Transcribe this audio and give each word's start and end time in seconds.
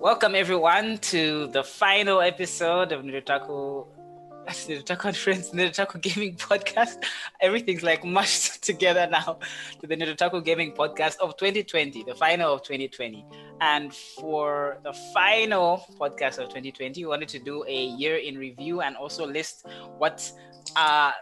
welcome 0.00 0.34
everyone 0.34 0.96
to 0.96 1.46
the 1.48 1.62
final 1.62 2.22
episode 2.22 2.90
of 2.90 3.04
Nirutaku 3.04 3.86
Nirutaku 4.48 4.98
Conference, 4.98 5.50
Nirutaku 5.50 6.00
Gaming 6.00 6.36
Podcast. 6.36 7.04
Everything's 7.42 7.82
like 7.82 8.02
mushed 8.02 8.62
together 8.64 9.06
now 9.10 9.38
to 9.78 9.86
the 9.86 9.94
Nirutaku 9.94 10.42
Gaming 10.42 10.72
Podcast 10.72 11.18
of 11.18 11.36
2020, 11.36 12.04
the 12.04 12.14
final 12.14 12.54
of 12.54 12.62
2020. 12.62 13.26
And 13.60 13.92
for 13.94 14.78
the 14.84 14.94
final 15.12 15.84
podcast 16.00 16.38
of 16.38 16.48
2020, 16.48 17.04
we 17.04 17.06
wanted 17.06 17.28
to 17.28 17.38
do 17.38 17.62
a 17.68 17.84
year 17.88 18.16
in 18.16 18.38
review 18.38 18.80
and 18.80 18.96
also 18.96 19.26
list 19.26 19.66
what 19.98 20.32
uh, 20.76 21.12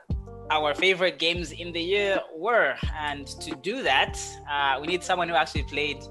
our 0.53 0.73
favorite 0.73 1.19
games 1.19 1.51
in 1.51 1.73
the 1.73 1.83
year 1.83 2.21
were. 2.37 2.77
And 2.97 3.27
to 3.41 3.57
do 3.57 3.83
that, 3.83 4.17
uh, 4.49 4.79
we 4.81 4.87
need 4.87 5.03
someone 5.03 5.29
who 5.29 5.35
actually 5.35 5.65
played 5.65 6.05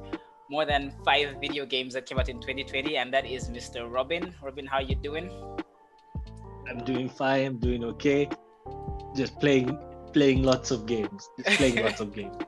more 0.49 0.65
than 0.65 0.93
five 1.03 1.35
video 1.41 1.65
games 1.65 1.93
that 1.93 2.05
came 2.05 2.19
out 2.19 2.29
in 2.29 2.39
2020, 2.39 2.97
and 2.97 3.13
that 3.13 3.25
is 3.25 3.49
Mr. 3.49 3.91
Robin. 3.91 4.33
Robin, 4.41 4.65
how 4.65 4.77
are 4.77 4.83
you 4.83 4.95
doing? 4.95 5.29
I'm 6.69 6.83
doing 6.83 7.09
fine. 7.09 7.45
I'm 7.45 7.57
doing 7.57 7.83
okay. 7.83 8.29
Just 9.15 9.39
playing, 9.39 9.77
playing 10.13 10.43
lots 10.43 10.71
of 10.71 10.85
games. 10.85 11.29
Just 11.37 11.57
playing 11.57 11.83
lots 11.83 11.99
of 11.99 12.13
games. 12.13 12.35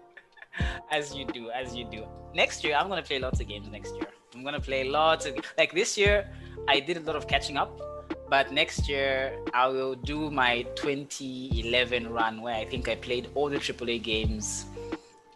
As 0.91 1.15
you 1.15 1.25
do, 1.25 1.49
as 1.51 1.73
you 1.73 1.85
do. 1.85 2.03
Next 2.35 2.65
year, 2.65 2.75
I'm 2.75 2.89
gonna 2.89 3.01
play 3.01 3.17
lots 3.17 3.39
of 3.39 3.47
games. 3.47 3.69
Next 3.69 3.95
year, 3.95 4.07
I'm 4.35 4.43
gonna 4.43 4.59
play 4.59 4.83
lots 4.83 5.25
of 5.25 5.37
like 5.57 5.73
this 5.73 5.97
year. 5.97 6.29
I 6.67 6.81
did 6.81 6.97
a 6.97 6.99
lot 6.99 7.15
of 7.15 7.27
catching 7.27 7.55
up, 7.55 7.79
but 8.29 8.51
next 8.51 8.89
year 8.89 9.39
I 9.53 9.67
will 9.67 9.95
do 9.95 10.29
my 10.29 10.63
2011 10.75 12.11
run 12.11 12.41
where 12.41 12.55
I 12.55 12.65
think 12.65 12.89
I 12.89 12.95
played 12.95 13.29
all 13.35 13.47
the 13.49 13.57
AAA 13.57 14.03
games, 14.03 14.65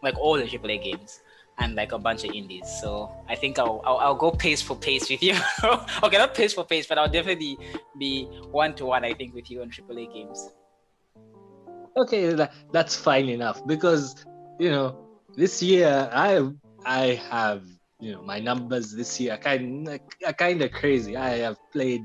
like 0.02 0.18
all 0.18 0.36
the 0.36 0.44
AAA 0.44 0.84
games 0.84 1.23
and 1.60 1.76
like 1.76 1.92
a 1.92 1.98
bunch 1.98 2.24
of 2.24 2.32
indies. 2.32 2.68
So 2.82 3.12
I 3.28 3.36
think 3.36 3.60
I'll, 3.60 3.82
I'll, 3.86 3.98
I'll 3.98 4.16
go 4.16 4.32
pace 4.32 4.62
for 4.62 4.76
pace 4.76 5.10
with 5.10 5.22
you. 5.22 5.36
okay, 6.04 6.18
not 6.18 6.34
pace 6.34 6.54
for 6.54 6.66
pace, 6.66 6.88
but 6.88 6.98
I'll 6.98 7.10
definitely 7.10 7.58
be 7.98 8.26
one 8.52 8.74
to 8.76 8.86
one. 8.86 9.06
I 9.06 9.14
think 9.14 9.34
with 9.34 9.50
you 9.52 9.62
on 9.62 9.70
AAA 9.70 10.14
games. 10.14 10.50
Okay, 11.96 12.34
that, 12.34 12.54
that's 12.72 12.96
fine 12.96 13.30
enough 13.30 13.66
because 13.68 14.26
you 14.60 14.70
know 14.72 14.98
this 15.36 15.62
year 15.62 16.10
I 16.12 16.50
I 16.86 17.22
have 17.30 17.64
you 18.00 18.14
know 18.14 18.24
my 18.24 18.40
numbers 18.40 18.92
this 18.92 19.20
year 19.20 19.38
kind 19.38 19.88
are 20.26 20.34
kind 20.34 20.62
of 20.62 20.72
crazy. 20.72 21.16
I 21.16 21.38
have 21.38 21.58
played 21.72 22.04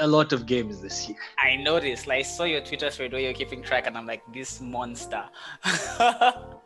a 0.00 0.06
lot 0.06 0.32
of 0.32 0.46
games 0.46 0.80
this 0.80 1.08
year. 1.08 1.18
I 1.38 1.56
noticed. 1.56 2.06
Like 2.06 2.20
I 2.20 2.22
saw 2.22 2.44
your 2.44 2.62
Twitter 2.62 2.90
thread 2.90 3.12
where 3.12 3.20
you're 3.20 3.34
keeping 3.34 3.62
track, 3.62 3.86
and 3.86 3.96
I'm 3.96 4.06
like, 4.06 4.22
this 4.32 4.60
monster. 4.60 5.24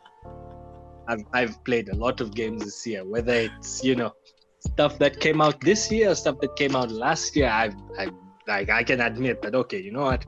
I've 1.07 1.23
I've 1.33 1.63
played 1.63 1.89
a 1.89 1.95
lot 1.95 2.21
of 2.21 2.33
games 2.33 2.63
this 2.63 2.85
year, 2.85 3.05
whether 3.05 3.33
it's 3.33 3.83
you 3.83 3.95
know 3.95 4.11
stuff 4.59 4.97
that 4.99 5.19
came 5.19 5.41
out 5.41 5.61
this 5.61 5.91
year, 5.91 6.11
or 6.11 6.15
stuff 6.15 6.39
that 6.41 6.55
came 6.55 6.75
out 6.75 6.91
last 6.91 7.35
year. 7.35 7.49
I've 7.49 7.75
I 7.97 8.09
like 8.47 8.69
I 8.69 8.83
can 8.83 9.01
admit 9.01 9.41
that 9.41 9.55
okay, 9.55 9.81
you 9.81 9.91
know 9.91 10.03
what, 10.03 10.25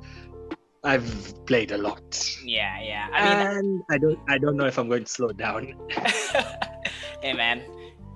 I've 0.84 1.46
played 1.46 1.72
a 1.72 1.78
lot. 1.78 2.26
Yeah, 2.44 2.82
yeah. 2.82 3.08
I 3.14 3.24
mean, 3.24 3.58
and 3.58 3.84
I 3.90 3.98
don't 3.98 4.20
I 4.30 4.38
don't 4.38 4.58
know 4.58 4.66
if 4.66 4.78
I'm 4.78 4.88
going 4.88 5.04
to 5.04 5.12
slow 5.12 5.32
down. 5.32 5.74
hey 7.22 7.34
man, 7.34 7.64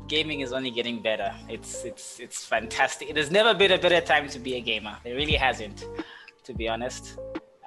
gaming 0.07 0.41
is 0.41 0.53
only 0.53 0.71
getting 0.71 1.01
better. 1.01 1.33
It's 1.49 1.83
it's 1.83 2.19
it's 2.19 2.45
fantastic. 2.45 3.13
There's 3.13 3.31
never 3.31 3.53
been 3.53 3.71
a 3.71 3.77
better 3.77 4.01
time 4.01 4.27
to 4.29 4.39
be 4.39 4.55
a 4.55 4.61
gamer. 4.61 4.97
There 5.03 5.15
really 5.15 5.33
hasn't, 5.33 5.85
to 6.43 6.53
be 6.53 6.67
honest. 6.67 7.17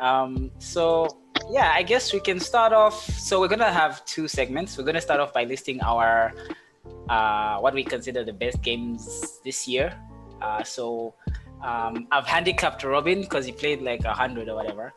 Um, 0.01 0.51
so 0.59 1.09
yeah, 1.51 1.73
I 1.75 1.83
guess 1.83 2.13
we 2.13 2.21
can 2.21 2.41
start 2.41 2.73
off. 2.73 3.05
So 3.19 3.41
we're 3.41 3.49
gonna 3.49 3.73
have 3.73 4.05
two 4.05 4.29
segments. 4.29 4.77
We're 4.77 4.85
gonna 4.85 5.01
start 5.01 5.21
off 5.21 5.33
by 5.33 5.45
listing 5.45 5.81
our 5.83 6.33
uh, 7.09 7.59
what 7.59 7.75
we 7.75 7.85
consider 7.85 8.25
the 8.25 8.33
best 8.33 8.63
games 8.63 9.41
this 9.45 9.69
year. 9.69 9.95
Uh, 10.41 10.63
so 10.63 11.15
um, 11.63 12.07
I've 12.11 12.27
handicapped 12.27 12.85
Robin 12.85 13.21
because 13.21 13.47
he 13.47 13.53
played 13.53 13.83
like 13.83 14.05
a 14.05 14.13
hundred 14.13 14.49
or 14.49 14.57
whatever. 14.57 14.93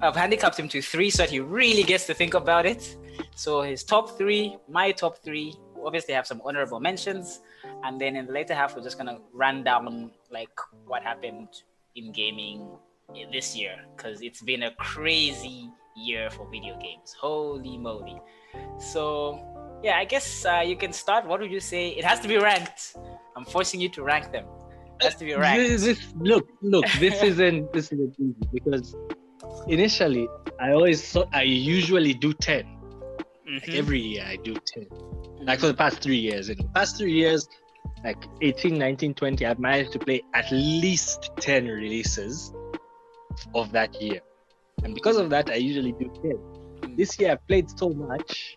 I've 0.00 0.16
handicapped 0.16 0.58
him 0.58 0.68
to 0.68 0.80
three 0.82 1.10
so 1.10 1.22
that 1.22 1.30
he 1.30 1.40
really 1.40 1.82
gets 1.82 2.06
to 2.06 2.14
think 2.14 2.34
about 2.34 2.66
it. 2.66 2.96
So 3.34 3.62
his 3.62 3.84
top 3.84 4.16
three, 4.16 4.56
my 4.68 4.92
top 4.92 5.18
three, 5.18 5.54
obviously 5.84 6.14
have 6.14 6.26
some 6.26 6.40
honorable 6.44 6.80
mentions, 6.80 7.40
and 7.84 8.00
then 8.00 8.16
in 8.16 8.26
the 8.26 8.32
later 8.32 8.54
half 8.54 8.76
we're 8.76 8.82
just 8.82 8.98
gonna 8.98 9.18
run 9.32 9.62
down 9.62 10.10
like 10.30 10.50
what 10.86 11.02
happened 11.02 11.48
in 11.94 12.12
gaming 12.12 12.68
this 13.32 13.56
year 13.56 13.76
because 13.96 14.22
it's 14.22 14.42
been 14.42 14.64
a 14.64 14.70
crazy 14.72 15.70
year 15.96 16.30
for 16.30 16.48
video 16.50 16.78
games. 16.78 17.14
Holy 17.20 17.78
moly! 17.78 18.20
So 18.78 19.40
yeah, 19.82 19.96
I 19.98 20.04
guess 20.04 20.44
uh, 20.44 20.62
you 20.64 20.76
can 20.76 20.92
start. 20.92 21.26
What 21.26 21.40
would 21.40 21.50
you 21.50 21.60
say? 21.60 21.88
It 21.88 22.04
has 22.04 22.20
to 22.20 22.28
be 22.28 22.38
ranked. 22.38 22.96
I'm 23.36 23.44
forcing 23.44 23.80
you 23.80 23.88
to 23.90 24.02
rank 24.02 24.32
them. 24.32 24.46
It 25.00 25.04
has 25.04 25.14
to 25.16 25.24
be 25.24 25.34
ranked. 25.34 25.68
This, 25.68 25.82
this, 25.84 26.14
look, 26.18 26.48
look, 26.62 26.86
this 26.98 27.22
isn't 27.30 27.72
this 27.72 27.92
isn't 27.92 28.14
easy 28.18 28.48
because 28.52 28.94
initially 29.68 30.28
I 30.60 30.72
always 30.72 31.12
thought 31.12 31.28
I 31.32 31.42
usually 31.42 32.14
do 32.14 32.32
10 32.32 32.76
Mhm. 33.48 33.60
Like 33.60 33.76
every 33.76 34.00
year 34.00 34.24
I 34.26 34.36
do 34.36 34.54
10 34.54 34.86
Like 35.42 35.60
for 35.60 35.68
the 35.68 35.74
past 35.74 36.00
three 36.00 36.16
years. 36.16 36.48
In 36.48 36.58
the 36.58 36.68
past 36.74 36.98
three 36.98 37.12
years, 37.12 37.48
like 38.04 38.24
18, 38.42 38.76
19, 38.76 39.14
20, 39.14 39.46
I've 39.46 39.60
managed 39.60 39.92
to 39.92 39.98
play 40.00 40.22
at 40.34 40.50
least 40.50 41.30
10 41.38 41.66
releases 41.68 42.52
of 43.54 43.72
that 43.72 44.00
year. 44.00 44.20
And 44.84 44.94
because 44.94 45.16
of 45.16 45.30
that, 45.30 45.50
I 45.50 45.54
usually 45.56 45.92
do 45.92 46.10
10. 46.82 46.96
This 46.96 47.18
year 47.18 47.32
I've 47.32 47.46
played 47.48 47.70
so 47.78 47.90
much 47.90 48.56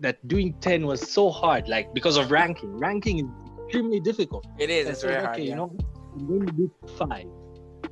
that 0.00 0.26
doing 0.28 0.54
10 0.60 0.86
was 0.86 1.00
so 1.10 1.30
hard, 1.30 1.68
like 1.68 1.92
because 1.94 2.16
of 2.16 2.30
ranking. 2.30 2.76
Ranking 2.78 3.18
is 3.20 3.24
extremely 3.64 4.00
difficult. 4.00 4.46
It 4.58 4.70
is. 4.70 4.86
I 4.86 4.90
It's 4.90 5.00
said, 5.00 5.10
very 5.10 5.22
hard. 5.24 5.34
okay, 5.36 5.44
yeah. 5.44 5.50
you 5.50 5.56
know, 5.56 5.76
I'm 6.14 6.26
going 6.26 6.46
to 6.46 6.52
do 6.52 6.70
five, 6.96 7.26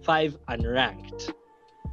five 0.03 0.37
unranked, 0.49 1.33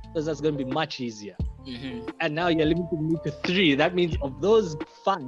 because 0.04 0.26
that's 0.26 0.42
going 0.42 0.58
to 0.58 0.64
be 0.66 0.70
much 0.72 1.00
easier. 1.00 1.36
Mhm. 1.68 2.12
And 2.20 2.34
now 2.36 2.48
you're 2.48 2.66
limiting 2.66 3.08
me 3.10 3.16
to 3.24 3.32
three. 3.32 3.76
That 3.76 3.94
means 3.96 4.16
of 4.22 4.42
those 4.42 4.76
five, 5.06 5.22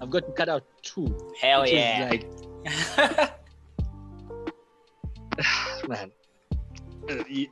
I've 0.00 0.10
got 0.10 0.26
to 0.26 0.32
cut 0.32 0.48
out 0.48 0.64
two. 0.82 1.06
Hell 1.40 1.66
yeah. 1.68 2.08
Like, 2.10 2.26
man, 5.88 6.12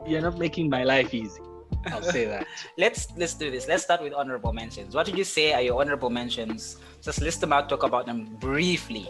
you're 0.07 0.21
not 0.23 0.39
making 0.39 0.69
my 0.71 0.85
life 0.85 1.13
easy. 1.15 1.41
I'll 1.87 2.03
say 2.03 2.25
that. 2.27 2.47
let's 2.79 3.09
let's 3.17 3.35
do 3.35 3.51
this. 3.51 3.67
Let's 3.69 3.83
start 3.85 4.03
with 4.03 4.13
honorable 4.13 4.53
mentions. 4.53 4.95
What 4.95 5.07
did 5.07 5.17
you 5.17 5.25
say 5.25 5.53
are 5.53 5.63
your 5.63 5.81
honorable 5.81 6.11
mentions? 6.11 6.77
Just 7.03 7.21
list 7.21 7.41
them 7.41 7.53
out. 7.53 7.69
Talk 7.69 7.83
about 7.85 8.07
them 8.07 8.37
briefly. 8.41 9.09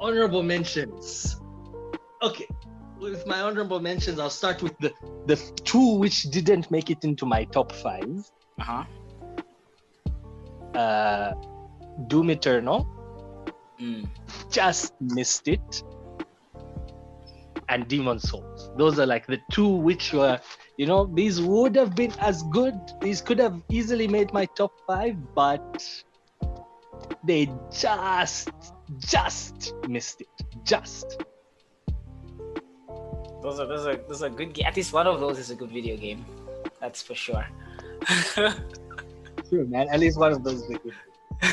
honorable 0.00 0.42
mentions. 0.42 1.40
Okay, 2.22 2.46
with 2.98 3.26
my 3.26 3.40
honorable 3.40 3.80
mentions, 3.80 4.18
I'll 4.18 4.30
start 4.30 4.62
with 4.62 4.76
the 4.78 4.92
the 5.26 5.36
two 5.64 5.96
which 6.02 6.22
didn't 6.30 6.70
make 6.70 6.90
it 6.90 7.04
into 7.04 7.24
my 7.26 7.44
top 7.44 7.72
five. 7.72 8.10
Uh 8.60 8.64
huh. 8.64 8.84
Uh, 10.74 11.34
Doom 12.08 12.30
Eternal 12.30 12.86
Mm. 13.80 14.06
just 14.50 14.94
missed 15.00 15.48
it, 15.48 15.82
and 17.72 17.88
Demon's 17.88 18.28
Souls. 18.28 18.70
Those 18.76 18.98
are 18.98 19.06
like 19.06 19.26
the 19.26 19.40
two 19.50 19.68
which 19.68 20.12
were, 20.12 20.38
you 20.76 20.86
know, 20.86 21.06
these 21.14 21.40
would 21.40 21.74
have 21.74 21.94
been 21.94 22.12
as 22.20 22.42
good. 22.44 22.74
These 23.00 23.22
could 23.22 23.38
have 23.38 23.60
easily 23.70 24.06
made 24.06 24.32
my 24.32 24.44
top 24.44 24.72
five, 24.86 25.16
but 25.34 25.82
they 27.24 27.50
just 27.70 28.50
just 28.98 29.74
missed 29.88 30.20
it. 30.20 30.28
Just. 30.64 31.22
Those 33.42 33.58
are 33.58 33.66
those 33.66 33.86
are 33.86 33.96
those 34.08 34.22
are 34.22 34.30
good. 34.30 34.52
Ga- 34.54 34.64
At 34.64 34.76
least 34.76 34.92
one 34.92 35.06
of 35.06 35.18
those 35.20 35.38
is 35.38 35.50
a 35.50 35.54
good 35.54 35.70
video 35.70 35.96
game. 35.96 36.24
That's 36.80 37.02
for 37.02 37.14
sure. 37.14 37.46
Sure, 39.48 39.64
man. 39.66 39.88
At 39.90 40.00
least 40.00 40.18
one 40.18 40.32
of 40.32 40.44
those. 40.44 40.62
is 40.62 40.68
good. 40.68 40.94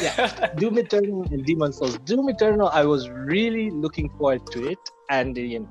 Yeah. 0.02 0.54
Doom 0.58 0.78
Eternal 0.78 1.24
and 1.32 1.46
Demon's 1.46 1.78
Souls. 1.78 1.98
Doom 2.00 2.30
Eternal, 2.30 2.70
I 2.70 2.84
was 2.86 3.10
really 3.10 3.70
looking 3.72 4.10
forward 4.18 4.46
to 4.52 4.68
it, 4.70 4.78
and 5.10 5.36
you 5.38 5.60
know, 5.62 5.70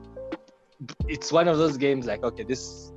it's 1.08 1.32
one 1.32 1.48
of 1.48 1.58
those 1.58 1.76
games 1.76 2.06
like, 2.06 2.22
okay, 2.22 2.44
this 2.44 2.92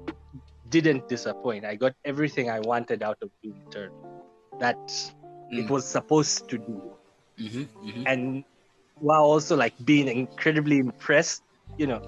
didn't 0.69 1.07
disappoint. 1.09 1.65
I 1.65 1.75
got 1.75 1.93
everything 2.05 2.49
I 2.49 2.59
wanted 2.59 3.03
out 3.03 3.17
of 3.21 3.29
Doom 3.43 3.61
Eternal 3.67 3.95
that 4.59 4.77
it 5.51 5.65
Mm. 5.65 5.69
was 5.69 5.85
supposed 5.85 6.47
to 6.49 6.57
do, 6.57 6.81
Mhm, 7.37 7.67
mhm. 7.83 8.03
and 8.05 8.43
while 8.99 9.23
also 9.23 9.55
like 9.55 9.73
being 9.83 10.07
incredibly 10.07 10.77
impressed, 10.77 11.43
you 11.77 11.87
know. 11.87 12.01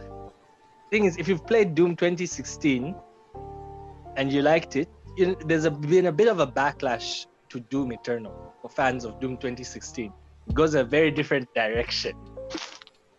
Thing 0.91 1.05
is, 1.05 1.17
if 1.17 1.27
you've 1.27 1.45
played 1.47 1.73
Doom 1.75 1.95
2016 1.95 2.95
and 4.15 4.31
you 4.31 4.41
liked 4.43 4.75
it, 4.75 4.87
you 5.17 5.27
know, 5.27 5.35
there's 5.45 5.65
a, 5.65 5.71
been 5.71 6.05
a 6.05 6.11
bit 6.11 6.27
of 6.27 6.39
a 6.39 6.47
backlash 6.47 7.25
to 7.49 7.59
Doom 7.59 7.91
Eternal 7.91 8.53
for 8.61 8.69
fans 8.69 9.03
of 9.05 9.19
Doom 9.19 9.37
2016. 9.37 10.13
It 10.47 10.53
goes 10.53 10.75
a 10.75 10.83
very 10.83 11.09
different 11.11 11.51
direction. 11.55 12.13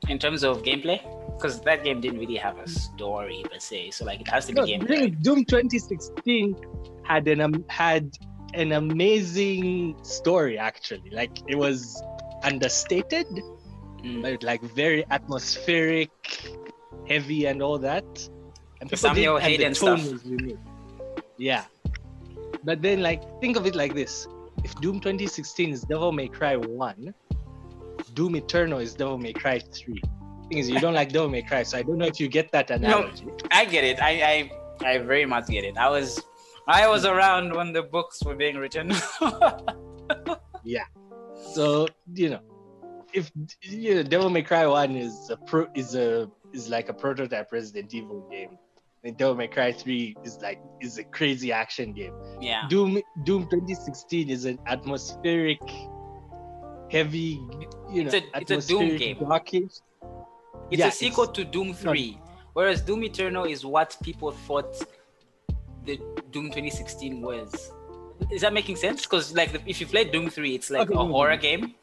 In 0.08 0.18
terms 0.18 0.44
of 0.44 0.62
gameplay, 0.62 1.00
because 1.36 1.60
that 1.62 1.84
game 1.84 2.00
didn't 2.00 2.18
really 2.18 2.36
have 2.36 2.58
a 2.58 2.68
story 2.68 3.42
per 3.50 3.58
se, 3.58 3.90
so 3.90 4.04
like 4.04 4.20
it 4.20 4.28
has 4.28 4.46
to 4.46 4.52
be 4.52 4.60
No, 4.60 4.66
gameplay. 4.66 4.88
thing 4.88 5.12
is, 5.12 5.18
Doom 5.20 5.44
2016 5.44 6.56
had 7.04 7.28
an 7.28 7.40
um, 7.40 7.64
had 7.68 8.10
an 8.54 8.72
amazing 8.72 9.96
story 10.02 10.58
actually. 10.58 11.10
Like 11.10 11.32
it 11.48 11.56
was 11.56 12.02
understated, 12.42 13.26
Mm. 14.04 14.20
but 14.22 14.42
like 14.42 14.60
very 14.62 15.04
atmospheric, 15.10 16.10
heavy, 17.08 17.46
and 17.46 17.62
all 17.62 17.78
that. 17.78 18.04
And 18.80 18.90
people 18.90 18.90
did- 18.90 18.98
Samuel 18.98 19.36
and 19.38 19.54
the 19.54 19.64
tone 19.64 19.74
stuff. 19.98 20.12
was 20.12 20.24
unique. 20.26 20.58
Yeah, 21.38 21.64
but 22.64 22.82
then 22.82 23.02
like 23.02 23.22
think 23.40 23.56
of 23.56 23.66
it 23.66 23.74
like 23.74 23.94
this: 23.94 24.28
if 24.62 24.74
Doom 24.76 25.00
2016 25.00 25.70
is 25.70 25.82
Devil 25.82 26.12
May 26.12 26.28
Cry 26.28 26.56
one, 26.56 27.14
Doom 28.12 28.36
Eternal 28.36 28.78
is 28.78 28.94
Devil 28.94 29.18
May 29.18 29.32
Cry 29.32 29.58
three. 29.58 30.02
Thing 30.48 30.58
is, 30.58 30.68
you 30.68 30.78
don't 30.80 30.94
like 30.94 31.10
Devil 31.12 31.28
May 31.30 31.42
Cry, 31.42 31.62
so 31.62 31.78
I 31.78 31.82
don't 31.82 31.98
know 31.98 32.06
if 32.06 32.18
you 32.20 32.28
get 32.28 32.52
that 32.52 32.70
analogy. 32.70 33.24
No, 33.26 33.36
I 33.50 33.64
get 33.64 33.84
it. 33.84 34.00
I, 34.02 34.50
I 34.82 34.86
I 34.86 34.98
very 34.98 35.24
much 35.26 35.46
get 35.48 35.64
it. 35.64 35.76
I 35.78 35.88
was 35.88 36.20
I 36.68 36.86
was 36.88 37.04
around 37.04 37.54
when 37.54 37.72
the 37.72 37.82
books 37.82 38.22
were 38.24 38.34
being 38.36 38.56
written. 38.56 38.92
Yeah. 40.66 40.84
So 41.52 41.86
you 42.14 42.30
know, 42.30 42.40
if 43.12 43.30
you 43.62 43.96
know, 43.96 44.02
Devil 44.02 44.30
May 44.30 44.42
Cry 44.42 44.66
One 44.66 44.96
is 44.96 45.30
a 45.30 45.36
pro 45.36 45.66
is 45.74 45.94
a 45.94 46.30
is 46.52 46.68
like 46.70 46.88
a 46.88 46.94
prototype 46.94 47.52
Resident 47.52 47.92
Evil 47.94 48.26
game, 48.30 48.56
and 49.04 49.16
Devil 49.16 49.34
May 49.34 49.48
Cry 49.48 49.72
Three 49.72 50.16
is 50.24 50.38
like 50.40 50.60
is 50.80 50.96
a 50.98 51.04
crazy 51.04 51.52
action 51.52 51.92
game. 51.92 52.14
yeah. 52.40 52.66
Doom 52.68 53.00
Doom 53.24 53.42
2016 53.50 54.30
is 54.30 54.46
an 54.46 54.58
atmospheric, 54.66 55.60
heavy, 56.90 57.40
you 57.92 58.04
know, 58.04 58.10
It's 58.10 58.14
a- 58.14 58.54
it's 58.54 58.64
a 58.66 58.68
Doom 58.68 58.96
game. 58.96 59.18
darkish. 59.18 59.72
It's 60.70 60.80
Yeah, 60.80 60.88
a 60.88 60.92
sequel 60.92 61.26
to 61.28 61.44
Doom 61.44 61.74
3, 61.74 62.18
whereas 62.54 62.80
Doom 62.80 63.04
Eternal 63.04 63.44
is 63.44 63.64
what 63.64 63.96
people 64.02 64.32
thought 64.32 64.74
the 65.84 65.96
Doom 66.30 66.46
2016 66.46 67.20
was. 67.20 67.72
Is 68.30 68.40
that 68.42 68.52
making 68.52 68.76
sense? 68.76 69.02
Because 69.02 69.34
like 69.34 69.50
if 69.66 69.80
you 69.80 69.86
play 69.86 70.04
Doom 70.04 70.30
3, 70.30 70.54
it's 70.54 70.70
like 70.70 70.88
Okay, 70.88 70.94
a 70.94 70.96
no, 70.96 71.08
horror 71.08 71.36
no. 71.36 71.42
game, 71.42 71.74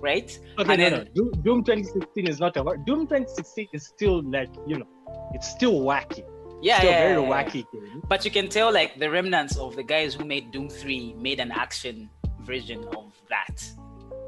right? 0.00 0.38
Okay, 0.58 0.72
And 0.72 0.80
no, 0.82 0.90
then- 0.90 1.08
no. 1.14 1.30
Doom, 1.30 1.42
Doom 1.42 1.64
2016 1.64 2.28
is 2.28 2.38
not 2.38 2.56
a 2.56 2.62
horror. 2.62 2.76
Doom 2.78 3.06
2016 3.06 3.68
is 3.72 3.86
still 3.86 4.22
like 4.22 4.50
you 4.66 4.78
know, 4.78 4.86
it's 5.34 5.48
still 5.50 5.80
wacky. 5.80 6.24
Yeah, 6.62 6.78
still 6.78 6.90
yeah, 6.90 6.98
very 7.08 7.22
yeah, 7.22 7.28
yeah. 7.28 7.44
wacky 7.44 7.64
game. 7.72 8.02
But 8.08 8.24
you 8.24 8.30
can 8.30 8.48
tell 8.48 8.72
like 8.72 8.98
the 8.98 9.10
remnants 9.10 9.56
of 9.56 9.74
the 9.76 9.82
guys 9.82 10.14
who 10.14 10.24
made 10.24 10.50
Doom 10.52 10.68
3 10.68 11.14
made 11.18 11.40
an 11.40 11.50
action 11.50 12.08
version 12.42 12.84
of 12.96 13.12
that, 13.30 13.64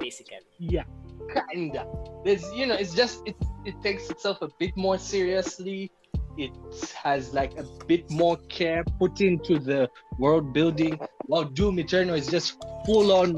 basically. 0.01 0.39
Yeah, 0.59 0.85
kinda. 1.53 1.87
There's, 2.25 2.45
you 2.53 2.67
know, 2.67 2.75
it's 2.75 2.95
just 2.95 3.23
it 3.27 3.37
it 3.65 3.81
takes 3.83 4.11
itself 4.11 4.43
a 4.43 4.49
bit 4.59 4.77
more 4.77 4.99
seriously. 4.99 5.91
It 6.39 6.53
has 6.95 7.35
like 7.35 7.59
a 7.59 7.65
bit 7.87 8.11
more 8.11 8.37
care 8.49 8.85
put 8.99 9.21
into 9.21 9.59
the 9.59 9.91
world 10.19 10.53
building. 10.53 10.99
While 11.27 11.45
Doom 11.45 11.79
Eternal 11.79 12.15
is 12.15 12.27
just 12.27 12.63
full 12.87 13.13
on, 13.13 13.35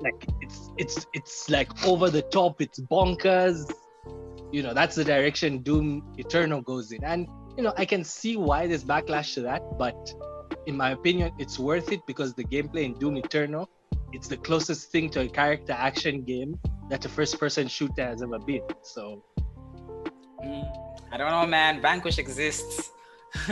like 0.00 0.26
it's 0.40 0.70
it's 0.76 1.06
it's 1.14 1.50
like 1.50 1.86
over 1.86 2.10
the 2.10 2.22
top. 2.22 2.60
It's 2.60 2.80
bonkers. 2.80 3.70
You 4.52 4.62
know, 4.62 4.72
that's 4.72 4.94
the 4.94 5.04
direction 5.04 5.62
Doom 5.62 6.14
Eternal 6.16 6.62
goes 6.62 6.92
in, 6.92 7.04
and 7.04 7.28
you 7.56 7.62
know, 7.62 7.74
I 7.76 7.84
can 7.84 8.04
see 8.04 8.36
why 8.36 8.66
there's 8.66 8.84
backlash 8.84 9.34
to 9.34 9.42
that, 9.42 9.62
but 9.78 9.96
in 10.66 10.76
my 10.76 10.90
opinion, 10.92 11.32
it's 11.38 11.58
worth 11.58 11.90
it 11.90 12.00
because 12.06 12.34
the 12.34 12.44
gameplay 12.44 12.84
in 12.84 12.94
Doom 12.94 13.16
Eternal, 13.16 13.68
it's 14.12 14.28
the 14.28 14.36
closest 14.36 14.90
thing 14.90 15.10
to 15.10 15.20
a 15.20 15.28
character 15.28 15.72
action 15.72 16.22
game 16.22 16.58
that 16.90 17.04
a 17.04 17.08
first 17.08 17.38
person 17.38 17.68
shooter 17.68 18.04
has 18.04 18.22
ever 18.22 18.38
been. 18.38 18.62
So 18.82 19.24
Mm, 20.44 20.64
I 21.12 21.16
don't 21.16 21.30
know, 21.30 21.46
man. 21.46 21.80
Vanquish 21.82 22.18
exists. 22.18 22.90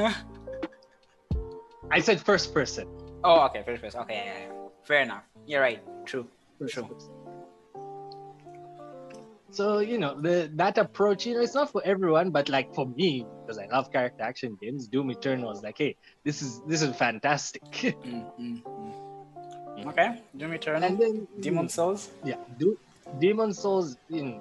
I 1.91 2.01
said 2.01 2.21
first 2.21 2.55
person. 2.55 2.87
oh, 3.25 3.41
okay, 3.47 3.63
first 3.65 3.83
person. 3.83 4.01
Okay, 4.03 4.23
yeah, 4.25 4.39
yeah. 4.47 4.69
fair 4.85 5.03
enough. 5.03 5.25
You're 5.47 5.61
right. 5.61 5.83
True. 6.07 6.27
First 6.61 6.75
True. 6.75 6.85
person. 6.85 7.13
So 9.51 9.79
you 9.79 9.99
know 9.99 10.21
the 10.21 10.51
that 10.57 10.79
approach, 10.79 11.27
you 11.27 11.35
know, 11.35 11.41
it's 11.41 11.55
not 11.55 11.71
for 11.73 11.83
everyone, 11.85 12.31
but 12.31 12.49
like 12.49 12.75
for 12.75 12.87
me, 12.87 13.27
because 13.45 13.59
I 13.59 13.67
love 13.67 13.91
character 13.93 14.23
action 14.23 14.57
games, 14.61 14.89
Doom 14.89 15.11
Eternal 15.11 15.51
is 15.53 15.63
like, 15.63 15.77
hey, 15.79 15.97
this 16.25 16.43
is 16.43 16.61
this 16.69 16.83
is 16.83 16.95
fantastic. 16.97 17.63
Mm, 18.05 18.31
mm, 18.39 18.63
mm. 18.63 19.06
Mm. 19.77 19.87
Okay, 19.89 20.23
Doom 20.37 20.53
Eternal. 20.53 20.83
and 20.85 20.99
then 20.99 21.27
mm. 21.27 21.43
Demon's 21.43 21.75
Souls. 21.75 22.11
yeah, 22.25 22.37
Do- 22.59 22.79
Demon's 23.21 23.59
Souls 23.59 23.97
in 24.11 24.41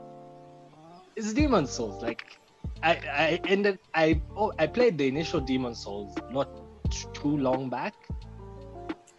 it's 1.16 1.34
Demon's 1.34 1.72
Souls. 1.72 2.02
Like 2.02 2.40
I 2.84 2.92
I 3.26 3.42
ended 3.48 3.80
I 3.94 4.22
oh 4.36 4.52
I 4.60 4.68
played 4.68 4.98
the 4.98 5.08
initial 5.08 5.40
Demon's 5.42 5.84
Souls 5.84 6.16
not 6.32 6.50
too 7.14 7.38
long 7.38 7.70
back. 7.70 7.94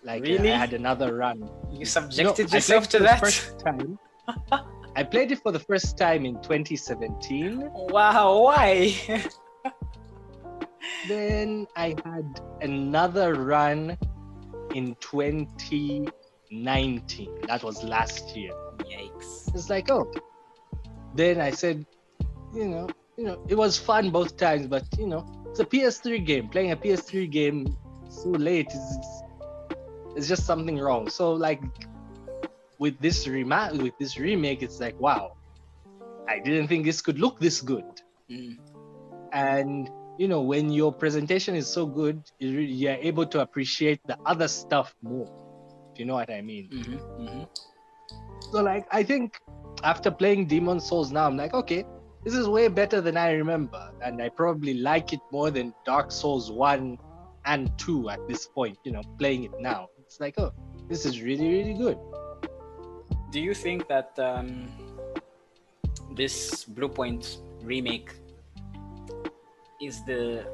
Like 0.03 0.23
Really? 0.23 0.53
I 0.53 0.57
had 0.57 0.73
another 0.73 1.17
run. 1.17 1.51
You 1.71 1.81
No, 1.81 1.85
subjected 1.85 2.53
I 2.53 2.57
yourself 2.57 2.89
to 2.91 2.99
that? 3.01 3.21
First 3.21 3.59
time. 3.59 3.99
I 4.97 5.03
played 5.03 5.33
it 5.33 5.41
for 5.43 5.53
the 5.53 5.59
first 5.59 5.99
time 5.99 6.25
in 6.25 6.37
2017. 6.43 7.71
Wow, 7.91 8.43
why? 8.43 8.95
Then 11.09 11.67
I 11.77 11.95
had 12.05 12.41
another 12.63 13.35
run 13.35 13.99
in 14.77 14.95
2019. 15.01 17.31
That 17.47 17.65
was 17.65 17.83
last 17.83 18.37
year. 18.37 18.53
Yikes. 18.79 19.55
It's 19.55 19.71
like, 19.71 19.91
oh. 19.91 20.13
Then 21.15 21.41
I 21.41 21.51
said, 21.51 21.87
you 22.55 22.69
know, 22.69 22.89
you 23.17 23.25
know, 23.25 23.43
it 23.49 23.55
was 23.55 23.79
fun 23.79 24.11
both 24.11 24.37
times, 24.37 24.67
but 24.67 24.85
you 24.99 25.07
know, 25.07 25.25
it's 25.49 25.61
a 25.61 25.65
PS3 25.65 26.27
game. 26.27 26.49
Playing 26.49 26.73
a 26.73 26.77
PS3 26.77 27.31
game 27.31 27.75
so 28.11 28.29
late 28.29 28.71
is 28.71 28.99
it's 30.15 30.29
just 30.29 30.45
something 30.45 30.79
wrong. 30.79 31.09
So 31.09 31.33
like 31.33 31.63
with 32.79 33.01
this 33.01 33.27
rema- 33.27 33.71
with 33.73 33.97
this 33.99 34.19
remake, 34.19 34.63
it's 34.63 34.79
like, 34.79 35.01
wow, 35.01 35.37
I 36.29 36.39
didn't 36.39 36.69
think 36.69 36.85
this 36.85 37.01
could 37.01 37.19
look 37.19 37.41
this 37.41 37.63
good. 37.63 38.03
Mm. 38.31 38.59
And 39.33 39.89
you 40.19 40.29
know, 40.29 40.41
when 40.41 40.71
your 40.71 40.93
presentation 40.93 41.55
is 41.55 41.67
so 41.67 41.87
good, 41.87 42.23
you 42.39 42.57
re- 42.57 42.65
you're 42.65 42.95
able 42.95 43.27
to 43.27 43.41
appreciate 43.41 44.01
the 44.07 44.17
other 44.25 44.49
stuff 44.49 44.95
more. 45.03 45.29
If 45.93 46.01
you 46.01 46.07
know 46.07 46.15
what 46.15 46.31
I 46.31 46.41
mean. 46.41 46.69
hmm 46.71 47.27
hmm 47.27 47.45
So 48.53 48.63
like 48.63 48.87
I 48.91 49.03
think 49.03 49.41
after 49.83 50.11
playing 50.11 50.47
Demon's 50.47 50.87
Souls 50.87 51.13
now, 51.13 51.27
I'm 51.27 51.37
like, 51.37 51.55
okay, 51.55 51.85
this 52.25 52.35
is 52.35 52.49
way 52.49 52.69
better 52.69 53.01
than 53.01 53.17
I 53.17 53.33
remember. 53.33 53.91
And 54.03 54.21
I 54.23 54.29
probably 54.29 54.75
like 54.75 55.13
it 55.13 55.21
more 55.31 55.51
than 55.51 55.75
Dark 55.85 56.11
Souls 56.11 56.51
1 56.51 56.99
and 57.45 57.71
2 57.79 58.11
at 58.11 58.27
this 58.27 58.47
point, 58.47 58.79
you 58.85 58.93
know, 58.93 59.03
playing 59.19 59.45
it 59.45 59.53
now. 59.61 59.87
It's 60.01 60.19
like, 60.19 60.35
oh, 60.39 60.53
this 60.89 61.07
is 61.07 61.23
really, 61.23 61.49
really 61.49 61.75
good. 61.75 61.99
Do 63.31 63.41
you 63.41 63.55
think 63.55 63.87
that 63.89 64.19
um, 64.19 64.69
this 66.17 66.65
Bluepoint 66.65 67.39
remake 67.63 68.11
is 69.81 70.05
the 70.05 70.47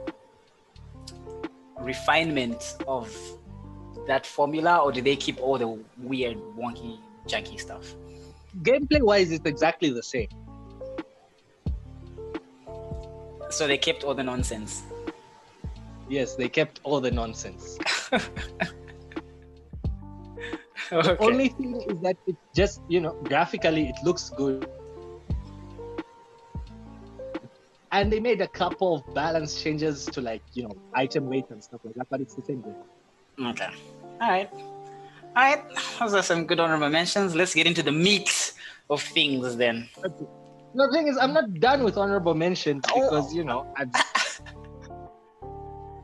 refinement 1.80 2.76
of 2.86 3.14
that 4.06 4.26
formula, 4.26 4.78
or 4.78 4.92
do 4.92 5.00
they 5.00 5.16
keep 5.16 5.40
all 5.40 5.58
the 5.58 5.78
weird, 5.98 6.36
wonky, 6.56 6.98
janky 7.26 7.58
stuff? 7.60 7.94
Gameplay 8.62 9.02
wise, 9.02 9.30
it's 9.32 9.46
exactly 9.46 9.90
the 9.90 10.02
same. 10.02 10.28
So 13.50 13.66
they 13.66 13.78
kept 13.78 14.04
all 14.04 14.14
the 14.14 14.22
nonsense. 14.22 14.82
Yes, 16.08 16.34
they 16.34 16.48
kept 16.48 16.80
all 16.82 17.00
the 17.00 17.10
nonsense. 17.10 17.78
okay. 20.92 21.16
Only 21.18 21.48
thing 21.48 21.80
is 21.88 21.98
that 22.00 22.16
it 22.26 22.36
just, 22.54 22.80
you 22.88 23.00
know, 23.00 23.12
graphically 23.24 23.88
it 23.88 23.96
looks 24.04 24.30
good. 24.30 24.68
And 27.92 28.10
they 28.10 28.20
made 28.20 28.40
a 28.40 28.48
couple 28.48 28.96
of 28.96 29.14
balance 29.14 29.62
changes 29.62 30.06
to 30.06 30.20
like, 30.20 30.42
you 30.54 30.62
know, 30.64 30.72
item 30.94 31.28
weight 31.28 31.44
and 31.50 31.62
stuff 31.62 31.80
like 31.84 31.94
that, 31.94 32.06
but 32.10 32.20
it's 32.22 32.34
the 32.34 32.42
same 32.42 32.62
game. 32.62 32.74
Okay. 33.50 33.68
All 34.20 34.30
right. 34.30 34.50
All 34.52 34.62
right. 35.36 35.62
Those 36.00 36.14
are 36.14 36.22
some 36.22 36.46
good 36.46 36.58
honorable 36.58 36.88
mentions. 36.88 37.34
Let's 37.34 37.54
get 37.54 37.66
into 37.66 37.82
the 37.82 37.92
meat 37.92 38.52
of 38.88 39.02
things 39.02 39.56
then. 39.56 39.88
No, 40.74 40.86
the 40.86 40.92
thing 40.92 41.06
is, 41.08 41.18
I'm 41.18 41.34
not 41.34 41.52
done 41.60 41.84
with 41.84 41.98
honorable 41.98 42.34
mentions 42.34 42.82
Oh. 42.90 43.00
because 43.10 43.34
you 43.34 43.44
know, 43.44 43.66
I've, 43.76 43.90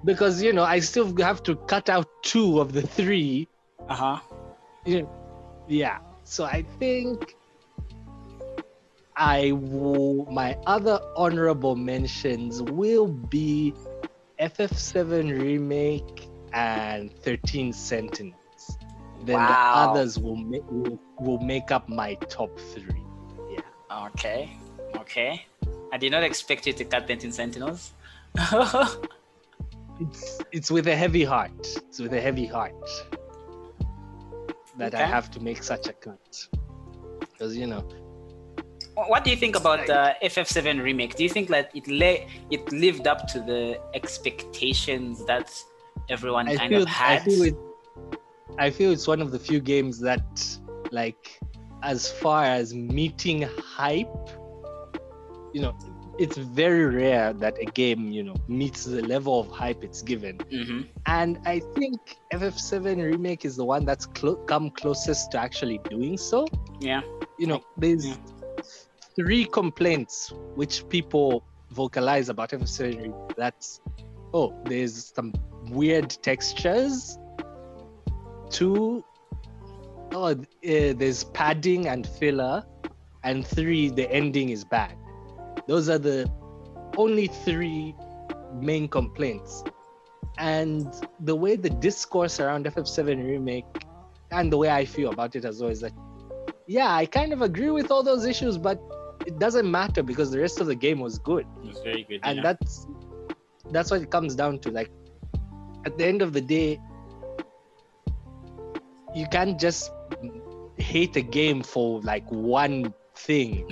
because 0.05 0.43
you 0.43 0.53
know, 0.53 0.65
I 0.65 0.81
still 0.81 1.15
have 1.23 1.43
to 1.45 1.57
cut 1.57 1.89
out 1.89 2.07
two 2.23 2.61
of 2.61 2.73
the 2.73 2.83
three. 2.83 3.49
Uh 3.89 3.95
huh. 3.95 4.21
You 4.85 5.03
know, 5.03 5.11
yeah. 5.69 5.99
So 6.25 6.45
I 6.45 6.65
think 6.79 7.35
I 9.19 9.51
will. 9.53 10.27
My 10.31 10.57
other 10.67 11.01
honorable 11.17 11.75
mentions 11.75 12.63
will 12.63 13.09
be 13.09 13.75
FF7 14.39 15.39
remake 15.43 16.29
and 16.53 17.13
13 17.13 17.73
Sentinels. 17.73 18.79
Then 19.25 19.35
Wow. 19.37 19.49
the 19.49 19.59
others 19.91 20.19
will 20.21 20.37
make 20.37 20.63
will, 20.71 21.01
will 21.19 21.41
make 21.41 21.73
up 21.73 21.89
my 21.89 22.15
top 22.15 22.57
three. 22.59 23.05
Yeah. 23.51 24.07
Okay. 24.07 24.57
Okay. 24.97 25.45
I 25.93 25.99
did 25.99 26.13
not 26.13 26.23
expect 26.23 26.67
you 26.69 26.73
to 26.75 26.85
cut 26.85 27.09
13 27.09 27.33
Sentinels. 27.33 27.93
it's 30.01 30.41
it's 30.53 30.71
with 30.71 30.87
a 30.87 30.95
heavy 30.95 31.25
heart. 31.25 31.67
It's 31.89 31.99
with 31.99 32.13
a 32.13 32.21
heavy 32.21 32.47
heart 32.47 32.75
that 34.77 34.95
I 34.95 35.05
have 35.05 35.29
to 35.33 35.41
make 35.41 35.65
such 35.65 35.89
a 35.89 35.93
cut. 35.93 36.47
because 37.21 37.57
you 37.57 37.67
know 37.67 37.85
what 39.07 39.25
do 39.25 39.31
you 39.31 39.37
think 39.37 39.57
about 39.57 39.87
the 39.87 40.17
FF7 40.23 40.83
remake? 40.83 41.15
Do 41.15 41.23
you 41.23 41.29
think 41.29 41.49
that 41.49 41.71
it 41.75 41.87
lay 41.87 42.27
it 42.51 42.71
lived 42.73 43.07
up 43.07 43.29
to 43.29 43.41
the 43.41 43.81
expectations 43.95 45.25
that 45.27 45.55
everyone 46.09 46.49
I 46.49 46.57
kind 46.57 46.71
feel, 46.71 46.83
of 46.83 46.89
had? 46.89 47.23
I 47.23 47.25
feel 47.25 47.43
it, 47.43 47.57
I 48.59 48.71
feel 48.71 48.91
it's 48.91 49.07
one 49.07 49.21
of 49.21 49.31
the 49.31 49.39
few 49.39 49.61
games 49.61 50.01
that, 50.01 50.59
like, 50.91 51.39
as 51.83 52.11
far 52.11 52.45
as 52.45 52.75
meeting 52.75 53.43
hype, 53.43 54.09
you 55.53 55.63
know, 55.63 55.77
it's 56.19 56.37
very 56.37 56.85
rare 56.85 57.33
that 57.33 57.57
a 57.61 57.67
game, 57.67 58.11
you 58.11 58.25
know, 58.25 58.35
meets 58.49 58.85
the 58.85 59.03
level 59.03 59.39
of 59.39 59.49
hype 59.49 59.85
it's 59.85 60.03
given. 60.03 60.37
hmm 60.51 60.83
And 61.07 61.39
I 61.47 61.61
think 61.77 62.01
FF7 62.33 63.05
remake 63.13 63.45
is 63.45 63.55
the 63.55 63.65
one 63.65 63.85
that's 63.85 64.07
come 64.49 64.71
closest 64.71 65.31
to 65.33 65.39
actually 65.39 65.79
doing 65.89 66.19
so. 66.19 66.49
Yeah. 66.81 67.03
You 67.39 67.47
know, 67.47 67.61
there's 67.77 68.07
Yeah. 68.07 68.17
Three 69.19 69.45
complaints 69.45 70.33
which 70.55 70.89
people 70.89 71.43
vocalize 71.73 72.29
about 72.29 72.51
FF7 72.51 73.03
remake. 73.03 73.37
That's 73.37 73.81
oh, 74.33 74.55
there's 74.65 75.13
some 75.15 75.35
weird 75.71 76.11
textures. 76.23 77.19
Two, 78.49 79.05
oh, 80.13 80.25
uh, 80.27 80.35
there's 80.63 81.25
padding 81.25 81.89
and 81.89 82.07
filler, 82.07 82.65
and 83.25 83.47
three, 83.47 83.91
the 83.91 84.11
ending 84.11 84.51
is 84.51 84.65
bad. 84.65 84.97
Those 85.67 85.89
are 85.89 85.99
the 85.99 86.31
only 86.97 87.27
three 87.27 87.95
main 88.55 88.89
complaints. 88.89 89.65
And 90.39 90.95
the 91.21 91.35
way 91.35 91.57
the 91.57 91.71
discourse 91.71 92.39
around 92.39 92.67
FF7 92.67 93.27
remake 93.27 93.65
and 94.31 94.53
the 94.53 94.57
way 94.57 94.71
I 94.71 94.85
feel 94.85 95.11
about 95.11 95.35
it 95.35 95.45
as 95.45 95.61
well 95.61 95.71
is 95.71 95.81
that, 95.81 95.93
yeah, 96.67 96.95
I 96.95 97.05
kind 97.07 97.33
of 97.33 97.43
agree 97.43 97.71
with 97.71 97.91
all 97.91 98.05
those 98.05 98.25
issues, 98.25 98.57
but 98.57 98.81
it 99.27 99.39
doesn't 99.39 99.71
matter 99.71 100.03
because 100.03 100.31
the 100.31 100.39
rest 100.41 100.61
of 100.61 100.67
the 100.67 100.75
game 100.75 101.01
was 101.01 101.19
good 101.19 101.47
It 101.63 101.69
was 101.69 101.81
very 101.81 102.05
good. 102.05 102.21
and 102.23 102.37
yeah. 102.37 102.43
that's 102.43 102.87
that's 103.71 103.91
what 103.91 104.01
it 104.03 104.11
comes 104.11 104.35
down 104.35 104.59
to 104.61 104.71
like 104.71 104.91
at 105.85 105.97
the 105.99 106.07
end 106.07 106.23
of 106.23 106.33
the 106.33 106.41
day 106.41 106.81
you 109.15 109.27
can't 109.31 109.59
just 109.59 109.91
hate 110.77 111.17
a 111.17 111.23
game 111.23 111.63
for 111.63 112.01
like 112.03 112.31
one 112.31 112.93
thing 113.15 113.69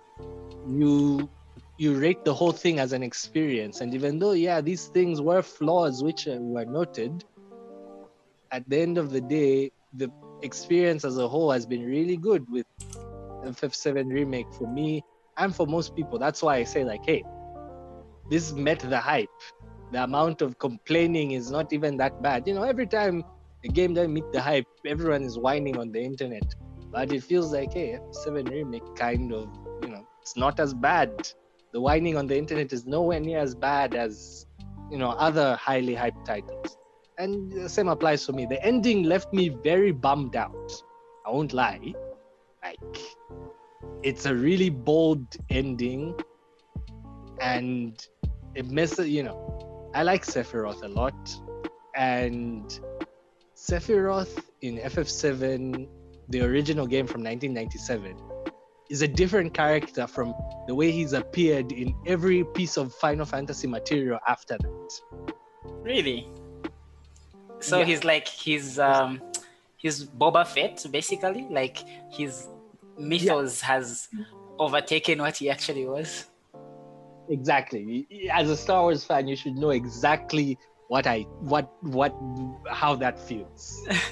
you 0.68 1.28
you 1.78 1.94
rate 1.98 2.24
the 2.24 2.32
whole 2.34 2.52
thing 2.52 2.78
as 2.78 2.92
an 2.92 3.02
experience 3.02 3.80
and 3.80 3.94
even 3.94 4.18
though 4.18 4.32
yeah 4.32 4.60
these 4.60 4.86
things 4.88 5.20
were 5.20 5.42
flaws 5.42 6.02
which 6.02 6.28
uh, 6.28 6.36
were 6.40 6.64
noted 6.64 7.24
at 8.52 8.68
the 8.68 8.78
end 8.78 8.98
of 8.98 9.10
the 9.10 9.20
day 9.20 9.70
the 9.94 10.10
experience 10.42 11.04
as 11.04 11.18
a 11.18 11.26
whole 11.28 11.50
has 11.50 11.66
been 11.66 11.84
really 11.84 12.16
good 12.16 12.48
with 12.50 12.66
ff7 13.44 14.12
remake 14.12 14.52
for 14.54 14.66
me 14.68 15.02
and 15.36 15.54
for 15.54 15.66
most 15.66 15.94
people 15.96 16.18
that's 16.18 16.42
why 16.42 16.56
i 16.56 16.64
say 16.64 16.84
like 16.84 17.00
hey 17.06 17.22
this 18.30 18.52
met 18.52 18.78
the 18.78 18.98
hype. 18.98 19.28
The 19.90 20.04
amount 20.04 20.40
of 20.40 20.56
complaining 20.60 21.32
is 21.32 21.50
not 21.50 21.72
even 21.72 21.96
that 21.96 22.22
bad. 22.22 22.46
You 22.46 22.54
know, 22.54 22.62
every 22.62 22.86
time 22.86 23.24
a 23.64 23.68
game 23.68 23.92
doesn't 23.92 24.14
meet 24.14 24.30
the 24.32 24.40
hype, 24.40 24.66
everyone 24.86 25.24
is 25.24 25.36
whining 25.36 25.76
on 25.76 25.90
the 25.90 26.00
internet. 26.00 26.44
But 26.92 27.12
it 27.12 27.24
feels 27.24 27.52
like, 27.52 27.72
hey, 27.72 27.98
F7 28.14 28.48
Remake 28.48 28.94
kind 28.94 29.32
of, 29.32 29.48
you 29.82 29.88
know, 29.88 30.06
it's 30.22 30.36
not 30.36 30.60
as 30.60 30.72
bad. 30.72 31.10
The 31.72 31.80
whining 31.80 32.16
on 32.16 32.28
the 32.28 32.38
internet 32.38 32.72
is 32.72 32.86
nowhere 32.86 33.18
near 33.18 33.40
as 33.40 33.56
bad 33.56 33.96
as, 33.96 34.46
you 34.92 34.98
know, 34.98 35.10
other 35.10 35.56
highly 35.56 35.96
hyped 35.96 36.24
titles. 36.24 36.76
And 37.18 37.50
the 37.50 37.68
same 37.68 37.88
applies 37.88 38.24
for 38.24 38.32
me. 38.32 38.46
The 38.46 38.64
ending 38.64 39.02
left 39.02 39.32
me 39.32 39.48
very 39.48 39.90
bummed 39.90 40.36
out. 40.36 40.72
I 41.26 41.30
won't 41.30 41.52
lie. 41.52 41.94
Like, 42.62 42.78
it's 44.02 44.26
a 44.26 44.34
really 44.34 44.70
bold 44.70 45.26
ending 45.50 46.14
and 47.40 48.06
it 48.54 48.66
messes 48.66 49.08
you 49.08 49.22
know 49.22 49.90
i 49.94 50.02
like 50.02 50.24
sephiroth 50.24 50.82
a 50.82 50.88
lot 50.88 51.14
and 51.96 52.80
sephiroth 53.56 54.44
in 54.62 54.76
ff7 54.78 55.88
the 56.28 56.40
original 56.40 56.86
game 56.86 57.06
from 57.06 57.22
1997 57.22 58.16
is 58.90 59.02
a 59.02 59.08
different 59.08 59.54
character 59.54 60.06
from 60.06 60.34
the 60.66 60.74
way 60.74 60.90
he's 60.90 61.12
appeared 61.12 61.72
in 61.72 61.94
every 62.06 62.44
piece 62.54 62.76
of 62.76 62.92
final 62.94 63.24
fantasy 63.24 63.66
material 63.66 64.18
after 64.26 64.58
that 64.58 65.00
Really? 65.82 66.26
So 67.60 67.78
Yeah. 67.78 67.84
he's 67.84 68.04
like 68.04 68.28
he's 68.28 68.78
um 68.78 69.20
he's 69.80 70.04
Boba 70.06 70.46
Fett 70.46 70.84
basically. 70.90 71.46
Like 71.50 71.78
his 72.10 72.46
mythos 72.98 73.60
has 73.62 74.08
overtaken 74.58 75.20
what 75.20 75.36
he 75.38 75.50
actually 75.50 75.86
was. 75.86 76.26
exactly 77.28 78.06
as 78.32 78.50
a 78.50 78.56
star 78.56 78.82
wars 78.82 79.04
fan 79.04 79.26
you 79.28 79.36
should 79.36 79.54
know 79.56 79.70
exactly 79.70 80.58
what 80.88 81.06
i 81.06 81.20
what 81.52 81.70
what 81.82 82.14
how 82.68 82.94
that 82.94 83.18
feels 83.18 83.86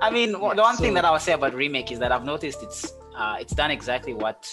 I 0.00 0.10
mean, 0.10 0.30
Yeah, 0.40 0.54
the 0.54 0.62
one 0.62 0.76
thing 0.76 0.94
that 0.94 1.04
I 1.04 1.10
would 1.12 1.20
say 1.20 1.32
about 1.32 1.54
remake 1.54 1.92
is 1.92 1.98
that 2.00 2.10
I've 2.12 2.24
noticed 2.24 2.62
it's 2.62 2.92
uh, 3.16 3.36
it's 3.40 3.54
done 3.54 3.70
exactly 3.70 4.14
what 4.14 4.48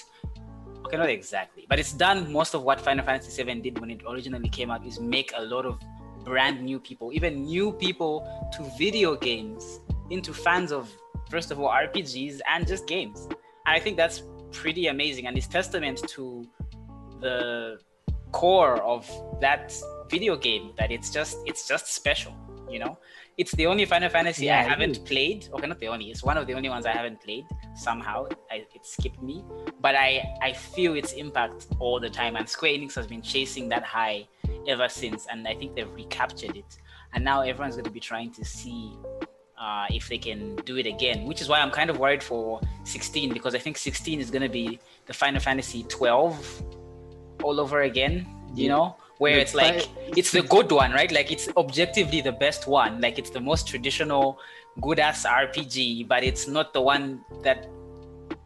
okay, 0.89 0.97
not 0.97 1.09
exactly, 1.09 1.65
but 1.69 1.79
it's 1.79 1.93
done 1.93 2.31
most 2.31 2.53
of 2.53 2.63
what 2.63 2.81
Final 2.81 3.05
Fantasy 3.05 3.43
VII 3.43 3.61
did 3.61 3.79
when 3.79 3.91
it 3.91 4.01
originally 4.09 4.49
came 4.49 4.71
out 4.71 4.85
is 4.85 4.99
make 4.99 5.31
a 5.35 5.41
lot 5.41 5.65
of 5.65 5.79
brand 6.25 6.61
new 6.61 6.79
people, 6.79 7.11
even 7.13 7.43
new 7.45 7.71
people 7.71 8.49
to 8.53 8.63
video 8.77 9.15
games, 9.15 9.79
into 10.09 10.33
fans 10.33 10.71
of 10.71 10.91
first 11.29 11.51
of 11.51 11.59
all 11.59 11.69
RPGs 11.69 12.39
and 12.51 12.67
just 12.67 12.87
games. 12.87 13.27
And 13.65 13.75
I 13.75 13.79
think 13.79 13.97
that's 13.97 14.23
pretty 14.51 14.87
amazing 14.87 15.27
and 15.27 15.37
it's 15.37 15.47
testament 15.47 16.01
to 16.07 16.43
the 17.19 17.79
core 18.31 18.81
of 18.81 19.07
that 19.41 19.71
video 20.09 20.35
game 20.35 20.71
that 20.77 20.91
it's 20.91 21.11
just 21.11 21.37
it's 21.45 21.67
just 21.67 21.87
special, 21.93 22.33
you 22.67 22.79
know? 22.79 22.97
It's 23.39 23.53
the 23.53 23.67
only 23.67 23.85
Final 23.85 24.09
Fantasy 24.09 24.45
Yeah, 24.47 24.59
I 24.59 24.63
haven't 24.63 25.05
played. 25.05 25.47
Okay, 25.53 25.65
not 25.65 25.79
the 25.79 25.87
only. 25.87 26.11
It's 26.11 26.23
one 26.23 26.37
of 26.37 26.45
the 26.45 26.53
only 26.53 26.67
ones 26.67 26.85
I 26.85 26.91
haven't 26.91 27.21
played. 27.21 27.45
Somehow, 27.73 28.27
I, 28.51 28.65
it 28.77 28.85
skipped 28.85 29.23
me. 29.23 29.45
But 29.79 29.95
I 29.95 30.09
I 30.41 30.51
feel 30.51 30.91
its 31.01 31.13
impact 31.13 31.67
all 31.79 32.01
the 32.01 32.09
time, 32.09 32.35
and 32.35 32.47
Square 32.55 32.73
Enix 32.73 32.95
has 32.95 33.07
been 33.07 33.21
chasing 33.21 33.69
that 33.69 33.83
high 33.83 34.27
ever 34.67 34.89
since, 34.89 35.25
and 35.31 35.47
I 35.47 35.55
think 35.55 35.73
they've 35.75 35.93
recaptured 36.03 36.57
it. 36.57 36.71
And 37.13 37.23
now 37.23 37.37
everyone's 37.41 37.75
going 37.75 37.85
to 37.85 37.91
be 37.99 38.01
trying 38.01 38.31
to 38.33 38.43
see 38.43 38.91
uh, 39.57 39.85
if 39.89 40.09
they 40.09 40.17
can 40.17 40.57
do 40.65 40.75
it 40.77 40.85
again, 40.85 41.25
which 41.25 41.41
is 41.41 41.47
why 41.47 41.59
I'm 41.61 41.71
kind 41.71 41.89
of 41.89 41.97
worried 41.97 42.21
for 42.21 42.59
16 42.83 43.33
because 43.33 43.55
I 43.55 43.59
think 43.59 43.77
16 43.77 44.19
is 44.19 44.29
going 44.29 44.41
to 44.43 44.49
be 44.49 44.79
the 45.05 45.13
Final 45.13 45.39
Fantasy 45.39 45.83
12 45.83 46.63
all 47.43 47.59
over 47.61 47.81
again. 47.83 48.27
You 48.53 48.65
Yeah. 48.65 48.75
know, 48.75 48.95
where 49.19 49.37
it's 49.37 49.53
like 49.53 49.87
it's 50.17 50.31
the 50.31 50.41
good 50.41 50.71
one, 50.71 50.91
right? 50.91 51.11
Like 51.11 51.31
it's 51.31 51.47
objectively 51.55 52.21
the 52.21 52.31
best 52.31 52.67
one. 52.67 52.99
Like 52.99 53.19
it's 53.19 53.29
the 53.29 53.39
most 53.39 53.67
traditional, 53.67 54.39
good 54.81 54.97
ass 54.97 55.25
RPG, 55.25 56.07
but 56.07 56.23
it's 56.23 56.47
not 56.47 56.73
the 56.73 56.81
one 56.81 57.21
that 57.43 57.67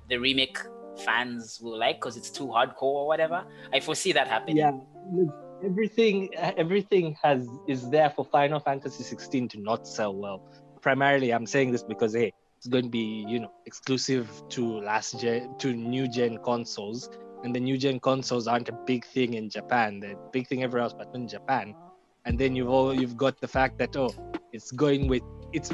the 0.10 0.18
remake 0.18 0.58
fans 1.06 1.60
will 1.62 1.80
like 1.80 1.98
because 2.02 2.18
it's 2.18 2.30
too 2.30 2.48
hardcore 2.48 2.98
or 3.02 3.08
whatever. 3.08 3.46
I 3.72 3.80
foresee 3.80 4.12
that 4.12 4.28
happening. 4.28 4.58
yeah 4.58 4.72
everything 5.64 6.30
everything 6.36 7.16
has 7.24 7.48
is 7.68 7.90
there 7.90 8.10
for 8.10 8.26
final 8.26 8.60
fantasy 8.60 9.04
16 9.04 9.48
to 9.50 9.60
not 9.62 9.88
sell 9.88 10.14
well 10.14 10.44
primarily 10.82 11.32
i'm 11.32 11.46
saying 11.46 11.72
this 11.72 11.84
because 11.84 12.14
hey 12.14 12.34
it's 12.58 12.68
going 12.68 12.84
to 12.84 12.90
be 12.90 13.26
you 13.28 13.40
know 13.40 13.52
exclusive 13.66 14.30
to 14.50 14.80
last 14.82 15.20
gen 15.20 15.56
to 15.60 15.74
new 15.74 16.08
gen 16.08 16.38
consoles 16.44 17.10
and 17.44 17.54
the 17.54 17.60
new 17.60 17.78
gen 17.78 18.00
consoles 18.00 18.48
aren't 18.48 18.70
a 18.70 18.78
big 18.88 19.06
thing 19.06 19.36
in 19.36 19.50
japan. 19.50 20.00
They're 20.00 20.14
a 20.14 20.30
big 20.32 20.48
thing 20.48 20.64
everywhere 20.64 20.84
else 20.84 20.94
but 20.94 21.10
in 21.14 21.28
japan. 21.28 21.76
And 22.26 22.40
then 22.40 22.56
you've 22.56 22.70
all 22.70 22.94
you've 22.94 23.18
got 23.18 23.40
the 23.42 23.48
fact 23.48 23.78
that 23.80 23.96
oh 23.96 24.10
it's 24.54 24.72
going 24.72 25.08
with 25.08 25.24
it's 25.52 25.72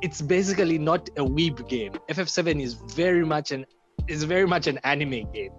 it's 0.00 0.22
basically 0.22 0.78
not 0.78 1.08
a 1.16 1.24
weeb 1.24 1.68
game. 1.68 1.92
Ff7 2.08 2.62
is 2.62 2.74
very 2.74 3.24
much 3.24 3.50
an 3.50 3.66
is 4.08 4.24
very 4.24 4.46
much 4.46 4.66
an 4.66 4.78
anime 4.84 5.30
game. 5.32 5.52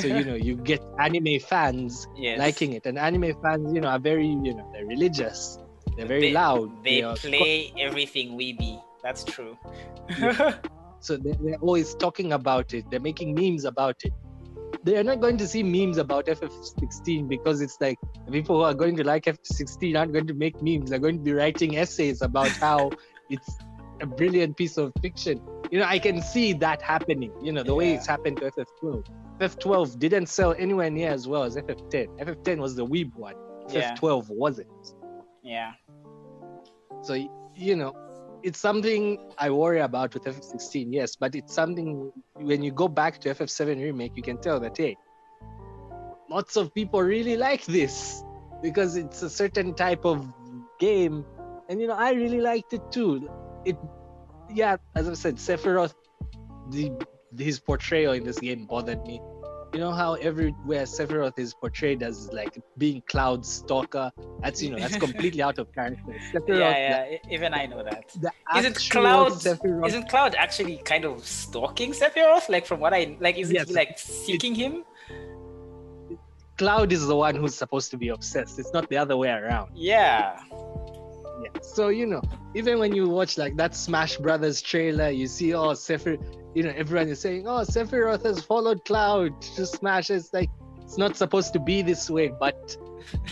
So 0.00 0.06
you 0.06 0.24
know 0.24 0.34
you 0.48 0.56
get 0.56 0.82
anime 0.98 1.38
fans 1.40 2.06
yes. 2.16 2.38
liking 2.38 2.72
it. 2.72 2.86
And 2.86 2.98
anime 2.98 3.34
fans 3.42 3.72
you 3.74 3.80
know 3.80 3.88
are 3.88 3.98
very 3.98 4.26
you 4.26 4.54
know 4.54 4.68
they're 4.72 4.86
religious. 4.86 5.58
They're 5.96 6.06
very 6.06 6.28
They- 6.28 6.32
loud. 6.32 6.82
They 6.82 7.02
are- 7.02 7.16
play 7.16 7.72
everything 7.78 8.38
weeby. 8.38 8.82
That's 9.02 9.22
true. 9.22 9.58
so 11.00 11.18
they're 11.18 11.56
always 11.60 11.94
talking 11.94 12.32
about 12.32 12.72
it. 12.72 12.90
They're 12.90 12.98
making 12.98 13.34
memes 13.34 13.66
about 13.66 14.02
it 14.04 14.14
they 14.82 14.96
are 14.96 15.04
not 15.04 15.20
going 15.20 15.38
to 15.38 15.48
see 15.48 15.62
memes 15.62 15.98
about 15.98 16.26
ff16 16.26 17.28
because 17.28 17.60
it's 17.60 17.80
like 17.80 17.98
people 18.30 18.56
who 18.56 18.62
are 18.62 18.74
going 18.74 18.96
to 18.96 19.04
like 19.04 19.24
FF16 19.24 19.98
aren't 19.98 20.12
going 20.12 20.26
to 20.26 20.34
make 20.34 20.60
memes. 20.62 20.90
They're 20.90 20.98
going 20.98 21.18
to 21.18 21.22
be 21.22 21.32
writing 21.32 21.76
essays 21.76 22.22
about 22.22 22.48
how 22.48 22.90
it's 23.30 23.58
a 24.00 24.06
brilliant 24.06 24.56
piece 24.56 24.76
of 24.76 24.92
fiction. 25.00 25.40
You 25.70 25.80
know 25.80 25.86
i 25.86 25.98
can 25.98 26.22
see 26.22 26.52
that 26.52 26.82
happening 26.82 27.32
you 27.42 27.50
know 27.50 27.62
the 27.64 27.74
way 27.74 27.94
it's 27.94 28.06
happened 28.06 28.36
to 28.36 28.50
ff12 28.50 29.06
ff12 29.40 29.98
didn't 29.98 30.26
sell 30.26 30.54
anywhere 30.56 30.90
near 30.90 31.10
as 31.10 31.26
well 31.26 31.42
as 31.42 31.56
ff10 31.56 32.18
ff10 32.20 32.58
was 32.58 32.76
the 32.76 32.86
weeb 32.86 33.14
one. 33.16 33.34
Ff12 33.68 34.28
wasn't. 34.28 34.94
Yeah. 35.42 35.72
So 37.02 37.14
you 37.56 37.76
know, 37.76 37.92
it's 38.44 38.60
something 38.60 39.18
I 39.38 39.48
worry 39.48 39.80
about 39.80 40.12
with 40.12 40.24
FF16, 40.24 40.88
yes, 40.90 41.16
but 41.16 41.34
it's 41.34 41.54
something 41.54 42.12
when 42.34 42.62
you 42.62 42.70
go 42.70 42.88
back 42.88 43.18
to 43.22 43.30
FF7 43.34 43.82
remake, 43.82 44.12
you 44.16 44.22
can 44.22 44.36
tell 44.36 44.60
that 44.60 44.76
hey, 44.76 44.98
lots 46.28 46.56
of 46.56 46.74
people 46.74 47.00
really 47.00 47.38
like 47.38 47.64
this 47.64 48.22
because 48.62 48.96
it's 48.96 49.22
a 49.22 49.30
certain 49.30 49.72
type 49.74 50.04
of 50.04 50.30
game, 50.78 51.24
and 51.70 51.80
you 51.80 51.86
know 51.86 51.94
I 51.94 52.12
really 52.12 52.42
liked 52.42 52.74
it 52.74 52.82
too. 52.92 53.30
It, 53.64 53.78
yeah, 54.52 54.76
as 54.94 55.08
I 55.08 55.14
said, 55.14 55.36
Sephiroth, 55.36 55.94
the 56.70 56.92
his 57.38 57.58
portrayal 57.58 58.12
in 58.12 58.24
this 58.24 58.38
game 58.38 58.66
bothered 58.66 59.02
me 59.06 59.20
you 59.74 59.80
know 59.80 59.92
how 59.92 60.14
everywhere 60.14 60.84
Sephiroth 60.84 61.38
is 61.38 61.52
portrayed 61.52 62.02
as 62.02 62.32
like 62.32 62.56
being 62.78 63.02
Cloud 63.08 63.44
stalker. 63.44 64.12
That's 64.40 64.62
you 64.62 64.70
know 64.70 64.78
that's 64.78 64.96
completely 64.96 65.42
out 65.42 65.58
of 65.58 65.72
character. 65.72 66.02
Sephiroth, 66.32 66.58
yeah, 66.58 67.06
yeah. 67.10 67.18
even 67.30 67.52
I 67.52 67.66
know 67.66 67.82
that. 67.82 68.04
Isn't 68.56 68.76
Cloud? 68.90 69.32
Sephiroth, 69.32 69.88
isn't 69.88 70.08
Cloud 70.08 70.36
actually 70.36 70.76
kind 70.78 71.04
of 71.04 71.26
stalking 71.26 71.92
Sephiroth? 71.92 72.48
Like 72.48 72.66
from 72.66 72.78
what 72.80 72.94
I 72.94 73.16
like, 73.20 73.36
isn't 73.36 73.54
yes, 73.54 73.68
he 73.68 73.74
like 73.74 73.98
seeking 73.98 74.54
it, 74.54 74.58
him? 74.58 74.84
Cloud 76.56 76.92
is 76.92 77.06
the 77.06 77.16
one 77.16 77.34
who's 77.34 77.54
supposed 77.54 77.90
to 77.90 77.96
be 77.96 78.08
obsessed. 78.08 78.60
It's 78.60 78.72
not 78.72 78.88
the 78.88 78.96
other 78.96 79.16
way 79.16 79.30
around. 79.30 79.72
Yeah. 79.74 80.38
Yeah. 81.44 81.60
So 81.62 81.88
you 81.88 82.06
know, 82.06 82.22
even 82.54 82.78
when 82.78 82.94
you 82.94 83.08
watch 83.08 83.38
like 83.38 83.56
that 83.56 83.76
Smash 83.76 84.16
Brothers 84.16 84.62
trailer, 84.62 85.10
you 85.10 85.26
see 85.26 85.54
oh 85.54 85.72
Sephiroth 85.72 86.22
you 86.54 86.62
know, 86.62 86.72
everyone 86.76 87.08
is 87.08 87.20
saying, 87.20 87.46
"Oh, 87.48 87.62
Sephiroth 87.62 88.22
has 88.24 88.42
followed 88.42 88.84
Cloud 88.84 89.40
to 89.42 89.66
Smash." 89.66 90.10
It's 90.10 90.32
like 90.32 90.50
it's 90.82 90.96
not 90.96 91.16
supposed 91.16 91.52
to 91.54 91.58
be 91.58 91.82
this 91.82 92.08
way, 92.08 92.28
but 92.28 92.76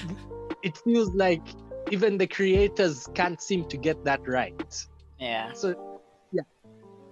it 0.63 0.77
feels 0.79 1.11
like 1.15 1.43
even 1.91 2.19
the 2.19 2.27
creators 2.27 3.09
can't 3.15 3.41
seem 3.41 3.65
to 3.69 3.77
get 3.77 4.05
that 4.05 4.27
right. 4.27 4.87
Yeah. 5.21 5.53
So, 5.53 6.01
yeah, 6.33 6.43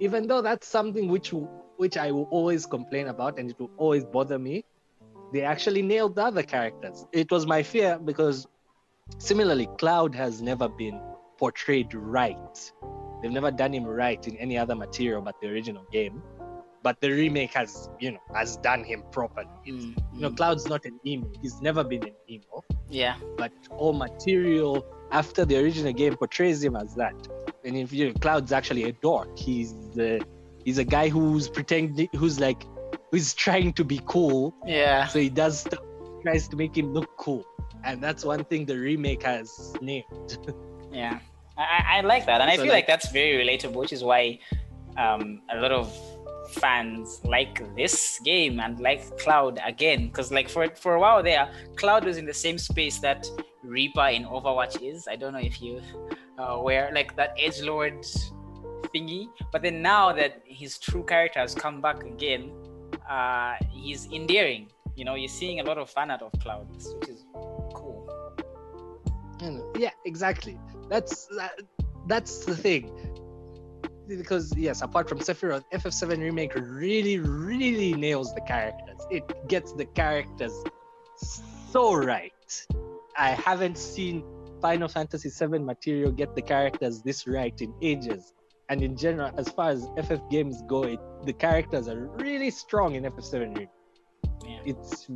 even 0.00 0.26
though 0.26 0.42
that's 0.42 0.66
something 0.66 1.08
which 1.08 1.32
which 1.76 1.96
I 1.96 2.10
will 2.10 2.28
always 2.30 2.66
complain 2.66 3.06
about 3.06 3.38
and 3.38 3.50
it 3.50 3.58
will 3.58 3.70
always 3.76 4.04
bother 4.04 4.38
me, 4.38 4.64
they 5.32 5.42
actually 5.42 5.82
nailed 5.82 6.16
the 6.16 6.24
other 6.24 6.42
characters. 6.42 7.06
It 7.12 7.30
was 7.30 7.46
my 7.46 7.62
fear 7.62 7.98
because 8.04 8.46
similarly, 9.18 9.68
Cloud 9.78 10.14
has 10.14 10.40
never 10.40 10.68
been 10.68 11.00
portrayed 11.38 11.94
right 11.94 12.72
They've 13.20 13.30
never 13.30 13.50
done 13.50 13.72
him 13.72 13.84
right 13.84 14.26
in 14.26 14.36
any 14.36 14.56
other 14.56 14.74
material 14.74 15.20
but 15.20 15.40
the 15.40 15.48
original 15.48 15.84
game. 15.92 16.22
But 16.82 16.98
the 17.00 17.10
remake 17.10 17.52
has, 17.52 17.90
you 17.98 18.12
know, 18.12 18.20
has 18.34 18.56
done 18.56 18.84
him 18.84 19.02
properly. 19.12 19.46
Mm, 19.68 19.94
you 20.14 20.20
know, 20.20 20.30
mm. 20.30 20.36
Cloud's 20.36 20.66
not 20.66 20.86
an 20.86 20.98
emo. 21.06 21.30
He's 21.42 21.60
never 21.60 21.84
been 21.84 22.02
an 22.04 22.14
emo. 22.28 22.64
Yeah. 22.88 23.16
But 23.36 23.52
all 23.70 23.92
material 23.92 24.86
after 25.12 25.44
the 25.44 25.58
original 25.58 25.92
game 25.92 26.16
portrays 26.16 26.64
him 26.64 26.76
as 26.76 26.94
that. 26.94 27.14
And 27.66 27.76
if 27.76 27.92
you 27.92 28.08
know, 28.08 28.14
Cloud's 28.14 28.50
actually 28.50 28.84
a 28.84 28.92
dork. 28.92 29.38
He's 29.38 29.74
the 29.90 30.24
he's 30.64 30.78
a 30.78 30.84
guy 30.84 31.10
who's 31.10 31.50
pretending 31.50 32.08
who's 32.16 32.40
like 32.40 32.64
who's 33.10 33.34
trying 33.34 33.74
to 33.74 33.84
be 33.84 34.00
cool. 34.06 34.54
Yeah. 34.66 35.06
So 35.08 35.18
he 35.18 35.28
does 35.28 35.60
stuff 35.60 35.80
tries 36.22 36.48
to 36.48 36.56
make 36.56 36.76
him 36.76 36.94
look 36.94 37.14
cool. 37.18 37.44
And 37.84 38.02
that's 38.02 38.24
one 38.24 38.44
thing 38.44 38.66
the 38.66 38.78
remake 38.78 39.22
has 39.22 39.74
nailed. 39.80 40.54
yeah. 40.92 41.18
I, 41.56 41.98
I 41.98 42.00
like 42.00 42.24
that, 42.26 42.40
and 42.40 42.50
I 42.50 42.56
feel 42.56 42.66
like, 42.66 42.72
like, 42.72 42.86
that's 42.86 43.10
very 43.10 43.44
relatable, 43.44 43.74
which 43.74 43.92
is 43.92 44.02
why 44.02 44.38
um, 44.96 45.42
a 45.50 45.60
lot 45.60 45.72
of 45.72 45.94
fans 46.52 47.20
like 47.24 47.62
this 47.76 48.20
game 48.24 48.60
and 48.60 48.80
like 48.80 49.18
Cloud 49.18 49.60
again, 49.64 50.06
because 50.06 50.32
like 50.32 50.48
for 50.48 50.68
for 50.74 50.94
a 50.94 51.00
while 51.00 51.22
there, 51.22 51.50
Cloud 51.76 52.04
was 52.04 52.16
in 52.16 52.26
the 52.26 52.34
same 52.34 52.58
space 52.58 52.98
that 53.00 53.26
Reaper 53.62 54.08
in 54.08 54.24
Overwatch 54.24 54.82
is. 54.82 55.06
I 55.06 55.16
don't 55.16 55.32
know 55.32 55.40
if 55.40 55.60
you 55.60 55.80
uh, 56.38 56.56
where 56.56 56.90
like 56.94 57.14
that 57.16 57.34
edge 57.38 57.60
lord 57.60 58.02
thingy, 58.94 59.28
but 59.52 59.62
then 59.62 59.82
now 59.82 60.12
that 60.12 60.42
his 60.44 60.78
true 60.78 61.04
character 61.04 61.40
has 61.40 61.54
come 61.54 61.80
back 61.80 62.02
again, 62.04 62.52
uh, 63.08 63.54
he's 63.70 64.06
endearing. 64.12 64.68
You 64.96 65.04
know, 65.04 65.14
you're 65.14 65.28
seeing 65.28 65.60
a 65.60 65.62
lot 65.62 65.78
of 65.78 65.88
fan 65.88 66.10
art 66.10 66.22
of 66.22 66.32
Cloud, 66.40 66.68
which 66.70 67.08
is 67.08 67.26
cool. 69.40 69.72
Yeah, 69.76 69.90
exactly. 70.04 70.58
That's 70.88 71.26
that, 71.36 71.60
that's 72.06 72.44
the 72.44 72.56
thing. 72.56 72.90
Because 74.08 74.52
yes 74.56 74.82
apart 74.82 75.08
from 75.08 75.18
sephiroth 75.20 75.64
ff7 75.72 76.18
remake 76.18 76.54
really 76.56 77.18
really 77.18 77.94
nails 77.94 78.34
the 78.34 78.40
characters. 78.42 79.00
It 79.10 79.24
gets 79.48 79.72
the 79.72 79.86
characters 79.86 80.52
so 81.70 81.94
right. 81.94 82.66
I 83.16 83.30
haven't 83.30 83.78
seen 83.78 84.24
final 84.60 84.88
fantasy 84.88 85.30
7 85.30 85.64
material 85.64 86.10
get 86.10 86.34
the 86.34 86.42
characters 86.42 87.02
this 87.02 87.26
right 87.26 87.58
in 87.60 87.72
ages. 87.82 88.32
And 88.68 88.82
in 88.82 88.96
general 88.96 89.32
as 89.36 89.48
far 89.48 89.70
as 89.70 89.88
ff 89.96 90.20
games 90.30 90.62
go 90.68 90.82
it, 90.84 91.00
the 91.24 91.32
characters 91.32 91.88
are 91.88 92.08
really 92.18 92.50
strong 92.50 92.94
in 92.96 93.04
ff7 93.04 93.40
remake. 93.40 93.68
Yeah. 94.44 94.60
it's 94.64 95.08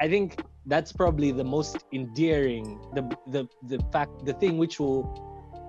I 0.00 0.08
think 0.08 0.42
that's 0.66 0.92
probably 0.92 1.30
the 1.30 1.44
most 1.44 1.84
endearing, 1.92 2.80
the 2.94 3.02
the 3.26 3.48
the 3.68 3.78
fact, 3.92 4.24
the 4.24 4.32
thing 4.32 4.56
which 4.56 4.80
will 4.80 5.04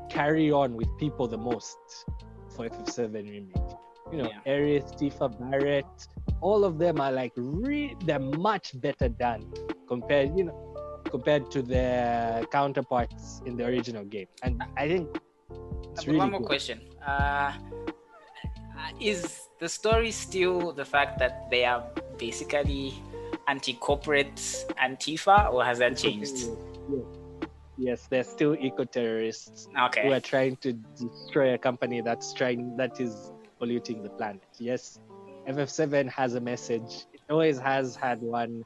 carry 0.09 0.51
on 0.51 0.75
with 0.75 0.89
people 0.97 1.27
the 1.27 1.37
most 1.37 1.77
for 2.55 2.67
FF7 2.67 3.13
remake. 3.13 3.71
You 4.11 4.17
know, 4.23 4.29
yeah. 4.29 4.51
Aerith, 4.51 4.99
Tifa, 4.99 5.27
Barret, 5.39 5.85
all 6.41 6.65
of 6.65 6.77
them 6.77 6.99
are 6.99 7.11
like 7.11 7.31
re- 7.35 7.95
they're 8.05 8.19
much 8.19 8.79
better 8.81 9.07
done 9.07 9.51
compared, 9.87 10.37
you 10.37 10.45
know, 10.45 11.01
compared 11.09 11.49
to 11.51 11.61
their 11.61 12.43
counterparts 12.51 13.41
in 13.45 13.55
the 13.55 13.65
original 13.65 14.03
game. 14.03 14.27
And 14.43 14.61
I 14.75 14.87
think 14.87 15.17
it's 15.91 16.07
really 16.07 16.19
one 16.19 16.31
more 16.31 16.39
cool. 16.39 16.47
question. 16.47 16.81
Uh, 17.05 17.53
is 18.99 19.47
the 19.59 19.69
story 19.69 20.11
still 20.11 20.73
the 20.73 20.85
fact 20.85 21.19
that 21.19 21.49
they 21.49 21.63
are 21.63 21.83
basically 22.17 22.93
anti-corporate 23.51 24.37
Antifa, 24.81 25.51
or 25.51 25.63
has 25.63 25.77
that 25.79 25.97
changed? 25.97 26.37
Yes, 27.77 28.07
they're 28.09 28.23
still 28.23 28.55
eco-terrorists 28.55 29.67
okay. 29.87 30.03
who 30.03 30.13
are 30.13 30.19
trying 30.19 30.55
to 30.57 30.73
destroy 30.73 31.53
a 31.53 31.57
company 31.57 31.99
that's 32.01 32.33
trying 32.33 32.77
that 32.77 32.99
is 32.99 33.31
polluting 33.59 34.03
the 34.03 34.09
planet. 34.09 34.47
Yes, 34.57 34.99
FF7 35.47 36.09
has 36.09 36.35
a 36.35 36.39
message. 36.39 36.91
It 37.13 37.21
always 37.29 37.59
has 37.59 37.95
had 37.95 38.21
one. 38.21 38.63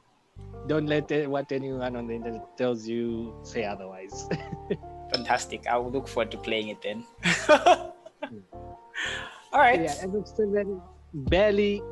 Don't 0.66 0.86
let 0.86 1.10
it, 1.10 1.28
what 1.28 1.50
anyone 1.50 1.96
on 1.96 2.06
the 2.06 2.14
internet 2.14 2.56
tells 2.56 2.86
you 2.86 3.34
say 3.42 3.64
otherwise. 3.64 4.28
Fantastic. 5.14 5.66
I 5.66 5.76
will 5.78 5.90
look 5.90 6.08
forward 6.08 6.30
to 6.32 6.38
playing 6.38 6.68
it 6.68 6.80
then. 6.82 7.04
Hmm. 8.26 8.38
All 9.52 9.60
right. 9.60 9.82
Yeah, 9.82 9.94
FF7 10.06 10.80
barely 11.14 11.82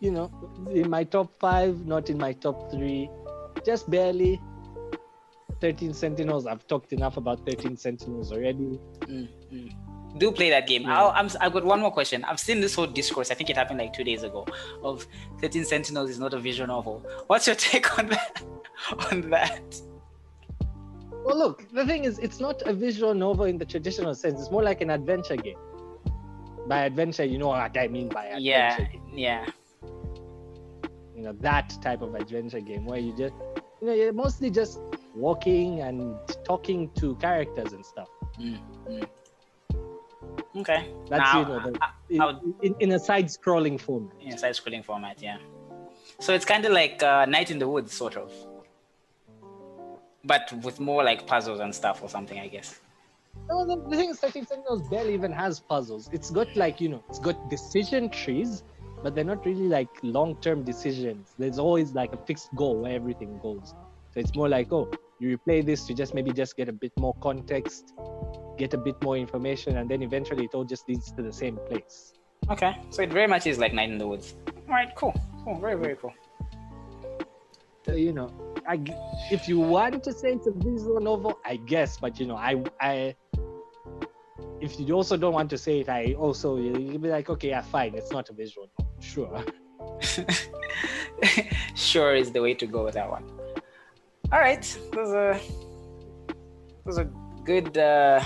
you 0.00 0.10
know, 0.10 0.30
in 0.70 0.88
my 0.88 1.04
top 1.04 1.32
five, 1.38 1.86
not 1.86 2.10
in 2.10 2.18
my 2.18 2.32
top 2.32 2.70
three, 2.70 3.10
just 3.64 3.90
barely. 3.90 4.40
13 5.60 5.92
Sentinels. 5.92 6.46
I've 6.46 6.66
talked 6.68 6.92
enough 6.92 7.16
about 7.16 7.44
13 7.44 7.76
Sentinels 7.76 8.32
already. 8.32 8.78
Mm-hmm. 9.00 10.18
Do 10.18 10.32
play 10.32 10.50
that 10.50 10.66
game. 10.66 10.82
Yeah. 10.82 11.08
i 11.08 11.22
have 11.40 11.52
got 11.52 11.64
one 11.64 11.80
more 11.80 11.90
question. 11.90 12.24
I've 12.24 12.40
seen 12.40 12.60
this 12.60 12.74
whole 12.74 12.86
discourse. 12.86 13.30
I 13.30 13.34
think 13.34 13.50
it 13.50 13.56
happened 13.56 13.80
like 13.80 13.92
two 13.92 14.04
days 14.04 14.22
ago. 14.22 14.46
Of 14.82 15.06
13 15.40 15.64
Sentinels 15.64 16.10
is 16.10 16.18
not 16.18 16.32
a 16.32 16.38
visual 16.38 16.68
novel. 16.68 17.04
What's 17.26 17.46
your 17.46 17.56
take 17.70 17.98
on 17.98 18.08
that? 18.08 18.42
on 19.10 19.30
that? 19.30 19.80
Well, 21.24 21.36
look. 21.36 21.68
The 21.72 21.84
thing 21.84 22.04
is, 22.04 22.18
it's 22.20 22.40
not 22.40 22.62
a 22.62 22.72
visual 22.72 23.14
novel 23.14 23.44
in 23.44 23.58
the 23.58 23.66
traditional 23.66 24.14
sense. 24.14 24.40
It's 24.40 24.50
more 24.50 24.62
like 24.62 24.80
an 24.80 24.90
adventure 24.90 25.36
game. 25.36 25.58
By 26.68 26.84
adventure, 26.84 27.24
you 27.24 27.38
know 27.38 27.48
what 27.48 27.76
I 27.76 27.88
mean 27.88 28.08
by 28.08 28.26
adventure. 28.26 28.44
Yeah. 28.44 28.78
Game. 28.78 29.02
Yeah 29.12 29.46
you 31.18 31.24
know 31.24 31.32
that 31.40 31.76
type 31.82 32.00
of 32.00 32.14
adventure 32.14 32.60
game 32.60 32.86
where 32.86 33.00
you 33.00 33.12
just 33.16 33.34
you 33.80 33.88
know 33.88 33.92
you're 33.92 34.12
mostly 34.12 34.50
just 34.50 34.78
walking 35.16 35.80
and 35.80 36.16
talking 36.44 36.90
to 37.00 37.16
characters 37.16 37.72
and 37.72 37.84
stuff. 37.84 38.08
Mm-hmm. 38.40 39.02
okay. 40.60 40.94
That's 41.10 41.34
now, 41.34 41.40
you 42.08 42.18
know 42.18 42.32
the, 42.32 42.54
in, 42.62 42.74
in, 42.74 42.74
in, 42.80 42.92
a 42.92 43.00
side-scrolling 43.00 43.80
format. 43.80 44.12
In 44.20 44.34
a 44.34 44.38
side-scrolling 44.38 44.84
format 44.84 45.20
yeah. 45.20 45.38
So 46.20 46.34
it's 46.34 46.44
kind 46.44 46.64
of 46.64 46.72
like 46.72 47.02
uh, 47.02 47.26
night 47.26 47.50
in 47.50 47.58
the 47.58 47.68
woods 47.68 47.92
sort 47.92 48.16
of. 48.16 48.32
But 50.24 50.52
with 50.62 50.78
more 50.78 51.02
like 51.02 51.26
puzzles 51.26 51.58
and 51.58 51.74
stuff 51.74 52.02
or 52.02 52.08
something 52.08 52.38
i 52.38 52.46
guess. 52.48 52.80
No, 53.48 53.66
the, 53.66 53.76
the 53.88 53.96
thing 53.96 54.10
is, 54.10 54.18
13 54.20 54.46
Sentinels 54.46 54.82
barely 54.88 55.14
even 55.14 55.32
has 55.32 55.60
puzzles. 55.60 56.08
It's 56.12 56.30
got 56.30 56.54
like, 56.56 56.80
you 56.80 56.88
know, 56.88 57.02
it's 57.08 57.20
got 57.20 57.48
decision 57.48 58.10
trees, 58.10 58.62
but 59.02 59.14
they're 59.14 59.24
not 59.24 59.44
really 59.44 59.68
like 59.68 59.88
long-term 60.02 60.64
decisions. 60.64 61.34
There's 61.38 61.58
always 61.58 61.92
like 61.92 62.12
a 62.12 62.16
fixed 62.16 62.54
goal 62.54 62.82
where 62.82 62.94
everything 62.94 63.38
goes. 63.42 63.74
So 64.12 64.20
it's 64.20 64.34
more 64.34 64.48
like, 64.48 64.72
oh, 64.72 64.90
you 65.20 65.36
replay 65.36 65.64
this 65.64 65.86
to 65.86 65.94
just 65.94 66.14
maybe 66.14 66.32
just 66.32 66.56
get 66.56 66.68
a 66.68 66.72
bit 66.72 66.92
more 66.98 67.14
context, 67.20 67.92
get 68.56 68.74
a 68.74 68.78
bit 68.78 69.00
more 69.02 69.16
information, 69.16 69.76
and 69.76 69.90
then 69.90 70.02
eventually 70.02 70.44
it 70.44 70.54
all 70.54 70.64
just 70.64 70.88
leads 70.88 71.12
to 71.12 71.22
the 71.22 71.32
same 71.32 71.58
place. 71.68 72.12
Okay, 72.50 72.76
so 72.90 73.02
it 73.02 73.12
very 73.12 73.26
much 73.26 73.46
is 73.46 73.58
like 73.58 73.74
Night 73.74 73.90
in 73.90 73.98
the 73.98 74.06
Woods. 74.06 74.36
All 74.46 74.74
right, 74.74 74.94
cool, 74.94 75.14
cool, 75.44 75.60
very 75.60 75.74
very 75.74 75.96
cool. 75.96 76.12
So, 77.84 77.94
you 77.94 78.12
know, 78.12 78.30
I, 78.66 78.80
if 79.30 79.48
you 79.48 79.58
want 79.58 80.04
to 80.04 80.12
say 80.12 80.32
it's 80.32 80.46
a 80.46 80.52
visual 80.52 81.00
novel, 81.00 81.38
I 81.44 81.56
guess, 81.56 81.98
but 81.98 82.20
you 82.20 82.26
know, 82.26 82.36
I 82.36 82.62
I 82.80 83.14
if 84.60 84.78
you 84.78 84.94
also 84.94 85.16
don't 85.16 85.32
want 85.32 85.50
to 85.50 85.58
say 85.58 85.80
it, 85.80 85.88
I 85.88 86.14
also 86.14 86.56
you'll 86.56 86.98
be 86.98 87.08
like, 87.08 87.30
okay, 87.30 87.48
yeah, 87.48 87.62
fine, 87.62 87.94
it's 87.94 88.12
not 88.12 88.28
a 88.30 88.32
visual 88.32 88.68
novel. 88.78 88.87
Sure. 89.00 89.44
sure 91.74 92.14
is 92.14 92.30
the 92.32 92.40
way 92.40 92.54
to 92.54 92.66
go 92.66 92.84
with 92.84 92.94
that 92.94 93.10
one. 93.10 93.24
All 94.30 94.40
right, 94.40 94.62
those 94.92 95.12
are 95.14 95.40
those 96.84 96.98
are 96.98 97.08
good 97.44 97.78
uh, 97.78 98.22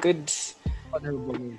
good 0.00 0.30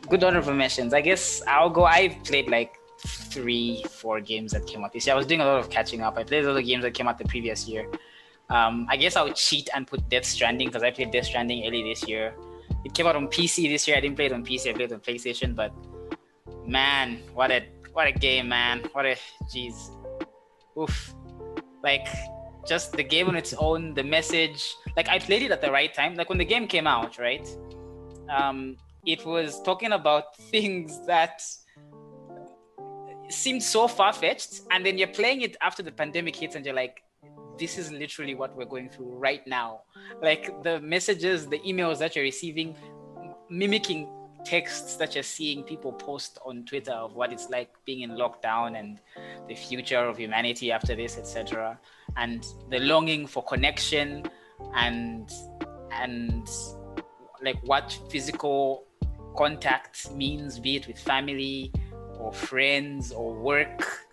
good 0.10 0.24
honorable 0.24 0.54
mentions. 0.54 0.94
I 0.94 1.02
guess 1.02 1.42
I'll 1.48 1.70
go. 1.70 1.86
I've 1.86 2.24
played 2.24 2.50
like 2.50 2.76
three, 3.06 3.84
four 3.90 4.22
games 4.22 4.52
that 4.52 4.66
came 4.68 4.84
out 4.84 4.94
this 4.94 5.06
year. 5.06 5.16
I 5.16 5.18
was 5.18 5.26
doing 5.26 5.42
a 5.42 5.46
lot 5.46 5.60
of 5.60 5.70
catching 5.70 6.02
up. 6.02 6.18
I 6.18 6.24
played 6.24 6.46
a 6.46 6.48
lot 6.48 6.60
of 6.60 6.66
games 6.66 6.84
that 6.84 6.94
came 6.94 7.08
out 7.08 7.18
the 7.18 7.26
previous 7.26 7.68
year. 7.68 7.90
Um, 8.50 8.86
I 8.90 8.98
guess 8.98 9.16
I 9.16 9.24
would 9.24 9.36
cheat 9.36 9.70
and 9.74 9.88
put 9.88 10.08
Death 10.10 10.26
Stranding 10.26 10.68
because 10.68 10.84
I 10.84 10.92
played 10.92 11.12
Death 11.12 11.26
Stranding 11.26 11.66
early 11.66 11.84
this 11.84 12.08
year. 12.08 12.36
It 12.84 12.94
came 12.94 13.08
out 13.08 13.16
on 13.16 13.28
PC 13.28 13.68
this 13.70 13.88
year. 13.88 13.98
I 13.98 14.00
didn't 14.00 14.16
play 14.16 14.28
it 14.28 14.32
on 14.32 14.46
PC. 14.46 14.70
I 14.70 14.74
played 14.74 14.92
it 14.92 14.94
on 14.94 15.00
PlayStation. 15.00 15.56
But 15.56 15.74
man, 16.66 17.20
what 17.34 17.52
a 17.52 17.66
what 17.96 18.08
a 18.08 18.12
game, 18.12 18.50
man! 18.50 18.84
What 18.92 19.06
a 19.06 19.16
jeez, 19.48 19.90
oof! 20.78 21.16
Like 21.82 22.08
just 22.68 22.92
the 22.92 23.04
game 23.04 23.30
on 23.30 23.38
its 23.38 23.54
own, 23.54 23.94
the 23.94 24.04
message. 24.04 24.76
Like 24.98 25.08
I 25.08 25.18
played 25.18 25.44
it 25.44 25.52
at 25.52 25.62
the 25.62 25.72
right 25.72 25.94
time. 25.94 26.16
Like 26.16 26.28
when 26.28 26.38
the 26.38 26.46
game 26.46 26.68
came 26.68 26.88
out, 26.88 27.18
right? 27.18 27.48
Um, 28.30 28.76
it 29.06 29.26
was 29.26 29.62
talking 29.62 29.94
about 29.94 30.36
things 30.52 31.06
that 31.08 31.42
seemed 33.30 33.64
so 33.64 33.88
far 33.88 34.12
fetched, 34.12 34.62
and 34.72 34.86
then 34.86 34.98
you're 34.98 35.16
playing 35.20 35.42
it 35.42 35.56
after 35.62 35.82
the 35.82 35.92
pandemic 35.92 36.36
hits, 36.36 36.56
and 36.56 36.66
you're 36.66 36.76
like, 36.76 37.02
this 37.58 37.78
is 37.78 37.94
literally 37.94 38.36
what 38.36 38.54
we're 38.58 38.66
going 38.66 38.90
through 38.90 39.16
right 39.16 39.48
now. 39.48 39.84
Like 40.22 40.64
the 40.64 40.82
messages, 40.82 41.48
the 41.48 41.60
emails 41.60 42.00
that 42.00 42.14
you're 42.14 42.26
receiving, 42.26 42.76
mimicking 43.50 44.10
texts 44.46 44.96
that 44.98 45.16
you're 45.16 45.24
seeing 45.24 45.64
people 45.64 45.92
post 45.92 46.40
on 46.46 46.64
Twitter 46.66 46.92
of 46.92 47.16
what 47.16 47.34
it's 47.34 47.50
like 47.50 47.74
being 47.86 48.02
in 48.02 48.12
lockdown 48.12 48.80
and 48.80 49.00
the 49.48 49.56
future 49.56 50.00
of 50.00 50.18
humanity 50.18 50.72
after 50.72 50.96
this, 50.96 51.18
etc. 51.18 51.80
And 52.16 52.46
the 52.70 52.80
longing 52.80 53.28
for 53.28 53.44
connection 53.44 54.26
and 54.76 55.30
and 55.92 56.48
like 57.42 57.58
what 57.64 58.00
physical 58.10 58.86
contact 59.38 60.12
means, 60.12 60.60
be 60.60 60.78
it 60.78 60.88
with 60.88 61.00
family 61.00 61.72
or 62.20 62.32
friends 62.32 63.12
or 63.12 63.34
work 63.34 64.06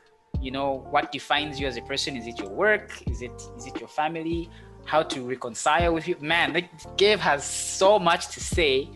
you 0.43 0.51
know 0.51 0.85
what 0.91 1.13
defines 1.13 1.61
you 1.61 1.67
as 1.69 1.77
a 1.77 1.83
person. 1.83 2.17
Is 2.17 2.27
it 2.27 2.39
your 2.39 2.51
work? 2.51 2.91
Is 3.09 3.23
it 3.23 3.31
is 3.57 3.67
it 3.67 3.79
your 3.79 3.89
family? 3.89 4.51
How 4.85 5.03
to 5.05 5.23
reconcile 5.23 5.95
with 5.95 6.09
you? 6.09 6.17
Man 6.21 6.53
the 6.53 6.65
game 6.97 7.19
has 7.21 7.45
so 7.45 7.99
much 7.99 8.29
to 8.35 8.41
say 8.41 8.91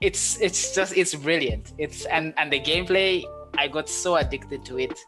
it's 0.00 0.40
it's 0.40 0.74
just 0.74 0.96
it's 0.96 1.14
brilliant. 1.14 1.72
It's 1.78 2.04
and 2.06 2.34
and 2.36 2.52
the 2.52 2.60
gameplay 2.60 3.24
i 3.58 3.66
got 3.66 3.88
so 3.88 4.16
addicted 4.16 4.64
to 4.66 4.78
it. 4.78 4.98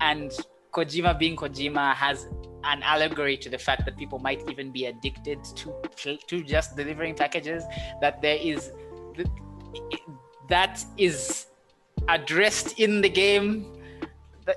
And 0.00 0.32
kojima 0.72 1.18
being 1.18 1.36
kojima 1.36 1.94
has 1.94 2.28
an 2.64 2.82
allegory 2.82 3.36
to 3.36 3.48
the 3.48 3.58
fact 3.58 3.84
that 3.84 3.96
people 3.96 4.18
might 4.18 4.48
even 4.48 4.70
be 4.70 4.86
addicted 4.86 5.42
to 5.44 6.16
to 6.16 6.42
just 6.42 6.76
delivering 6.76 7.14
packages 7.14 7.64
that 8.00 8.22
there 8.22 8.38
is 8.40 8.72
that 10.48 10.84
is 10.96 11.46
addressed 12.08 12.78
in 12.78 13.00
the 13.00 13.08
game. 13.08 13.74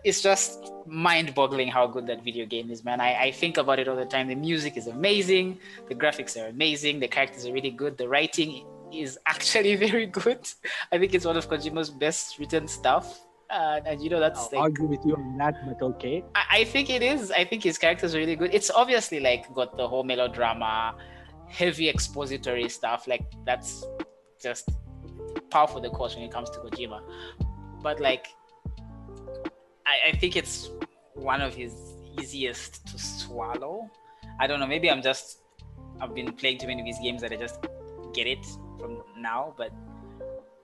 It's 0.06 0.22
just 0.22 0.72
mind-boggling 0.88 1.68
how 1.68 1.86
good 1.86 2.08
that 2.08 2.24
video 2.24 2.46
game 2.46 2.72
is 2.72 2.86
man. 2.86 3.02
I, 3.02 3.24
I 3.24 3.32
think 3.32 3.58
about 3.58 3.78
it 3.78 3.90
all 3.90 3.98
the 3.98 4.06
time. 4.06 4.30
The 4.30 4.36
music 4.36 4.78
is 4.78 4.88
amazing. 4.88 5.60
The 5.90 5.96
graphics 5.96 6.42
are 6.42 6.48
amazing. 6.48 7.02
The 7.02 7.10
characters 7.10 7.46
are 7.46 7.52
really 7.52 7.72
good. 7.72 7.98
The 7.98 8.08
writing 8.08 8.66
is 8.94 9.18
actually 9.26 9.76
very 9.88 10.06
good. 10.06 10.48
I 10.92 10.98
think 10.98 11.14
it's 11.14 11.26
one 11.26 11.38
of 11.38 11.48
kojima's 11.50 11.90
best 11.90 12.40
written 12.40 12.68
stuff. 12.68 13.22
Uh, 13.50 13.82
and 13.86 14.02
you 14.02 14.10
know 14.10 14.20
that's 14.22 14.40
I'll 14.54 14.62
like, 14.62 14.62
argue 14.62 14.86
with 14.86 15.06
you 15.06 15.14
on 15.14 15.38
that, 15.38 15.56
but 15.66 15.84
okay. 15.86 16.24
I, 16.36 16.60
I 16.60 16.64
think 16.64 16.90
it 16.90 17.02
is. 17.02 17.32
I 17.32 17.44
think 17.44 17.64
his 17.64 17.78
characters 17.78 18.16
are 18.16 18.18
really 18.18 18.38
good. 18.38 18.54
It's 18.54 18.72
obviously 18.72 19.20
like 19.20 19.54
got 19.54 19.76
the 19.76 19.86
whole 19.86 20.06
melodrama 20.06 20.96
heavy 21.50 21.90
expository 21.90 22.70
stuff. 22.70 23.08
Like 23.08 23.26
that's 23.46 23.86
just 24.42 24.70
powerful 25.50 25.82
the 25.82 25.90
course 25.90 26.16
when 26.16 26.24
it 26.24 26.32
comes 26.32 26.50
to 26.52 26.60
kojima. 26.60 27.02
But 27.84 28.00
like 28.00 28.28
I, 29.86 30.10
I 30.10 30.12
think 30.14 30.38
it's 30.38 30.70
one 31.14 31.42
of 31.42 31.54
his 31.54 31.74
easiest 32.18 32.88
to 32.88 32.98
swallow. 32.98 33.90
I 34.40 34.48
don't 34.48 34.62
know. 34.62 34.68
Maybe 34.68 34.90
I'm 34.90 35.02
just 35.02 35.40
I've 36.00 36.16
been 36.16 36.32
playing 36.34 36.60
too 36.60 36.68
many 36.68 36.82
of 36.82 36.86
these 36.86 37.00
games 37.00 37.22
that 37.22 37.34
I 37.34 37.36
just 37.36 37.60
get 38.14 38.28
it 38.28 38.46
from 38.82 39.04
now. 39.18 39.54
But 39.58 39.72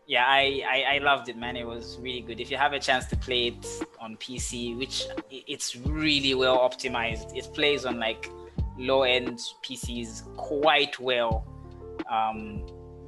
yeah, 0.07 0.25
I, 0.27 0.63
I 0.69 0.95
I 0.95 0.97
loved 0.99 1.29
it, 1.29 1.37
man. 1.37 1.55
It 1.55 1.67
was 1.67 1.97
really 2.01 2.21
good. 2.21 2.39
If 2.39 2.49
you 2.49 2.57
have 2.57 2.73
a 2.73 2.79
chance 2.79 3.05
to 3.07 3.17
play 3.17 3.47
it 3.47 3.65
on 3.99 4.17
PC, 4.17 4.77
which 4.77 5.05
it's 5.29 5.75
really 5.75 6.33
well 6.33 6.57
optimized, 6.57 7.35
it 7.35 7.53
plays 7.53 7.85
on 7.85 7.99
like 7.99 8.31
low 8.77 9.03
end 9.03 9.39
PCs 9.63 10.35
quite 10.35 10.99
well, 10.99 11.45
um, 12.09 12.59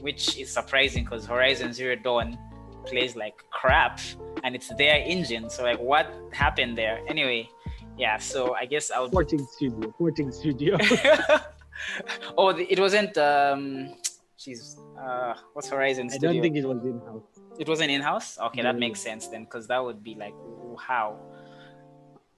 which 0.02 0.38
is 0.38 0.52
surprising 0.52 1.04
because 1.04 1.26
Horizon 1.26 1.74
Zero 1.74 1.95
Dawn 1.95 2.38
plays 2.86 3.15
like 3.15 3.43
crap 3.52 4.00
and 4.43 4.56
it's 4.56 4.69
their 4.76 5.02
engine. 5.06 5.50
So 5.50 5.63
like, 5.63 5.80
what 5.80 6.12
happened 6.32 6.78
there? 6.78 7.00
Anyway, 7.08 7.50
yeah. 7.98 8.17
So 8.17 8.56
I 8.56 8.65
guess 8.65 8.91
I'll. 8.91 9.10
Porting 9.10 9.45
studio. 9.45 9.91
Porting 9.98 10.32
studio. 10.32 10.78
oh, 12.38 12.50
it 12.50 12.80
wasn't. 12.80 13.17
Um, 13.17 13.95
she's. 14.38 14.78
Uh, 15.00 15.34
what's 15.54 15.70
Horizon 15.70 16.10
Studio? 16.10 16.30
I 16.30 16.34
don't 16.34 16.42
think 16.42 16.58
it 16.58 16.66
was 16.66 16.84
in 16.84 17.00
house. 17.00 17.24
It 17.58 17.68
wasn't 17.68 17.92
in 17.92 18.02
house. 18.02 18.38
Okay, 18.38 18.62
that 18.62 18.78
makes 18.78 19.00
sense 19.00 19.28
then, 19.28 19.46
because 19.46 19.68
that 19.68 19.84
would 19.84 20.04
be 20.04 20.16
like, 20.16 20.34
how? 20.78 21.18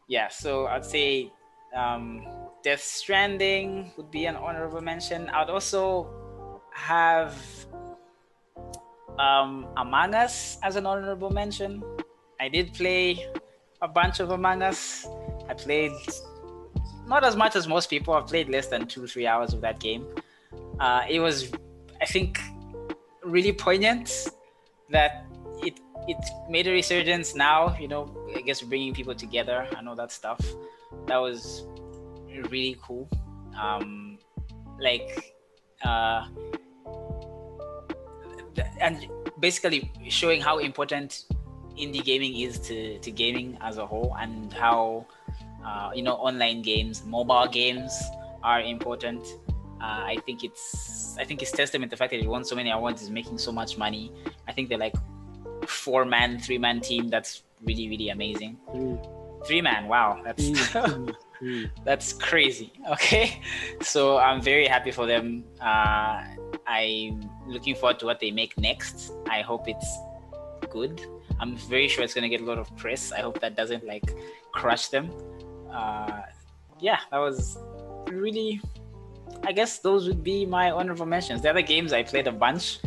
Yeah. 0.08 0.28
So 0.30 0.68
I'd 0.68 0.86
say, 0.86 1.32
um, 1.76 2.28
Death 2.64 2.84
Stranding 2.84 3.92
would 3.98 4.12
be 4.12 4.26
an 4.26 4.36
honorable 4.36 4.82
mention. 4.82 5.30
I'd 5.30 5.50
also 5.50 6.62
have 6.74 7.36
um, 9.18 9.68
Among 9.78 10.14
Us 10.14 10.58
as 10.62 10.76
an 10.76 10.86
honorable 10.86 11.32
mention. 11.32 11.84
I 12.40 12.50
did 12.50 12.74
play 12.74 13.26
a 13.82 13.88
bunch 13.88 14.20
of 14.20 14.32
Among 14.32 14.62
Us. 14.62 15.08
I 15.50 15.54
played 15.54 15.92
not 17.08 17.24
as 17.24 17.36
much 17.36 17.56
as 17.56 17.68
most 17.68 17.90
people. 17.90 18.14
I've 18.14 18.28
played 18.28 18.50
less 18.50 18.68
than 18.68 18.88
two, 18.88 19.08
three 19.08 19.26
hours 19.26 19.54
of 19.54 19.62
that 19.62 19.80
game. 19.80 20.06
Uh, 20.80 21.04
it 21.10 21.20
was, 21.20 21.52
I 22.00 22.06
think, 22.06 22.40
really 23.24 23.54
poignant 23.54 24.28
that 24.90 25.26
it 25.64 25.80
it 26.08 26.18
made 26.50 26.68
a 26.68 26.72
resurgence 26.72 27.36
now. 27.36 27.76
You 27.78 27.88
know, 27.88 28.16
I 28.36 28.42
guess 28.42 28.62
bringing 28.62 28.94
people 28.94 29.16
together 29.16 29.68
and 29.78 29.88
all 29.88 29.96
that 29.96 30.12
stuff. 30.12 30.40
That 31.08 31.18
was 31.18 31.66
really 32.50 32.78
cool. 32.82 33.10
Um, 33.60 34.18
like, 34.80 35.36
uh, 35.84 36.28
and 38.80 39.08
basically 39.40 39.92
showing 40.10 40.42
how 40.42 40.58
important 40.60 41.26
indie 41.78 42.04
gaming 42.04 42.38
is 42.38 42.60
to, 42.60 43.00
to 43.00 43.12
gaming 43.12 43.58
as 43.62 43.78
a 43.78 43.86
whole 43.86 44.16
and 44.20 44.54
how 44.54 45.06
uh, 45.66 45.92
you 45.94 46.04
know 46.04 46.16
online 46.16 46.62
games 46.62 47.04
mobile 47.06 47.48
games 47.48 48.02
are 48.44 48.62
important 48.62 49.26
uh, 49.82 50.04
i 50.14 50.18
think 50.26 50.44
it's 50.44 51.18
i 51.20 51.24
think 51.24 51.42
it's 51.42 51.52
testament 51.52 51.90
to 51.90 51.96
the 51.96 51.98
fact 51.98 52.12
that 52.12 52.20
it 52.20 52.28
won 52.28 52.44
so 52.44 52.56
many 52.56 52.70
awards 52.70 53.02
is 53.02 53.10
making 53.10 53.38
so 53.38 53.52
much 53.52 53.78
money. 53.78 54.12
I 54.48 54.52
think 54.54 54.70
they're 54.70 54.78
like 54.78 54.96
four 55.68 56.06
man 56.06 56.40
three 56.40 56.58
man 56.58 56.80
team. 56.82 57.08
That's 57.08 57.44
really 57.66 57.88
really 57.90 58.10
amazing. 58.10 58.58
Mm. 58.74 58.98
three 59.46 59.62
man 59.62 59.88
wow 59.88 60.22
that's 60.24 60.50
Mm, 61.42 61.72
that's 61.84 62.14
crazy 62.14 62.72
okay? 62.92 63.42
So 63.82 64.18
i'm 64.18 64.42
very 64.42 64.68
happy 64.68 64.92
for 64.92 65.06
them. 65.08 65.44
Uh, 65.60 66.24
i'm 66.68 67.30
looking 67.48 67.76
forward 67.76 67.98
to 68.00 68.06
what 68.06 68.20
they 68.20 68.32
make 68.32 68.58
next. 68.58 69.12
I 69.28 69.42
hope 69.42 69.68
it's 69.68 69.90
good. 70.70 71.02
I'm 71.40 71.58
very 71.58 71.88
sure 71.88 72.04
it's 72.04 72.14
going 72.14 72.30
to 72.30 72.30
get 72.30 72.42
a 72.42 72.46
lot 72.46 72.60
of 72.60 72.70
press. 72.78 73.12
I 73.12 73.22
hope 73.22 73.42
that 73.42 73.56
doesn't 73.56 73.84
like 73.86 74.14
crush 74.54 74.90
them. 74.90 75.10
Uh, 75.72 76.22
yeah 76.80 77.00
that 77.12 77.18
was 77.18 77.58
really 78.08 78.62
i 79.44 79.52
guess 79.52 79.80
those 79.80 80.08
would 80.08 80.24
be 80.24 80.46
my 80.46 80.72
honorable 80.72 81.06
mentions 81.06 81.42
the 81.42 81.50
other 81.50 81.62
games 81.62 81.94
i 81.94 82.04
played 82.04 82.28
a 82.28 82.32
bunch 82.32 82.80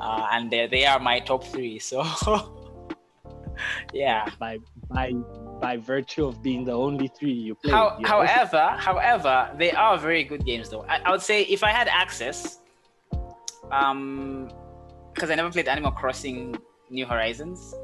uh, 0.00 0.26
and 0.32 0.50
they 0.50 0.66
they 0.66 0.84
are 0.84 0.98
my 0.98 1.18
top 1.20 1.42
three 1.44 1.78
so 1.78 2.04
yeah 3.92 4.26
by 4.38 4.58
by 4.90 5.12
by 5.60 5.76
virtue 5.76 6.26
of 6.26 6.42
being 6.42 6.64
the 6.64 6.72
only 6.72 7.08
three 7.08 7.32
you 7.32 7.54
played. 7.54 7.72
How, 7.72 7.96
you 7.96 8.02
know? 8.02 8.08
however, 8.08 8.74
however, 8.76 9.50
they 9.56 9.72
are 9.72 9.96
very 9.98 10.24
good 10.24 10.44
games 10.44 10.68
though. 10.68 10.84
I, 10.88 10.98
I 11.04 11.10
would 11.10 11.22
say 11.22 11.42
if 11.42 11.64
I 11.64 11.70
had 11.70 11.88
access, 11.88 12.60
um, 13.72 14.50
because 15.14 15.30
I 15.30 15.34
never 15.34 15.50
played 15.50 15.68
Animal 15.68 15.92
Crossing 15.92 16.56
New 16.90 17.06
Horizons, 17.06 17.74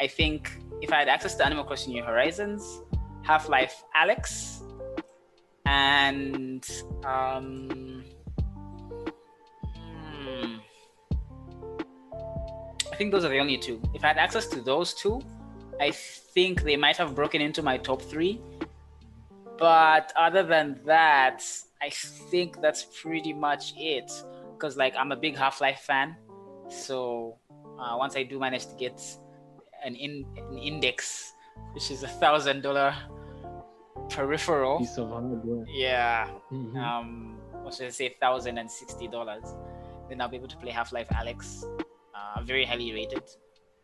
I 0.00 0.06
think 0.06 0.50
if 0.80 0.92
I 0.92 1.00
had 1.00 1.08
access 1.08 1.34
to 1.36 1.44
Animal 1.44 1.64
Crossing 1.64 1.92
New 1.92 2.04
Horizons, 2.04 2.82
Half 3.22 3.48
Life 3.48 3.82
Alyx, 3.96 4.57
and 5.68 6.66
um, 7.04 8.02
hmm, 9.74 10.56
think 12.96 13.12
those 13.12 13.24
are 13.24 13.28
the 13.28 13.38
only 13.38 13.58
two. 13.58 13.80
If 13.92 14.02
I 14.02 14.08
had 14.08 14.16
access 14.16 14.46
to 14.48 14.62
those 14.62 14.94
two, 14.94 15.20
I 15.78 15.90
think 15.90 16.62
they 16.62 16.76
might 16.76 16.96
have 16.96 17.14
broken 17.14 17.42
into 17.42 17.62
my 17.62 17.76
top 17.76 18.00
three. 18.00 18.40
But 19.58 20.10
other 20.18 20.42
than 20.42 20.80
that, 20.86 21.44
I 21.82 21.90
think 21.90 22.62
that's 22.62 22.86
pretty 23.02 23.34
much 23.34 23.74
it. 23.76 24.10
Because 24.52 24.76
like 24.78 24.94
I'm 24.96 25.12
a 25.12 25.16
big 25.16 25.36
Half 25.36 25.60
Life 25.60 25.80
fan, 25.80 26.16
so 26.70 27.36
uh, 27.78 27.94
once 27.98 28.16
I 28.16 28.22
do 28.22 28.38
manage 28.40 28.66
to 28.66 28.74
get 28.74 29.00
an 29.84 29.94
in 29.94 30.24
an 30.50 30.58
index, 30.58 31.34
which 31.74 31.90
is 31.90 32.02
a 32.02 32.08
thousand 32.08 32.62
dollar 32.62 32.94
peripheral, 34.08 34.78
Piece 34.78 34.98
of 34.98 35.08
hardware. 35.08 35.64
yeah, 35.68 36.28
Mhm. 36.52 36.76
um, 36.76 37.38
what 37.62 37.74
should 37.74 37.86
I 37.86 37.90
say, 37.90 38.16
thousand 38.20 38.58
and 38.58 38.70
sixty 38.70 39.08
dollars, 39.08 39.44
then 40.08 40.20
I'll 40.20 40.28
be 40.28 40.36
able 40.36 40.48
to 40.48 40.56
play 40.56 40.70
Half 40.70 40.92
Life 40.92 41.08
Alyx, 41.10 41.64
uh, 42.14 42.42
very 42.42 42.64
highly 42.64 42.92
rated. 42.92 43.22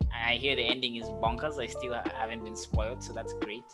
And 0.01 0.31
I 0.31 0.35
hear 0.35 0.55
the 0.55 0.63
ending 0.63 0.95
is 0.95 1.05
bonkers. 1.23 1.59
I 1.61 1.67
still 1.67 1.93
haven't 1.93 2.43
been 2.43 2.55
spoiled, 2.55 3.03
so 3.03 3.13
that's 3.13 3.33
great. 3.33 3.65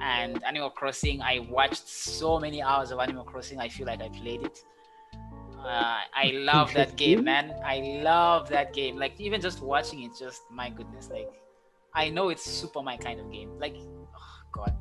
And 0.00 0.42
Animal 0.44 0.70
Crossing, 0.70 1.22
I 1.22 1.38
watched 1.50 1.86
so 1.88 2.38
many 2.38 2.60
hours 2.62 2.90
of 2.90 2.98
Animal 2.98 3.24
Crossing. 3.24 3.58
I 3.60 3.68
feel 3.68 3.86
like 3.86 4.02
I 4.02 4.08
played 4.08 4.42
it. 4.42 4.58
Uh, 5.58 5.98
I 6.14 6.32
love 6.34 6.72
that 6.74 6.96
game, 7.02 7.24
man. 7.24 7.54
I 7.64 8.00
love 8.02 8.48
that 8.48 8.72
game. 8.72 8.96
Like 8.96 9.20
even 9.20 9.40
just 9.40 9.62
watching 9.62 10.02
it, 10.02 10.12
just 10.18 10.42
my 10.50 10.70
goodness. 10.70 11.08
Like 11.08 11.30
I 11.94 12.08
know 12.10 12.30
it's 12.30 12.44
super 12.44 12.82
my 12.82 12.96
kind 12.96 13.20
of 13.20 13.30
game. 13.30 13.58
Like, 13.60 13.76
oh 13.78 14.40
God, 14.52 14.74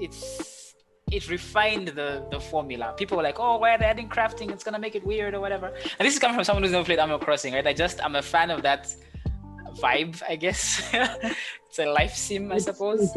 it's 0.00 0.74
it 1.10 1.28
refined 1.28 1.88
the 1.88 2.24
the 2.30 2.40
formula. 2.40 2.94
People 2.96 3.16
were 3.16 3.22
like, 3.22 3.38
"Oh, 3.38 3.58
why 3.58 3.74
are 3.74 3.78
they 3.78 3.86
adding 3.86 4.08
crafting? 4.08 4.50
It's 4.50 4.64
gonna 4.64 4.78
make 4.78 4.94
it 4.94 5.04
weird 5.04 5.34
or 5.34 5.40
whatever." 5.40 5.66
And 5.66 6.06
this 6.06 6.14
is 6.14 6.18
coming 6.20 6.34
from 6.34 6.44
someone 6.44 6.62
who's 6.62 6.72
never 6.72 6.84
played 6.84 6.98
Animal 6.98 7.18
Crossing, 7.18 7.54
right? 7.54 7.66
I 7.66 7.72
just 7.72 8.02
I'm 8.04 8.16
a 8.16 8.22
fan 8.22 8.50
of 8.50 8.62
that 8.62 8.94
vibe, 9.78 10.22
I 10.28 10.36
guess. 10.36 10.82
it's 10.92 11.78
a 11.78 11.86
life 11.86 12.14
sim, 12.14 12.52
I 12.52 12.56
It's 12.56 12.64
suppose. 12.64 13.16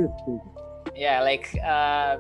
Yeah, 0.96 1.22
like 1.22 1.56
uh, 1.64 2.18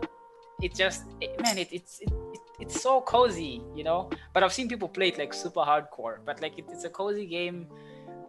it 0.61 0.75
just 0.75 1.03
it, 1.21 1.39
man, 1.41 1.57
it, 1.57 1.69
it's 1.71 1.99
it, 1.99 2.09
it, 2.33 2.41
it's 2.59 2.81
so 2.81 3.01
cozy, 3.01 3.61
you 3.75 3.83
know. 3.83 4.09
But 4.33 4.43
I've 4.43 4.53
seen 4.53 4.67
people 4.67 4.87
play 4.87 5.09
it 5.09 5.17
like 5.17 5.33
super 5.33 5.61
hardcore, 5.61 6.17
but 6.25 6.41
like 6.41 6.57
it, 6.57 6.65
it's 6.69 6.83
a 6.83 6.89
cozy 6.89 7.25
game 7.25 7.67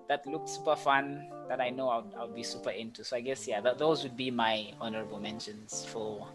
that 0.09 0.27
looked 0.27 0.49
super 0.49 0.77
fun 0.77 1.29
that 1.49 1.61
I 1.61 1.71
know 1.71 1.89
I'll, 1.89 2.07
I'll 2.19 2.29
be 2.29 2.43
super 2.43 2.71
into. 2.71 3.05
So 3.05 3.17
I 3.17 3.21
guess 3.21 3.47
yeah, 3.47 3.61
th- 3.61 3.79
those 3.79 4.03
would 4.03 4.17
be 4.17 4.31
my 4.31 4.73
honorable 4.81 5.21
mentions 5.21 5.85
for 5.87 6.27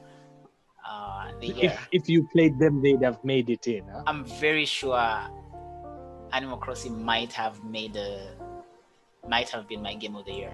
uh, 0.87 1.31
the 1.39 1.47
year. 1.47 1.77
If 1.91 2.03
if 2.03 2.09
you 2.09 2.27
played 2.31 2.59
them, 2.59 2.81
they'd 2.81 3.01
have 3.03 3.23
made 3.23 3.49
it 3.49 3.67
in. 3.67 3.85
Huh? 3.87 4.03
I'm 4.07 4.25
very 4.25 4.65
sure 4.65 4.99
Animal 6.31 6.57
Crossing 6.57 7.03
might 7.03 7.33
have 7.33 7.63
made 7.63 7.95
a 7.95 8.35
might 9.27 9.49
have 9.49 9.67
been 9.67 9.81
my 9.81 9.95
game 9.95 10.15
of 10.15 10.25
the 10.25 10.33
year. 10.33 10.53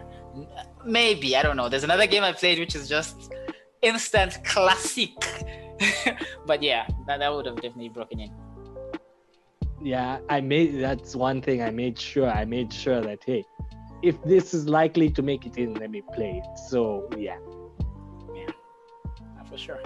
Maybe 0.86 1.36
I 1.36 1.44
don't 1.44 1.56
know. 1.58 1.70
There's 1.70 1.84
another 1.84 2.08
game 2.08 2.24
I 2.24 2.34
played 2.34 2.60
which 2.60 2.76
is 2.76 2.90
just 2.90 3.32
instant 3.82 4.44
classic. 4.44 5.12
but 6.46 6.64
yeah, 6.64 6.88
that, 7.08 7.20
that 7.20 7.34
would 7.34 7.46
have 7.46 7.56
definitely 7.56 7.90
broken 7.90 8.20
in. 8.20 8.32
yeah 9.82 10.20
i 10.30 10.40
made 10.42 10.80
that's 10.82 11.16
one 11.16 11.42
thing 11.42 11.62
i 11.62 11.70
made 11.70 12.00
sure 12.00 12.30
i 12.30 12.46
made 12.46 12.72
sure 12.74 13.02
that 13.02 13.20
hey 13.26 13.44
if 14.06 14.22
this 14.24 14.54
is 14.54 14.70
likely 14.70 15.10
to 15.10 15.22
make 15.22 15.46
it 15.46 15.58
in 15.58 15.74
let 15.76 15.90
me 15.90 16.02
play 16.14 16.42
it 16.44 16.60
so 16.70 17.10
yeah 17.18 17.40
Uh, 19.38 19.44
for 19.50 19.58
sure. 19.58 19.82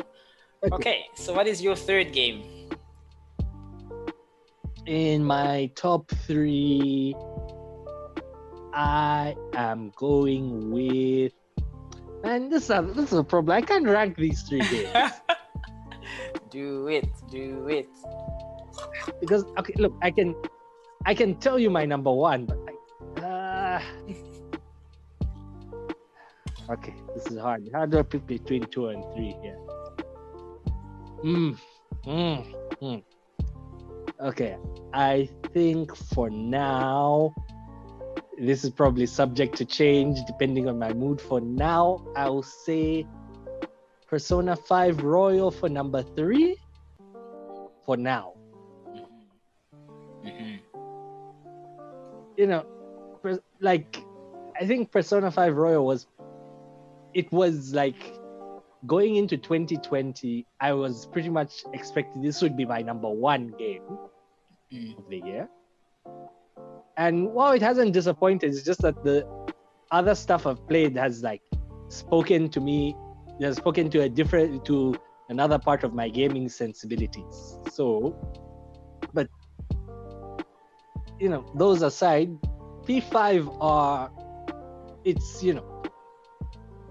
Okay, 0.76 1.06
so 1.16 1.32
what 1.34 1.48
is 1.48 1.62
your 1.62 1.76
third 1.76 2.12
game? 2.12 2.60
in 4.90 5.24
my 5.24 5.70
top 5.76 6.10
three 6.26 7.16
i 8.74 9.36
am 9.54 9.92
going 9.96 10.72
with 10.72 11.34
and 12.24 12.52
this 12.52 12.64
is 12.64 12.70
a, 12.72 12.82
this 12.96 13.12
is 13.12 13.20
a 13.20 13.24
problem 13.24 13.56
i 13.56 13.62
can't 13.62 13.86
rank 13.86 14.18
these 14.18 14.42
three 14.44 14.62
games 14.72 15.12
do 16.50 16.88
it, 16.88 17.08
do 17.30 17.68
it. 17.70 17.88
because 19.22 19.46
okay 19.60 19.74
look 19.78 19.94
i 20.02 20.10
can 20.10 20.34
i 21.06 21.14
can 21.14 21.36
tell 21.36 21.60
you 21.60 21.70
my 21.70 21.86
number 21.86 22.12
one 22.12 22.46
but 22.46 22.58
okay 26.70 26.94
this 27.16 27.28
is 27.28 27.38
hard 27.38 27.68
how 27.74 27.86
do 27.86 28.00
i 28.00 28.02
pick 28.02 28.26
between 28.28 28.64
two 28.66 28.88
and 28.88 29.04
three 29.14 29.36
here 29.42 29.58
Hmm. 31.22 31.52
mm, 32.06 32.46
mm. 32.82 33.04
okay 34.22 34.58
i 34.94 35.28
think 35.54 35.96
for 35.96 36.30
now 36.30 37.34
this 38.40 38.64
is 38.64 38.70
probably 38.70 39.06
subject 39.06 39.58
to 39.58 39.66
change 39.66 40.20
depending 40.26 40.70
on 40.70 40.80
my 40.80 40.94
mood 40.94 41.20
for 41.20 41.42
now 41.42 42.06
i'll 42.16 42.44
say 42.44 43.06
persona 44.08 44.56
5 44.56 45.04
royal 45.04 45.52
for 45.52 45.68
number 45.68 46.04
three 46.16 46.56
for 47.86 47.98
now 47.98 48.34
Mhm. 50.24 50.60
you 52.38 52.48
know, 52.48 52.64
like 53.62 54.04
I 54.60 54.66
think 54.66 54.92
Persona 54.92 55.32
5 55.32 55.56
Royal 55.56 55.86
was 55.86 56.08
it 57.14 57.32
was 57.32 57.74
like 57.74 58.14
going 58.86 59.16
into 59.18 59.38
2020, 59.38 60.46
I 60.62 60.74
was 60.74 61.06
pretty 61.08 61.30
much 61.30 61.64
expecting 61.74 62.22
this 62.22 62.42
would 62.42 62.56
be 62.56 62.66
my 62.66 62.82
number 62.82 63.10
one 63.10 63.48
game 63.58 63.84
Mm. 64.72 64.98
of 65.00 65.10
the 65.10 65.18
year. 65.26 65.50
And 66.96 67.34
while 67.34 67.54
it 67.54 67.62
hasn't 67.62 67.92
disappointed, 67.92 68.52
it's 68.52 68.62
just 68.64 68.82
that 68.82 69.04
the 69.04 69.28
other 69.92 70.14
stuff 70.14 70.46
I've 70.46 70.68
played 70.68 70.96
has 70.96 71.24
like 71.24 71.42
spoken 71.88 72.50
to 72.50 72.60
me, 72.62 72.96
has 73.42 73.58
spoken 73.58 73.90
to 73.90 74.02
a 74.02 74.10
different 74.10 74.64
to 74.66 74.96
another 75.30 75.58
part 75.58 75.84
of 75.84 75.96
my 75.96 76.08
gaming 76.08 76.50
sensibilities. 76.50 77.58
So, 77.72 78.16
but 79.12 79.28
you 81.20 81.30
know, 81.30 81.44
those 81.56 81.82
aside, 81.82 82.38
P5 82.90 83.56
are 83.62 84.10
it's 85.06 85.44
you 85.44 85.54
know 85.54 85.84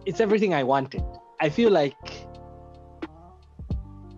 it's 0.07 0.21
everything 0.21 0.55
I 0.55 0.63
wanted. 0.63 1.03
I 1.41 1.49
feel 1.49 1.73
like 1.73 1.97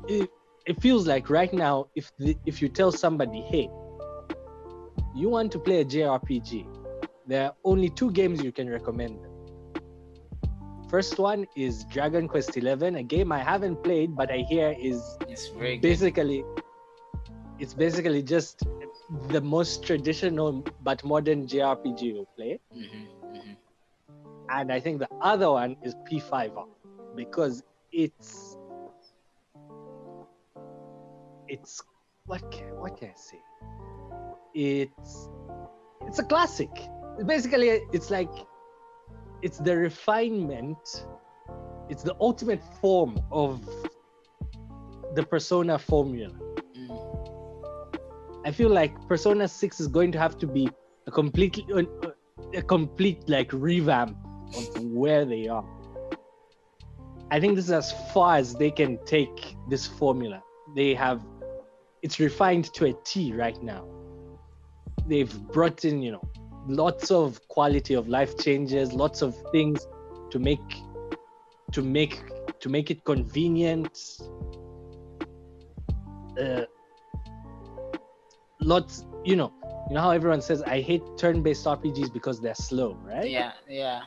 it, 0.06 0.28
it 0.66 0.78
feels 0.82 1.06
like 1.06 1.30
right 1.30 1.52
now 1.54 1.86
if 1.94 2.12
the, 2.18 2.36
if 2.44 2.60
you 2.60 2.68
tell 2.68 2.92
somebody, 2.92 3.40
hey, 3.40 3.70
you 5.16 5.30
want 5.30 5.50
to 5.52 5.58
play 5.58 5.80
a 5.80 5.84
JRPG, 5.86 6.66
there 7.26 7.46
are 7.46 7.54
only 7.64 7.88
two 7.88 8.10
games 8.10 8.42
you 8.42 8.52
can 8.52 8.68
recommend 8.68 9.24
them. 9.24 9.32
First 10.90 11.18
one 11.18 11.46
is 11.56 11.84
Dragon 11.84 12.28
Quest 12.28 12.52
XI, 12.52 12.68
a 12.68 13.02
game 13.02 13.32
I 13.32 13.38
haven't 13.38 13.82
played, 13.82 14.14
but 14.14 14.30
I 14.30 14.44
hear 14.50 14.76
is 14.78 15.16
It's 15.28 15.48
basically 15.80 16.44
it's 17.58 17.72
basically 17.72 18.22
just 18.22 18.64
the 19.28 19.40
most 19.40 19.84
traditional 19.84 20.64
but 20.82 21.04
modern 21.04 21.46
JRPG 21.46 22.02
you 22.02 22.26
play. 22.36 22.60
Mhm, 22.72 23.08
mhm. 23.34 23.56
And 24.48 24.72
I 24.72 24.80
think 24.80 25.00
the 25.00 25.08
other 25.20 25.50
one 25.50 25.76
is 25.82 25.94
P5R 26.08 26.66
because 27.16 27.62
it's 27.92 28.56
it's 31.48 31.82
what 32.26 32.48
can, 32.52 32.68
what 32.78 32.96
can 32.96 33.08
I 33.08 33.14
say? 33.16 33.40
It's 34.54 35.28
it's 36.06 36.18
a 36.18 36.24
classic. 36.24 36.70
Basically, 37.26 37.68
it's 37.92 38.10
like 38.10 38.30
it's 39.42 39.58
the 39.58 39.76
refinement. 39.76 41.06
It's 41.88 42.04
the 42.04 42.14
ultimate 42.20 42.62
form 42.80 43.18
of 43.32 43.60
the 45.16 45.24
Persona 45.24 45.78
formula. 45.78 46.38
I 48.44 48.50
feel 48.50 48.70
like 48.70 48.92
Persona 49.06 49.46
6 49.46 49.80
is 49.80 49.86
going 49.88 50.12
to 50.12 50.18
have 50.18 50.38
to 50.38 50.46
be 50.46 50.68
a 51.06 51.10
completely 51.10 51.64
a 52.54 52.62
complete 52.62 53.28
like 53.28 53.52
revamp 53.52 54.16
of 54.56 54.82
where 54.82 55.24
they 55.24 55.46
are. 55.46 55.64
I 57.30 57.38
think 57.38 57.54
this 57.54 57.66
is 57.66 57.70
as 57.70 57.92
far 58.12 58.36
as 58.36 58.54
they 58.54 58.70
can 58.70 58.98
take 59.04 59.54
this 59.68 59.86
formula. 59.86 60.42
They 60.74 60.94
have 60.94 61.24
it's 62.02 62.18
refined 62.18 62.72
to 62.74 62.86
a 62.86 62.94
T 63.04 63.34
right 63.34 63.62
now. 63.62 63.86
They've 65.06 65.32
brought 65.52 65.84
in, 65.84 66.02
you 66.02 66.12
know, 66.12 66.22
lots 66.66 67.10
of 67.10 67.46
quality 67.48 67.94
of 67.94 68.08
life 68.08 68.38
changes, 68.38 68.92
lots 68.92 69.20
of 69.20 69.36
things 69.52 69.86
to 70.30 70.38
make 70.38 70.60
to 71.72 71.82
make 71.82 72.22
to 72.60 72.68
make 72.68 72.90
it 72.90 73.04
convenient. 73.04 73.98
Uh, 76.40 76.62
lots, 78.60 79.04
you 79.24 79.36
know, 79.36 79.52
you 79.88 79.94
know 79.94 80.00
how 80.00 80.10
everyone 80.10 80.40
says 80.40 80.62
I 80.62 80.80
hate 80.80 81.02
turn-based 81.16 81.64
RPGs 81.66 82.12
because 82.12 82.40
they're 82.40 82.54
slow, 82.54 82.94
right? 83.02 83.28
Yeah, 83.28 83.52
yeah. 83.68 84.02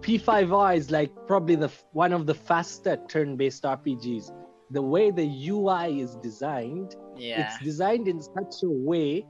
P5R 0.00 0.76
is 0.76 0.90
like 0.90 1.12
probably 1.26 1.56
the 1.56 1.70
one 1.92 2.12
of 2.12 2.26
the 2.26 2.34
faster 2.34 2.98
turn-based 3.08 3.62
RPGs. 3.64 4.32
The 4.70 4.82
way 4.82 5.10
the 5.10 5.48
UI 5.48 6.00
is 6.00 6.16
designed, 6.16 6.96
Yeah. 7.16 7.42
it's 7.42 7.62
designed 7.64 8.08
in 8.08 8.20
such 8.22 8.62
a 8.62 8.70
way 8.70 9.26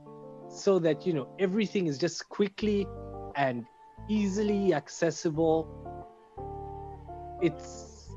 so 0.49 0.79
that 0.79 1.05
you 1.05 1.13
know 1.13 1.27
everything 1.39 1.87
is 1.87 1.97
just 1.97 2.27
quickly 2.29 2.87
and 3.35 3.65
easily 4.09 4.73
accessible 4.73 5.67
it's 7.41 8.09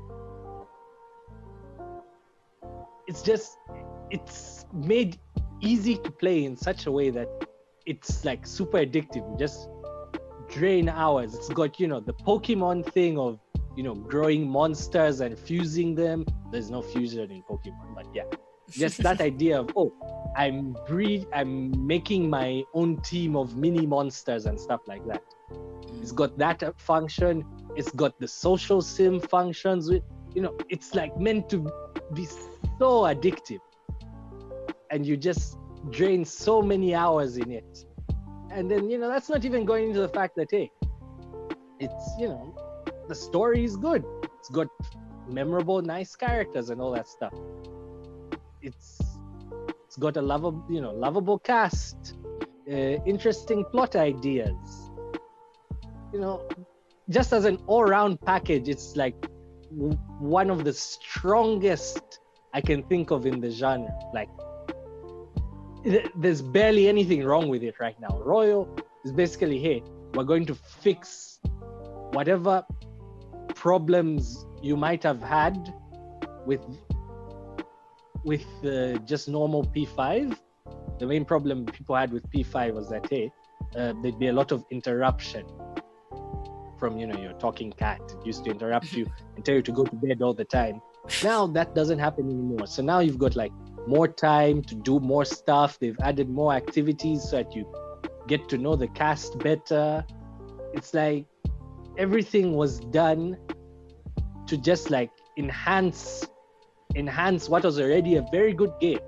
it's 3.07 3.21
just 3.21 3.57
it's 4.11 4.65
made 4.73 5.17
easy 5.61 5.95
to 5.95 6.11
play 6.11 6.45
in 6.45 6.55
such 6.55 6.85
a 6.85 6.91
way 6.91 7.09
that 7.09 7.27
it's 7.85 8.25
like 8.25 8.45
super 8.45 8.79
addictive. 8.79 9.29
You 9.29 9.35
just 9.37 9.69
drain 10.49 10.89
hours. 10.89 11.33
It's 11.35 11.49
got 11.49 11.79
you 11.79 11.87
know 11.87 11.99
the 11.99 12.13
pokemon 12.13 12.85
thing 12.91 13.17
of 13.17 13.39
you 13.75 13.83
know 13.83 13.95
growing 13.95 14.47
monsters 14.47 15.21
and 15.21 15.37
fusing 15.37 15.95
them. 15.95 16.25
There's 16.51 16.69
no 16.69 16.81
fusion 16.81 17.31
in 17.31 17.43
pokemon 17.43 17.95
but 17.95 18.07
yeah. 18.13 18.23
Just 18.69 19.01
that 19.03 19.21
idea 19.31 19.59
of 19.59 19.69
oh 19.75 19.93
i'm 20.37 20.75
breed 20.85 21.25
i'm 21.33 21.87
making 21.87 22.29
my 22.29 22.61
own 22.73 22.99
team 23.03 23.37
of 23.37 23.55
mini 23.55 23.85
monsters 23.85 24.45
and 24.45 24.59
stuff 24.59 24.81
like 24.87 25.05
that. 25.07 25.23
It's 26.01 26.11
got 26.11 26.37
that 26.37 26.63
function. 26.79 27.45
It's 27.75 27.91
got 27.91 28.19
the 28.19 28.27
social 28.27 28.81
sim 28.81 29.19
functions. 29.19 29.89
With 29.89 30.03
you 30.33 30.41
know 30.41 30.57
it's 30.69 30.93
like 30.95 31.17
meant 31.19 31.49
to 31.49 31.59
be 32.13 32.25
so 32.79 33.03
addictive 33.03 33.59
and 34.95 35.05
you 35.05 35.17
just 35.17 35.57
drain 35.91 36.23
so 36.23 36.61
many 36.61 36.95
hours 36.95 37.35
in 37.35 37.51
it. 37.51 37.85
And 38.49 38.71
then 38.71 38.89
you 38.89 38.97
know 38.97 39.09
that's 39.09 39.29
not 39.29 39.43
even 39.43 39.65
going 39.65 39.89
into 39.89 39.99
the 39.99 40.13
fact 40.19 40.37
that 40.37 40.49
hey 40.49 40.71
it's 41.79 42.05
you 42.17 42.29
know 42.29 42.55
the 43.09 43.15
story 43.15 43.65
is 43.65 43.75
good. 43.75 44.03
It's 44.39 44.49
got 44.49 44.67
memorable 45.27 45.81
nice 45.81 46.15
characters 46.15 46.69
and 46.69 46.79
all 46.81 46.91
that 46.91 47.09
stuff. 47.09 47.33
It's 48.61 48.87
it's 49.85 49.97
got 49.97 50.15
a 50.15 50.21
lovable 50.21 50.63
you 50.69 50.81
know 50.81 50.93
lovable 51.05 51.39
cast 51.39 52.15
uh, 52.71 52.95
interesting 53.13 53.65
plot 53.73 53.97
ideas. 53.97 54.91
You 56.13 56.21
know 56.21 56.47
just 57.09 57.33
as 57.33 57.43
an 57.45 57.57
all-round 57.67 58.21
package 58.21 58.69
it's 58.69 58.95
like 58.95 59.19
w- 59.77 59.99
one 60.19 60.49
of 60.49 60.63
the 60.63 60.73
strongest 60.73 62.19
i 62.55 62.61
can 62.61 62.81
think 62.83 63.11
of 63.11 63.25
in 63.25 63.41
the 63.41 63.51
genre. 63.51 63.93
Like 64.13 64.29
there's 66.15 66.41
barely 66.41 66.87
anything 66.87 67.23
wrong 67.23 67.47
with 67.47 67.63
it 67.63 67.75
right 67.79 67.99
now 67.99 68.19
royal 68.23 68.77
is 69.03 69.11
basically 69.11 69.59
hey 69.59 69.83
we're 70.13 70.23
going 70.23 70.45
to 70.45 70.55
fix 70.55 71.39
whatever 72.11 72.65
problems 73.53 74.45
you 74.61 74.75
might 74.75 75.03
have 75.03 75.21
had 75.21 75.73
with 76.45 76.61
with 78.25 78.45
uh, 78.65 78.97
just 79.05 79.29
normal 79.29 79.63
P5, 79.63 80.37
the 80.99 81.05
main 81.05 81.23
problem 81.23 81.65
people 81.65 81.95
had 81.95 82.11
with 82.11 82.29
P5 82.31 82.73
was 82.73 82.89
that 82.89 83.07
hey, 83.09 83.31
uh, 83.75 83.93
there'd 84.01 84.19
be 84.19 84.27
a 84.27 84.33
lot 84.33 84.51
of 84.51 84.65
interruption 84.71 85.45
from 86.79 86.97
you 86.97 87.07
know 87.07 87.17
your 87.19 87.33
talking 87.33 87.71
cat. 87.71 88.01
It 88.19 88.25
used 88.25 88.43
to 88.45 88.51
interrupt 88.51 88.91
you 88.93 89.05
and 89.35 89.45
tell 89.45 89.55
you 89.55 89.61
to 89.61 89.71
go 89.71 89.83
to 89.85 89.95
bed 89.95 90.21
all 90.21 90.33
the 90.33 90.45
time. 90.45 90.81
Now 91.23 91.45
that 91.47 91.75
doesn't 91.75 91.99
happen 91.99 92.25
anymore. 92.25 92.67
So 92.67 92.81
now 92.81 92.99
you've 92.99 93.19
got 93.19 93.35
like 93.35 93.51
more 93.87 94.07
time 94.07 94.61
to 94.63 94.75
do 94.75 94.99
more 94.99 95.25
stuff. 95.25 95.79
They've 95.79 95.97
added 96.01 96.29
more 96.29 96.53
activities 96.53 97.23
so 97.29 97.37
that 97.37 97.55
you 97.55 97.65
get 98.27 98.49
to 98.49 98.57
know 98.57 98.75
the 98.75 98.87
cast 98.87 99.37
better. 99.39 100.05
It's 100.73 100.93
like 100.93 101.25
everything 101.97 102.55
was 102.55 102.79
done 102.79 103.37
to 104.47 104.57
just 104.57 104.89
like 104.89 105.11
enhance 105.37 106.27
enhance 106.95 107.49
what 107.49 107.63
was 107.63 107.79
already 107.79 108.15
a 108.15 108.25
very 108.31 108.53
good 108.53 108.73
game. 108.79 108.99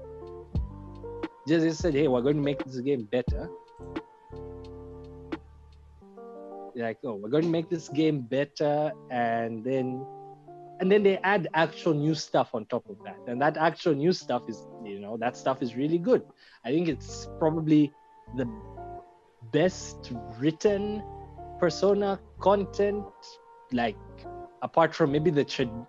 Just 1.48 1.63
they 1.63 1.72
said, 1.72 1.94
hey, 1.94 2.08
we're 2.08 2.22
going 2.22 2.36
to 2.36 2.42
make 2.42 2.63
this 2.66 2.80
game 2.82 3.04
better. 3.04 3.50
Like, 6.76 6.98
oh, 7.06 7.16
we're 7.16 7.30
going 7.30 7.46
to 7.46 7.50
make 7.50 7.70
this 7.70 7.90
game 7.90 8.22
better, 8.22 8.92
and 9.10 9.63
then 9.63 10.06
and 10.80 10.92
then 10.92 11.04
they 11.04 11.18
add 11.18 11.48
actual 11.54 11.94
new 11.94 12.13
stuff 12.13 12.50
on 12.54 12.66
top 12.66 12.88
of 12.90 12.98
that. 13.04 13.18
And 13.28 13.42
that 13.42 13.58
actual 13.58 13.96
new 13.96 14.13
stuff 14.13 14.44
is, 14.48 14.66
you 14.84 15.00
know, 15.00 15.18
that 15.18 15.36
stuff 15.36 15.62
is 15.62 15.76
really 15.76 15.98
good. 15.98 16.24
I 16.63 16.70
think 16.70 16.88
it's 16.88 17.28
probably 17.40 17.92
the 18.36 18.48
best 19.52 20.12
written 20.38 21.04
persona 21.60 22.20
content, 22.40 23.06
like 23.72 23.98
apart 24.62 24.94
from 24.94 25.12
maybe 25.12 25.32
the 25.32 25.44
tra- 25.44 25.88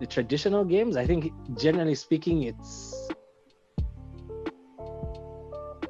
the 0.00 0.06
traditional 0.06 0.64
games, 0.64 0.96
I 0.96 1.06
think 1.06 1.32
generally 1.58 1.94
speaking, 1.94 2.44
it's 2.44 3.10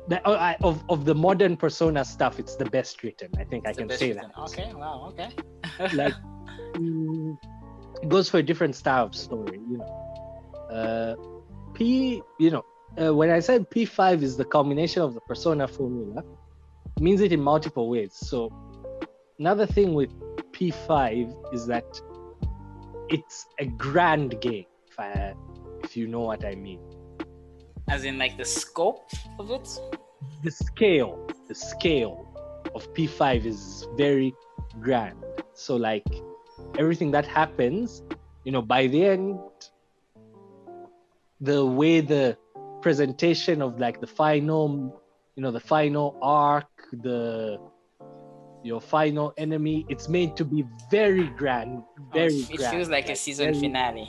the, 0.08 0.20
oh, 0.24 0.34
I, 0.34 0.56
of 0.62 0.82
of 0.88 1.04
the 1.04 1.14
modern 1.14 1.56
Persona 1.56 2.04
stuff. 2.04 2.40
It's 2.40 2.56
the 2.56 2.64
best 2.64 3.02
written. 3.04 3.30
I 3.38 3.44
think 3.44 3.64
It's 3.66 3.78
I 3.78 3.82
can 3.82 3.90
say 3.96 4.08
written. 4.08 4.30
that. 4.36 4.42
Okay, 4.50 4.72
wow, 4.74 5.12
okay. 5.14 5.28
Like, 5.96 6.14
mm, 6.74 7.38
it 8.02 8.08
goes 8.08 8.28
for 8.28 8.38
a 8.38 8.42
different 8.42 8.76
style 8.76 9.06
of 9.06 9.14
story. 9.14 9.58
You 9.70 9.78
know, 9.78 10.66
uh, 10.70 11.14
P. 11.74 12.22
You 12.38 12.50
know, 12.50 12.64
uh, 13.00 13.14
when 13.14 13.30
I 13.30 13.40
said 13.40 13.70
P 13.70 13.84
five 13.84 14.22
is 14.22 14.36
the 14.36 14.44
culmination 14.44 15.02
of 15.02 15.14
the 15.14 15.20
Persona 15.20 15.66
formula, 15.68 16.24
it 16.96 17.02
means 17.02 17.20
it 17.20 17.32
in 17.32 17.40
multiple 17.40 17.88
ways. 17.88 18.14
So 18.14 18.50
another 19.38 19.66
thing 19.66 19.94
with 19.94 20.12
P 20.52 20.70
five 20.70 21.28
is 21.52 21.66
that 21.66 22.00
it's 23.08 23.46
a 23.58 23.66
grand 23.66 24.40
game. 24.40 24.66
If 24.90 24.98
I, 24.98 25.34
if 25.82 25.96
you 25.96 26.06
know 26.06 26.20
what 26.20 26.44
I 26.44 26.54
mean. 26.54 26.80
As 27.88 28.04
in 28.04 28.18
like 28.18 28.36
the 28.36 28.44
scope 28.44 29.10
of 29.38 29.50
it. 29.50 29.68
the 30.42 30.50
scale 30.50 31.26
the 31.48 31.54
scale 31.54 32.26
of 32.74 32.92
p5 32.94 33.44
is 33.44 33.86
very 33.96 34.34
grand 34.80 35.18
so 35.54 35.76
like 35.76 36.06
everything 36.78 37.10
that 37.10 37.26
happens 37.26 38.02
you 38.44 38.52
know 38.52 38.62
by 38.62 38.86
the 38.86 39.04
end 39.04 39.38
the 41.40 41.64
way 41.64 42.00
the 42.00 42.36
presentation 42.82 43.60
of 43.62 43.78
like 43.78 44.00
the 44.00 44.06
final 44.06 45.00
you 45.36 45.42
know 45.42 45.50
the 45.50 45.60
final 45.60 46.16
arc 46.22 46.68
the 47.02 47.58
your 48.62 48.80
final 48.80 49.32
enemy 49.38 49.86
it's 49.88 50.08
made 50.08 50.36
to 50.36 50.44
be 50.44 50.64
very 50.90 51.28
grand 51.30 51.82
very 52.12 52.34
it 52.50 52.56
grand 52.56 52.74
feels 52.76 52.88
like 52.88 53.08
a 53.08 53.16
season 53.16 53.46
very- 53.52 53.60
finale. 53.60 54.08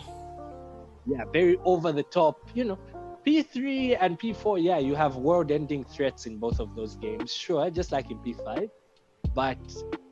yeah, 1.06 1.24
very 1.34 1.58
over 1.66 1.92
the 1.92 2.04
top. 2.04 2.36
You 2.54 2.66
know, 2.66 2.80
P3 3.26 3.98
and 4.00 4.20
P4, 4.20 4.62
yeah, 4.62 4.78
you 4.78 4.94
have 4.96 5.16
world 5.16 5.52
ending 5.52 5.84
threats 5.84 6.26
in 6.26 6.38
both 6.38 6.60
of 6.60 6.76
those 6.76 6.96
games, 6.98 7.34
sure, 7.34 7.70
just 7.70 7.92
like 7.92 8.12
in 8.12 8.18
P5. 8.20 8.70
But 9.34 9.60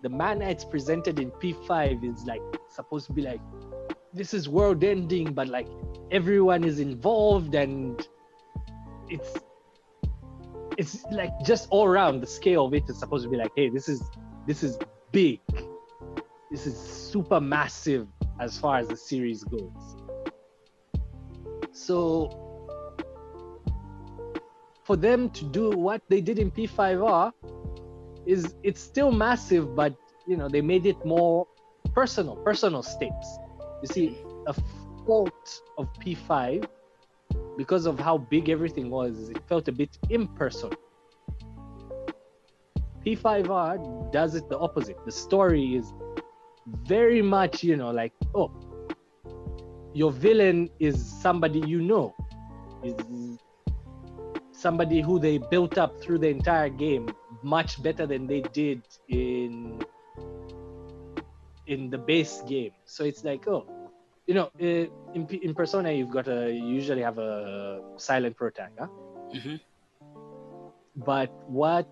the 0.02 0.10
manner 0.10 0.48
it's 0.48 0.64
presented 0.64 1.20
in 1.20 1.32
P5 1.32 2.04
is 2.04 2.26
like 2.26 2.42
supposed 2.70 3.06
to 3.08 3.14
be 3.14 3.22
like, 3.22 3.42
this 4.14 4.34
is 4.34 4.48
world 4.50 4.84
ending, 4.84 5.34
but 5.34 5.48
like 5.48 5.68
everyone 6.12 6.64
is 6.64 6.80
involved 6.80 7.56
and 7.56 8.08
it's 9.10 9.34
it's 10.78 11.04
like 11.12 11.32
just 11.44 11.68
all 11.72 11.86
around 11.86 12.22
the 12.22 12.28
scale 12.28 12.66
of 12.66 12.74
it 12.74 12.84
is 12.90 12.98
supposed 12.98 13.26
to 13.26 13.30
be 13.30 13.36
like, 13.36 13.52
hey, 13.56 13.70
this 13.70 13.90
is 13.90 14.02
this 14.48 14.64
is 14.64 14.78
big. 15.12 15.42
This 16.50 16.66
is 16.66 16.78
super 16.78 17.40
massive 17.42 18.08
as 18.40 18.58
far 18.58 18.78
as 18.78 18.88
the 18.88 18.96
series 18.96 19.44
goes. 19.44 19.98
So 21.72 22.50
for 24.84 24.96
them 24.96 25.30
to 25.32 25.46
do 25.46 25.70
what 25.70 26.02
they 26.10 26.22
did 26.22 26.40
in 26.40 26.50
P5R 26.50 27.32
is 28.26 28.56
it's 28.64 28.82
still 28.82 29.12
massive, 29.12 29.76
but 29.76 29.96
you 30.28 30.38
know 30.38 30.48
they 30.50 30.62
made 30.62 30.86
it 30.86 31.04
more 31.06 31.48
personal, 31.94 32.36
personal 32.38 32.84
stakes. 32.84 33.38
You 33.82 33.88
see, 33.88 34.18
a 34.48 34.54
fault 35.06 35.62
of 35.78 35.88
P5 36.00 36.68
because 37.58 37.86
of 37.86 38.00
how 38.00 38.18
big 38.18 38.50
everything 38.50 38.90
was, 38.90 39.30
it 39.30 39.42
felt 39.48 39.68
a 39.68 39.72
bit 39.72 39.98
impersonal. 40.10 40.78
P5R 43.06 44.12
does 44.12 44.36
it 44.36 44.48
the 44.50 44.58
opposite. 44.58 44.98
The 45.06 45.12
story 45.12 45.76
is 45.76 45.94
very 46.86 47.22
much, 47.22 47.64
you 47.64 47.76
know, 47.76 47.92
like, 47.92 48.14
oh, 48.36 48.52
your 49.94 50.12
villain 50.12 50.70
is 50.80 51.04
somebody 51.22 51.60
you 51.68 51.82
know, 51.82 52.16
is 52.84 53.40
somebody 54.52 55.02
who 55.02 55.20
they 55.20 55.38
built 55.38 55.78
up 55.78 56.02
through 56.02 56.20
the 56.20 56.30
entire 56.30 56.70
game 56.70 57.10
much 57.44 57.82
better 57.82 58.06
than 58.06 58.28
they 58.28 58.42
did 58.54 58.82
in 59.08 59.80
in 61.68 61.90
the 61.90 61.98
base 61.98 62.42
game. 62.48 62.72
So 62.86 63.04
it's 63.04 63.24
like, 63.24 63.48
oh, 63.48 63.66
you 64.28 64.34
know, 64.34 64.50
uh, 64.62 64.86
in 65.14 65.28
in 65.42 65.54
Persona 65.56 65.92
you've 65.92 66.12
got 66.12 66.28
a 66.28 66.52
you 66.52 66.66
usually 66.68 67.02
have 67.02 67.18
a 67.18 67.82
silent 67.98 68.38
protag, 68.38 68.72
huh? 68.80 68.88
hmm 69.34 69.56
but 70.96 71.30
what 71.48 71.88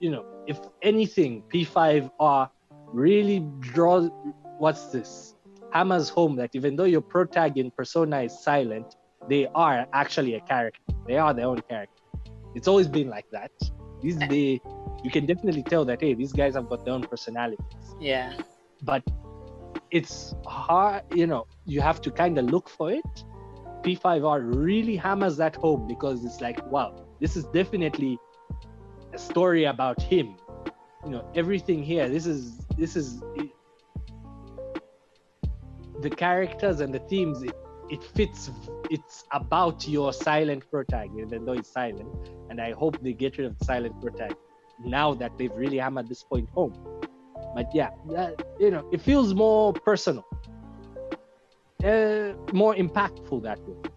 you 0.00 0.10
know 0.10 0.24
if 0.46 0.58
anything 0.82 1.42
p5r 1.52 2.48
really 2.92 3.40
draws 3.60 4.10
what's 4.58 4.86
this 4.90 5.34
hammers 5.72 6.08
home 6.08 6.36
that 6.36 6.50
even 6.54 6.76
though 6.76 6.84
your 6.84 7.00
protag 7.00 7.58
in 7.58 7.70
persona 7.76 8.22
is 8.22 8.42
silent 8.42 8.86
they 9.28 9.46
are 9.54 9.86
actually 9.92 10.34
a 10.34 10.40
character 10.40 10.80
they 11.06 11.16
are 11.16 11.34
their 11.34 11.46
own 11.46 11.60
character 11.68 12.02
It's 12.54 12.68
always 12.68 12.88
been 12.88 13.08
like 13.08 13.26
that. 13.32 13.52
These 14.02 14.18
the 14.18 14.60
you 15.02 15.10
can 15.10 15.26
definitely 15.26 15.62
tell 15.62 15.84
that 15.84 16.00
hey, 16.00 16.14
these 16.14 16.32
guys 16.32 16.54
have 16.54 16.68
got 16.68 16.84
their 16.84 16.94
own 16.94 17.02
personalities. 17.02 17.94
Yeah. 18.00 18.34
But 18.82 19.02
it's 19.90 20.34
hard, 20.44 21.02
you 21.14 21.26
know, 21.26 21.46
you 21.64 21.80
have 21.80 22.00
to 22.02 22.10
kind 22.10 22.38
of 22.38 22.46
look 22.46 22.68
for 22.68 22.90
it. 22.90 23.24
P5R 23.82 24.54
really 24.54 24.96
hammers 24.96 25.36
that 25.36 25.54
home 25.56 25.86
because 25.86 26.24
it's 26.24 26.40
like, 26.40 26.64
wow, 26.70 27.06
this 27.20 27.36
is 27.36 27.44
definitely 27.46 28.18
a 29.12 29.18
story 29.18 29.64
about 29.64 30.02
him. 30.02 30.36
You 31.04 31.10
know, 31.12 31.30
everything 31.34 31.82
here, 31.82 32.08
this 32.08 32.26
is 32.26 32.58
this 32.76 32.96
is 32.96 33.22
the 36.00 36.10
characters 36.10 36.80
and 36.80 36.92
the 36.92 36.98
themes 37.00 37.42
it, 37.42 37.56
it 37.90 38.02
fits 38.02 38.50
it's 38.90 39.24
about 39.32 39.86
your 39.86 40.12
silent 40.12 40.62
protagonist 40.70 41.32
even 41.32 41.44
though 41.44 41.52
it's 41.52 41.72
silent 41.72 42.08
and 42.50 42.60
i 42.60 42.72
hope 42.72 42.98
they 43.02 43.12
get 43.12 43.36
rid 43.38 43.46
of 43.46 43.58
the 43.58 43.64
silent 43.64 43.94
protagonist 44.00 44.40
now 44.84 45.14
that 45.14 45.36
they've 45.38 45.54
really 45.56 45.78
hammered 45.78 46.08
this 46.08 46.22
point 46.22 46.48
home. 46.50 46.72
But 47.54 47.66
yeah 47.72 47.90
that, 48.10 48.42
you 48.60 48.70
know 48.70 48.86
it 48.92 49.00
feels 49.00 49.34
more 49.34 49.72
personal. 49.72 50.24
Uh, 51.84 52.32
more 52.52 52.74
impactful 52.74 53.42
that 53.42 53.58
way. 53.66 53.90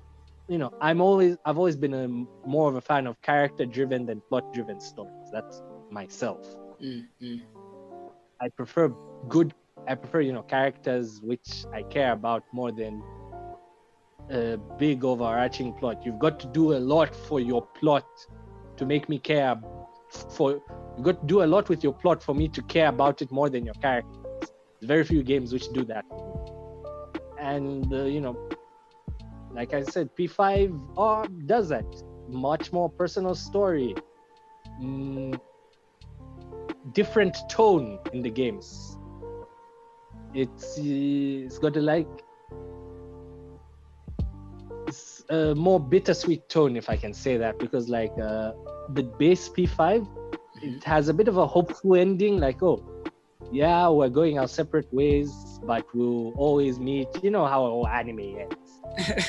You 0.48 0.58
know 0.58 0.72
i'm 0.82 1.02
always 1.02 1.38
i've 1.46 1.58
always 1.58 1.76
been 1.76 1.94
a 1.94 2.08
more 2.48 2.70
of 2.70 2.76
a 2.76 2.82
fan 2.82 3.08
of 3.08 3.22
character 3.22 3.66
driven 3.66 4.06
than 4.06 4.22
plot 4.30 4.54
driven 4.54 4.80
stories. 4.80 5.30
That's 5.32 5.62
myself. 5.92 6.46
Mm-hmm. 6.82 7.36
i 8.42 8.48
prefer 8.50 8.94
good 9.28 9.54
I 9.88 9.96
prefer, 9.96 10.22
you 10.22 10.34
know, 10.34 10.44
characters 10.44 11.20
which 11.24 11.66
I 11.74 11.82
care 11.82 12.12
about 12.12 12.44
more 12.54 12.72
than 12.72 13.02
a 14.30 14.58
big 14.78 15.04
overarching 15.04 15.74
plot. 15.74 16.06
You've 16.06 16.20
got 16.20 16.40
to 16.42 16.48
do 16.48 16.74
a 16.74 16.80
lot 16.80 17.16
for 17.16 17.40
your 17.40 17.66
plot 17.80 18.06
to 18.78 18.86
make 18.86 19.10
me 19.10 19.20
care 19.20 19.60
for 20.36 20.62
you've 20.96 21.06
got 21.06 21.22
to 21.22 21.28
do 21.28 21.44
a 21.44 21.46
lot 21.46 21.70
with 21.70 21.84
your 21.84 21.94
plot 21.94 22.24
for 22.24 22.34
me 22.34 22.48
to 22.48 22.62
care 22.64 22.88
about 22.88 23.22
it 23.22 23.32
more 23.32 23.50
than 23.50 23.66
your 23.66 23.76
characters. 23.76 24.16
There's 24.80 24.88
very 24.88 25.04
few 25.04 25.24
games 25.24 25.54
which 25.54 25.72
do 25.74 25.84
that. 25.86 26.06
And 27.40 27.92
uh, 27.94 28.04
you 28.04 28.22
know, 28.22 28.50
like 29.52 29.74
I 29.74 29.84
said, 29.84 30.16
P5 30.16 30.94
oh, 30.98 31.26
does 31.46 31.70
that. 31.70 31.86
Much 32.28 32.72
more 32.72 32.90
personal 32.90 33.36
story. 33.36 33.96
Mm, 34.82 35.40
different 36.94 37.38
tone 37.50 38.00
in 38.14 38.22
the 38.22 38.30
games 38.30 38.98
it's 40.34 40.78
it's 40.78 41.58
got 41.58 41.76
a 41.76 41.82
like 41.82 42.08
a 45.30 45.54
more 45.56 45.80
bittersweet 45.80 46.48
tone 46.50 46.76
if 46.76 46.90
i 46.90 46.96
can 46.98 47.14
say 47.14 47.38
that 47.38 47.58
because 47.60 47.88
like 47.90 48.12
uh, 48.20 48.52
the 48.94 49.04
base 49.20 49.48
p5 49.50 50.08
it 50.62 50.84
has 50.84 51.08
a 51.08 51.14
bit 51.14 51.28
of 51.28 51.38
a 51.38 51.46
hopeful 51.48 51.96
ending 51.96 52.40
like 52.40 52.62
oh 52.64 52.84
yeah 53.52 53.88
we're 53.88 54.10
going 54.10 54.38
our 54.40 54.48
separate 54.48 54.92
ways 54.94 55.32
but 55.64 55.86
we'll 55.94 56.32
always 56.36 56.80
meet. 56.80 57.08
You 57.22 57.32
know 57.32 57.46
how 57.46 57.86
anime 57.86 58.38
ends. 58.40 58.82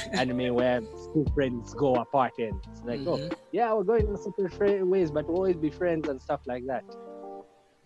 Anime 0.13 0.55
where 0.55 0.81
two 1.13 1.27
friends 1.35 1.75
go 1.75 1.95
apart 1.97 2.33
ends. 2.39 2.65
Like 2.85 3.01
oh 3.07 3.17
Mhm. 3.19 3.33
yeah 3.53 3.73
we're 3.75 3.85
going 3.93 4.09
our 4.09 4.17
separate 4.17 4.87
ways 4.87 5.11
but 5.11 5.27
we'll 5.27 5.37
always 5.37 5.57
be 5.57 5.71
friends 5.71 6.09
and 6.09 6.21
stuff 6.21 6.41
like 6.47 6.65
that. 6.67 6.85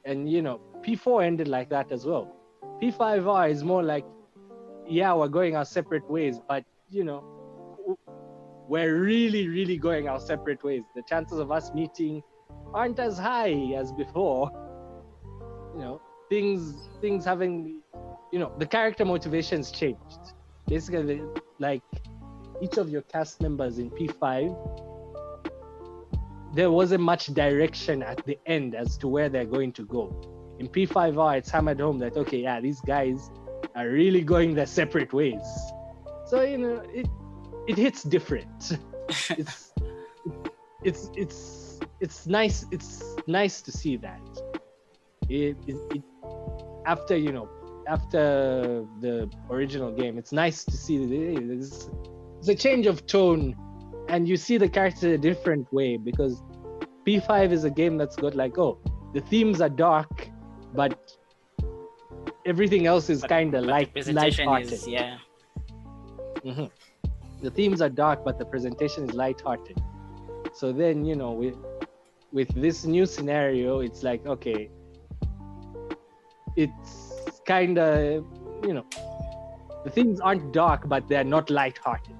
And 0.04 0.30
you 0.30 0.42
know 0.42 0.60
p4 0.84 1.24
ended 1.24 1.48
like 1.48 1.68
that 1.70 1.90
as 1.90 2.04
well. 2.06 2.30
P5R 2.82 3.50
is 3.50 3.62
more 3.64 3.82
like, 3.82 4.04
yeah, 4.86 5.12
we're 5.14 5.28
going 5.28 5.56
our 5.56 5.64
separate 5.64 6.08
ways, 6.10 6.40
but 6.48 6.64
you 6.90 7.04
know, 7.04 7.22
we're 8.68 9.00
really, 9.00 9.48
really 9.48 9.76
going 9.76 10.08
our 10.08 10.20
separate 10.20 10.62
ways. 10.64 10.82
The 10.94 11.02
chances 11.02 11.38
of 11.38 11.50
us 11.50 11.72
meeting 11.74 12.22
aren't 12.72 12.98
as 12.98 13.18
high 13.18 13.72
as 13.76 13.92
before. 13.92 14.50
You 15.74 15.80
know, 15.80 16.00
things 16.28 16.88
things 17.00 17.24
having, 17.24 17.80
you 18.32 18.38
know, 18.38 18.52
the 18.58 18.66
character 18.66 19.04
motivations 19.04 19.70
changed. 19.70 20.34
Basically, 20.66 21.22
like 21.58 21.82
each 22.62 22.78
of 22.78 22.88
your 22.88 23.02
cast 23.02 23.42
members 23.42 23.78
in 23.78 23.90
P5, 23.90 24.56
there 26.54 26.70
wasn't 26.70 27.02
much 27.02 27.26
direction 27.26 28.02
at 28.02 28.24
the 28.24 28.38
end 28.46 28.74
as 28.74 28.96
to 28.98 29.08
where 29.08 29.28
they're 29.28 29.44
going 29.44 29.72
to 29.72 29.84
go 29.84 30.34
in 30.58 30.68
P5R, 30.68 31.38
it's 31.38 31.50
hammered 31.50 31.80
home 31.80 31.98
that 31.98 32.16
okay, 32.16 32.38
yeah, 32.38 32.60
these 32.60 32.80
guys 32.80 33.30
are 33.74 33.88
really 33.88 34.22
going 34.22 34.54
their 34.54 34.66
separate 34.66 35.12
ways. 35.12 35.44
So 36.26 36.42
you 36.42 36.58
know, 36.58 36.82
it 36.92 37.08
it 37.66 37.76
hits 37.76 38.02
different. 38.02 38.78
It's 39.36 39.72
it's 40.82 41.10
it's 41.14 41.80
it's 42.00 42.26
nice. 42.26 42.64
It's 42.70 43.16
nice 43.26 43.60
to 43.62 43.70
see 43.70 43.96
that. 43.98 44.20
It, 45.28 45.56
it, 45.66 45.76
it 45.94 46.02
after 46.86 47.16
you 47.16 47.32
know 47.32 47.48
after 47.86 48.86
the 49.00 49.30
original 49.50 49.92
game, 49.92 50.16
it's 50.16 50.32
nice 50.32 50.64
to 50.64 50.76
see 50.76 50.96
there's, 51.04 51.90
there's 52.36 52.48
a 52.48 52.54
change 52.54 52.86
of 52.86 53.06
tone, 53.06 53.54
and 54.08 54.26
you 54.26 54.36
see 54.36 54.56
the 54.56 54.68
character 54.68 55.14
a 55.14 55.18
different 55.18 55.70
way 55.72 55.96
because 55.98 56.42
P5 57.06 57.52
is 57.52 57.64
a 57.64 57.70
game 57.70 57.98
that's 57.98 58.16
got 58.16 58.34
like 58.34 58.58
oh 58.58 58.78
the 59.12 59.20
themes 59.20 59.60
are 59.60 59.68
dark 59.68 60.28
but 60.74 61.16
everything 62.46 62.86
else 62.86 63.08
is 63.08 63.22
kind 63.22 63.54
of 63.54 63.64
light, 63.64 63.90
light-hearted. 64.06 64.72
is 64.72 64.86
yeah. 64.88 65.18
Mhm. 66.44 66.70
The 67.44 67.50
themes 67.50 67.82
are 67.82 67.90
dark, 67.90 68.24
but 68.24 68.38
the 68.38 68.46
presentation 68.46 69.04
is 69.04 69.14
light-hearted. 69.14 69.78
So 70.54 70.72
then, 70.72 71.04
you 71.04 71.14
know, 71.14 71.32
with 71.32 71.56
with 72.32 72.48
this 72.54 72.86
new 72.86 73.04
scenario, 73.04 73.80
it's 73.80 74.02
like 74.02 74.24
okay, 74.26 74.70
it's 76.56 77.40
kind 77.46 77.78
of 77.78 78.24
you 78.64 78.72
know, 78.72 78.86
the 79.84 79.90
themes 79.90 80.20
aren't 80.20 80.54
dark, 80.54 80.88
but 80.88 81.06
they're 81.08 81.30
not 81.36 81.50
light-hearted. 81.50 82.16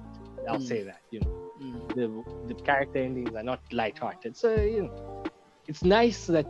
I'll 0.47 0.59
Mm. 0.59 0.67
say 0.67 0.83
that. 0.83 1.01
You 1.09 1.21
know, 1.21 1.33
Mm. 1.59 1.95
the 1.95 2.05
the 2.53 2.61
character 2.61 2.99
endings 2.99 3.35
are 3.35 3.47
not 3.51 3.61
light-hearted. 3.73 4.37
So 4.37 4.55
you 4.55 4.83
know, 4.83 5.25
it's 5.67 5.83
nice 5.83 6.27
that 6.27 6.45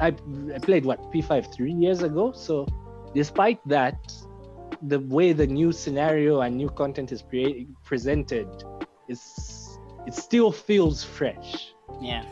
I, 0.00 0.14
I 0.54 0.58
played 0.60 0.84
what 0.84 1.00
P5 1.12 1.52
three 1.56 1.72
years 1.72 2.04
ago. 2.04 2.30
So 2.32 2.66
despite 3.14 3.58
that, 3.66 3.98
the 4.82 5.00
way 5.00 5.32
the 5.32 5.46
new 5.46 5.72
scenario 5.72 6.40
and 6.40 6.56
new 6.56 6.68
content 6.68 7.12
is 7.12 7.22
pre- 7.22 7.68
presented 7.84 8.48
is 9.08 9.78
it 10.06 10.14
still 10.14 10.50
feels 10.50 11.04
fresh. 11.04 11.72
Yeah. 12.00 12.24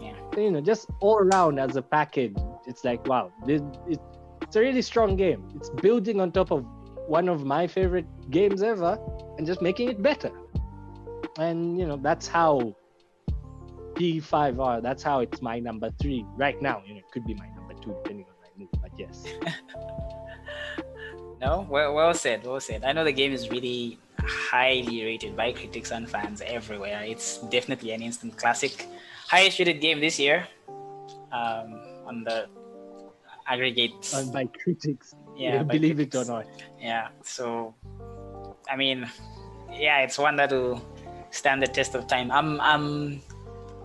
Yeah. 0.00 0.14
You 0.36 0.50
know, 0.50 0.60
just 0.60 0.88
all 1.00 1.18
around 1.18 1.58
as 1.58 1.76
a 1.76 1.82
package, 1.82 2.36
it's 2.66 2.84
like 2.84 3.06
wow, 3.06 3.32
this, 3.46 3.62
it, 3.88 4.00
it's 4.42 4.56
a 4.56 4.60
really 4.60 4.82
strong 4.82 5.16
game. 5.16 5.48
It's 5.56 5.70
building 5.70 6.20
on 6.20 6.32
top 6.32 6.50
of 6.52 6.64
one 7.08 7.28
of 7.28 7.44
my 7.44 7.66
favorite 7.66 8.06
games 8.30 8.62
ever 8.62 8.98
and 9.38 9.46
just 9.46 9.62
making 9.62 9.88
it 9.88 10.02
better. 10.02 10.30
And 11.38 11.78
you 11.78 11.86
know, 11.86 11.96
that's 11.96 12.26
how 12.26 12.76
P5R. 13.94 14.82
That's 14.82 15.02
how 15.02 15.20
it's 15.20 15.40
my 15.40 15.58
number 15.58 15.90
three 16.00 16.24
right 16.36 16.60
now. 16.60 16.82
You 16.86 16.94
know, 16.94 17.00
it 17.00 17.10
could 17.10 17.26
be 17.26 17.34
my 17.34 17.48
number 17.56 17.74
two 17.74 17.96
depending 18.02 18.26
on 18.26 18.34
my 18.42 18.48
mood, 18.58 18.68
but 18.80 18.92
yes. 18.98 19.24
No, 21.40 21.66
well, 21.68 21.94
well 21.94 22.14
said, 22.14 22.44
well 22.44 22.60
said. 22.60 22.84
I 22.84 22.92
know 22.92 23.04
the 23.04 23.12
game 23.12 23.32
is 23.32 23.50
really 23.50 23.98
highly 24.18 25.04
rated 25.04 25.36
by 25.36 25.52
critics 25.52 25.90
and 25.90 26.08
fans 26.08 26.42
everywhere. 26.44 27.02
It's 27.04 27.38
definitely 27.48 27.92
an 27.92 28.02
instant 28.02 28.36
classic. 28.36 28.86
Highest 29.28 29.58
rated 29.58 29.80
game 29.80 30.00
this 30.00 30.18
year 30.18 30.48
um, 31.32 31.80
on 32.06 32.24
the 32.24 32.48
aggregate. 33.46 34.12
And 34.14 34.32
by 34.32 34.46
critics, 34.46 35.14
yeah, 35.36 35.62
by 35.62 35.74
believe 35.76 36.00
it 36.00 36.14
or 36.14 36.24
not. 36.24 36.46
Yeah, 36.80 37.08
so 37.22 37.74
I 38.70 38.76
mean, 38.76 39.08
yeah, 39.72 40.00
it's 40.00 40.18
one 40.18 40.36
that 40.36 40.50
will 40.50 40.82
stand 41.30 41.62
the 41.62 41.66
test 41.66 41.94
of 41.94 42.06
time. 42.06 42.30
I'm 42.30 42.60
I'm 42.60 43.20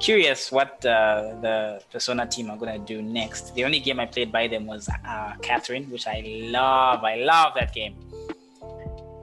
curious 0.02 0.52
what 0.52 0.84
uh, 0.86 1.36
the 1.41 1.82
Persona 1.91 2.26
team 2.26 2.49
are 2.49 2.58
gonna 2.58 2.80
do 2.80 3.02
next. 3.02 3.54
The 3.54 3.64
only 3.64 3.80
game 3.80 3.99
I 3.99 4.08
played 4.08 4.32
by 4.32 4.47
them 4.47 4.66
was 4.66 4.89
uh, 4.89 5.34
Catherine, 5.41 5.89
which 5.91 6.08
I 6.08 6.24
love. 6.26 7.04
I 7.04 7.16
love 7.18 7.54
that 7.56 7.74
game. 7.74 7.95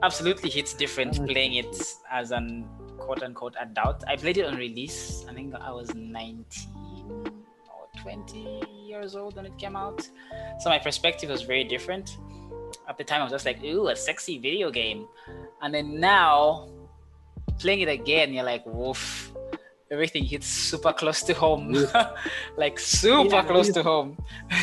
Absolutely 0.01 0.49
hits 0.49 0.73
different 0.73 1.19
Oh, 1.19 1.25
playing 1.25 1.55
it 1.55 1.75
as 2.09 2.31
an 2.31 2.65
quote 2.97 3.21
unquote 3.21 3.55
adult. 3.59 4.03
I 4.07 4.15
played 4.15 4.37
it 4.37 4.45
on 4.45 4.55
release. 4.55 5.25
I 5.29 5.33
think 5.33 5.53
I 5.53 5.71
was 5.71 5.93
19 5.93 6.45
or 7.25 8.01
20 8.01 8.61
years 8.85 9.15
old 9.15 9.35
when 9.35 9.45
it 9.45 9.57
came 9.57 9.75
out. 9.75 10.07
So 10.61 10.69
my 10.69 10.79
perspective 10.79 11.29
was 11.29 11.41
very 11.41 11.65
different. 11.65 12.17
At 12.87 12.97
the 12.97 13.03
time, 13.03 13.21
I 13.21 13.23
was 13.23 13.33
just 13.33 13.45
like, 13.45 13.61
ooh, 13.63 13.89
a 13.89 13.95
sexy 13.95 14.39
video 14.39 14.71
game. 14.71 15.07
And 15.61 15.73
then 15.73 15.99
now, 15.99 16.69
playing 17.57 17.81
it 17.81 17.89
again, 17.89 18.33
you're 18.33 18.43
like, 18.43 18.63
woof. 18.65 19.33
Everything 19.91 20.23
hits 20.23 20.45
super 20.45 20.93
close 20.93 21.23
to 21.23 21.33
home. 21.33 21.75
like, 22.57 22.77
super 22.79 23.35
Yeah, 23.35 23.43
close 23.43 23.69
to 23.69 23.81
home. 23.81 24.17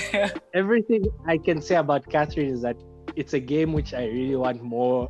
Everything 0.54 1.04
I 1.26 1.36
can 1.36 1.60
say 1.60 1.74
about 1.76 2.08
Catherine 2.08 2.48
is 2.48 2.62
that 2.62 2.76
it's 3.16 3.34
a 3.34 3.40
game 3.40 3.72
which 3.72 3.92
I 3.92 4.06
really 4.06 4.36
want 4.36 4.62
more 4.62 5.08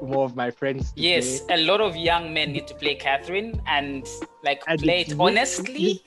more 0.00 0.24
of 0.24 0.36
my 0.36 0.50
friends. 0.50 0.92
To 0.92 1.00
yes, 1.00 1.40
play. 1.40 1.56
a 1.56 1.66
lot 1.66 1.80
of 1.80 1.96
young 1.96 2.32
men 2.32 2.52
need 2.52 2.68
to 2.68 2.74
play 2.74 2.94
Catherine 2.94 3.60
and 3.66 4.06
like 4.44 4.62
And 4.68 4.80
play 4.80 5.00
it 5.00 5.14
honestly. 5.18 6.02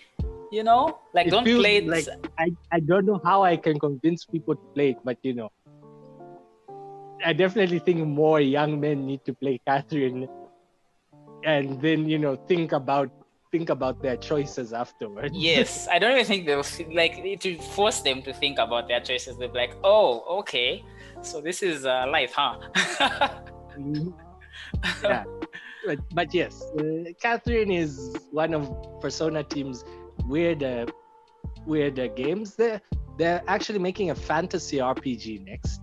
You 0.52 0.64
know, 0.64 1.00
like 1.14 1.30
don't 1.30 1.44
play 1.44 1.78
it. 1.78 1.88
like 1.88 2.08
I, 2.38 2.52
I 2.72 2.80
don't 2.80 3.06
know 3.06 3.22
how 3.24 3.44
I 3.44 3.56
can 3.56 3.80
convince 3.80 4.26
people 4.26 4.56
to 4.56 4.66
play 4.76 4.92
it, 4.92 4.98
but 5.04 5.18
you 5.24 5.34
know, 5.34 5.50
I 7.26 7.32
definitely 7.34 7.80
think 7.80 8.06
more 8.06 8.42
young 8.42 8.80
men 8.80 9.06
need 9.06 9.24
to 9.26 9.34
play 9.34 9.62
Catherine, 9.66 10.28
and 11.46 11.82
then 11.82 12.08
you 12.08 12.20
know 12.20 12.36
think 12.48 12.74
about 12.74 13.12
think 13.52 13.70
about 13.70 14.02
their 14.02 14.18
choices 14.18 14.74
afterwards. 14.74 15.34
Yes, 15.36 15.88
I 15.92 16.00
don't 16.00 16.12
even 16.14 16.26
think 16.26 16.46
they'll 16.46 16.64
feel- 16.64 16.94
like 16.96 17.16
to 17.42 17.58
force 17.76 18.02
them 18.02 18.22
to 18.24 18.34
think 18.34 18.60
about 18.60 18.88
their 18.88 19.02
choices. 19.02 19.38
They'll 19.38 19.50
be 19.52 19.60
like, 19.60 19.76
"Oh, 19.84 20.40
okay, 20.40 20.84
so 21.22 21.42
this 21.42 21.62
is 21.62 21.86
uh, 21.86 22.06
life, 22.10 22.34
huh?" 22.36 22.58
Mhm. 23.78 24.14
yeah, 25.04 25.24
but, 25.86 26.00
but 26.14 26.34
yes, 26.34 26.62
uh, 26.80 27.12
Catherine 27.22 27.72
is 27.72 28.16
one 28.32 28.54
of 28.54 28.70
Persona 29.02 29.44
teams 29.44 29.84
weirder 30.28 30.86
weirder 31.66 32.08
games. 32.08 32.56
They're 32.56 32.82
they're 33.18 33.44
actually 33.48 33.80
making 33.80 34.10
a 34.10 34.16
fantasy 34.16 34.78
RPG 34.78 35.46
next. 35.46 35.82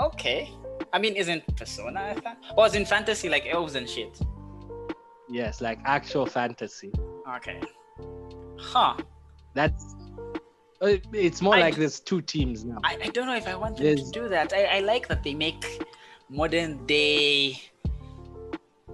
okay. 0.00 0.48
I 0.94 0.98
mean, 0.98 1.14
isn't 1.16 1.42
Persona? 1.56 2.14
Or 2.56 2.66
is 2.66 2.74
in 2.74 2.84
fantasy 2.84 3.28
like 3.30 3.46
elves 3.46 3.76
and 3.76 3.88
shit? 3.88 4.20
Yes, 5.32 5.60
like 5.60 5.78
actual 5.84 6.26
fantasy. 6.26 6.92
Okay. 7.36 7.60
Huh. 8.58 8.96
That's 9.54 9.94
uh, 10.82 10.96
it's 11.12 11.40
more 11.40 11.54
I- 11.54 11.60
like 11.60 11.76
there's 11.76 12.00
two 12.00 12.20
teams 12.20 12.64
now. 12.64 12.78
I, 12.84 12.98
I 13.04 13.08
don't 13.08 13.26
know 13.26 13.36
if 13.36 13.46
I 13.48 13.54
want 13.54 13.76
them 13.76 13.86
There's- 13.86 14.10
to 14.10 14.20
do 14.20 14.28
that. 14.28 14.52
I, 14.52 14.64
I 14.76 14.80
like 14.80 15.08
that 15.08 15.22
they 15.22 15.34
make 15.34 15.64
modern 16.28 16.84
day. 16.86 17.60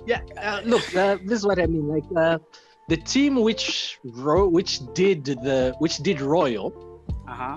Yeah, 0.07 0.21
uh, 0.41 0.61
look, 0.65 0.95
uh, 0.95 1.19
this 1.25 1.39
is 1.41 1.47
what 1.47 1.59
I 1.61 1.67
mean. 1.67 1.89
Like 1.89 2.05
uh, 2.17 2.39
the 2.89 2.97
team 2.97 3.37
which 3.43 3.99
ro- 4.05 4.49
which 4.49 4.81
did 4.95 5.25
the 5.25 5.75
which 5.81 5.97
did 5.99 6.21
Royal 6.21 6.73
Uh 7.29 7.35
huh. 7.35 7.57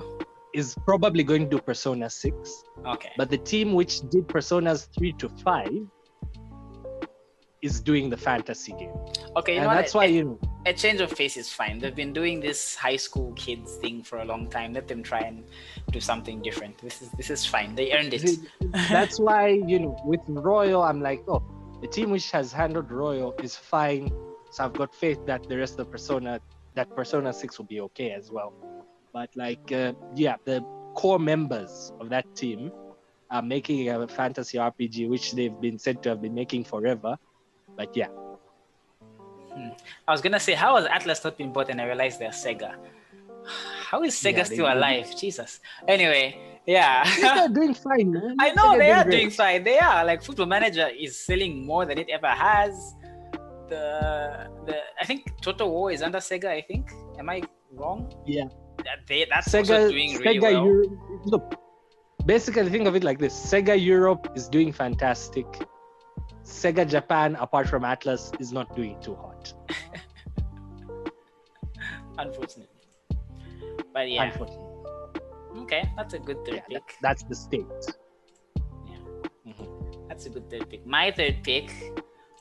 is 0.54 0.76
probably 0.86 1.24
going 1.24 1.44
to 1.46 1.50
do 1.58 1.60
Persona 1.62 2.10
Six, 2.10 2.64
Okay. 2.86 3.12
but 3.16 3.30
the 3.30 3.38
team 3.38 3.74
which 3.74 4.02
did 4.10 4.28
Personas 4.28 4.88
Three 4.98 5.14
to 5.14 5.30
Five 5.30 5.72
is 7.62 7.80
doing 7.80 8.10
the 8.10 8.18
fantasy 8.18 8.74
game, 8.74 8.94
Okay. 9.38 9.54
You 9.54 9.62
and 9.62 9.70
know 9.70 9.76
that's 9.76 9.94
what? 9.94 10.02
why 10.02 10.06
you 10.08 10.24
know. 10.24 10.40
a 10.66 10.74
change 10.74 11.00
of 11.00 11.12
face 11.12 11.38
is 11.38 11.52
fine. 11.52 11.80
They've 11.80 11.96
been 11.96 12.14
doing 12.14 12.40
this 12.40 12.76
high 12.76 12.96
school 12.96 13.34
kids 13.34 13.76
thing 13.76 14.04
for 14.04 14.20
a 14.20 14.26
long 14.26 14.50
time. 14.50 14.74
Let 14.74 14.88
them 14.88 15.04
try 15.04 15.20
and 15.20 15.44
do 15.92 16.00
something 16.00 16.42
different. 16.42 16.78
This 16.80 17.02
is 17.02 17.10
this 17.18 17.30
is 17.30 17.46
fine. 17.46 17.76
They 17.76 17.94
earned 17.94 18.14
it. 18.14 18.40
that's 18.90 19.20
why 19.20 19.48
you 19.50 19.80
know 19.80 19.98
with 20.04 20.22
Royal, 20.28 20.82
I'm 20.82 21.02
like, 21.02 21.24
oh, 21.28 21.44
the 21.82 21.88
team 21.88 22.10
which 22.10 22.32
has 22.32 22.52
handled 22.52 22.92
Royal 22.92 23.34
is 23.44 23.56
fine. 23.56 24.12
So 24.52 24.66
I've 24.66 24.74
got 24.74 24.94
faith 24.94 25.20
that 25.28 25.48
the 25.48 25.58
rest 25.58 25.80
of 25.80 25.90
Persona, 25.90 26.40
that 26.76 26.94
Persona 26.96 27.32
Six 27.32 27.58
will 27.58 27.66
be 27.66 27.80
okay 27.82 28.12
as 28.12 28.32
well. 28.32 28.54
But 29.14 29.30
like, 29.36 29.72
uh, 29.72 29.94
yeah, 30.16 30.36
the 30.46 30.62
core 30.96 31.20
members 31.20 31.92
of 32.00 32.10
that 32.10 32.36
team 32.36 32.72
are 33.30 33.42
making 33.42 33.90
a 33.90 34.08
fantasy 34.08 34.58
RPG, 34.58 35.10
which 35.10 35.32
they've 35.34 35.60
been 35.62 35.80
said 35.80 36.04
to 36.04 36.10
have 36.10 36.22
been 36.22 36.34
making 36.34 36.66
forever. 36.66 37.18
But 37.82 37.98
yeah, 37.98 38.10
hmm. 39.56 39.70
I 40.08 40.12
was 40.12 40.22
gonna 40.22 40.40
say, 40.40 40.54
how 40.54 40.76
has 40.78 40.86
Atlus 40.86 41.24
not 41.26 41.36
been 41.40 41.52
bought? 41.52 41.70
And 41.72 41.82
I 41.82 41.86
realized 41.86 42.20
they're 42.22 42.30
Sega. 42.46 42.76
How 43.90 44.04
is 44.04 44.14
Sega 44.14 44.38
Yeah, 44.38 44.44
still 44.54 44.66
they- 44.68 44.78
alive? 44.78 45.08
Jesus. 45.18 45.60
Anyway, 45.88 46.26
yeah. 46.68 47.02
they're 47.22 47.50
doing 47.60 47.74
fine, 47.74 48.12
man. 48.14 48.36
I 48.40 48.52
know 48.58 48.70
Sega 48.74 48.78
they 48.84 48.92
are 48.92 49.04
great. 49.04 49.16
doing 49.18 49.32
fine. 49.32 49.64
They 49.64 49.80
are 49.80 50.06
like 50.06 50.22
Football 50.28 50.46
Manager 50.46 50.88
is 51.06 51.18
selling 51.18 51.66
more 51.66 51.84
than 51.90 51.98
it 51.98 52.10
ever 52.18 52.28
has. 52.28 52.94
The 53.72 53.86
the 54.68 54.76
I 55.02 55.06
think 55.10 55.26
Total 55.42 55.68
War 55.76 55.90
is 55.92 56.02
under 56.04 56.20
Sega. 56.20 56.50
I 56.60 56.62
think. 56.62 56.86
Am 57.18 57.28
I 57.36 57.42
wrong? 57.74 58.14
Yeah. 58.28 58.46
That 58.86 59.00
they 59.08 59.26
that's 59.34 59.48
Sega, 59.50 59.90
doing 59.90 60.18
really 60.20 60.38
Sega 60.38 60.42
well. 60.54 60.66
Europe. 60.70 60.94
Look, 61.34 61.46
basically 62.28 62.70
think 62.70 62.86
of 62.88 62.96
it 62.96 63.04
like 63.04 63.18
this: 63.26 63.34
Sega 63.34 63.76
Europe 63.94 64.30
is 64.36 64.48
doing 64.58 64.72
fantastic. 64.72 65.48
Sega 66.52 66.88
Japan, 66.88 67.36
apart 67.38 67.68
from 67.70 67.84
Atlus, 67.84 68.40
is 68.40 68.52
not 68.52 68.76
doing 68.76 68.98
too 69.02 69.16
hot. 69.16 69.54
Unfortunately. 72.18 72.68
But 73.94 74.10
yeah. 74.12 74.24
Unfortunately, 74.24 74.68
Okay, 75.58 75.84
that's 75.98 76.14
a 76.14 76.20
good 76.20 76.38
third 76.46 76.64
yeah, 76.70 76.80
pick. 76.80 76.96
that's 77.02 77.24
the 77.24 77.36
state. 77.36 77.66
Yeah. 78.86 78.96
Mm-hmm. 79.48 80.08
That's 80.08 80.26
a 80.26 80.30
good 80.30 80.50
third 80.50 80.70
pick. 80.70 80.86
My 80.86 81.12
third 81.12 81.44
pick 81.44 81.72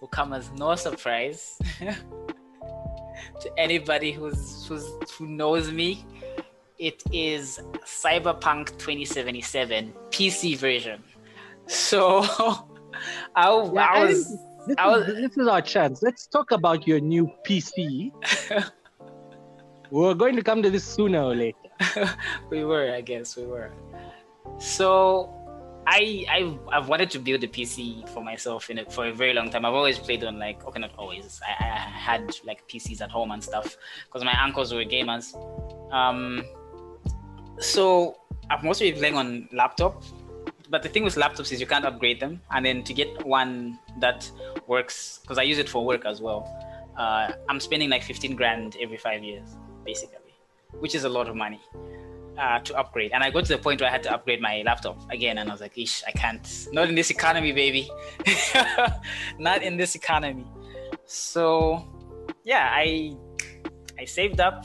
will 0.00 0.08
come 0.08 0.32
as 0.32 0.50
no 0.52 0.74
surprise 0.76 1.58
to 3.40 3.58
anybody 3.58 4.12
who's, 4.12 4.66
who's 4.66 4.88
who 5.16 5.26
knows 5.26 5.72
me. 5.72 6.04
It 6.78 7.02
is 7.12 7.61
Cyberpunk 7.84 8.78
2077 8.78 9.92
PC 10.11 10.56
version. 10.56 11.02
So 11.66 12.22
I, 13.36 13.48
Yeah, 13.72 13.86
I 13.86 14.05
was 14.05 14.38
This, 14.66 14.76
I 14.78 14.86
was- 14.88 15.09
is, 15.09 15.14
this 15.16 15.38
is 15.38 15.46
our 15.48 15.62
chance. 15.62 16.03
Let's 16.03 16.26
talk 16.26 16.51
about 16.53 16.86
your 16.86 17.01
new 17.01 17.30
PC. 17.46 18.12
We're 19.90 20.14
going 20.14 20.36
to 20.36 20.42
come 20.42 20.62
to 20.62 20.70
this 20.70 20.84
sooner 20.84 21.22
or 21.22 21.34
later. 21.34 21.57
we 22.51 22.64
were, 22.64 22.92
I 22.94 23.01
guess 23.01 23.36
we 23.36 23.44
were. 23.46 23.72
So 24.59 25.34
I 25.86 26.24
I 26.28 26.59
I've 26.76 26.88
wanted 26.88 27.11
to 27.12 27.18
build 27.18 27.42
a 27.42 27.48
PC 27.48 28.09
for 28.11 28.22
myself 28.22 28.70
in 28.70 28.78
it 28.78 28.92
for 28.92 29.07
a 29.07 29.12
very 29.12 29.32
long 29.32 29.51
time. 29.51 29.64
I've 29.64 29.74
always 29.74 29.98
played 29.98 30.22
on 30.22 30.38
like 30.38 30.64
okay, 30.66 30.78
not 30.78 30.92
always. 30.96 31.40
I, 31.44 31.64
I 31.64 31.78
had 32.09 32.30
like 32.44 32.68
PCs 32.68 33.01
at 33.01 33.11
home 33.11 33.30
and 33.32 33.42
stuff 33.42 33.76
because 34.05 34.22
my 34.24 34.36
uncles 34.44 34.72
were 34.72 34.84
gamers. 34.84 35.34
Um, 35.92 36.44
so 37.59 38.16
I've 38.51 38.62
mostly 38.62 38.90
been 38.92 39.01
playing 39.01 39.16
on 39.16 39.48
laptop. 39.53 40.05
But 40.70 40.84
the 40.84 40.88
thing 40.88 41.02
with 41.02 41.16
laptops 41.16 41.52
is 41.52 41.60
you 41.60 41.66
can't 41.66 41.84
upgrade 41.84 42.20
them, 42.20 42.40
and 42.52 42.64
then 42.64 42.84
to 42.84 42.94
get 42.94 43.26
one 43.26 43.78
that 43.98 44.30
works, 44.68 45.18
because 45.22 45.36
I 45.36 45.42
use 45.42 45.58
it 45.58 45.68
for 45.68 45.84
work 45.84 46.06
as 46.06 46.20
well. 46.22 46.48
Uh, 46.96 47.32
I'm 47.48 47.58
spending 47.58 47.90
like 47.90 48.04
15 48.04 48.36
grand 48.36 48.76
every 48.80 48.96
five 48.96 49.24
years, 49.24 49.48
basically, 49.84 50.34
which 50.78 50.94
is 50.94 51.04
a 51.04 51.08
lot 51.08 51.28
of 51.28 51.34
money 51.34 51.60
uh, 52.38 52.60
to 52.60 52.76
upgrade. 52.76 53.10
And 53.12 53.22
I 53.22 53.30
got 53.30 53.44
to 53.46 53.56
the 53.56 53.62
point 53.62 53.80
where 53.80 53.88
I 53.88 53.92
had 53.92 54.02
to 54.04 54.14
upgrade 54.14 54.40
my 54.40 54.62
laptop 54.64 54.98
again, 55.10 55.38
and 55.38 55.48
I 55.48 55.52
was 55.52 55.60
like, 55.60 55.76
"Ish, 55.76 56.04
I 56.06 56.12
can't. 56.12 56.68
Not 56.72 56.88
in 56.88 56.94
this 56.94 57.10
economy, 57.10 57.52
baby. 57.52 57.90
Not 59.38 59.62
in 59.62 59.76
this 59.76 59.94
economy." 59.94 60.46
So, 61.04 61.84
yeah, 62.44 62.70
I 62.72 63.16
I 63.98 64.04
saved 64.04 64.40
up 64.40 64.64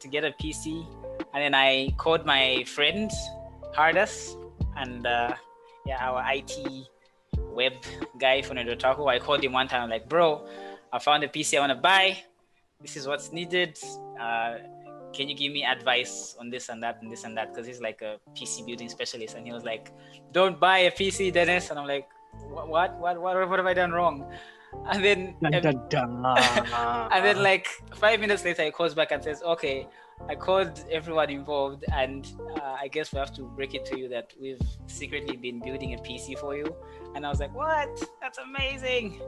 to 0.00 0.08
get 0.08 0.24
a 0.24 0.32
PC, 0.42 0.86
and 1.34 1.42
then 1.44 1.54
I 1.54 1.94
called 1.98 2.24
my 2.24 2.64
friend 2.66 3.10
Hardus, 3.76 4.36
and 4.76 5.06
uh, 5.06 5.34
yeah, 5.86 5.98
our 6.00 6.22
IT 6.32 6.52
web 7.38 7.74
guy 8.18 8.42
from 8.42 8.56
Otaku. 8.56 9.08
I 9.08 9.18
called 9.18 9.42
him 9.42 9.52
one 9.52 9.68
time. 9.68 9.82
I'm 9.82 9.90
like, 9.90 10.08
"Bro, 10.08 10.46
I 10.92 10.98
found 10.98 11.24
a 11.24 11.28
PC 11.28 11.56
I 11.56 11.60
want 11.60 11.70
to 11.70 11.80
buy. 11.80 12.18
This 12.80 12.96
is 12.96 13.06
what's 13.06 13.32
needed." 13.32 13.78
Uh, 14.20 14.58
can 15.12 15.28
you 15.28 15.36
give 15.36 15.52
me 15.52 15.62
advice 15.64 16.36
on 16.40 16.48
this 16.48 16.68
and 16.70 16.82
that 16.82 17.02
and 17.02 17.12
this 17.12 17.24
and 17.24 17.36
that? 17.36 17.52
Because 17.52 17.66
he's 17.66 17.80
like 17.80 18.00
a 18.02 18.18
PC 18.34 18.66
building 18.66 18.88
specialist, 18.88 19.36
and 19.36 19.46
he 19.46 19.52
was 19.52 19.64
like, 19.64 19.92
"Don't 20.32 20.58
buy 20.58 20.78
a 20.78 20.90
PC, 20.90 21.32
Dennis." 21.32 21.70
And 21.70 21.78
I'm 21.78 21.86
like, 21.86 22.08
"What? 22.48 22.68
What? 22.68 22.98
What? 22.98 23.20
What, 23.20 23.48
what 23.48 23.58
have 23.58 23.66
I 23.66 23.74
done 23.74 23.92
wrong?" 23.92 24.26
And 24.88 25.04
then, 25.04 25.34
Dun, 25.42 25.60
dun, 25.60 25.88
dun. 25.90 26.24
and 27.12 27.22
then 27.22 27.42
like 27.42 27.68
five 27.94 28.18
minutes 28.20 28.42
later, 28.42 28.64
he 28.64 28.70
calls 28.70 28.94
back 28.94 29.12
and 29.12 29.22
says, 29.22 29.42
"Okay, 29.42 29.86
I 30.28 30.34
called 30.34 30.84
everyone 30.90 31.30
involved, 31.30 31.84
and 31.92 32.26
uh, 32.56 32.76
I 32.80 32.88
guess 32.88 33.12
we 33.12 33.18
have 33.18 33.34
to 33.34 33.42
break 33.56 33.74
it 33.74 33.84
to 33.86 33.98
you 33.98 34.08
that 34.08 34.32
we've 34.40 34.60
secretly 34.86 35.36
been 35.36 35.60
building 35.60 35.94
a 35.94 35.98
PC 35.98 36.38
for 36.38 36.56
you." 36.56 36.74
And 37.14 37.26
I 37.26 37.28
was 37.28 37.40
like, 37.40 37.54
"What? 37.54 37.90
That's 38.20 38.38
amazing!" 38.38 39.20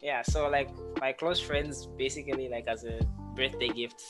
Yeah. 0.00 0.22
So 0.22 0.48
like 0.48 0.70
my 1.00 1.12
close 1.12 1.40
friends, 1.40 1.86
basically 1.86 2.48
like 2.48 2.66
as 2.68 2.84
a 2.84 3.00
birthday 3.34 3.68
gift 3.68 4.02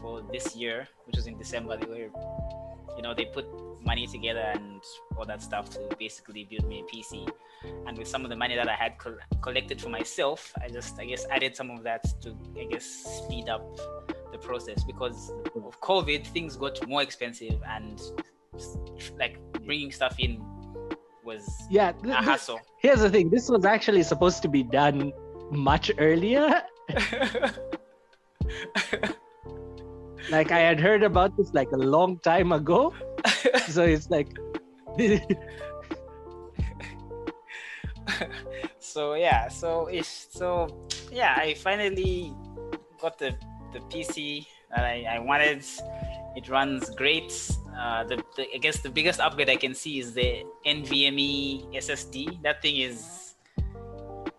for 0.00 0.22
this 0.32 0.56
year, 0.56 0.88
which 1.06 1.16
was 1.16 1.26
in 1.26 1.36
December, 1.38 1.76
they 1.76 1.86
were, 1.86 2.10
you 2.96 3.02
know, 3.02 3.14
they 3.14 3.26
put 3.26 3.46
money 3.84 4.06
together 4.06 4.50
and 4.54 4.82
all 5.16 5.26
that 5.26 5.42
stuff 5.42 5.68
to 5.70 5.80
basically 5.98 6.44
build 6.44 6.66
me 6.66 6.80
a 6.80 6.94
PC. 6.94 7.28
And 7.86 7.96
with 7.96 8.08
some 8.08 8.24
of 8.24 8.30
the 8.30 8.36
money 8.36 8.56
that 8.56 8.68
I 8.68 8.74
had 8.74 8.98
col- 8.98 9.18
collected 9.42 9.80
for 9.80 9.90
myself, 9.90 10.52
I 10.62 10.68
just, 10.68 10.98
I 10.98 11.04
guess, 11.04 11.26
added 11.30 11.54
some 11.56 11.70
of 11.70 11.82
that 11.84 12.02
to, 12.22 12.34
I 12.58 12.64
guess, 12.64 12.84
speed 12.84 13.48
up 13.48 13.64
the 14.34 14.38
process 14.38 14.84
because 14.84 15.32
of 15.54 15.80
COVID, 15.80 16.26
things 16.26 16.56
got 16.56 16.74
more 16.88 17.02
expensive 17.02 17.58
and 17.74 18.00
like 19.18 19.38
bringing 19.64 19.90
stuff 19.92 20.14
in 20.18 20.42
was 21.24 21.44
yeah, 21.70 21.90
a 21.90 21.92
th- 21.92 22.04
th- 22.04 22.24
hassle. 22.24 22.60
here's 22.80 23.00
the 23.00 23.10
thing. 23.10 23.30
This 23.30 23.48
was 23.48 23.64
actually 23.64 24.02
supposed 24.02 24.42
to 24.42 24.48
be 24.48 24.62
done 24.62 25.12
much 25.50 25.90
earlier. 25.98 26.62
Like 30.30 30.52
I 30.52 30.58
had 30.60 30.80
heard 30.80 31.02
about 31.02 31.36
this 31.36 31.52
like 31.52 31.70
a 31.72 31.76
long 31.76 32.18
time 32.20 32.52
ago. 32.52 32.94
so 33.68 33.82
it's 33.84 34.08
like 34.08 34.28
so 38.78 39.14
yeah, 39.14 39.48
so 39.48 39.86
it's 39.86 40.28
so 40.30 40.86
yeah, 41.12 41.34
I 41.36 41.54
finally 41.54 42.32
got 43.00 43.18
the 43.18 43.36
the 43.74 43.80
PC 43.80 44.46
that 44.70 44.84
I, 44.84 45.16
I 45.16 45.18
wanted. 45.18 45.64
It 46.36 46.48
runs 46.48 46.90
great. 46.90 47.30
Uh, 47.78 48.04
the, 48.04 48.22
the 48.36 48.46
I 48.54 48.58
guess 48.58 48.80
the 48.80 48.90
biggest 48.90 49.20
upgrade 49.20 49.50
I 49.50 49.56
can 49.56 49.74
see 49.74 49.98
is 49.98 50.14
the 50.14 50.44
NVMe 50.66 51.74
SSD. 51.74 52.42
That 52.42 52.62
thing 52.62 52.78
is 52.78 53.34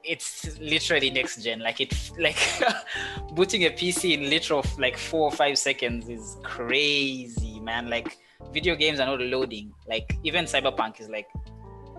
it's 0.03 0.59
literally 0.59 1.09
next 1.09 1.43
gen. 1.43 1.59
Like 1.59 1.81
it 1.81 1.93
like 2.19 2.37
booting 3.33 3.65
a 3.65 3.69
PC 3.69 4.13
in 4.13 4.29
literal 4.29 4.65
like 4.79 4.97
four 4.97 5.29
or 5.29 5.31
five 5.31 5.57
seconds 5.57 6.09
is 6.09 6.37
crazy, 6.43 7.59
man. 7.59 7.89
Like 7.89 8.17
video 8.53 8.75
games 8.75 8.99
are 8.99 9.05
not 9.05 9.19
loading. 9.19 9.73
Like 9.87 10.17
even 10.23 10.45
Cyberpunk 10.45 10.99
is 10.99 11.09
like 11.09 11.27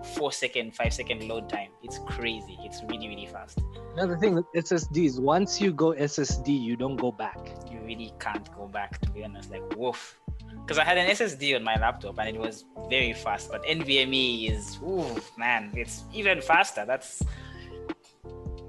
four 0.03 0.31
second, 0.31 0.75
five 0.75 0.93
second 0.93 1.27
load 1.27 1.49
time. 1.49 1.69
It's 1.83 1.99
crazy. 1.99 2.57
It's 2.63 2.81
really, 2.89 3.07
really 3.07 3.25
fast. 3.25 3.59
Another 3.93 4.17
thing 4.17 4.35
with 4.35 4.45
SSDs, 4.55 5.19
once 5.19 5.59
you 5.59 5.71
go 5.73 5.93
SSD, 5.93 6.47
you 6.61 6.75
don't 6.75 6.95
go 6.97 7.11
back. 7.11 7.37
You 7.71 7.79
really 7.79 8.13
can't 8.19 8.47
go 8.55 8.67
back, 8.67 8.99
to 9.01 9.09
be 9.09 9.23
honest. 9.23 9.49
Like, 9.51 9.63
woof. 9.75 10.19
Because 10.61 10.77
I 10.77 10.83
had 10.83 10.97
an 10.97 11.09
SSD 11.09 11.55
on 11.55 11.63
my 11.63 11.75
laptop 11.79 12.19
and 12.19 12.35
it 12.35 12.39
was 12.39 12.65
very 12.89 13.13
fast, 13.13 13.49
but 13.51 13.63
NVMe 13.63 14.51
is, 14.51 14.77
ooh, 14.83 15.05
man, 15.37 15.71
it's 15.75 16.03
even 16.13 16.41
faster. 16.41 16.85
That's 16.85 17.23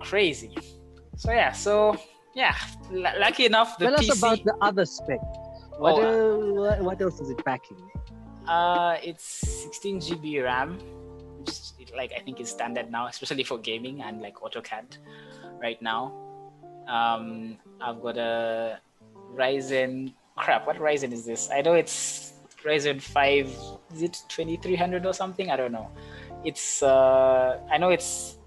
crazy. 0.00 0.56
So, 1.16 1.32
yeah, 1.32 1.52
so, 1.52 1.96
yeah, 2.34 2.54
l- 2.92 3.20
lucky 3.20 3.46
enough, 3.46 3.78
the 3.78 3.86
Tell 3.86 3.98
PC. 3.98 4.10
us 4.10 4.18
about 4.18 4.44
the 4.44 4.54
other 4.60 4.84
spec. 4.84 5.18
What, 5.78 5.94
Oh, 5.94 6.02
uh, 6.02 6.60
what- 6.60 6.80
what 6.82 7.02
else 7.02 7.20
is 7.20 7.30
it 7.30 7.44
packing? 7.44 7.78
Uh, 8.46 8.96
it's 9.02 9.24
16 9.24 10.00
GB 10.00 10.42
RAM, 10.42 10.78
which 11.38 11.48
is, 11.50 11.74
like 11.96 12.12
I 12.16 12.20
think 12.20 12.40
is 12.40 12.50
standard 12.50 12.90
now, 12.90 13.06
especially 13.06 13.44
for 13.44 13.58
gaming 13.58 14.02
and 14.02 14.20
like 14.20 14.36
AutoCAD 14.36 14.98
right 15.60 15.80
now. 15.80 16.12
Um, 16.86 17.56
I've 17.80 18.00
got 18.02 18.16
a 18.16 18.80
Ryzen. 19.34 20.14
Crap, 20.36 20.66
what 20.66 20.76
Ryzen 20.76 21.12
is 21.12 21.24
this? 21.26 21.50
I 21.52 21.60
know 21.62 21.74
it's 21.74 22.32
Ryzen 22.64 23.00
5. 23.00 23.46
Is 23.94 24.02
it 24.02 24.22
2300 24.28 25.04
or 25.06 25.12
something? 25.12 25.50
I 25.50 25.56
don't 25.56 25.72
know. 25.72 25.90
It's 26.44 26.82
uh, 26.82 27.60
I 27.70 27.78
know 27.78 27.90
it's 27.90 28.38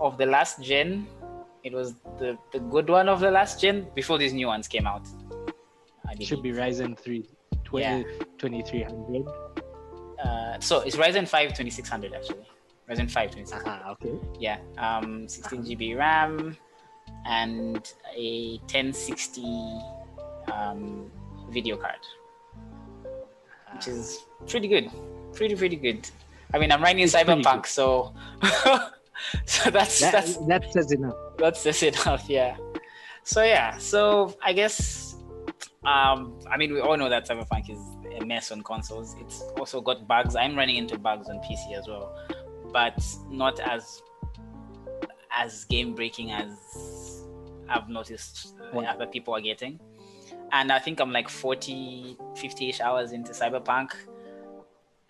of 0.00 0.16
the 0.16 0.26
last 0.26 0.62
gen. 0.62 1.06
It 1.62 1.72
was 1.74 1.94
the 2.18 2.38
the 2.52 2.60
good 2.60 2.88
one 2.88 3.08
of 3.08 3.20
the 3.20 3.30
last 3.30 3.60
gen 3.60 3.86
before 3.94 4.16
these 4.18 4.32
new 4.32 4.46
ones 4.46 4.66
came 4.66 4.86
out. 4.86 5.06
It 6.18 6.24
should 6.24 6.42
be. 6.42 6.52
Ryzen 6.52 6.98
3 6.98 7.28
20, 7.64 7.84
Yeah. 7.84 8.02
2300. 8.38 9.59
Uh, 10.24 10.58
so 10.60 10.80
it's 10.80 10.96
Ryzen 10.96 11.26
5 11.26 11.48
2600 11.50 12.12
actually. 12.14 12.46
Ryzen 12.88 13.10
5 13.10 13.30
2600. 13.30 13.68
Aha, 13.68 13.90
okay. 13.92 14.18
Yeah, 14.38 14.58
um, 14.78 15.28
16 15.28 15.62
GB 15.64 15.96
RAM 15.96 16.56
and 17.26 17.92
a 18.16 18.58
1060 18.72 19.42
um, 20.52 21.10
video 21.50 21.76
card, 21.76 21.98
which 23.74 23.88
is 23.88 24.24
pretty 24.48 24.68
good. 24.68 24.90
Pretty 25.32 25.54
pretty 25.54 25.76
good. 25.76 26.08
I 26.52 26.58
mean, 26.58 26.72
I'm 26.72 26.82
running 26.82 27.04
It's 27.04 27.14
Cyberpunk, 27.14 27.66
so 27.66 28.12
so 29.46 29.70
that's 29.70 30.00
That, 30.00 30.12
that's 30.12 30.36
that 30.46 30.72
says 30.72 30.92
enough. 30.92 31.14
that's 31.38 31.62
just 31.62 31.82
enough. 31.82 32.28
Yeah. 32.28 32.56
So 33.22 33.42
yeah. 33.44 33.76
So 33.78 34.36
I 34.42 34.52
guess 34.52 35.14
um, 35.84 36.38
I 36.50 36.56
mean 36.56 36.72
we 36.72 36.80
all 36.80 36.96
know 36.96 37.08
that 37.08 37.28
Cyberpunk 37.28 37.70
is 37.70 37.78
a 38.18 38.24
mess 38.24 38.50
on 38.50 38.62
consoles. 38.62 39.16
It's 39.20 39.42
also 39.58 39.80
got 39.80 40.06
bugs. 40.06 40.36
I'm 40.36 40.56
running 40.56 40.76
into 40.76 40.98
bugs 40.98 41.28
on 41.28 41.38
PC 41.38 41.76
as 41.76 41.86
well, 41.86 42.14
but 42.72 43.02
not 43.28 43.60
as 43.60 44.02
as 45.32 45.64
game 45.66 45.94
breaking 45.94 46.32
as 46.32 47.24
I've 47.68 47.88
noticed 47.88 48.56
other 48.74 49.06
people 49.06 49.34
are 49.34 49.40
getting. 49.40 49.80
And 50.52 50.72
I 50.72 50.78
think 50.78 51.00
I'm 51.00 51.12
like 51.12 51.28
40, 51.28 52.16
50-ish 52.34 52.80
hours 52.80 53.12
into 53.12 53.32
Cyberpunk. 53.32 53.92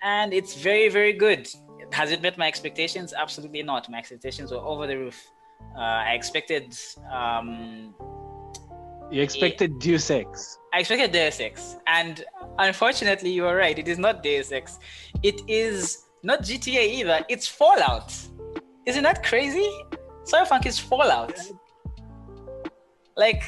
And 0.03 0.33
it's 0.33 0.55
very, 0.55 0.89
very 0.89 1.15
good. 1.15 1.49
Has 1.93 2.13
it 2.13 2.21
met 2.21 2.37
my 2.37 2.47
expectations? 2.47 3.15
Absolutely 3.17 3.63
not. 3.63 3.89
My 3.91 3.99
expectations 3.99 4.51
were 4.53 4.59
over 4.59 4.87
the 4.87 4.97
roof. 4.97 5.19
Uh, 5.77 5.81
I 5.81 6.13
expected 6.13 6.77
um, 7.11 7.95
You 9.11 9.23
expected 9.23 9.79
Deus 9.79 10.11
Ex. 10.11 10.59
I 10.73 10.81
expected 10.81 11.11
Deus 11.13 11.41
Ex, 11.41 11.77
and 11.87 12.25
unfortunately, 12.59 13.31
you 13.31 13.45
are 13.47 13.57
right. 13.57 13.77
It 13.79 13.89
is 13.89 13.99
not 13.99 14.23
Deus 14.23 14.53
Ex. 14.53 14.79
It 15.23 15.41
is 15.49 16.05
not 16.23 16.41
GTA 16.43 16.87
either. 16.99 17.25
It's 17.29 17.47
Fallout. 17.49 18.15
Isn't 18.87 19.03
that 19.03 19.25
crazy? 19.25 19.69
Cyberpunk 20.25 20.67
is 20.67 20.79
Fallout. 20.79 21.37
Like 23.17 23.43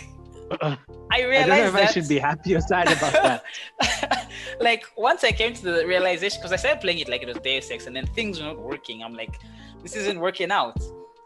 Uh, 0.61 0.77
I 1.13 1.23
I 1.23 1.25
realized 1.25 1.49
don't 1.49 1.59
know 1.59 1.67
if 1.67 1.73
that. 1.75 1.89
I 1.89 1.93
should 1.93 2.09
be 2.09 2.19
happy 2.19 2.55
or 2.57 2.61
sad 2.61 2.91
about 2.91 3.13
that. 3.13 4.29
like 4.61 4.85
once 4.97 5.25
I 5.25 5.33
came 5.33 5.55
to 5.55 5.63
the 5.63 5.87
realization, 5.87 6.39
because 6.41 6.53
I 6.53 6.57
started 6.57 6.81
playing 6.81 6.99
it 6.99 7.09
like 7.09 7.23
it 7.23 7.29
was 7.29 7.39
Deus 7.39 7.71
Ex, 7.71 7.87
and 7.87 7.95
then 7.95 8.07
things 8.07 8.41
were 8.41 8.47
not 8.47 8.59
working. 8.59 9.03
I'm 9.03 9.15
like, 9.15 9.39
this 9.83 9.95
isn't 9.97 10.19
working 10.19 10.51
out. 10.51 10.79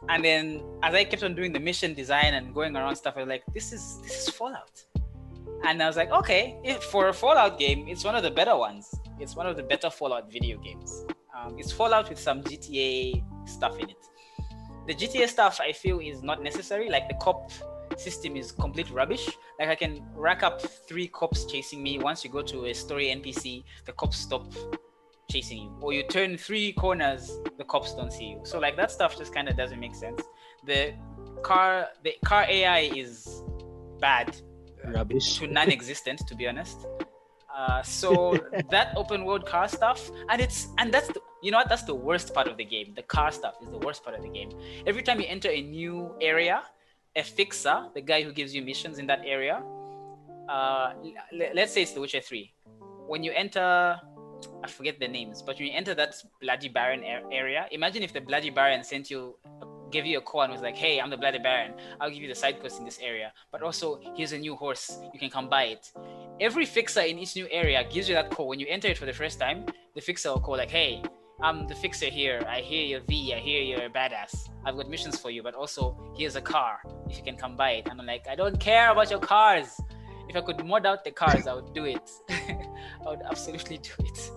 And 0.09 0.24
then 0.24 0.62
as 0.82 0.94
I 0.94 1.04
kept 1.04 1.22
on 1.22 1.34
doing 1.34 1.52
the 1.52 1.61
mission 1.61 1.94
design 1.94 2.34
and 2.34 2.54
going 2.54 2.76
around 2.76 2.96
stuff, 2.96 3.14
I 3.16 3.20
was 3.20 3.28
like, 3.28 3.42
this 3.52 3.72
is 3.72 4.00
this 4.02 4.28
is 4.28 4.28
Fallout. 4.28 4.84
And 5.64 5.82
I 5.82 5.86
was 5.86 5.96
like, 5.96 6.11
okay, 6.11 6.59
if 6.62 6.82
for 6.84 7.09
a 7.09 7.12
Fallout 7.12 7.59
game, 7.59 7.86
it's 7.88 8.04
one 8.04 8.14
of 8.14 8.22
the 8.22 8.30
better 8.30 8.57
ones. 8.57 8.94
It's 9.18 9.34
one 9.34 9.46
of 9.46 9.57
the 9.57 9.62
better 9.62 9.90
Fallout 9.90 10.30
video 10.30 10.59
games. 10.59 11.04
Um, 11.36 11.57
it's 11.59 11.72
Fallout 11.72 12.09
with 12.09 12.18
some 12.18 12.42
GTA 12.42 13.22
stuff 13.48 13.78
in 13.78 13.90
it. 13.90 13.96
The 14.86 14.94
GTA 14.94 15.28
stuff 15.28 15.61
I 15.61 15.72
feel 15.72 15.98
is 15.98 16.22
not 16.22 16.42
necessary. 16.42 16.88
Like 16.88 17.09
the 17.09 17.14
cop 17.14 17.50
system 17.96 18.36
is 18.36 18.52
complete 18.52 18.90
rubbish. 18.90 19.28
Like 19.59 19.68
I 19.68 19.74
can 19.74 20.04
rack 20.14 20.42
up 20.42 20.61
three 20.61 21.09
cops 21.09 21.44
chasing 21.46 21.82
me. 21.82 21.98
Once 21.98 22.24
you 22.24 22.30
go 22.30 22.42
to 22.42 22.66
a 22.66 22.74
story 22.74 23.07
NPC, 23.07 23.64
the 23.84 23.92
cops 23.92 24.18
stop 24.18 24.52
chasing 25.31 25.59
you. 25.59 25.77
Or 25.81 25.93
you 25.93 26.03
turn 26.05 26.37
three 26.37 26.72
corners, 26.72 27.31
the 27.59 27.64
cops 27.64 27.95
don't 27.95 28.12
see 28.12 28.27
you. 28.27 28.41
So 28.45 28.59
like 28.59 28.77
that 28.77 28.91
stuff 28.91 29.16
just 29.16 29.35
kind 29.35 29.49
of 29.49 29.57
doesn't 29.57 29.81
make 29.81 29.95
sense. 29.95 30.20
The 30.64 30.95
car 31.43 31.89
the 32.03 32.14
car 32.24 32.45
AI 32.49 32.91
is 32.95 33.43
bad 34.01 34.37
Rubbish. 34.85 35.39
to 35.39 35.47
non-existent 35.47 36.27
to 36.27 36.35
be 36.35 36.47
honest 36.47 36.87
uh, 37.57 37.83
so 37.83 38.39
that 38.70 38.93
open 38.97 39.24
world 39.24 39.47
car 39.47 39.68
stuff 39.68 40.11
and 40.31 40.41
it's 40.41 40.68
and 40.79 40.93
that's 40.93 41.09
the, 41.09 41.20
you 41.43 41.51
know 41.51 41.59
what 41.59 41.68
that's 41.68 41.83
the 41.85 41.95
worst 41.95 42.35
part 42.35 42.49
of 42.49 42.57
the 42.57 42.64
game 42.64 42.93
the 42.97 43.03
car 43.03 43.31
stuff 43.31 43.55
is 43.62 43.70
the 43.70 43.79
worst 43.79 44.03
part 44.05 44.16
of 44.16 44.22
the 44.22 44.29
game 44.29 44.51
every 44.87 45.03
time 45.03 45.20
you 45.20 45.27
enter 45.29 45.49
a 45.51 45.62
new 45.62 46.14
area 46.20 46.62
a 47.16 47.22
fixer 47.22 47.87
the 47.95 48.01
guy 48.01 48.22
who 48.22 48.33
gives 48.33 48.55
you 48.55 48.62
missions 48.62 48.99
in 48.99 49.07
that 49.07 49.20
area 49.24 49.62
uh, 50.49 50.93
l- 51.33 51.53
let's 51.55 51.72
say 51.72 51.83
it's 51.83 51.93
the 51.93 52.01
witcher 52.01 52.20
3 52.20 52.53
when 53.07 53.22
you 53.22 53.33
enter 53.33 53.99
i 54.62 54.68
forget 54.68 54.99
the 55.01 55.09
names 55.09 55.43
but 55.43 55.57
when 55.57 55.68
you 55.68 55.72
enter 55.74 55.95
that 55.95 56.14
bloody 56.41 56.68
baron 56.68 57.03
area 57.32 57.66
imagine 57.70 58.03
if 58.03 58.12
the 58.12 58.20
bloody 58.20 58.51
baron 58.51 58.82
sent 58.82 59.11
you 59.11 59.37
gave 59.91 60.05
you 60.05 60.18
a 60.18 60.20
call 60.20 60.43
and 60.43 60.53
was 60.53 60.62
like 60.62 60.76
hey 60.76 61.01
i'm 61.01 61.11
the 61.11 61.16
bloody 61.16 61.39
baron 61.39 61.72
I'll 62.01 62.11
give 62.11 62.22
you 62.22 62.28
the 62.28 62.34
side 62.34 62.61
quest 62.61 62.78
in 62.78 62.84
this 62.84 62.99
area. 63.01 63.32
But 63.51 63.62
also, 63.62 64.01
here's 64.16 64.32
a 64.32 64.39
new 64.39 64.55
horse. 64.55 64.99
You 65.12 65.18
can 65.18 65.30
come 65.30 65.49
buy 65.49 65.64
it. 65.64 65.93
Every 66.41 66.66
fixer 66.66 67.01
in 67.01 67.18
each 67.18 67.37
new 67.37 67.49
area 67.51 67.84
gives 67.91 68.09
you 68.09 68.14
that 68.14 68.30
call. 68.30 68.49
When 68.49 68.61
you 68.61 68.66
enter 68.68 68.89
it 68.89 68.99
for 68.99 69.07
the 69.07 69.12
first 69.12 69.41
time, 69.41 69.66
the 69.95 70.01
fixer 70.01 70.30
will 70.30 70.41
call 70.41 70.57
like, 70.57 70.70
"Hey, 70.70 71.03
I'm 71.41 71.66
the 71.66 71.74
fixer 71.74 72.07
here. 72.07 72.45
I 72.49 72.61
hear 72.61 72.84
you're 72.84 73.01
V. 73.01 73.34
I 73.34 73.39
hear 73.39 73.62
you're 73.62 73.87
a 73.87 73.91
badass. 73.91 74.49
I've 74.64 74.76
got 74.76 74.89
missions 74.89 75.18
for 75.18 75.30
you. 75.30 75.43
But 75.43 75.55
also, 75.55 75.97
here's 76.16 76.37
a 76.37 76.41
car. 76.41 76.80
If 77.09 77.16
you 77.18 77.24
can 77.24 77.37
come 77.37 77.57
buy 77.57 77.70
it." 77.72 77.89
And 77.89 78.01
I'm 78.01 78.07
like, 78.07 78.26
"I 78.28 78.34
don't 78.34 78.59
care 78.61 78.91
about 78.91 79.11
your 79.11 79.20
cars. 79.20 79.80
If 80.29 80.37
I 80.37 80.41
could 80.41 80.64
mod 80.64 80.87
out 80.87 81.05
the 81.05 81.11
cars, 81.11 81.47
I 81.47 81.55
would 81.55 81.72
do 81.74 81.85
it. 81.85 82.11
I 82.31 83.07
would 83.07 83.22
absolutely 83.29 83.79
do 83.79 83.93
it." 84.01 84.31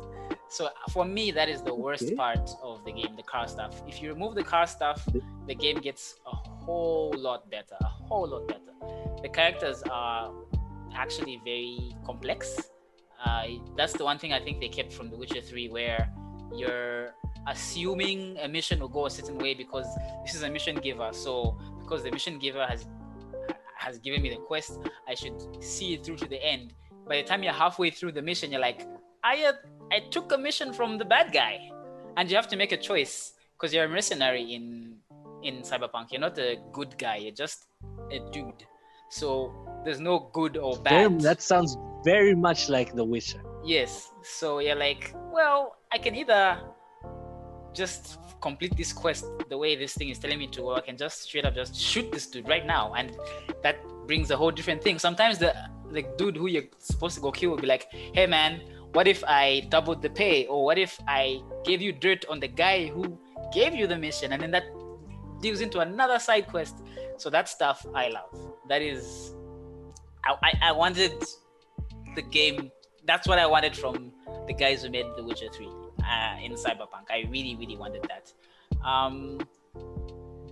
So 0.52 0.70
for 0.90 1.06
me, 1.06 1.30
that 1.32 1.48
is 1.48 1.62
the 1.62 1.74
worst 1.76 2.04
Okay. 2.04 2.16
part 2.16 2.50
of 2.64 2.84
the 2.84 2.92
game, 2.92 3.16
the 3.16 3.24
car 3.24 3.48
stuff. 3.48 3.82
If 3.88 4.02
you 4.02 4.10
remove 4.12 4.34
the 4.34 4.44
car 4.44 4.66
stuff, 4.66 5.08
the 5.48 5.54
game 5.54 5.80
gets 5.80 6.16
a 6.26 6.36
whole 6.36 7.14
lot 7.16 7.50
better, 7.52 7.78
a 7.80 7.86
whole 7.86 8.28
lot 8.28 8.48
better. 8.48 8.74
The 9.22 9.30
characters 9.30 9.84
are 9.92 10.32
actually 10.96 11.40
very 11.46 11.96
complex. 12.04 12.72
Uh, 13.24 13.44
that's 13.78 13.94
the 13.94 14.04
one 14.04 14.18
thing 14.18 14.34
I 14.34 14.40
think 14.40 14.60
they 14.60 14.70
kept 14.70 14.92
from 14.92 15.12
The 15.12 15.18
Witcher 15.18 15.42
3, 15.42 15.70
where 15.70 16.10
you're 16.56 17.14
assuming 17.48 18.38
a 18.40 18.48
mission 18.48 18.80
will 18.80 18.88
go 18.88 19.06
a 19.06 19.10
certain 19.12 19.38
way 19.38 19.54
because 19.54 19.86
this 20.26 20.34
is 20.34 20.42
a 20.42 20.50
mission 20.50 20.76
giver. 20.78 21.10
So 21.14 21.58
because 21.80 22.02
the 22.04 22.12
mission 22.12 22.40
giver 22.40 22.66
has 22.66 22.88
has 23.80 23.98
given 24.00 24.22
me 24.22 24.30
the 24.30 24.42
quest, 24.52 24.80
I 25.08 25.16
should 25.16 25.40
see 25.64 25.94
it 25.94 26.06
through 26.06 26.18
to 26.18 26.28
the 26.28 26.44
end. 26.44 26.74
By 27.08 27.18
the 27.22 27.24
time 27.24 27.44
you're 27.44 27.54
halfway 27.54 27.90
through 27.90 28.12
the 28.12 28.22
mission, 28.22 28.52
you're 28.52 28.62
like, 28.62 28.86
I 29.24 29.46
uh, 29.46 29.54
I 29.92 30.00
took 30.12 30.32
a 30.32 30.38
mission 30.38 30.74
from 30.74 30.98
the 30.98 31.06
bad 31.06 31.32
guy, 31.34 31.72
and 32.18 32.30
you 32.30 32.36
have 32.36 32.48
to 32.50 32.58
make 32.58 32.72
a 32.72 32.78
choice 32.78 33.34
because 33.54 33.74
you're 33.74 33.86
a 33.86 33.90
mercenary 33.90 34.54
in 34.54 34.98
in 35.44 35.62
Cyberpunk. 35.62 36.12
You're 36.12 36.22
not 36.22 36.38
a 36.38 36.58
good 36.72 36.98
guy. 36.98 37.18
You're 37.18 37.40
just 37.46 37.68
a 38.12 38.20
dude. 38.32 38.64
So 39.10 39.52
there's 39.84 40.00
no 40.00 40.30
good 40.34 40.58
or 40.58 40.78
bad. 40.78 40.92
Damn, 40.92 41.20
that 41.20 41.42
sounds 41.42 41.78
very 42.04 42.36
much 42.36 42.70
like 42.70 42.94
The 42.94 43.04
Witcher. 43.04 43.42
Yes. 43.64 44.12
So 44.24 44.60
you're 44.60 44.76
like, 44.76 45.14
well, 45.34 45.78
I 45.92 45.98
can 45.98 46.16
either 46.16 46.60
just 47.74 48.18
complete 48.42 48.76
this 48.78 48.94
quest 48.94 49.26
the 49.50 49.58
way 49.58 49.76
this 49.76 49.94
thing 49.94 50.10
is 50.10 50.20
telling 50.20 50.40
me 50.40 50.48
to, 50.48 50.62
or 50.62 50.78
I 50.78 50.82
can 50.82 50.98
just 50.98 51.24
straight 51.24 51.46
up 51.46 51.56
just 51.56 51.76
shoot 51.76 52.12
this 52.12 52.28
dude 52.28 52.48
right 52.48 52.66
now, 52.66 52.94
and 52.94 53.16
that 53.64 53.78
brings 54.08 54.32
a 54.32 54.38
whole 54.38 54.52
different 54.52 54.82
thing. 54.84 55.00
Sometimes 55.00 55.38
the 55.38 55.54
the 55.92 56.04
dude 56.18 56.38
who 56.38 56.48
you're 56.48 56.70
supposed 56.78 57.16
to 57.16 57.22
go 57.22 57.32
kill 57.32 57.52
will 57.52 57.58
be 57.58 57.68
like, 57.68 57.88
"Hey 57.92 58.28
man, 58.28 58.62
what 58.94 59.08
if 59.08 59.24
I 59.28 59.68
doubled 59.70 60.02
the 60.02 60.10
pay, 60.10 60.46
or 60.46 60.64
what 60.64 60.78
if 60.78 61.00
I 61.08 61.42
gave 61.64 61.82
you 61.82 61.92
dirt 61.92 62.26
on 62.30 62.40
the 62.40 62.48
guy 62.48 62.88
who 62.88 63.18
gave 63.54 63.74
you 63.74 63.88
the 63.88 63.98
mission?" 63.98 64.34
And 64.34 64.42
then 64.42 64.52
that 64.52 64.66
deals 65.42 65.62
into 65.62 65.80
another 65.80 66.20
side 66.20 66.48
quest. 66.48 66.76
So 67.18 67.30
that 67.30 67.50
stuff 67.50 67.86
I 67.94 68.10
love. 68.10 68.30
That 68.68 68.82
is, 68.82 69.34
I 70.26 70.36
I, 70.44 70.54
I 70.70 70.72
wanted 70.72 71.14
the 72.16 72.22
game. 72.22 72.72
That's 73.06 73.28
what 73.28 73.40
I 73.40 73.48
wanted 73.48 73.76
from 73.76 74.12
the 74.48 74.54
guys 74.54 74.84
who 74.84 74.90
made 74.90 75.06
The 75.18 75.24
Witcher 75.24 75.50
Three 75.52 75.72
uh, 76.02 76.38
in 76.42 76.54
Cyberpunk. 76.54 77.10
I 77.10 77.28
really, 77.30 77.56
really 77.56 77.78
wanted 77.78 78.08
that. 78.10 78.32
Um, 78.86 79.40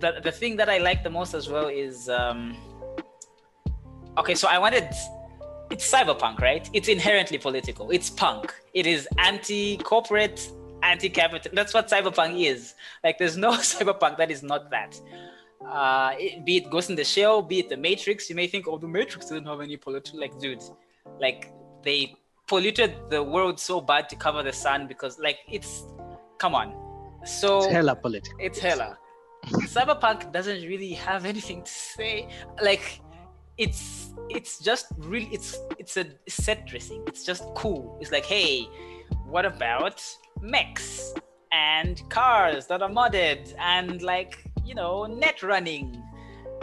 the, 0.00 0.20
the 0.22 0.32
thing 0.32 0.56
that 0.56 0.68
I 0.68 0.78
like 0.78 1.02
the 1.02 1.10
most 1.10 1.34
as 1.34 1.48
well 1.48 1.68
is 1.68 2.08
um, 2.08 2.56
okay, 4.16 4.34
so 4.34 4.48
I 4.48 4.58
wanted 4.58 4.88
it's 5.70 5.90
cyberpunk, 5.90 6.40
right? 6.40 6.68
It's 6.72 6.88
inherently 6.88 7.38
political. 7.38 7.90
It's 7.90 8.08
punk. 8.08 8.54
It 8.72 8.86
is 8.86 9.06
anti-corporate, 9.18 10.50
anti-capital. 10.82 11.52
That's 11.54 11.74
what 11.74 11.88
cyberpunk 11.88 12.42
is. 12.42 12.74
Like, 13.04 13.18
there's 13.18 13.36
no 13.36 13.52
cyberpunk 13.72 14.16
that 14.16 14.30
is 14.30 14.42
not 14.42 14.70
that. 14.70 14.98
Uh, 15.64 16.12
it, 16.18 16.44
be 16.44 16.58
it 16.58 16.70
Ghost 16.70 16.88
in 16.88 16.96
the 16.96 17.04
Shell, 17.04 17.42
be 17.42 17.58
it 17.58 17.68
the 17.68 17.76
Matrix. 17.76 18.30
You 18.30 18.36
may 18.36 18.46
think, 18.46 18.66
oh, 18.66 18.78
the 18.78 18.88
Matrix 18.88 19.26
didn't 19.26 19.46
have 19.46 19.60
any 19.60 19.76
political. 19.76 20.18
Like, 20.18 20.38
dude, 20.38 20.62
like 21.20 21.52
they 21.82 22.16
polluted 22.48 22.96
the 23.10 23.22
world 23.22 23.60
so 23.60 23.80
bad 23.80 24.08
to 24.08 24.16
cover 24.16 24.42
the 24.42 24.52
sun 24.52 24.86
because 24.86 25.18
like 25.18 25.38
it's 25.50 25.84
come 26.38 26.54
on. 26.54 26.74
So 27.24 27.58
it's 27.58 27.72
hella 27.72 27.94
political. 27.94 28.38
it's 28.40 28.58
hella. 28.58 28.98
Cyberpunk 29.46 30.32
doesn't 30.32 30.62
really 30.62 30.92
have 30.94 31.24
anything 31.24 31.62
to 31.62 31.70
say. 31.70 32.28
Like 32.62 33.00
it's 33.56 34.10
it's 34.30 34.58
just 34.58 34.86
really 34.98 35.28
it's 35.32 35.56
it's 35.78 35.96
a 35.96 36.06
set 36.28 36.66
dressing. 36.66 37.04
It's 37.06 37.24
just 37.24 37.44
cool. 37.54 37.98
It's 38.00 38.10
like 38.10 38.24
hey 38.24 38.66
what 39.26 39.44
about 39.44 40.02
mechs 40.40 41.14
and 41.52 42.02
cars 42.08 42.66
that 42.66 42.82
are 42.82 42.90
modded 42.90 43.54
and 43.58 44.02
like 44.02 44.44
you 44.64 44.74
know 44.74 45.06
net 45.06 45.42
running 45.42 46.02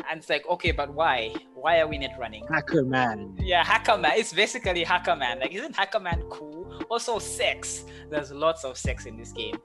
and 0.10 0.20
it's 0.20 0.30
like 0.30 0.46
okay 0.50 0.72
but 0.72 0.94
why? 0.94 1.34
Why 1.54 1.80
are 1.80 1.88
we 1.88 1.98
net 1.98 2.16
running? 2.20 2.46
Hacker 2.48 2.84
man. 2.84 3.38
Yeah 3.40 3.64
hacker 3.64 3.98
man. 3.98 4.14
It's 4.16 4.34
basically 4.34 4.84
hacker 4.84 5.16
man. 5.16 5.40
Like 5.40 5.54
isn't 5.54 5.76
hacker 5.76 6.00
man 6.00 6.22
cool? 6.30 6.84
Also 6.90 7.20
sex. 7.20 7.86
There's 8.10 8.32
lots 8.32 8.64
of 8.64 8.78
sex 8.78 9.06
in 9.06 9.18
this 9.18 9.32
game. 9.32 9.58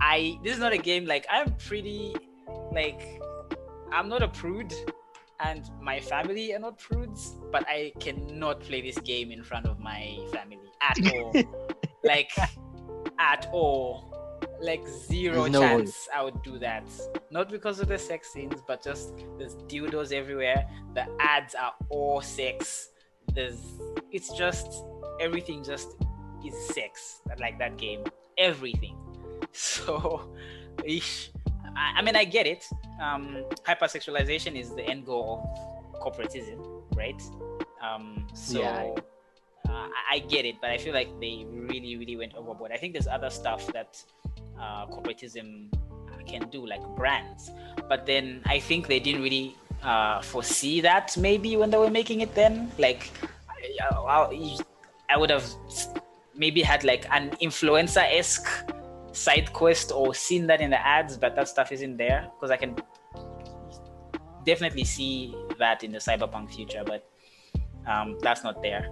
I 0.00 0.38
this 0.42 0.54
is 0.54 0.58
not 0.58 0.72
a 0.72 0.78
game 0.78 1.06
like 1.06 1.26
i'm 1.30 1.54
pretty 1.68 2.14
like 2.72 3.22
i'm 3.92 4.08
not 4.08 4.22
a 4.22 4.28
prude 4.28 4.74
and 5.40 5.70
my 5.80 6.00
family 6.00 6.52
are 6.52 6.58
not 6.58 6.78
prudes 6.78 7.36
but 7.52 7.64
i 7.68 7.92
cannot 8.00 8.60
play 8.60 8.80
this 8.80 8.98
game 8.98 9.30
in 9.30 9.42
front 9.42 9.66
of 9.66 9.78
my 9.78 10.18
family 10.32 10.58
at 10.80 10.98
all. 11.12 11.32
Like 12.04 12.32
at 13.18 13.48
all 13.50 14.13
like 14.64 14.86
zero 14.88 15.46
no 15.46 15.60
chance. 15.60 16.08
I 16.14 16.22
would 16.22 16.42
do 16.42 16.58
that. 16.58 16.84
Not 17.30 17.50
because 17.50 17.80
of 17.80 17.88
the 17.88 17.98
sex 17.98 18.32
scenes, 18.32 18.60
but 18.66 18.82
just 18.82 19.12
there's 19.38 19.54
dildos 19.68 20.12
everywhere. 20.12 20.66
The 20.94 21.06
ads 21.20 21.54
are 21.54 21.74
all 21.90 22.20
sex. 22.20 22.90
There's 23.34 23.60
it's 24.10 24.30
just 24.30 24.84
everything 25.20 25.62
just 25.62 25.96
is 26.44 26.54
sex. 26.74 27.20
Like 27.38 27.58
that 27.58 27.76
game. 27.76 28.04
Everything. 28.38 28.96
So 29.52 30.32
ish. 30.84 31.30
I, 31.76 31.98
I 31.98 32.02
mean 32.02 32.16
I 32.16 32.24
get 32.24 32.46
it. 32.46 32.66
Um 33.00 33.44
hypersexualization 33.64 34.58
is 34.58 34.74
the 34.74 34.82
end 34.82 35.06
goal 35.06 35.46
of 35.94 36.00
corporatism, 36.00 36.58
right? 36.96 37.22
Um 37.80 38.26
so 38.34 38.60
yeah. 38.60 38.94
Uh, 39.68 39.88
I 40.10 40.18
get 40.18 40.44
it, 40.44 40.56
but 40.60 40.70
I 40.70 40.78
feel 40.78 40.92
like 40.92 41.08
they 41.20 41.46
really, 41.50 41.96
really 41.96 42.16
went 42.16 42.34
overboard. 42.34 42.70
I 42.70 42.76
think 42.76 42.92
there's 42.92 43.06
other 43.06 43.30
stuff 43.30 43.66
that 43.72 44.02
uh, 44.58 44.86
corporatism 44.86 45.72
can 46.26 46.48
do, 46.50 46.66
like 46.66 46.82
brands. 46.96 47.50
But 47.88 48.06
then 48.06 48.42
I 48.46 48.58
think 48.58 48.86
they 48.86 49.00
didn't 49.00 49.22
really 49.22 49.56
uh, 49.82 50.22
foresee 50.22 50.80
that 50.80 51.16
maybe 51.16 51.56
when 51.56 51.70
they 51.70 51.78
were 51.78 51.90
making 51.90 52.20
it 52.20 52.34
then. 52.34 52.70
Like, 52.78 53.10
I, 53.80 54.58
I 55.10 55.16
would 55.16 55.30
have 55.30 55.44
maybe 56.34 56.62
had 56.62 56.84
like 56.84 57.06
an 57.10 57.30
influencer 57.42 58.04
esque 58.12 58.48
side 59.12 59.52
quest 59.52 59.92
or 59.92 60.14
seen 60.14 60.46
that 60.48 60.60
in 60.60 60.70
the 60.70 60.86
ads, 60.86 61.16
but 61.16 61.36
that 61.36 61.48
stuff 61.48 61.72
isn't 61.72 61.96
there 61.96 62.28
because 62.34 62.50
I 62.50 62.56
can 62.56 62.76
definitely 64.44 64.84
see 64.84 65.34
that 65.58 65.84
in 65.84 65.92
the 65.92 65.98
cyberpunk 65.98 66.52
future, 66.52 66.82
but 66.84 67.08
um, 67.86 68.18
that's 68.20 68.42
not 68.42 68.62
there. 68.62 68.90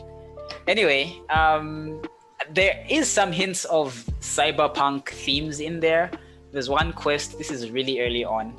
Anyway, 0.67 1.21
um, 1.31 2.03
there 2.51 2.85
is 2.89 3.09
some 3.09 3.33
hints 3.33 3.65
of 3.67 3.95
cyberpunk 4.21 5.09
themes 5.09 5.61
in 5.61 5.81
there. 5.81 6.11
There's 6.53 6.69
one 6.69 6.93
quest. 6.93 7.39
This 7.39 7.51
is 7.51 7.71
really 7.71 8.01
early 8.01 8.25
on, 8.25 8.55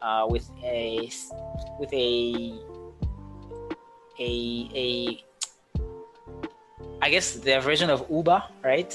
uh, 0.00 0.26
with 0.28 0.48
a 0.62 1.10
with 1.78 1.92
a 1.92 2.58
a 4.18 4.68
a 4.74 5.24
I 7.00 7.10
guess 7.10 7.34
their 7.34 7.60
version 7.60 7.90
of 7.90 8.06
Uber, 8.10 8.42
right? 8.64 8.92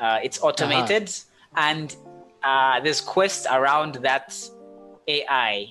Uh, 0.00 0.18
it's 0.22 0.40
automated, 0.42 1.08
uh-huh. 1.08 1.68
and 1.68 1.96
uh, 2.42 2.80
there's 2.80 3.00
quests 3.00 3.46
around 3.50 3.96
that 3.96 4.38
AI 5.08 5.66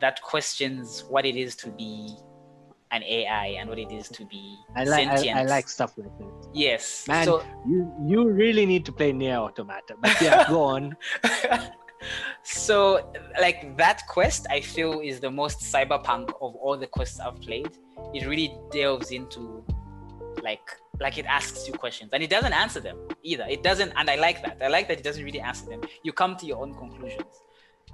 that 0.00 0.20
questions 0.22 1.04
what 1.08 1.24
it 1.24 1.36
is 1.36 1.54
to 1.56 1.70
be 1.70 2.16
an 2.92 3.02
AI 3.02 3.46
and 3.58 3.68
what 3.68 3.78
it 3.78 3.90
is 3.90 4.08
to 4.10 4.24
be 4.26 4.58
I 4.76 4.84
like 4.84 5.08
I, 5.08 5.40
I, 5.40 5.44
like 5.44 5.68
stuff 5.68 5.94
like 5.96 6.16
that. 6.18 6.48
Yes. 6.52 7.08
Man, 7.08 7.24
so, 7.24 7.42
you 7.66 7.90
you 8.06 8.28
really 8.28 8.66
need 8.66 8.84
to 8.84 8.92
play 8.92 9.12
Nier 9.12 9.36
Automata. 9.36 9.96
But 10.00 10.20
yeah, 10.20 10.46
go 10.48 10.62
on. 10.62 10.96
so 12.42 13.10
like 13.40 13.76
that 13.78 14.02
quest 14.08 14.46
I 14.50 14.60
feel 14.60 15.00
is 15.00 15.20
the 15.20 15.30
most 15.30 15.60
cyberpunk 15.60 16.28
of 16.40 16.54
all 16.56 16.76
the 16.76 16.86
quests 16.86 17.18
I've 17.18 17.40
played. 17.40 17.70
It 18.14 18.26
really 18.26 18.54
delves 18.70 19.10
into 19.10 19.64
like 20.42 20.68
like 21.00 21.16
it 21.16 21.24
asks 21.26 21.66
you 21.66 21.72
questions 21.72 22.10
and 22.12 22.22
it 22.22 22.28
doesn't 22.28 22.52
answer 22.52 22.80
them 22.80 22.98
either. 23.22 23.46
It 23.48 23.62
doesn't 23.62 23.92
and 23.96 24.10
I 24.10 24.16
like 24.16 24.42
that. 24.42 24.58
I 24.62 24.68
like 24.68 24.86
that 24.88 24.98
it 24.98 25.04
doesn't 25.04 25.24
really 25.24 25.40
answer 25.40 25.66
them. 25.66 25.80
You 26.02 26.12
come 26.12 26.36
to 26.36 26.46
your 26.46 26.58
own 26.58 26.74
conclusions 26.74 27.40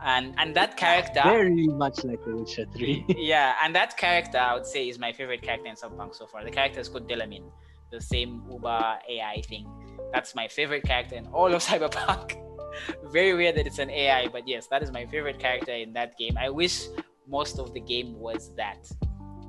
and 0.04 0.34
and 0.38 0.54
that 0.54 0.76
character 0.76 1.22
very 1.24 1.66
much 1.66 2.04
like 2.04 2.24
The 2.24 2.36
Witcher 2.36 2.66
3. 2.72 3.04
yeah, 3.18 3.56
and 3.62 3.74
that 3.74 3.96
character 3.96 4.38
I 4.38 4.54
would 4.54 4.66
say 4.66 4.88
is 4.88 4.98
my 4.98 5.12
favorite 5.12 5.42
character 5.42 5.68
in 5.68 5.74
Cyberpunk 5.74 6.14
so 6.14 6.26
far. 6.26 6.44
The 6.44 6.50
character 6.50 6.80
is 6.80 6.88
called 6.88 7.08
Delamain, 7.08 7.44
the 7.90 8.00
same 8.00 8.42
Uber 8.50 8.98
AI 9.08 9.42
thing. 9.48 9.66
That's 10.12 10.34
my 10.34 10.48
favorite 10.48 10.84
character 10.84 11.16
in 11.16 11.26
all 11.28 11.52
of 11.52 11.62
Cyberpunk. 11.68 12.36
very 13.10 13.34
weird 13.34 13.56
that 13.56 13.66
it's 13.66 13.78
an 13.78 13.90
AI, 13.90 14.28
but 14.28 14.46
yes, 14.46 14.66
that 14.68 14.82
is 14.82 14.92
my 14.92 15.06
favorite 15.06 15.38
character 15.38 15.72
in 15.72 15.92
that 15.94 16.16
game. 16.16 16.36
I 16.38 16.48
wish 16.50 16.86
most 17.26 17.58
of 17.58 17.74
the 17.74 17.80
game 17.80 18.18
was 18.18 18.54
that. 18.56 18.90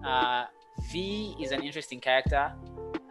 Uh, 0.03 0.45
V 0.91 1.35
is 1.39 1.51
an 1.51 1.61
interesting 1.61 1.99
character, 1.99 2.51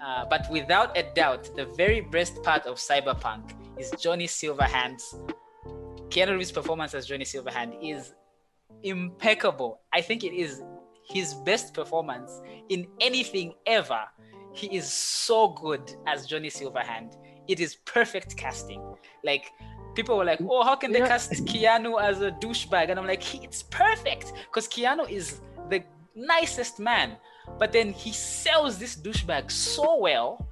uh, 0.03 0.25
but 0.29 0.51
without 0.51 0.97
a 0.97 1.03
doubt, 1.15 1.55
the 1.55 1.67
very 1.77 2.01
best 2.01 2.43
part 2.43 2.67
of 2.67 2.79
Cyberpunk 2.79 3.53
is 3.79 3.93
Johnny 4.01 4.27
Silverhand's 4.27 5.15
Keanu 6.11 6.37
Reeves' 6.37 6.53
performance 6.53 6.95
as 6.95 7.07
Johnny 7.07 7.25
Silverhand 7.25 7.77
is 7.83 8.15
impeccable. 8.83 9.81
I 9.93 10.01
think 10.01 10.25
it 10.25 10.33
is 10.33 10.63
his 11.05 11.35
best 11.35 11.75
performance 11.75 12.41
in 12.69 12.87
anything 13.01 13.55
ever. 13.67 14.01
He 14.55 14.75
is 14.77 14.91
so 14.91 15.49
good 15.49 15.93
as 16.07 16.27
Johnny 16.27 16.49
Silverhand. 16.49 17.17
It 17.47 17.61
is 17.61 17.77
perfect 17.85 18.37
casting. 18.37 18.83
Like 19.25 19.53
people 19.95 20.17
were 20.17 20.25
like, 20.25 20.41
"Oh, 20.41 20.63
how 20.65 20.77
can 20.77 20.93
they 20.93 21.01
yeah. 21.01 21.09
cast 21.09 21.33
Keanu 21.45 22.01
as 22.01 22.21
a 22.21 22.31
douchebag?" 22.31 22.91
And 22.91 22.99
I'm 22.99 23.07
like, 23.07 23.23
"It's 23.43 23.63
perfect 23.63 24.33
because 24.47 24.69
Keanu 24.69 25.09
is 25.11 25.41
the 25.71 25.83
nicest 26.15 26.79
man, 26.79 27.17
but 27.59 27.73
then 27.73 27.93
he 27.93 28.13
sells 28.13 28.79
this 28.79 28.97
douchebag 28.97 29.51
so 29.51 29.97
well, 29.99 30.47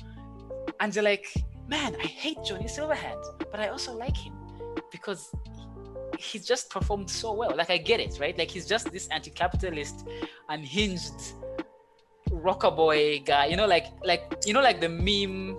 and 0.80 0.94
you're 0.94 1.04
like, 1.04 1.26
man, 1.68 1.96
I 1.96 2.06
hate 2.06 2.38
Johnny 2.44 2.66
Silverhand, 2.66 3.22
but 3.50 3.60
I 3.60 3.68
also 3.68 3.92
like 3.92 4.16
him 4.16 4.35
because 4.96 5.30
he's 6.18 6.46
just 6.46 6.70
performed 6.70 7.08
so 7.10 7.32
well. 7.32 7.54
Like 7.56 7.70
I 7.70 7.78
get 7.78 8.00
it, 8.00 8.18
right? 8.20 8.36
Like 8.36 8.50
he's 8.50 8.66
just 8.66 8.90
this 8.92 9.06
anti-capitalist, 9.08 10.06
unhinged 10.48 11.34
rocker 12.30 12.70
boy 12.70 13.20
guy. 13.24 13.46
You 13.46 13.56
know, 13.56 13.66
like 13.66 13.86
like 14.04 14.22
you 14.46 14.52
know, 14.54 14.62
like 14.62 14.80
the 14.80 14.88
meme 14.88 15.56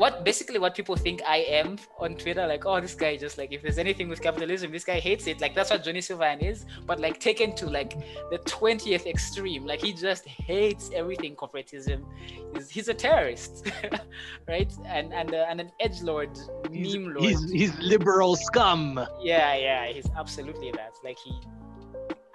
what 0.00 0.24
basically 0.24 0.58
what 0.58 0.74
people 0.74 0.96
think 0.96 1.20
I 1.26 1.38
am 1.60 1.76
on 1.98 2.14
Twitter, 2.14 2.46
like, 2.46 2.64
oh, 2.64 2.80
this 2.80 2.94
guy 2.94 3.18
just 3.18 3.36
like 3.36 3.52
if 3.52 3.60
there's 3.60 3.76
anything 3.76 4.08
with 4.08 4.22
capitalism, 4.22 4.72
this 4.72 4.82
guy 4.82 4.98
hates 4.98 5.26
it. 5.26 5.42
Like 5.42 5.54
that's 5.54 5.70
what 5.70 5.84
Johnny 5.84 6.00
Silverhand 6.00 6.42
is, 6.42 6.64
but 6.86 6.98
like 6.98 7.20
taken 7.20 7.54
to 7.56 7.66
like 7.66 7.92
the 8.30 8.38
twentieth 8.46 9.06
extreme. 9.06 9.66
Like 9.66 9.82
he 9.82 9.92
just 9.92 10.26
hates 10.26 10.90
everything 10.94 11.36
corporatism. 11.36 12.06
He's, 12.54 12.70
he's 12.70 12.88
a 12.88 12.94
terrorist, 12.94 13.70
right? 14.48 14.72
And 14.86 15.12
and 15.12 15.34
uh, 15.34 15.44
and 15.50 15.60
an 15.60 15.70
edge 15.80 16.00
lord, 16.00 16.30
meme 16.70 17.12
lord. 17.12 17.20
he's, 17.20 17.50
he's 17.50 17.78
liberal 17.80 18.36
scum. 18.36 18.98
Yeah, 19.20 19.54
yeah, 19.54 19.86
he's 19.92 20.08
absolutely 20.16 20.70
that. 20.72 20.94
Like 21.04 21.18
he 21.18 21.38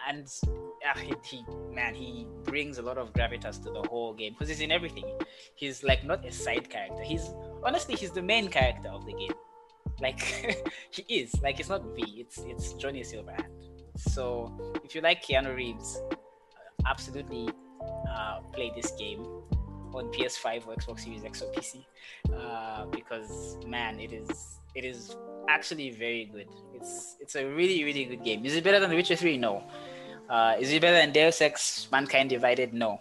and 0.07 0.27
uh, 0.85 0.97
he, 0.99 1.13
he 1.23 1.45
man, 1.73 1.95
he 1.95 2.27
brings 2.43 2.77
a 2.77 2.81
lot 2.81 2.97
of 2.97 3.13
gravitas 3.13 3.61
to 3.63 3.71
the 3.71 3.81
whole 3.89 4.13
game 4.13 4.33
because 4.33 4.49
he's 4.49 4.61
in 4.61 4.71
everything. 4.71 5.05
He's 5.55 5.83
like 5.83 6.03
not 6.03 6.25
a 6.25 6.31
side 6.31 6.69
character. 6.69 7.03
He's 7.03 7.29
honestly 7.63 7.95
he's 7.95 8.11
the 8.11 8.21
main 8.21 8.47
character 8.49 8.89
of 8.89 9.05
the 9.05 9.13
game. 9.13 9.33
Like 9.99 10.21
he 10.91 11.01
is. 11.03 11.33
Like 11.41 11.59
it's 11.59 11.69
not 11.69 11.83
V. 11.95 12.03
It's 12.17 12.39
it's 12.39 12.73
Johnny 12.73 13.01
Silverhand. 13.01 13.49
So 13.97 14.51
if 14.83 14.93
you 14.93 15.01
like 15.01 15.23
Keanu 15.23 15.55
Reeves, 15.55 16.01
uh, 16.11 16.15
absolutely 16.85 17.49
uh, 18.09 18.41
play 18.53 18.71
this 18.75 18.91
game 18.91 19.25
on 19.93 20.11
PS5 20.11 20.67
or 20.67 20.75
Xbox 20.75 21.01
Series 21.01 21.23
X 21.23 21.41
or 21.41 21.51
PC 21.53 21.85
uh, 22.35 22.85
because 22.87 23.57
man, 23.65 23.99
it 23.99 24.11
is 24.11 24.59
it 24.75 24.83
is 24.83 25.15
actually 25.49 25.91
very 25.91 26.25
good. 26.25 26.47
It's 26.73 27.15
it's 27.19 27.35
a 27.35 27.45
really 27.45 27.83
really 27.83 28.05
good 28.05 28.23
game. 28.23 28.45
Is 28.45 28.55
it 28.55 28.63
better 28.63 28.79
than 28.79 28.89
The 28.89 28.95
Witcher 28.95 29.15
3? 29.15 29.37
No. 29.37 29.63
Uh, 30.29 30.55
is 30.59 30.71
it 30.71 30.81
better 30.81 30.97
than 30.97 31.11
Deus 31.11 31.41
Ex 31.41 31.87
Mankind 31.91 32.29
Divided? 32.29 32.73
No. 32.73 32.99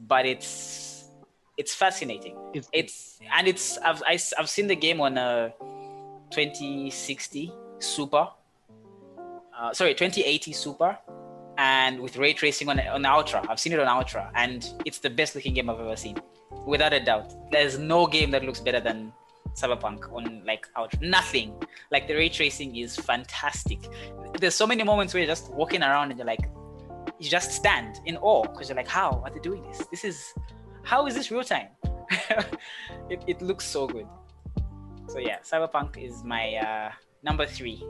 But 0.00 0.26
it's 0.26 1.10
it's 1.56 1.74
fascinating. 1.74 2.36
It's, 2.52 2.68
It's 2.72 3.18
and 3.36 3.48
it's 3.48 3.78
I've 3.78 4.02
I, 4.06 4.12
have 4.12 4.32
i 4.36 4.40
have 4.40 4.50
seen 4.50 4.66
the 4.66 4.76
game 4.76 5.00
on 5.00 5.16
a 5.16 5.54
2060 6.30 7.52
Super. 7.78 8.28
Uh, 9.58 9.72
sorry, 9.72 9.94
2080 9.94 10.52
Super, 10.52 10.98
and 11.56 12.00
with 12.00 12.16
ray 12.16 12.32
tracing 12.32 12.68
on 12.68 12.80
on 12.80 13.04
Ultra. 13.06 13.44
I've 13.48 13.60
seen 13.60 13.72
it 13.72 13.80
on 13.80 13.88
Ultra, 13.88 14.30
and 14.34 14.70
it's 14.84 14.98
the 14.98 15.10
best 15.10 15.34
looking 15.34 15.54
game 15.54 15.70
I've 15.70 15.80
ever 15.80 15.96
seen, 15.96 16.18
without 16.66 16.92
a 16.92 17.00
doubt. 17.00 17.32
There's 17.50 17.78
no 17.78 18.06
game 18.06 18.30
that 18.32 18.44
looks 18.44 18.60
better 18.60 18.80
than 18.80 19.12
Cyberpunk 19.56 20.12
on 20.12 20.42
like 20.44 20.66
Ultra. 20.76 21.00
Nothing. 21.02 21.54
Like 21.90 22.06
the 22.08 22.14
ray 22.14 22.28
tracing 22.28 22.76
is 22.76 22.96
fantastic. 22.96 23.78
There's 24.38 24.54
so 24.54 24.66
many 24.66 24.82
moments 24.84 25.14
where 25.14 25.22
you're 25.22 25.32
just 25.34 25.50
walking 25.52 25.82
around 25.82 26.10
and 26.10 26.18
you're 26.18 26.26
like, 26.26 26.48
you 27.18 27.30
just 27.30 27.52
stand 27.52 28.00
in 28.04 28.16
awe 28.18 28.42
because 28.42 28.68
you're 28.68 28.76
like, 28.76 28.88
how 28.88 29.22
are 29.24 29.30
they 29.30 29.40
doing 29.40 29.62
this? 29.68 29.86
This 29.90 30.04
is 30.04 30.34
how 30.82 31.06
is 31.06 31.14
this 31.14 31.30
real 31.30 31.42
time? 31.42 31.68
it, 33.10 33.24
it 33.26 33.42
looks 33.42 33.64
so 33.64 33.86
good. 33.86 34.06
So 35.08 35.18
yeah, 35.18 35.38
Cyberpunk 35.42 35.96
is 35.96 36.22
my 36.24 36.54
uh, 36.56 36.90
number 37.22 37.46
three 37.46 37.82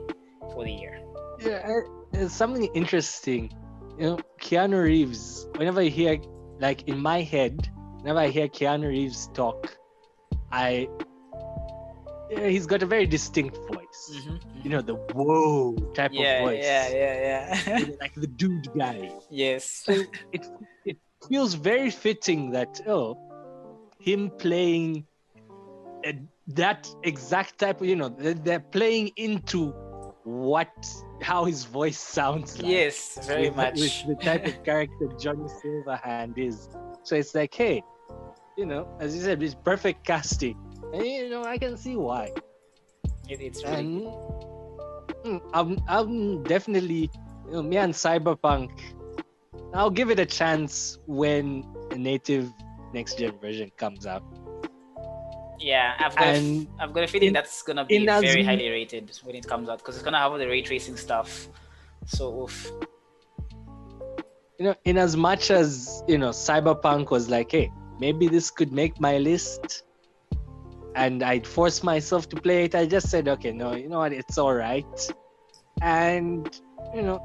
for 0.53 0.63
the 0.63 0.71
year. 0.71 1.01
yeah, 1.39 1.67
I- 2.13 2.27
something 2.27 2.65
interesting. 2.73 3.51
You 3.99 4.03
know, 4.05 4.19
Keanu 4.41 4.81
Reeves. 4.83 5.47
Whenever 5.55 5.81
I 5.81 5.85
hear, 5.89 6.17
like 6.59 6.87
in 6.87 6.99
my 6.99 7.21
head, 7.21 7.67
whenever 7.99 8.19
I 8.19 8.27
hear 8.29 8.47
Keanu 8.47 8.87
Reeves 8.87 9.27
talk, 9.33 9.75
I 10.51 10.87
he's 12.29 12.65
got 12.65 12.83
a 12.83 12.85
very 12.85 13.05
distinct 13.05 13.57
voice. 13.71 14.11
You 14.63 14.69
know, 14.69 14.81
the 14.81 14.95
whoa 14.95 15.75
type 15.93 16.11
yeah, 16.13 16.39
of 16.39 16.49
voice. 16.49 16.63
yeah, 16.63 16.89
yeah, 16.89 17.61
yeah. 17.67 17.85
like 18.01 18.13
the 18.15 18.27
dude 18.27 18.69
guy. 18.77 19.11
yes. 19.29 19.65
So 19.65 20.03
it 20.31 20.45
it 20.85 20.97
feels 21.29 21.53
very 21.53 21.89
fitting 21.89 22.51
that 22.51 22.81
oh, 22.87 23.17
him 23.99 24.29
playing 24.37 25.05
uh, 26.05 26.11
that 26.47 26.89
exact 27.03 27.59
type 27.59 27.81
of 27.81 27.87
you 27.87 27.95
know 27.95 28.09
they're, 28.09 28.33
they're 28.33 28.59
playing 28.59 29.11
into 29.15 29.73
what 30.23 30.69
how 31.21 31.45
his 31.45 31.63
voice 31.63 31.97
sounds 31.97 32.57
like. 32.57 32.69
yes, 32.69 33.25
very 33.25 33.47
with, 33.47 33.55
much. 33.55 33.79
with 33.79 34.17
the 34.19 34.23
type 34.23 34.45
of 34.45 34.63
character 34.63 35.07
Johnny 35.19 35.47
Silverhand 35.63 36.37
is. 36.37 36.69
So 37.03 37.15
it's 37.15 37.33
like, 37.33 37.53
hey, 37.53 37.81
you 38.57 38.65
know, 38.65 38.85
as 38.99 39.15
you 39.15 39.21
said, 39.21 39.41
it's 39.41 39.55
perfect 39.55 40.05
casting. 40.05 40.57
And 40.93 41.05
you 41.05 41.29
know, 41.29 41.43
I 41.43 41.57
can 41.57 41.77
see 41.77 41.95
why. 41.95 42.31
It, 43.27 43.41
it's 43.41 43.63
really 43.63 43.75
And 43.75 44.07
mm, 45.25 45.41
I'm 45.53 45.79
I'm 45.87 46.43
definitely 46.43 47.09
you 47.47 47.51
know, 47.51 47.63
me 47.63 47.77
and 47.77 47.93
Cyberpunk. 47.93 48.71
I'll 49.73 49.91
give 49.91 50.09
it 50.09 50.19
a 50.19 50.25
chance 50.25 50.97
when 51.05 51.65
a 51.91 51.97
native 51.97 52.51
next 52.93 53.17
gen 53.17 53.37
version 53.39 53.71
comes 53.77 54.05
out. 54.05 54.23
Yeah, 55.59 55.95
I've 55.99 56.15
got, 56.15 56.35
And 56.35 56.67
I've 56.79 56.93
got 56.93 57.03
a 57.03 57.07
feeling 57.07 57.29
in- 57.29 57.33
that's 57.33 57.61
gonna 57.63 57.83
be 57.83 58.05
very 58.05 58.43
highly 58.43 58.69
rated 58.69 59.11
when 59.23 59.35
it 59.35 59.47
comes 59.47 59.69
out 59.69 59.79
because 59.79 59.95
it's 59.95 60.03
gonna 60.03 60.19
have 60.19 60.31
all 60.31 60.37
the 60.37 60.47
ray 60.47 60.61
tracing 60.61 60.95
stuff. 60.95 61.49
So 62.05 62.43
oof. 62.43 62.71
you 64.59 64.65
know, 64.65 64.75
in 64.85 64.97
as 64.97 65.15
much 65.15 65.51
as 65.51 66.03
you 66.07 66.17
know, 66.17 66.29
Cyberpunk 66.29 67.11
was 67.11 67.29
like, 67.29 67.51
hey, 67.51 67.71
maybe 67.99 68.27
this 68.27 68.49
could 68.49 68.71
make 68.71 68.99
my 68.99 69.17
list, 69.17 69.83
and 70.95 71.23
I'd 71.23 71.45
force 71.45 71.83
myself 71.83 72.29
to 72.29 72.35
play 72.35 72.65
it. 72.65 72.75
I 72.75 72.85
just 72.85 73.09
said, 73.09 73.27
okay, 73.27 73.51
no, 73.51 73.75
you 73.75 73.89
know 73.89 73.99
what, 73.99 74.13
it's 74.13 74.37
all 74.37 74.53
right, 74.53 75.11
and 75.81 76.49
you 76.93 77.01
know, 77.01 77.19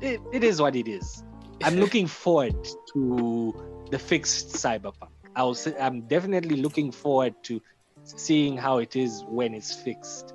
it, 0.00 0.20
it 0.32 0.44
is 0.44 0.60
what 0.60 0.76
it 0.76 0.88
is. 0.88 1.22
I'm 1.62 1.76
looking 1.84 2.06
forward 2.06 2.56
to 2.92 3.54
the 3.90 3.98
fixed 3.98 4.48
Cyberpunk. 4.48 5.08
I'll 5.36 5.54
say, 5.54 5.74
I'm 5.80 6.02
definitely 6.02 6.56
looking 6.56 6.92
forward 6.92 7.34
to 7.44 7.60
seeing 8.04 8.56
how 8.56 8.78
it 8.78 8.96
is 8.96 9.24
when 9.28 9.54
it's 9.54 9.74
fixed, 9.74 10.34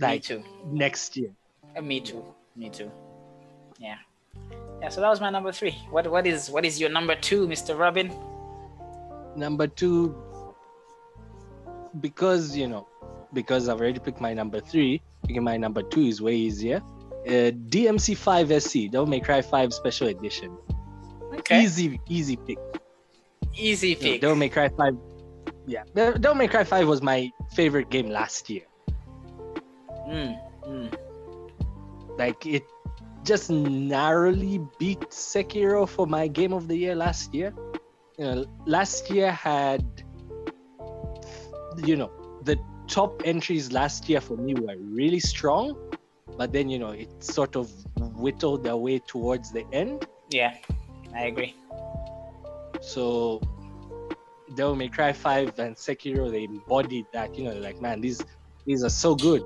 me 0.00 0.18
too. 0.18 0.42
next 0.66 1.16
year. 1.16 1.30
Uh, 1.76 1.82
me 1.82 2.00
too. 2.00 2.24
Me 2.56 2.68
too. 2.70 2.90
Yeah. 3.78 3.96
Yeah. 4.80 4.88
So 4.88 5.00
that 5.00 5.08
was 5.08 5.20
my 5.20 5.30
number 5.30 5.52
three. 5.52 5.76
What 5.90 6.10
what 6.10 6.26
is 6.26 6.50
what 6.50 6.64
is 6.64 6.80
your 6.80 6.90
number 6.90 7.14
two, 7.14 7.46
Mr. 7.46 7.78
Robin? 7.78 8.12
number 9.36 9.66
two 9.66 10.14
because 12.00 12.56
you 12.56 12.66
know 12.66 12.86
because 13.32 13.68
i've 13.68 13.80
already 13.80 13.98
picked 13.98 14.20
my 14.20 14.32
number 14.34 14.60
three 14.60 15.00
picking 15.26 15.42
my 15.44 15.56
number 15.56 15.82
two 15.82 16.02
is 16.02 16.20
way 16.22 16.34
easier 16.34 16.82
uh, 17.26 17.50
dmc5 17.74 18.60
sc 18.62 18.90
devil 18.90 19.06
may 19.06 19.20
cry 19.20 19.40
5 19.42 19.72
special 19.72 20.08
edition 20.08 20.56
Okay. 21.38 21.62
easy 21.62 22.00
easy 22.08 22.36
pick 22.36 22.58
Easy 23.56 23.88
You 23.90 23.94
know, 23.94 24.00
pick. 24.02 24.20
devil 24.20 24.36
may 24.36 24.48
cry 24.48 24.68
5 24.68 24.96
yeah 25.66 25.82
devil 25.94 26.34
may 26.34 26.48
cry 26.48 26.64
5 26.64 26.86
was 26.88 27.02
my 27.02 27.30
favorite 27.54 27.90
game 27.90 28.08
last 28.08 28.48
year 28.50 28.62
Mm, 30.06 30.36
mm. 30.68 30.98
like 32.18 32.44
it 32.46 32.64
just 33.24 33.48
narrowly 33.50 34.60
beat 34.78 35.00
sekiro 35.10 35.88
for 35.88 36.06
my 36.06 36.28
game 36.28 36.52
of 36.52 36.68
the 36.68 36.76
year 36.76 36.94
last 36.94 37.34
year 37.34 37.54
you 38.18 38.24
know 38.26 38.44
last 38.66 39.10
year 39.10 39.32
had 39.32 39.82
you 41.86 41.96
know 41.96 42.10
the 42.42 42.58
top 42.86 43.22
entries 43.24 43.72
last 43.72 44.08
year 44.08 44.20
for 44.20 44.36
me 44.36 44.54
were 44.54 44.76
really 44.78 45.20
strong 45.20 45.76
but 46.36 46.52
then 46.52 46.68
you 46.68 46.78
know 46.78 46.90
it 46.90 47.08
sort 47.22 47.56
of 47.56 47.70
whittled 48.16 48.64
their 48.64 48.76
way 48.76 48.98
towards 48.98 49.52
the 49.52 49.64
end. 49.72 50.06
Yeah, 50.30 50.56
I 51.14 51.26
agree. 51.26 51.54
so 52.80 53.40
Devil 54.54 54.76
May 54.76 54.88
Cry 54.88 55.12
5 55.12 55.58
and 55.58 55.74
Sekiro 55.76 56.30
they 56.30 56.44
embodied 56.44 57.06
that 57.12 57.34
you 57.36 57.44
know 57.44 57.54
like 57.54 57.80
man 57.80 58.00
these 58.00 58.22
these 58.66 58.84
are 58.84 58.90
so 58.90 59.14
good. 59.14 59.42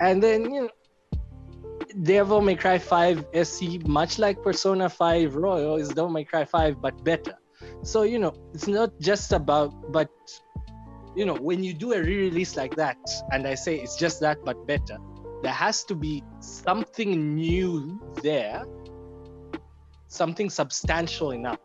And 0.00 0.22
then 0.22 0.52
you 0.52 0.62
know 0.62 0.70
Devil 2.02 2.40
May 2.40 2.56
Cry 2.56 2.78
5 2.78 3.26
SC 3.44 3.86
much 3.86 4.18
like 4.18 4.42
Persona 4.42 4.88
5 4.88 5.36
Royal 5.36 5.76
is 5.76 5.88
Devil 5.88 6.10
May 6.10 6.24
Cry 6.24 6.44
5 6.44 6.80
but 6.80 7.02
better. 7.04 7.38
So 7.82 8.02
you 8.02 8.18
know 8.18 8.34
it's 8.52 8.66
not 8.66 8.98
just 9.00 9.32
about 9.32 9.92
but 9.92 10.10
you 11.16 11.24
know 11.24 11.34
when 11.34 11.64
you 11.64 11.72
do 11.72 11.92
a 11.94 12.00
re-release 12.00 12.56
like 12.56 12.76
that 12.76 12.98
and 13.32 13.46
I 13.46 13.54
say 13.54 13.76
it's 13.76 13.96
just 13.96 14.20
that 14.20 14.38
but 14.44 14.66
better 14.66 14.98
there 15.42 15.52
has 15.52 15.84
to 15.84 15.94
be 15.94 16.22
something 16.40 17.34
new 17.34 18.00
there 18.22 18.64
something 20.08 20.50
substantial 20.50 21.30
enough 21.32 21.58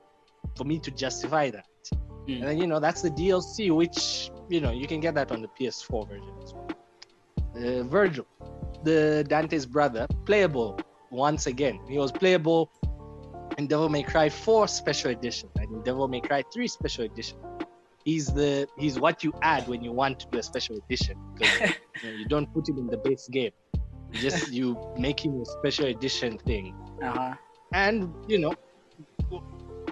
for 0.55 0.63
me 0.63 0.79
to 0.79 0.91
justify 0.91 1.49
that. 1.49 1.65
Mm. 2.27 2.39
And 2.39 2.43
then, 2.43 2.57
you 2.57 2.67
know, 2.67 2.79
that's 2.79 3.01
the 3.01 3.09
DLC, 3.09 3.75
which, 3.75 4.31
you 4.49 4.61
know, 4.61 4.71
you 4.71 4.87
can 4.87 4.99
get 4.99 5.15
that 5.15 5.31
on 5.31 5.41
the 5.41 5.47
PS4 5.47 6.07
version 6.07 6.33
as 6.43 6.53
well. 6.53 6.67
Uh, 7.55 7.83
Virgil, 7.83 8.25
the 8.83 9.25
Dante's 9.27 9.65
brother, 9.65 10.07
playable 10.25 10.79
once 11.11 11.47
again. 11.47 11.79
He 11.89 11.97
was 11.97 12.11
playable 12.11 12.71
in 13.57 13.67
Devil 13.67 13.89
May 13.89 14.03
Cry 14.03 14.29
4 14.29 14.67
Special 14.67 15.11
Edition 15.11 15.49
and 15.57 15.69
in 15.71 15.81
Devil 15.83 16.07
May 16.07 16.21
Cry 16.21 16.43
3 16.53 16.67
Special 16.67 17.05
Edition. 17.05 17.37
He's 18.05 18.27
the 18.27 18.67
he's 18.77 18.99
what 18.99 19.23
you 19.23 19.33
add 19.41 19.67
when 19.67 19.83
you 19.83 19.91
want 19.91 20.19
to 20.21 20.27
do 20.31 20.39
a 20.39 20.43
special 20.43 20.75
edition 20.77 21.17
because 21.37 21.59
you, 21.59 21.67
know, 22.03 22.17
you 22.17 22.25
don't 22.27 22.51
put 22.53 22.67
him 22.67 22.77
in 22.77 22.87
the 22.87 22.97
base 22.97 23.27
game. 23.29 23.51
You 24.11 24.19
just 24.19 24.51
you 24.51 24.77
make 24.97 25.23
him 25.23 25.39
a 25.41 25.45
special 25.45 25.85
edition 25.85 26.37
thing 26.39 26.75
Uh 27.01 27.11
huh. 27.11 27.33
and 27.73 28.13
you 28.27 28.39
know 28.39 28.53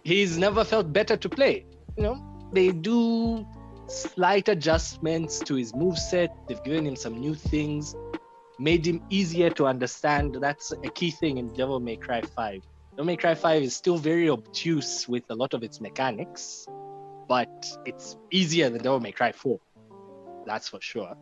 he's 0.04 0.38
never 0.38 0.64
felt 0.64 0.92
better 0.92 1.16
to 1.18 1.30
play 1.30 1.66
you 1.98 2.04
know 2.04 2.16
they 2.52 2.72
do 2.72 3.46
slight 3.88 4.50
adjustments 4.50 5.40
to 5.40 5.56
his 5.56 5.74
move 5.76 5.98
set 5.98 6.36
They've 6.48 6.64
given 6.64 6.86
him 6.86 6.96
some 6.96 7.20
new 7.20 7.34
things, 7.36 7.96
made 8.60 8.86
him 8.86 9.02
easier 9.10 9.50
to 9.52 9.66
understand. 9.66 10.38
That's 10.40 10.72
a 10.72 10.90
key 10.90 11.12
thing 11.12 11.38
in 11.38 11.48
Devil 11.54 11.80
May 11.80 11.96
Cry 11.96 12.22
5. 12.22 12.62
Devil 12.92 13.06
May 13.06 13.18
Cry 13.18 13.34
5 13.36 13.64
is 13.64 13.76
still 13.76 13.98
very 13.98 14.30
obtuse 14.30 15.08
with 15.08 15.24
a 15.30 15.36
lot 15.36 15.54
of 15.56 15.64
its 15.64 15.80
mechanics, 15.82 16.68
but 17.30 17.68
it's 17.86 18.18
easier 18.32 18.70
than 18.70 18.82
Devil 18.82 19.00
May 19.00 19.12
Cry 19.14 19.32
4. 19.32 19.60
That's 20.48 20.68
for 20.68 20.82
sure. 20.82 21.16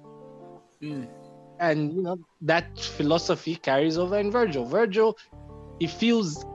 Mm. 0.81 1.07
And 1.59 1.93
you 1.93 2.01
know, 2.01 2.17
that 2.41 2.79
philosophy 2.79 3.55
carries 3.57 3.97
over 3.97 4.17
in 4.17 4.31
Virgil. 4.31 4.65
Virgil, 4.65 5.17
he 5.79 5.87
feels 5.87 6.45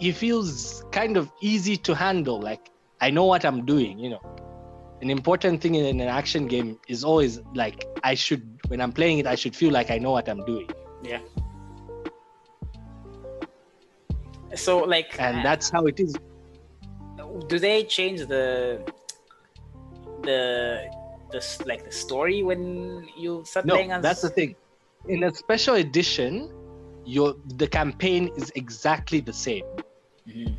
he 0.00 0.12
feels 0.12 0.84
kind 0.92 1.16
of 1.16 1.30
easy 1.42 1.76
to 1.76 1.94
handle. 1.94 2.40
Like 2.40 2.70
I 3.00 3.10
know 3.10 3.26
what 3.26 3.44
I'm 3.44 3.66
doing, 3.66 3.98
you 3.98 4.10
know. 4.10 4.22
An 5.02 5.10
important 5.10 5.60
thing 5.60 5.74
in 5.74 6.00
an 6.00 6.08
action 6.08 6.46
game 6.46 6.78
is 6.88 7.04
always 7.04 7.40
like 7.54 7.84
I 8.02 8.14
should 8.14 8.42
when 8.68 8.80
I'm 8.80 8.92
playing 8.92 9.18
it, 9.18 9.26
I 9.26 9.34
should 9.34 9.54
feel 9.54 9.72
like 9.72 9.90
I 9.90 9.98
know 9.98 10.12
what 10.12 10.28
I'm 10.28 10.44
doing. 10.46 10.70
Yeah. 11.02 11.20
So 14.54 14.78
like 14.78 15.20
And 15.20 15.44
that's 15.44 15.68
how 15.68 15.84
it 15.86 16.00
is. 16.00 16.14
Do 17.48 17.58
they 17.58 17.84
change 17.84 18.26
the 18.26 18.80
the 20.22 20.88
the 21.30 21.40
like 21.66 21.84
the 21.84 21.92
story 21.92 22.42
when 22.42 23.06
you 23.16 23.44
start 23.44 23.66
No, 23.66 23.74
playing 23.74 23.92
as 23.92 24.02
that's 24.02 24.22
the 24.22 24.30
thing. 24.30 24.56
In 25.08 25.24
a 25.24 25.34
special 25.34 25.76
edition, 25.76 26.50
your 27.04 27.36
the 27.56 27.66
campaign 27.66 28.30
is 28.36 28.50
exactly 28.54 29.20
the 29.20 29.32
same. 29.32 29.64
Mhm. 30.26 30.58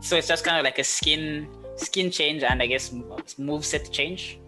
So 0.00 0.16
it's 0.16 0.28
just 0.28 0.44
kind 0.44 0.58
of 0.58 0.64
like 0.64 0.78
a 0.78 0.84
skin 0.84 1.48
skin 1.76 2.10
change 2.10 2.42
and 2.42 2.62
I 2.62 2.66
guess 2.66 2.92
move 3.38 3.64
set 3.64 3.90
change. 3.90 4.38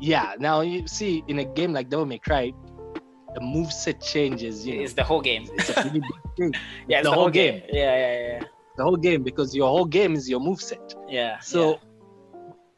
Yeah. 0.00 0.34
Now 0.38 0.60
you 0.60 0.86
see, 0.86 1.24
in 1.26 1.40
a 1.40 1.44
game 1.44 1.72
like 1.72 1.90
Devil 1.90 2.06
May 2.06 2.18
Cry, 2.18 2.52
the 3.34 3.40
move 3.40 3.72
set 3.72 4.00
changes. 4.00 4.66
You 4.66 4.76
know, 4.76 4.82
It's 4.82 4.94
the 4.94 5.04
whole 5.04 5.20
game. 5.20 5.46
it's 5.54 5.70
a 5.70 5.74
pretty 5.74 6.00
big 6.00 6.10
thing. 6.36 6.54
yeah, 6.88 6.98
it's 6.98 7.08
the 7.08 7.12
whole 7.14 7.28
game. 7.30 7.62
Yeah, 7.72 7.96
yeah, 7.96 8.18
yeah, 8.40 8.44
The 8.76 8.84
whole 8.84 8.96
game 8.96 9.22
because 9.22 9.54
your 9.54 9.68
whole 9.68 9.84
game 9.84 10.14
is 10.14 10.28
your 10.28 10.40
move 10.40 10.60
set. 10.60 10.94
yeah. 11.08 11.38
So, 11.40 11.78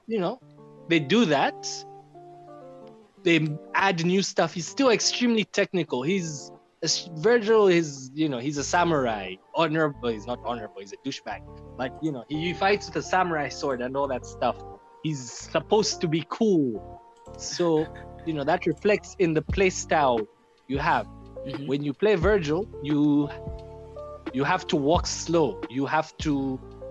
you 0.06 0.18
know, 0.20 0.40
they 0.88 0.98
do 0.98 1.24
that. 1.26 1.66
They 3.22 3.48
add 3.74 4.04
new 4.04 4.22
stuff. 4.22 4.54
He's 4.54 4.66
still 4.66 4.90
extremely 4.90 5.44
technical. 5.44 6.02
He's 6.02 6.50
Virgil 7.16 7.68
is, 7.68 8.10
you 8.14 8.30
know, 8.30 8.38
he's 8.38 8.56
a 8.56 8.64
samurai. 8.64 9.34
Honorable. 9.54 10.08
He's 10.08 10.26
not 10.26 10.38
honorable. 10.46 10.80
He's 10.80 10.94
a 10.94 10.96
douchebag. 11.06 11.40
But 11.76 11.92
you 12.02 12.10
know, 12.10 12.24
he 12.28 12.54
fights 12.54 12.86
with 12.86 12.96
a 12.96 13.02
samurai 13.02 13.50
sword 13.50 13.82
and 13.82 13.94
all 13.96 14.08
that 14.08 14.24
stuff. 14.24 14.56
He's 15.02 15.30
supposed 15.30 16.00
to 16.00 16.08
be 16.08 16.24
cool. 16.30 17.02
So, 17.36 17.86
you 18.24 18.32
know, 18.32 18.44
that 18.44 18.64
reflects 18.66 19.14
in 19.18 19.34
the 19.34 19.42
play 19.42 19.68
style 19.70 20.20
you 20.70 20.78
have. 20.78 21.06
Mhm. 21.46 21.66
When 21.66 21.82
you 21.82 21.92
play 21.92 22.14
Virgil, 22.14 22.62
you 22.82 23.28
you 24.32 24.44
have 24.44 24.66
to 24.68 24.76
walk 24.76 25.06
slow. 25.06 25.60
You 25.68 25.86
have 25.86 26.16
to, 26.18 26.32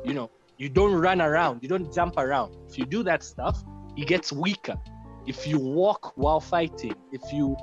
you 0.03 0.13
know, 0.13 0.29
you 0.57 0.67
don't 0.79 0.93
run 1.07 1.21
around. 1.21 1.63
You 1.63 1.69
don't 1.69 1.89
jump 1.93 2.15
around. 2.17 2.49
If 2.69 2.77
you 2.77 2.85
do 2.85 3.01
that 3.03 3.23
stuff, 3.23 3.63
he 3.95 4.03
gets 4.03 4.31
weaker. 4.31 4.77
If 5.25 5.47
you 5.47 5.57
walk 5.57 6.11
while 6.17 6.41
fighting, 6.41 6.95
if 7.11 7.23
you 7.31 7.55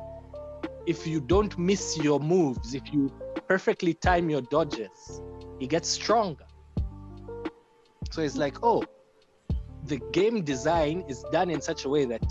if 0.87 1.07
you 1.07 1.21
don't 1.21 1.59
miss 1.59 1.99
your 1.99 2.21
moves, 2.21 2.75
if 2.75 2.93
you 2.95 3.11
perfectly 3.49 3.93
time 3.95 4.31
your 4.31 4.43
dodges, 4.43 5.21
he 5.61 5.67
gets 5.67 5.89
stronger. 5.89 6.47
So 8.13 8.23
it's 8.23 8.37
like, 8.37 8.57
oh, 8.63 8.85
the 9.85 9.99
game 10.13 10.43
design 10.43 11.05
is 11.09 11.25
done 11.33 11.51
in 11.51 11.61
such 11.61 11.85
a 11.85 11.89
way 11.89 12.05
that 12.07 12.27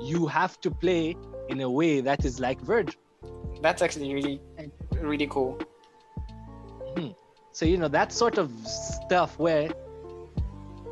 you 0.00 0.26
have 0.26 0.60
to 0.60 0.70
play 0.70 1.16
in 1.48 1.60
a 1.60 1.70
way 1.70 2.00
that 2.00 2.24
is 2.24 2.40
like 2.40 2.60
Virgil. 2.60 3.00
That's 3.62 3.82
actually 3.82 4.14
really 4.14 4.40
really 5.00 5.26
cool. 5.26 5.58
Hmm. 6.96 7.08
So 7.52 7.66
you 7.66 7.76
know 7.76 7.88
that 7.88 8.12
sort 8.12 8.38
of 8.38 8.50
stuff 8.66 9.38
where 9.38 9.70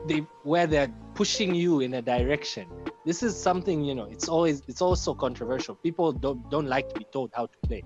they 0.06 0.18
where 0.42 0.66
they're 0.66 0.92
pushing 1.14 1.54
you 1.54 1.80
in 1.80 1.94
a 1.94 2.02
direction. 2.02 2.66
This 3.04 3.22
is 3.22 3.40
something 3.40 3.84
you 3.84 3.94
know. 3.94 4.04
It's 4.04 4.28
always 4.28 4.62
it's 4.68 4.82
also 4.82 5.14
controversial. 5.14 5.74
People 5.76 6.12
don't 6.12 6.50
don't 6.50 6.66
like 6.66 6.88
to 6.90 6.98
be 6.98 7.06
told 7.12 7.30
how 7.34 7.46
to 7.46 7.58
play. 7.66 7.82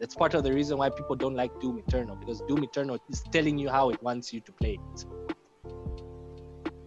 That's 0.00 0.14
part 0.14 0.34
of 0.34 0.44
the 0.44 0.52
reason 0.52 0.78
why 0.78 0.90
people 0.90 1.14
don't 1.14 1.34
like 1.34 1.58
Doom 1.60 1.78
Eternal 1.78 2.16
because 2.16 2.40
Doom 2.48 2.64
Eternal 2.64 2.98
is 3.08 3.22
telling 3.32 3.58
you 3.58 3.68
how 3.68 3.90
it 3.90 4.02
wants 4.02 4.32
you 4.32 4.40
to 4.40 4.52
play 4.52 4.78
it. 4.78 5.06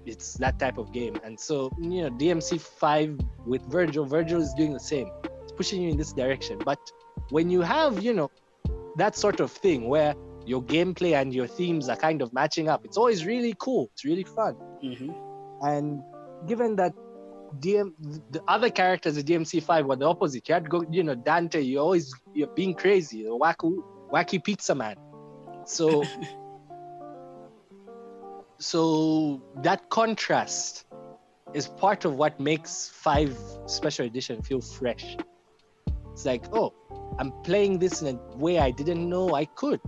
It's 0.06 0.34
that 0.36 0.60
type 0.60 0.78
of 0.78 0.92
game, 0.92 1.16
and 1.24 1.40
so 1.40 1.72
you 1.80 2.04
know 2.04 2.10
DMC 2.10 2.60
five 2.60 3.18
with 3.46 3.64
Virgil. 3.66 4.04
Virgil 4.06 4.42
is 4.42 4.54
doing 4.54 4.74
the 4.74 4.80
same. 4.80 5.10
It's 5.44 5.52
pushing 5.54 5.82
you 5.82 5.90
in 5.90 5.98
this 5.98 6.12
direction. 6.12 6.60
But 6.66 6.80
when 7.30 7.50
you 7.50 7.62
have 7.62 8.02
you 8.02 8.14
know 8.14 8.30
that 8.98 9.16
sort 9.16 9.40
of 9.40 9.52
thing 9.52 9.88
where 9.88 10.16
your 10.46 10.62
gameplay 10.62 11.20
and 11.20 11.34
your 11.34 11.48
themes 11.48 11.90
are 11.90 11.96
kind 11.96 12.22
of 12.22 12.34
matching 12.34 12.70
up. 12.70 12.86
It's 12.86 12.98
always 12.98 13.26
really 13.26 13.56
cool. 13.60 13.90
It's 13.94 14.06
really 14.06 14.24
fun. 14.24 14.56
hmm 14.82 15.12
And 15.62 16.02
given 16.48 16.76
that 16.76 16.94
DM 17.60 17.94
the 18.32 18.42
other 18.48 18.70
characters 18.70 19.18
in 19.18 19.26
DMC5 19.26 19.86
were 19.86 19.96
the 19.96 20.06
opposite, 20.06 20.48
you 20.50 20.54
had 20.54 20.66
to 20.66 20.70
go, 20.70 20.84
you 20.92 21.04
know, 21.04 21.16
Dante, 21.16 21.62
you're 21.62 21.82
always 21.82 22.14
you're 22.34 22.54
being 22.56 22.74
crazy, 22.74 23.24
the 23.24 23.30
wacky 23.30 23.74
wacky 24.12 24.44
pizza 24.44 24.76
man. 24.76 24.96
So 25.66 26.04
so 28.60 29.42
that 29.62 29.90
contrast 29.90 30.86
is 31.54 31.68
part 31.68 32.06
of 32.06 32.16
what 32.16 32.40
makes 32.40 32.90
five 32.90 33.38
special 33.68 34.06
edition 34.06 34.42
feel 34.42 34.62
fresh. 34.62 35.18
It's 36.14 36.26
like, 36.26 36.46
oh, 36.54 36.74
I'm 37.20 37.32
playing 37.44 37.80
this 37.80 38.02
in 38.02 38.16
a 38.16 38.38
way 38.38 38.60
I 38.60 38.72
didn't 38.72 39.08
know 39.10 39.36
I 39.36 39.46
could. 39.46 39.82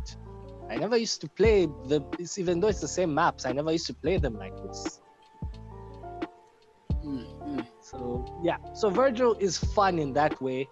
I 0.69 0.77
never 0.77 0.97
used 0.97 1.21
to 1.21 1.29
play 1.29 1.65
the 1.65 2.01
even 2.37 2.59
though 2.59 2.67
it's 2.67 2.81
the 2.81 2.87
same 2.87 3.13
maps, 3.13 3.45
I 3.45 3.51
never 3.51 3.71
used 3.71 3.87
to 3.87 3.93
play 3.93 4.17
them 4.17 4.35
like 4.37 4.55
this. 4.63 4.99
mm 7.03 7.65
So 7.81 8.25
yeah, 8.43 8.57
so 8.73 8.89
Virgil 8.89 9.35
is 9.39 9.57
fun 9.57 9.99
in 9.99 10.13
that 10.13 10.41
way. 10.41 10.67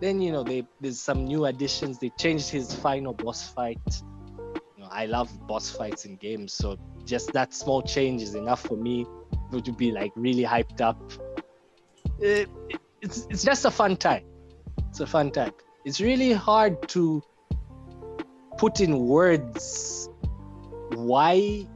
Then 0.00 0.20
you 0.20 0.32
know 0.32 0.42
they 0.42 0.66
there's 0.80 1.00
some 1.00 1.24
new 1.24 1.44
additions. 1.46 1.98
They 1.98 2.10
changed 2.18 2.48
his 2.50 2.74
final 2.74 3.12
boss 3.12 3.50
fight. 3.50 3.78
You 4.76 4.82
know, 4.84 4.88
I 4.90 5.06
love 5.06 5.28
boss 5.46 5.70
fights 5.70 6.04
in 6.06 6.16
games, 6.16 6.52
so 6.54 6.76
just 7.04 7.32
that 7.34 7.54
small 7.54 7.82
change 7.82 8.22
is 8.22 8.34
enough 8.34 8.62
for 8.62 8.76
me 8.76 9.06
to 9.62 9.72
be 9.72 9.92
like 9.92 10.12
really 10.16 10.42
hyped 10.44 10.80
up. 10.80 10.98
It, 12.18 12.48
it- 12.68 12.80
it's 13.02 13.26
it's 13.28 13.44
just 13.44 13.66
a 13.66 13.70
fun 13.70 13.96
time. 13.96 14.24
It's 14.94 15.00
a 15.00 15.06
fun 15.08 15.32
time. 15.32 15.50
It's 15.84 16.00
really 16.00 16.32
hard 16.32 16.88
to 16.90 17.20
put 18.58 18.80
in 18.80 19.08
words 19.08 20.08
why 20.94 21.66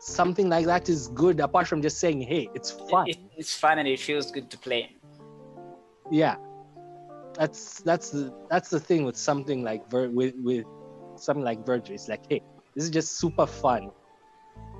something 0.00 0.48
like 0.48 0.66
that 0.66 0.88
is 0.88 1.06
good 1.14 1.38
apart 1.38 1.68
from 1.68 1.80
just 1.80 2.00
saying 2.00 2.20
hey 2.20 2.48
it's 2.54 2.72
fun 2.72 3.06
It, 3.06 3.18
it's 3.36 3.54
fun 3.54 3.78
and 3.78 3.86
it 3.86 4.00
feels 4.00 4.32
good 4.32 4.50
to 4.50 4.58
play. 4.58 4.96
yeah 6.10 6.34
that's 7.38 7.80
that's 7.82 8.10
the 8.10 8.34
that's 8.50 8.68
the 8.70 8.80
thing 8.80 9.04
with 9.04 9.16
something 9.16 9.62
like 9.62 9.88
Vir- 9.88 10.10
with 10.10 10.34
with 10.42 10.64
something 11.14 11.44
like 11.44 11.64
Virgil. 11.64 11.94
It's 11.94 12.08
like, 12.08 12.24
hey, 12.28 12.42
this 12.74 12.82
is 12.82 12.90
just 12.90 13.18
super 13.18 13.46
fun. 13.46 13.92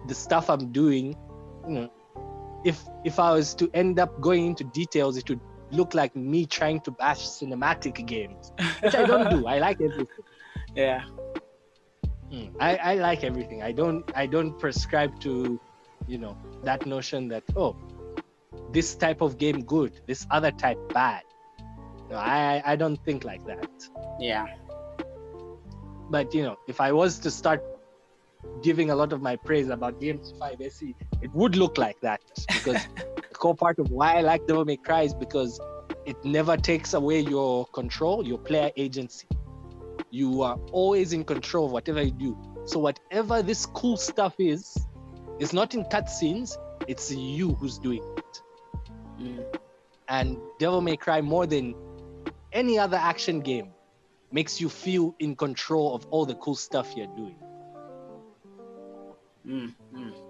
The 0.09 0.15
stuff 0.15 0.51
I'm 0.51 0.73
doing, 0.73 1.17
you 1.69 1.75
know, 1.75 1.91
if 2.65 2.83
if 3.05 3.21
I 3.21 3.33
was 3.33 3.55
to 3.57 3.71
end 3.75 4.01
up 4.01 4.21
going 4.21 4.47
into 4.47 4.65
details, 4.65 5.17
it 5.17 5.29
would 5.31 5.41
look 5.71 5.95
like 5.95 6.15
me 6.15 6.47
trying 6.47 6.81
to 6.81 6.91
bash 6.91 7.27
cinematic 7.27 8.07
games, 8.07 8.53
which 8.81 8.95
I 8.95 9.05
don't 9.05 9.31
do. 9.37 9.47
I 9.47 9.59
like 9.59 9.81
everything. 9.81 10.25
Yeah. 10.75 11.05
Mm, 12.33 12.55
I, 12.61 12.77
I 12.77 12.95
like 12.95 13.25
everything. 13.25 13.63
I 13.63 13.73
don't 13.73 14.11
I 14.15 14.27
don't 14.27 14.59
prescribe 14.59 15.19
to, 15.21 15.61
you 16.07 16.19
know, 16.19 16.37
that 16.63 16.87
notion 16.87 17.29
that 17.29 17.45
oh, 17.57 17.77
this 18.73 18.95
type 18.95 19.21
of 19.21 19.39
game 19.39 19.63
good, 19.65 20.01
this 20.07 20.27
other 20.31 20.51
type 20.51 20.79
bad. 20.93 21.23
No, 22.11 22.17
I 22.17 22.63
I 22.65 22.77
don't 22.77 23.03
think 23.05 23.25
like 23.25 23.45
that. 23.47 23.71
Yeah. 24.19 24.47
But 26.11 26.35
you 26.35 26.43
know, 26.43 26.57
if 26.69 26.81
I 26.81 26.93
was 26.93 27.19
to 27.21 27.31
start 27.31 27.65
giving 28.63 28.91
a 28.91 28.95
lot 28.95 29.13
of 29.13 29.23
my 29.23 29.37
praise 29.37 29.69
about 29.69 30.01
DMC5 30.01 30.67
SE, 30.67 30.95
it 31.23 31.33
would 31.35 31.57
look 31.57 31.79
like 31.79 32.01
that 32.01 32.21
because 32.49 32.87
core 33.45 33.55
part 33.55 33.79
of 33.79 33.91
why 33.91 34.17
I 34.17 34.21
like 34.23 34.47
Devil 34.47 34.65
May 34.65 34.79
Cry 34.79 35.03
is 35.03 35.13
because 35.13 35.61
it 36.07 36.17
never 36.25 36.57
takes 36.57 36.95
away 36.95 37.21
your 37.21 37.67
control, 37.67 38.27
your 38.27 38.39
player 38.39 38.71
agency. 38.75 39.27
You 40.11 40.41
are 40.41 40.57
always 40.73 41.13
in 41.13 41.25
control 41.25 41.67
of 41.67 41.73
whatever 41.73 42.01
you 42.01 42.13
do. 42.13 42.39
So 42.65 42.79
whatever 42.79 43.43
this 43.43 43.67
cool 43.67 43.99
stuff 43.99 44.35
is, 44.39 44.75
it's 45.39 45.53
not 45.53 45.75
in 45.75 45.85
cutscenes. 45.85 46.57
It's 46.89 47.13
you 47.13 47.53
who's 47.53 47.77
doing 47.77 48.03
it. 48.17 48.43
Mm. 49.21 49.45
And 50.09 50.39
Devil 50.59 50.81
May 50.81 50.97
Cry 50.97 51.21
more 51.21 51.45
than 51.47 51.75
any 52.51 52.79
other 52.79 52.97
action 52.97 53.41
game 53.41 53.75
makes 54.33 54.59
you 54.59 54.71
feel 54.71 55.15
in 55.19 55.37
control 55.37 55.95
of 55.95 56.07
all 56.07 56.25
the 56.25 56.37
cool 56.37 56.55
stuff 56.55 56.95
you're 56.97 57.15
doing. 57.15 57.37
Mm, 59.47 59.75
mm. 59.95 60.24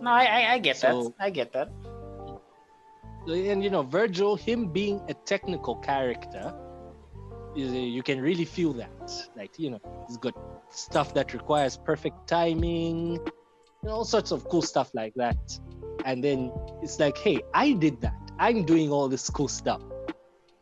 No, 0.00 0.10
I, 0.10 0.24
I, 0.24 0.52
I 0.54 0.58
get 0.58 0.76
So- 0.76 1.14
that. 1.18 1.24
I 1.24 1.30
get 1.30 1.52
that. 1.52 1.68
and 3.28 3.62
you 3.64 3.70
know 3.70 3.82
Virgil, 3.82 4.36
him 4.36 4.68
being 4.68 5.00
a 5.08 5.14
technical 5.14 5.76
character, 5.76 6.54
is 7.56 7.72
a- 7.72 7.78
you 7.96 8.02
can 8.02 8.20
really 8.20 8.44
feel 8.44 8.72
that. 8.74 9.10
Like 9.36 9.58
you 9.58 9.70
know, 9.70 9.80
he's 10.06 10.16
got 10.18 10.34
stuff 10.70 11.14
that 11.14 11.32
requires 11.32 11.76
perfect 11.76 12.28
timing, 12.28 13.18
know, 13.86 13.92
all 13.92 14.04
sorts 14.04 14.30
of 14.32 14.48
cool 14.48 14.62
stuff 14.62 14.90
like 14.94 15.14
that. 15.14 15.38
And 16.04 16.22
then 16.22 16.52
it's 16.82 17.00
like, 17.00 17.16
hey, 17.18 17.40
I 17.54 17.72
did 17.72 18.00
that. 18.02 18.14
I'm 18.38 18.64
doing 18.64 18.90
all 18.90 19.08
this 19.08 19.30
cool 19.30 19.48
stuff. 19.48 19.82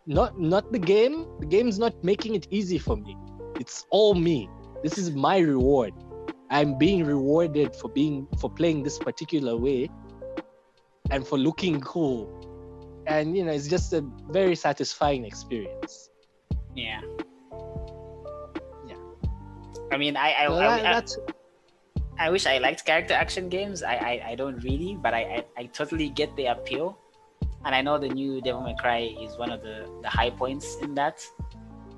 Not 0.07 0.39
not 0.39 0.71
the 0.71 0.79
game. 0.79 1.27
The 1.41 1.47
game's 1.47 1.79
not 1.79 1.95
making 2.05 2.35
it 2.35 2.47
easy 2.51 2.79
for 2.79 2.97
me. 2.97 3.17
It's 3.59 3.87
all 3.91 4.15
me. 4.15 4.49
This 4.83 4.99
is 4.99 5.11
my 5.13 5.39
reward. 5.39 5.95
I'm 6.55 6.79
being 6.79 7.05
rewarded 7.05 7.75
for 7.75 7.89
being 7.89 8.29
for 8.39 8.49
playing 8.49 8.85
this 8.87 8.97
particular 8.97 9.57
way 9.57 9.91
and 11.11 11.27
for 11.27 11.37
looking 11.37 11.81
cool 11.81 12.21
and 13.09 13.37
you 13.37 13.45
know 13.45 13.51
it's 13.59 13.67
just 13.67 13.93
a 13.93 14.03
very 14.39 14.55
satisfying 14.67 15.25
experience 15.31 16.11
Yeah. 16.75 17.01
Yeah. 18.91 19.03
I 19.93 19.97
mean, 20.03 20.15
I 20.17 20.29
I, 20.43 20.45
I, 20.47 20.59
that- 20.61 20.87
I, 20.87 20.93
that's 20.95 21.19
I 22.27 22.31
wish 22.31 22.47
I 22.47 22.59
liked 22.59 22.81
character 22.91 23.15
action 23.25 23.49
games. 23.57 23.83
I 23.83 23.95
I, 24.11 24.13
I 24.31 24.35
don't 24.41 24.59
really, 24.69 24.93
but 25.05 25.13
I, 25.15 25.23
I 25.37 25.39
I 25.61 25.63
totally 25.79 26.09
get 26.21 26.31
the 26.39 26.47
appeal, 26.55 26.87
and 27.65 27.75
I 27.79 27.81
know 27.87 27.99
the 27.99 28.11
new 28.21 28.33
Devil 28.47 28.63
May 28.67 28.77
Cry 28.83 29.01
is 29.27 29.39
one 29.45 29.51
of 29.57 29.61
the 29.67 29.77
the 30.05 30.11
high 30.19 30.31
points 30.43 30.67
in 30.87 30.95
that. 31.01 31.17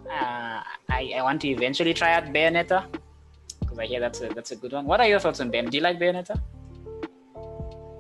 Uh, 0.09 0.61
I 0.99 1.03
I 1.19 1.21
want 1.29 1.41
to 1.45 1.49
eventually 1.57 1.93
try 2.01 2.11
out 2.17 2.25
Bayonetta 2.37 2.81
because 3.77 3.85
I 3.85 3.87
hear 3.87 4.01
that's 4.01 4.20
a 4.20 4.29
that's 4.29 4.53
a 4.53 4.57
good 4.57 4.72
one. 4.72 4.87
What 4.87 5.01
are 5.01 5.09
your 5.09 5.20
thoughts 5.20 5.41
on 5.41 5.51
Bayonetta? 5.51 5.70
Do 5.70 5.77
you 5.77 5.83
like 5.83 5.99
Bayonetta? 5.99 6.41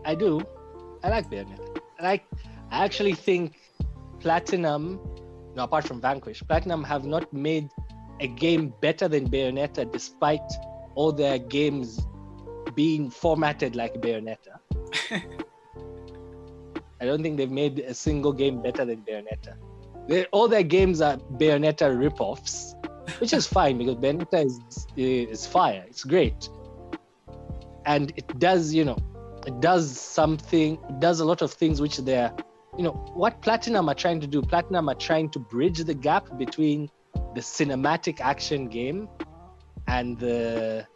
i 0.06 0.14
do 0.14 0.40
i 1.02 1.08
like 1.08 1.28
bayonetta 1.30 1.80
i 1.98 2.02
like 2.10 2.24
i 2.70 2.84
actually 2.84 3.14
think 3.14 3.56
platinum 4.20 5.00
no 5.56 5.64
apart 5.64 5.84
from 5.88 6.00
vanquish 6.00 6.42
platinum 6.48 6.84
have 6.84 7.04
not 7.04 7.30
made 7.32 7.68
a 8.20 8.28
game 8.44 8.72
better 8.80 9.08
than 9.08 9.28
bayonetta 9.28 9.90
despite 9.92 10.58
all 10.94 11.12
their 11.12 11.38
games 11.38 12.06
being 12.74 13.10
formatted 13.10 13.74
like 13.82 13.94
bayonetta 14.04 14.54
i 17.00 17.04
don't 17.04 17.22
think 17.22 17.36
they've 17.36 17.58
made 17.62 17.80
a 17.80 17.94
single 17.94 18.32
game 18.32 18.62
better 18.62 18.84
than 18.84 19.02
bayonetta 19.08 19.54
they, 20.08 20.24
all 20.26 20.46
their 20.46 20.62
games 20.76 21.00
are 21.00 21.16
bayonetta 21.42 21.90
rip-offs 22.04 22.76
which 23.20 23.32
is 23.32 23.46
fine 23.46 23.78
because 23.78 23.96
bayonetta 23.96 24.44
is 24.44 24.86
is 24.96 25.46
fire. 25.46 25.84
It's 25.88 26.04
great. 26.04 26.48
And 27.84 28.12
it 28.16 28.38
does 28.38 28.74
you 28.74 28.84
know 28.84 28.98
it 29.46 29.60
does 29.60 29.98
something 29.98 30.78
it 30.88 31.00
does 31.00 31.20
a 31.20 31.24
lot 31.24 31.40
of 31.42 31.52
things 31.52 31.80
which 31.80 31.98
they're 31.98 32.32
you 32.76 32.82
know 32.82 32.92
what 33.14 33.40
platinum 33.40 33.88
are 33.88 33.94
trying 33.94 34.20
to 34.20 34.26
do 34.26 34.42
platinum 34.42 34.88
are 34.88 34.94
trying 34.94 35.30
to 35.30 35.38
bridge 35.38 35.78
the 35.84 35.94
gap 35.94 36.36
between 36.36 36.90
the 37.34 37.40
cinematic 37.40 38.20
action 38.20 38.68
game 38.68 39.08
and 39.86 40.18
the 40.18 40.86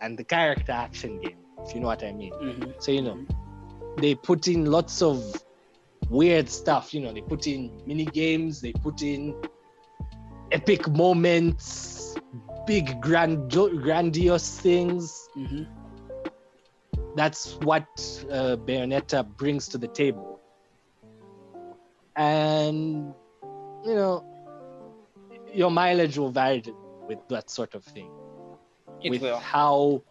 and 0.00 0.16
the 0.16 0.24
character 0.24 0.72
action 0.72 1.20
game 1.20 1.38
if 1.64 1.74
you 1.74 1.80
know 1.80 1.88
what 1.88 2.02
i 2.02 2.12
mean. 2.12 2.32
Hmm 2.32 2.70
so 2.78 2.92
you 2.92 3.02
know 3.02 3.26
they 3.98 4.14
put 4.14 4.48
in 4.48 4.66
lots 4.66 5.02
of 5.02 5.22
weird 6.08 6.48
stuff 6.48 6.94
you 6.94 7.00
know 7.00 7.12
they 7.12 7.20
put 7.20 7.46
in 7.46 7.70
mini 7.86 8.04
games 8.06 8.60
they 8.60 8.72
put 8.72 9.02
in 9.02 9.34
epic 10.52 10.88
moments 10.88 12.16
big 12.66 13.00
grand 13.00 13.50
grandiose 13.50 14.60
things 14.60 15.28
hmm 15.34 15.64
that's 17.14 17.56
what 17.62 17.84
uh, 18.30 18.56
Bayonetta 18.56 19.26
brings 19.36 19.68
to 19.68 19.78
the 19.78 19.88
table. 19.88 20.40
And 22.16 23.14
you 23.84 23.94
know, 23.94 24.24
your 25.52 25.70
mileage 25.70 26.16
will 26.16 26.30
vary 26.30 26.62
with 27.06 27.18
that 27.28 27.50
sort 27.50 27.74
of 27.74 27.84
thing. 27.84 28.10
It 29.02 29.10
with 29.10 29.22
will. 29.22 29.38
how, 29.38 30.02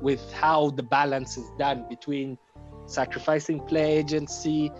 with 0.00 0.32
how 0.32 0.70
the 0.70 0.82
balance 0.82 1.36
is 1.36 1.50
done 1.58 1.86
between 1.88 2.38
sacrificing 2.86 3.60
player 3.60 3.98
agency 3.98 4.70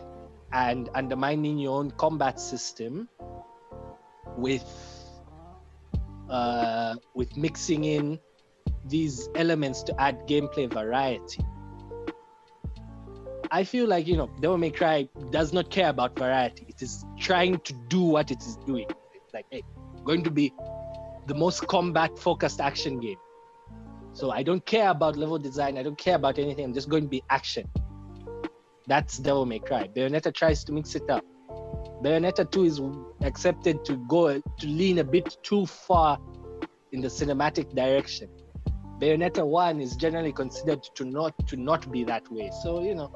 and 0.52 0.88
undermining 0.94 1.58
your 1.58 1.78
own 1.78 1.90
combat 1.92 2.40
system, 2.40 3.08
with 4.36 4.64
uh, 6.28 6.94
with 7.14 7.36
mixing 7.36 7.84
in 7.84 8.18
these 8.84 9.28
elements 9.34 9.82
to 9.82 10.00
add 10.00 10.26
gameplay 10.26 10.72
variety. 10.72 11.42
I 13.50 13.64
feel 13.64 13.86
like 13.86 14.06
you 14.06 14.16
know 14.16 14.30
Devil 14.40 14.58
May 14.58 14.70
Cry 14.70 15.08
does 15.30 15.52
not 15.52 15.70
care 15.70 15.88
about 15.88 16.18
variety. 16.18 16.66
It 16.68 16.82
is 16.82 17.04
trying 17.18 17.60
to 17.60 17.72
do 17.88 18.02
what 18.02 18.30
it 18.30 18.42
is 18.42 18.56
doing. 18.66 18.86
It's 19.14 19.34
like, 19.34 19.46
hey, 19.50 19.62
going 20.04 20.22
to 20.24 20.30
be 20.30 20.52
the 21.26 21.34
most 21.34 21.66
combat 21.66 22.18
focused 22.18 22.60
action 22.60 23.00
game. 23.00 23.18
So 24.12 24.30
I 24.30 24.42
don't 24.42 24.64
care 24.64 24.90
about 24.90 25.16
level 25.16 25.38
design. 25.38 25.78
I 25.78 25.82
don't 25.82 25.98
care 25.98 26.16
about 26.16 26.38
anything. 26.38 26.64
I'm 26.64 26.74
just 26.74 26.88
going 26.88 27.04
to 27.04 27.08
be 27.08 27.22
action. 27.30 27.68
That's 28.86 29.18
Devil 29.18 29.46
May 29.46 29.58
Cry. 29.58 29.88
Bayonetta 29.88 30.34
tries 30.34 30.64
to 30.64 30.72
mix 30.72 30.94
it 30.94 31.08
up. 31.10 31.24
Bayonetta 32.02 32.48
2 32.50 32.64
is 32.64 32.80
accepted 33.22 33.84
to 33.84 33.96
go 34.08 34.40
to 34.40 34.66
lean 34.66 34.98
a 34.98 35.04
bit 35.04 35.36
too 35.42 35.66
far 35.66 36.18
in 36.92 37.00
the 37.00 37.08
cinematic 37.08 37.74
direction. 37.74 38.28
Bayonetta 39.00 39.46
1 39.46 39.80
is 39.80 39.96
generally 39.96 40.32
considered 40.32 40.82
to 40.94 41.04
not 41.04 41.34
to 41.48 41.56
not 41.56 41.90
be 41.90 42.04
that 42.04 42.30
way. 42.30 42.50
So, 42.62 42.82
you 42.82 42.94
know. 42.94 43.12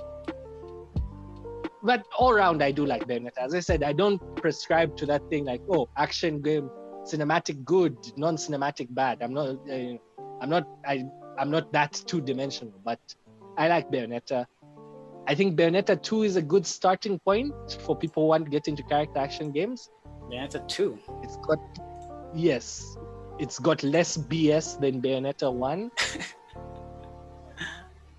But 1.82 2.06
all 2.16 2.30
around 2.30 2.62
I 2.62 2.70
do 2.70 2.86
like 2.86 3.06
Bayonetta. 3.08 3.38
As 3.38 3.54
I 3.54 3.60
said, 3.60 3.82
I 3.82 3.92
don't 3.92 4.20
prescribe 4.36 4.96
to 4.98 5.06
that 5.06 5.28
thing 5.28 5.44
like, 5.44 5.60
oh, 5.68 5.88
action 5.96 6.40
game, 6.40 6.70
cinematic 7.04 7.64
good, 7.64 7.96
non-cinematic 8.16 8.94
bad. 8.94 9.22
I'm 9.22 9.34
not 9.34 9.48
uh, 9.68 9.96
I'm 10.40 10.50
not 10.50 10.64
I 10.86 11.04
I'm 11.38 11.50
not 11.50 11.72
that 11.72 11.92
two-dimensional, 12.06 12.74
but 12.84 13.00
I 13.58 13.68
like 13.68 13.90
Bayonetta. 13.90 14.46
I 15.26 15.34
think 15.34 15.56
Bayonetta 15.58 16.02
2 16.02 16.22
is 16.24 16.36
a 16.36 16.42
good 16.42 16.66
starting 16.66 17.18
point 17.20 17.54
for 17.80 17.96
people 17.96 18.24
who 18.24 18.28
want 18.28 18.44
to 18.44 18.50
get 18.50 18.66
into 18.68 18.82
character 18.82 19.18
action 19.20 19.52
games. 19.52 19.88
Bayonetta 20.30 20.66
two. 20.68 20.98
It's 21.22 21.36
got 21.46 21.58
yes, 22.34 22.96
it's 23.38 23.58
got 23.58 23.82
less 23.82 24.16
BS 24.16 24.80
than 24.80 25.00
Bayonetta 25.02 25.52
one. 25.52 25.90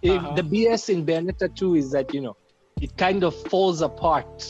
If 0.02 0.12
Uh-huh. 0.22 0.36
The 0.36 0.42
BS 0.44 0.90
in 0.90 1.06
Bayonetta 1.06 1.56
two 1.56 1.76
is 1.76 1.92
that 1.92 2.14
you 2.14 2.22
know 2.22 2.36
it 2.82 2.96
kind 2.98 3.24
of 3.24 3.34
falls 3.50 3.82
apart 3.82 4.46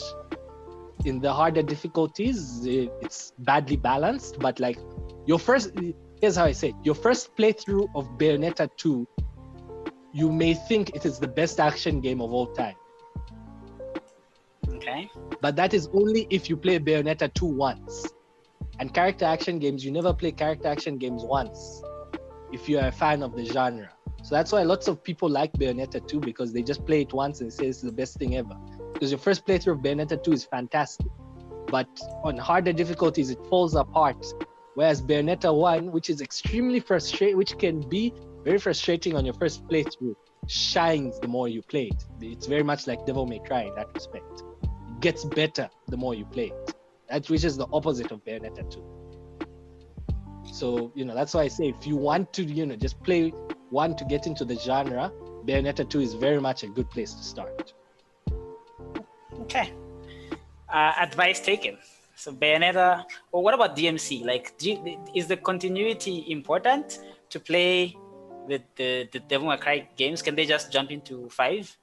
in 1.05 1.19
the 1.19 1.31
harder 1.31 1.61
difficulties. 1.61 2.65
It- 2.65 2.91
It's 3.01 3.33
badly 3.39 3.77
balanced, 3.77 4.39
but 4.39 4.59
like 4.59 4.79
your 5.27 5.39
first 5.39 5.71
here's 6.21 6.35
how 6.35 6.45
I 6.45 6.53
say 6.53 6.69
it. 6.69 6.75
your 6.83 6.95
first 6.95 7.35
playthrough 7.37 7.87
of 7.95 8.07
Bayonetta 8.17 8.67
two, 8.77 9.07
you 10.13 10.31
may 10.31 10.53
think 10.53 10.95
it 10.95 11.05
is 11.05 11.19
the 11.19 11.27
best 11.27 11.59
action 11.59 11.99
game 11.99 12.21
of 12.21 12.31
all 12.31 12.47
time. 12.47 12.75
Okay. 14.69 15.09
but 15.41 15.55
that 15.55 15.73
is 15.73 15.89
only 15.93 16.27
if 16.29 16.49
you 16.49 16.57
play 16.57 16.79
Bayonetta 16.79 17.33
2 17.33 17.45
once. 17.45 18.07
And 18.79 18.93
character 18.93 19.25
action 19.25 19.59
games, 19.59 19.83
you 19.85 19.91
never 19.91 20.13
play 20.13 20.31
character 20.31 20.67
action 20.67 20.97
games 20.97 21.23
once 21.23 21.81
if 22.51 22.69
you're 22.69 22.85
a 22.85 22.91
fan 22.91 23.23
of 23.23 23.35
the 23.35 23.45
genre. 23.45 23.89
So 24.23 24.35
that's 24.35 24.51
why 24.51 24.63
lots 24.63 24.87
of 24.87 25.03
people 25.03 25.29
like 25.29 25.53
Bayonetta 25.53 26.07
2 26.07 26.19
because 26.19 26.53
they 26.53 26.63
just 26.63 26.85
play 26.85 27.01
it 27.01 27.13
once 27.13 27.41
and 27.41 27.51
say 27.51 27.67
it's 27.67 27.81
the 27.81 27.91
best 27.91 28.17
thing 28.17 28.35
ever. 28.37 28.55
Because 28.93 29.11
your 29.11 29.19
first 29.19 29.45
playthrough 29.45 29.73
of 29.73 29.79
Bayonetta 29.79 30.23
2 30.23 30.31
is 30.31 30.45
fantastic. 30.45 31.07
But 31.67 31.87
on 32.23 32.37
harder 32.37 32.73
difficulties, 32.73 33.29
it 33.31 33.39
falls 33.47 33.75
apart. 33.75 34.25
Whereas 34.75 35.01
Bayonetta 35.01 35.53
1, 35.55 35.91
which 35.91 36.09
is 36.09 36.21
extremely 36.21 36.79
frustrating, 36.79 37.37
which 37.37 37.57
can 37.57 37.81
be 37.89 38.13
very 38.43 38.59
frustrating 38.59 39.15
on 39.15 39.25
your 39.25 39.33
first 39.35 39.65
playthrough, 39.67 40.15
shines 40.47 41.19
the 41.19 41.27
more 41.27 41.47
you 41.47 41.61
play 41.61 41.85
it. 41.85 42.05
It's 42.21 42.47
very 42.47 42.63
much 42.63 42.87
like 42.87 43.05
Devil 43.05 43.25
May 43.25 43.39
Cry 43.39 43.63
in 43.63 43.75
that 43.75 43.87
respect 43.93 44.43
It 44.63 44.99
gets 44.99 45.23
better 45.23 45.69
the 45.87 45.97
more 45.97 46.13
you 46.13 46.25
play 46.25 46.47
it. 46.47 46.75
That 47.09 47.29
which 47.29 47.43
is 47.43 47.57
the 47.57 47.67
opposite 47.71 48.11
of 48.11 48.23
Bayonetta 48.25 48.69
2. 48.69 48.83
So, 50.51 50.91
you 50.95 51.05
know, 51.05 51.15
that's 51.15 51.33
why 51.33 51.43
I 51.43 51.47
say 51.47 51.69
if 51.69 51.87
you 51.87 51.95
want 51.95 52.33
to, 52.33 52.43
you 52.43 52.65
know, 52.65 52.75
just 52.75 53.01
play 53.03 53.29
one 53.69 53.95
to 53.95 54.05
get 54.05 54.27
into 54.27 54.45
the 54.45 54.55
genre, 54.55 55.11
Bayonetta 55.45 55.89
2 55.89 56.01
is 56.01 56.13
very 56.13 56.39
much 56.39 56.63
a 56.63 56.67
good 56.67 56.89
place 56.89 57.13
to 57.13 57.23
start. 57.23 57.73
Okay. 59.41 59.73
Uh, 60.69 60.93
advice 60.99 61.39
taken. 61.39 61.77
So 62.15 62.33
Bayonetta. 62.33 63.03
Well, 63.31 63.43
what 63.43 63.53
about 63.53 63.75
DMC? 63.75 64.25
Like, 64.25 64.53
you, 64.61 64.99
is 65.15 65.27
the 65.27 65.37
continuity 65.37 66.25
important 66.29 66.99
to 67.29 67.39
play 67.39 67.95
the, 68.47 68.61
the 68.75 69.09
the 69.11 69.19
Devil 69.19 69.47
May 69.47 69.57
Cry 69.57 69.87
games? 69.95 70.21
Can 70.21 70.35
they 70.35 70.45
just 70.45 70.71
jump 70.71 70.91
into 70.91 71.29
five? 71.29 71.75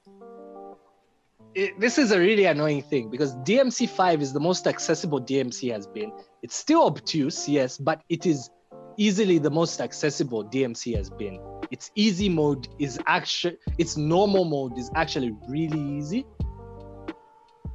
It- 1.53 1.79
this 1.79 1.97
is 1.97 2.11
a 2.11 2.19
really 2.19 2.45
annoying 2.45 2.81
thing 2.81 3.09
because 3.09 3.35
DMC 3.37 3.89
5 3.89 4.21
is 4.21 4.31
the 4.33 4.39
most 4.39 4.67
accessible 4.67 5.19
DMC 5.21 5.71
has 5.71 5.85
been. 5.87 6.11
It's 6.43 6.55
still 6.55 6.85
obtuse, 6.85 7.47
yes, 7.49 7.77
but 7.77 8.01
it 8.09 8.25
is 8.25 8.49
easily 8.97 9.37
the 9.37 9.51
most 9.51 9.81
accessible 9.81 10.45
DMC 10.45 10.95
has 10.95 11.09
been. 11.09 11.39
Its 11.71 11.91
easy 11.95 12.29
mode 12.29 12.67
is 12.79 12.99
actually 13.07 13.57
its 13.77 13.97
normal 13.97 14.45
mode 14.45 14.77
is 14.77 14.89
actually 14.95 15.35
really 15.47 15.79
easy. 15.79 16.25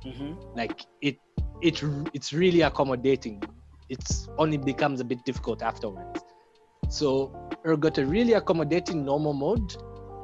Mm-hmm. 0.04 0.34
Like 0.54 0.82
it 1.00 1.16
it 1.62 1.82
it's 2.12 2.32
really 2.32 2.62
accommodating. 2.62 3.42
It's 3.88 4.28
only 4.38 4.58
becomes 4.58 5.00
a 5.00 5.04
bit 5.04 5.24
difficult 5.24 5.62
afterwards. 5.62 6.20
So 6.88 7.32
it 7.64 7.80
got 7.80 7.98
a 7.98 8.06
really 8.06 8.34
accommodating 8.34 9.04
normal 9.04 9.32
mode. 9.32 9.76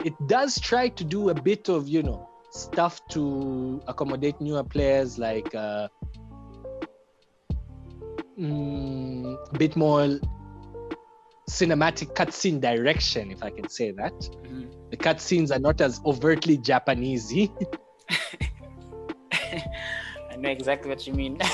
It 0.05 0.15
does 0.27 0.59
try 0.61 0.89
to 0.89 1.05
do 1.05 1.31
a 1.31 1.35
bit 1.35 1.69
of 1.69 1.89
you 1.89 2.03
know 2.03 2.29
stuff 2.51 3.01
to 3.09 3.81
accommodate 3.89 4.41
newer 4.41 4.63
players 4.63 5.19
like 5.19 5.55
uh, 5.55 5.89
mm, 8.39 9.37
a 9.55 9.59
bit 9.59 9.75
more 9.77 10.19
cinematic 11.49 12.15
cutscene 12.15 12.61
direction, 12.61 13.31
if 13.31 13.43
I 13.43 13.51
can 13.51 13.69
say 13.69 13.91
that. 13.93 14.13
Mhm. 14.13 14.91
The 14.91 14.97
cutscenes 14.97 15.55
are 15.55 15.59
not 15.59 15.81
as 15.81 16.01
overtly 16.05 16.59
Japanesey. 16.59 17.51
I 20.31 20.37
know 20.37 20.49
exactly 20.51 20.89
what 20.89 21.07
you 21.07 21.15
mean. 21.15 21.39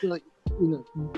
So, 0.00 0.18
you 0.60 0.84
know, 0.94 1.12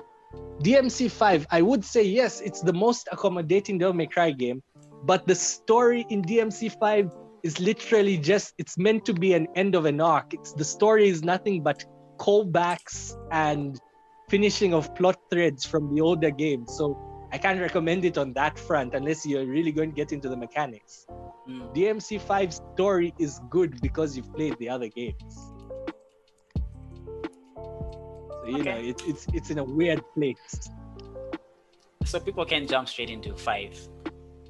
DMC5, 0.63 1.47
I 1.51 1.63
would 1.63 1.85
say 1.85 2.03
yes, 2.03 2.41
it's 2.41 2.61
the 2.61 2.73
most 2.73 3.09
accommodating 3.13 3.79
Devil 3.79 3.95
May 3.95 4.07
Cry 4.07 4.31
game, 4.31 4.63
but 5.05 5.27
the 5.27 5.35
story 5.35 6.07
in 6.11 6.23
DMC5 6.23 7.13
is 7.43 7.61
literally 7.61 8.17
just 8.17 8.55
it's 8.57 8.79
meant 8.79 9.05
to 9.05 9.13
be 9.13 9.35
an 9.35 9.47
end 9.55 9.75
of 9.75 9.85
an 9.85 10.01
arc. 10.01 10.33
It's 10.33 10.53
the 10.53 10.65
story 10.65 11.09
is 11.09 11.23
nothing 11.23 11.63
but 11.63 11.85
callbacks 12.19 13.15
and 13.31 13.79
finishing 14.29 14.73
of 14.73 14.95
plot 14.95 15.19
threads 15.31 15.67
from 15.67 15.95
the 15.95 16.01
older 16.01 16.31
games. 16.31 16.75
So 16.77 16.99
I 17.33 17.39
can't 17.39 17.61
recommend 17.61 18.05
it 18.05 18.17
on 18.17 18.33
that 18.35 18.59
front 18.59 18.95
unless 18.95 19.27
you're 19.27 19.45
really 19.45 19.73
going 19.73 19.91
to 19.91 19.95
get 19.95 20.13
into 20.13 20.29
the 20.29 20.37
mechanics. 20.37 21.07
Mm. 21.49 21.75
DMC5 21.75 22.53
story 22.75 23.13
is 23.19 23.41
good 23.51 23.81
because 23.83 24.17
you've 24.17 24.33
played 24.33 24.57
the 24.59 24.69
other 24.69 24.89
games. 24.89 25.53
You 28.47 28.63
know 28.63 28.73
Okay. 28.73 28.89
it, 28.91 29.03
it's 29.07 29.27
it's 29.33 29.51
in 29.51 29.59
a 29.59 29.65
weird 29.65 30.03
place. 30.15 30.71
so 32.05 32.21
people 32.21 32.45
can 32.45 32.67
jump 32.67 32.89
straight 32.89 33.11
into 33.11 33.35
five 33.37 33.73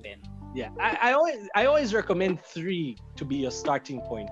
then. 0.03 0.21
Yeah, 0.55 0.71
I, 0.81 0.99
I 1.09 1.12
always 1.12 1.49
I 1.55 1.66
always 1.66 1.95
recommend 1.95 2.41
three 2.41 2.97
to 3.16 3.25
be 3.25 3.37
your 3.37 3.51
starting 3.51 4.01
point. 4.03 4.31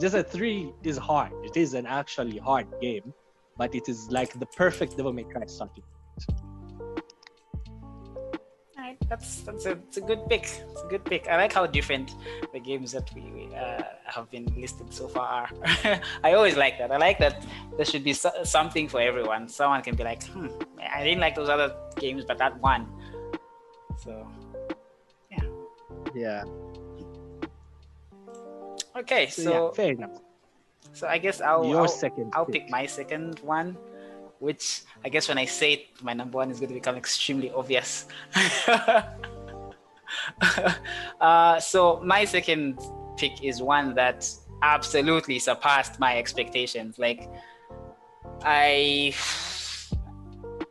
Just 0.00 0.12
that 0.14 0.30
three 0.30 0.72
is 0.84 0.96
hard. 0.96 1.32
It 1.44 1.56
is 1.56 1.74
an 1.74 1.86
actually 1.86 2.38
hard 2.38 2.66
game, 2.80 3.12
but 3.56 3.74
it 3.74 3.88
is 3.88 4.08
like 4.10 4.32
the 4.38 4.46
perfect 4.46 4.96
Devil 4.96 5.12
May 5.12 5.24
Cry 5.24 5.44
starting. 5.46 5.84
Alright, 5.84 5.97
that's 9.08 9.40
that's 9.42 9.66
a, 9.66 9.72
it's 9.72 9.96
a 9.96 10.00
good 10.00 10.26
pick. 10.28 10.42
It's 10.44 10.82
a 10.82 10.88
good 10.88 11.04
pick. 11.04 11.28
I 11.28 11.36
like 11.36 11.52
how 11.52 11.66
different 11.66 12.14
the 12.52 12.60
games 12.60 12.92
that 12.92 13.10
we 13.14 13.22
we, 13.22 13.54
uh, 13.54 13.82
have 14.04 14.30
been 14.30 14.46
listed 14.56 14.92
so 14.92 15.08
far 15.08 15.26
are. 15.26 16.00
I 16.24 16.32
always 16.34 16.56
like 16.56 16.78
that. 16.78 16.90
I 16.92 16.96
like 16.98 17.18
that 17.18 17.44
there 17.76 17.84
should 17.86 18.04
be 18.04 18.12
so- 18.12 18.44
something 18.44 18.88
for 18.88 19.00
everyone. 19.00 19.48
Someone 19.48 19.82
can 19.82 19.94
be 19.96 20.04
like, 20.04 20.22
hmm, 20.24 20.48
I 20.92 21.04
didn't 21.04 21.20
like 21.20 21.34
those 21.34 21.48
other 21.48 21.74
games, 21.96 22.24
but 22.26 22.38
that 22.38 22.60
one. 22.60 22.86
So 23.96 24.26
Yeah. 25.30 25.44
Yeah. 26.14 26.44
Okay, 28.96 29.26
So, 29.28 29.42
so 29.42 29.50
yeah, 29.52 29.70
fair 29.74 29.92
enough. 29.92 30.18
so 30.92 31.06
I 31.06 31.18
guess 31.18 31.40
I'll 31.40 31.64
Your 31.64 31.82
I'll, 31.82 31.88
second. 31.88 32.32
I'll 32.34 32.46
pick 32.46 32.68
my 32.68 32.84
second 32.86 33.38
one, 33.40 33.76
which 34.40 34.82
I 35.04 35.08
guess 35.08 35.28
when 35.28 35.38
I 35.38 35.44
say 35.44 35.72
it, 35.74 35.86
my 36.02 36.12
number 36.12 36.36
one 36.36 36.50
is 36.50 36.58
going 36.60 36.68
to 36.68 36.74
become 36.74 36.96
extremely 36.96 37.50
obvious. 37.50 38.06
uh, 41.20 41.60
so 41.60 42.00
my 42.04 42.24
second 42.24 42.80
pick 43.16 43.42
is 43.42 43.60
one 43.62 43.94
that 43.94 44.28
absolutely 44.62 45.38
surpassed 45.38 46.00
my 46.00 46.18
expectations. 46.18 46.98
Like 46.98 47.28
I, 48.42 49.14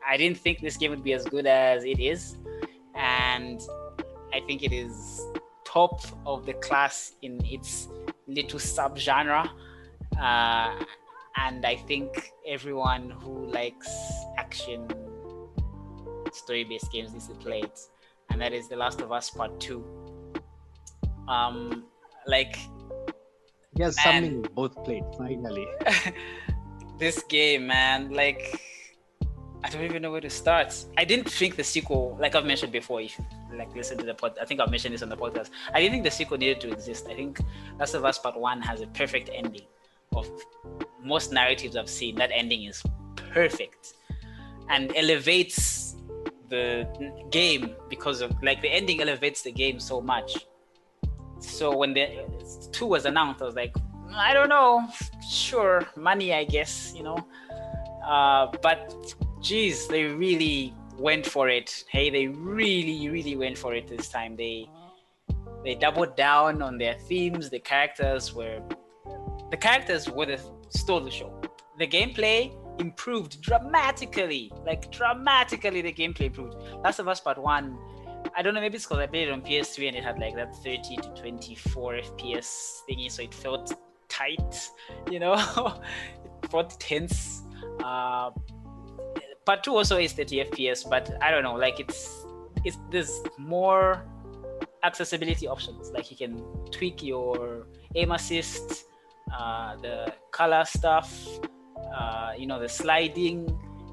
I 0.07 0.17
didn't 0.17 0.37
think 0.37 0.61
this 0.61 0.77
game 0.77 0.91
would 0.91 1.03
be 1.03 1.13
as 1.13 1.25
good 1.25 1.45
as 1.45 1.83
it 1.83 1.99
is, 1.99 2.37
and 2.95 3.61
I 4.33 4.41
think 4.41 4.63
it 4.63 4.71
is 4.73 5.25
top 5.65 6.01
of 6.25 6.45
the 6.45 6.53
class 6.53 7.13
in 7.21 7.43
its 7.45 7.87
little 8.27 8.59
subgenre. 8.59 9.49
Uh, 10.19 10.83
and 11.37 11.65
I 11.65 11.75
think 11.75 12.33
everyone 12.45 13.09
who 13.09 13.45
likes 13.47 13.89
action 14.37 14.87
story-based 16.33 16.91
games 16.91 17.13
needs 17.13 17.27
to 17.27 17.35
play 17.35 17.61
it, 17.61 17.79
and 18.29 18.41
that 18.41 18.53
is 18.53 18.67
The 18.67 18.75
Last 18.75 19.01
of 19.01 19.11
Us 19.11 19.29
Part 19.29 19.59
Two. 19.59 19.83
Um, 21.27 21.85
like 22.25 22.57
Yes, 23.75 23.95
Man. 23.97 24.23
something 24.23 24.41
we 24.41 24.47
both 24.49 24.83
played 24.83 25.03
finally. 25.17 25.67
this 26.99 27.21
game, 27.23 27.67
man, 27.67 28.11
like 28.11 28.59
I 29.63 29.69
don't 29.69 29.83
even 29.83 30.01
know 30.01 30.11
where 30.11 30.21
to 30.21 30.29
start. 30.29 30.73
I 30.97 31.03
didn't 31.03 31.29
think 31.29 31.55
the 31.55 31.63
sequel, 31.63 32.17
like 32.19 32.35
I've 32.35 32.45
mentioned 32.45 32.71
before, 32.71 33.01
if 33.01 33.17
you 33.19 33.25
like 33.55 33.75
listen 33.75 33.97
to 33.99 34.05
the 34.05 34.13
pod, 34.13 34.37
I 34.41 34.45
think 34.45 34.61
I've 34.61 34.71
mentioned 34.71 34.93
this 34.93 35.03
on 35.03 35.09
the 35.09 35.17
podcast. 35.17 35.49
I 35.73 35.79
didn't 35.79 35.93
think 35.93 36.03
the 36.05 36.11
sequel 36.11 36.37
needed 36.37 36.61
to 36.61 36.71
exist. 36.71 37.07
I 37.07 37.13
think 37.13 37.39
Last 37.79 37.93
of 37.93 38.03
Us 38.05 38.17
Part 38.17 38.39
One 38.39 38.61
has 38.61 38.81
a 38.81 38.87
perfect 38.87 39.29
ending. 39.33 39.65
Of 40.15 40.29
most 41.03 41.31
narratives 41.31 41.75
I've 41.75 41.89
seen, 41.89 42.15
that 42.15 42.31
ending 42.33 42.63
is 42.63 42.83
perfect 43.15 43.93
and 44.69 44.91
elevates 44.95 45.95
the 46.49 46.87
game 47.29 47.75
because 47.89 48.21
of 48.21 48.31
like 48.41 48.61
the 48.61 48.69
ending 48.69 49.01
elevates 49.01 49.41
the 49.41 49.51
game 49.51 49.79
so 49.79 50.01
much. 50.01 50.45
So 51.39 51.75
when 51.75 51.93
the 51.93 52.07
two 52.71 52.85
was 52.85 53.05
announced, 53.05 53.41
I 53.41 53.45
was 53.45 53.55
like, 53.55 53.75
I 54.15 54.33
don't 54.33 54.49
know, 54.49 54.87
sure, 55.29 55.85
money, 55.95 56.33
I 56.33 56.45
guess, 56.45 56.93
you 56.95 57.03
know. 57.03 57.17
Uh, 58.03 58.47
but 58.61 58.95
geez, 59.41 59.87
they 59.87 60.05
really 60.05 60.73
went 60.97 61.25
for 61.25 61.49
it. 61.49 61.83
Hey, 61.89 62.09
they 62.09 62.27
really, 62.27 63.09
really 63.09 63.35
went 63.35 63.57
for 63.57 63.75
it 63.75 63.87
this 63.87 64.09
time. 64.09 64.35
They 64.35 64.69
they 65.63 65.75
doubled 65.75 66.15
down 66.15 66.61
on 66.61 66.77
their 66.77 66.95
themes. 66.95 67.49
The 67.49 67.59
characters 67.59 68.33
were 68.33 68.61
the 69.51 69.57
characters 69.57 70.09
were 70.09 70.25
the 70.25 70.39
stole 70.69 70.99
the 70.99 71.11
show. 71.11 71.41
The 71.77 71.87
gameplay 71.87 72.53
improved 72.79 73.41
dramatically, 73.41 74.51
like 74.65 74.91
dramatically. 74.91 75.81
The 75.81 75.93
gameplay 75.93 76.27
improved. 76.27 76.55
Last 76.83 76.99
of 76.99 77.07
Us 77.07 77.19
Part 77.19 77.37
One. 77.37 77.77
I 78.35 78.41
don't 78.41 78.53
know. 78.53 78.61
Maybe 78.61 78.75
it's 78.75 78.85
because 78.85 78.99
I 78.99 79.07
played 79.07 79.29
it 79.29 79.31
on 79.31 79.41
PS3 79.41 79.87
and 79.87 79.97
it 79.97 80.03
had 80.03 80.19
like 80.19 80.35
that 80.35 80.55
30 80.57 80.97
to 80.97 81.09
24 81.21 81.93
FPS 81.93 82.81
thingy, 82.89 83.11
so 83.11 83.23
it 83.23 83.33
felt 83.33 83.73
tight. 84.09 84.69
You 85.11 85.19
know, 85.19 85.35
it 86.43 86.51
felt 86.51 86.79
tense. 86.79 87.43
Uh, 87.81 88.31
part 89.45 89.63
two 89.63 89.75
also 89.75 89.97
is 89.97 90.13
30 90.13 90.45
FPS, 90.45 90.87
but 90.89 91.09
I 91.21 91.31
don't 91.31 91.43
know. 91.43 91.55
Like 91.55 91.79
it's 91.79 92.25
it's 92.65 92.77
there's 92.91 93.21
more 93.37 94.05
accessibility 94.83 95.47
options. 95.47 95.91
Like 95.91 96.11
you 96.11 96.17
can 96.17 96.43
tweak 96.71 97.01
your 97.01 97.67
aim 97.95 98.11
assist, 98.11 98.86
uh, 99.33 99.75
the 99.77 100.13
color 100.31 100.63
stuff, 100.65 101.27
uh, 101.95 102.33
you 102.37 102.47
know, 102.47 102.59
the 102.59 102.69
sliding. 102.69 103.47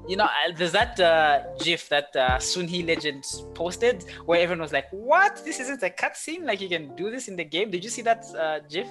You 0.07 0.17
know, 0.17 0.25
uh, 0.25 0.51
there's 0.55 0.71
that 0.73 0.99
uh, 0.99 1.41
GIF 1.63 1.89
that 1.89 2.15
uh, 2.15 2.37
Sunhee 2.37 2.85
Legend 2.85 3.25
posted 3.55 4.05
where 4.25 4.39
everyone 4.39 4.61
was 4.61 4.71
like, 4.71 4.85
"What? 4.91 5.41
This 5.43 5.59
isn't 5.59 5.81
a 5.81 5.89
cutscene? 5.89 6.45
Like 6.45 6.61
you 6.61 6.69
can 6.69 6.95
do 6.95 7.09
this 7.09 7.27
in 7.27 7.35
the 7.35 7.43
game?" 7.43 7.71
Did 7.71 7.83
you 7.83 7.89
see 7.89 8.03
that 8.03 8.23
uh, 8.37 8.59
GIF? 8.69 8.87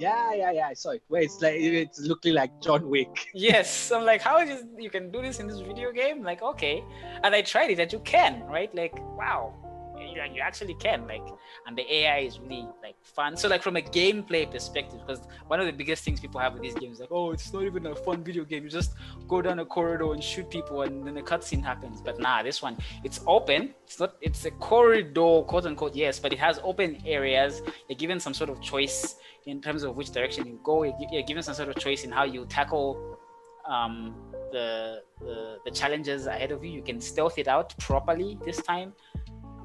Yeah, 0.00 0.32
yeah, 0.34 0.50
yeah. 0.50 0.68
I 0.68 0.74
saw 0.74 0.90
it. 0.90 1.02
Where 1.08 1.20
it's 1.22 1.40
like 1.42 1.56
it's 1.60 2.00
looking 2.00 2.34
like 2.34 2.50
John 2.60 2.88
Wick. 2.88 3.28
Yes, 3.34 3.92
I'm 3.92 4.04
like, 4.04 4.22
how 4.22 4.38
is 4.38 4.64
you 4.78 4.90
can 4.90 5.12
do 5.12 5.20
this 5.20 5.40
in 5.40 5.46
this 5.46 5.60
video 5.60 5.92
game? 5.92 6.24
Like, 6.24 6.42
okay, 6.42 6.82
and 7.22 7.34
I 7.34 7.42
tried 7.42 7.70
it, 7.70 7.78
and 7.78 7.92
you 7.92 8.00
can, 8.00 8.42
right? 8.44 8.74
Like, 8.74 8.96
wow, 9.16 9.54
you, 10.00 10.22
you 10.34 10.40
actually 10.40 10.74
can, 10.74 11.06
like, 11.06 11.22
and 11.66 11.76
the 11.76 11.92
AI 11.92 12.18
is 12.20 12.38
really 12.38 12.66
like 12.82 12.96
fun. 13.02 13.36
So, 13.36 13.48
like, 13.48 13.62
from 13.62 13.76
a 13.76 13.82
gameplay 13.82 14.50
perspective, 14.50 15.00
because 15.06 15.26
one 15.46 15.60
of 15.60 15.66
the 15.66 15.72
biggest 15.72 16.04
things 16.04 16.20
people 16.20 16.40
have 16.40 16.54
with 16.54 16.62
these 16.62 16.74
games, 16.74 17.00
like, 17.00 17.10
oh, 17.12 17.32
it's 17.32 17.52
not 17.52 17.62
even 17.62 17.86
a 17.86 17.94
fun 17.94 18.24
video 18.24 18.44
game. 18.44 18.64
You 18.64 18.70
just 18.70 18.94
go 19.28 19.42
down 19.42 19.58
a 19.58 19.64
corridor 19.64 20.12
and 20.12 20.22
shoot 20.22 20.50
people, 20.50 20.82
and 20.82 21.06
then 21.06 21.16
a 21.16 21.22
cutscene 21.22 21.62
happens. 21.62 22.00
But 22.00 22.18
nah, 22.20 22.42
this 22.42 22.62
one, 22.62 22.76
it's 23.04 23.20
open. 23.26 23.74
It's 23.84 24.00
not. 24.00 24.16
It's 24.20 24.44
a 24.44 24.50
corridor, 24.52 25.42
quote 25.42 25.66
unquote, 25.66 25.94
yes, 25.94 26.18
but 26.18 26.32
it 26.32 26.38
has 26.38 26.60
open 26.62 27.02
areas. 27.06 27.62
You're 27.88 27.98
given 27.98 28.20
some 28.20 28.34
sort 28.34 28.50
of 28.50 28.60
choice 28.60 29.16
in 29.46 29.60
terms 29.60 29.82
of 29.82 29.96
which 29.96 30.10
direction 30.10 30.46
you 30.46 30.60
go. 30.62 30.82
You're 30.82 31.22
given 31.22 31.42
some 31.42 31.54
sort 31.54 31.68
of 31.68 31.76
choice 31.76 32.04
in 32.04 32.10
how 32.10 32.24
you 32.24 32.44
tackle 32.46 33.18
um, 33.66 34.14
the, 34.52 35.02
the 35.20 35.58
the 35.64 35.70
challenges 35.70 36.26
ahead 36.26 36.50
of 36.50 36.64
you. 36.64 36.70
You 36.70 36.82
can 36.82 37.00
stealth 37.00 37.38
it 37.38 37.48
out 37.48 37.76
properly 37.78 38.38
this 38.44 38.60
time. 38.62 38.92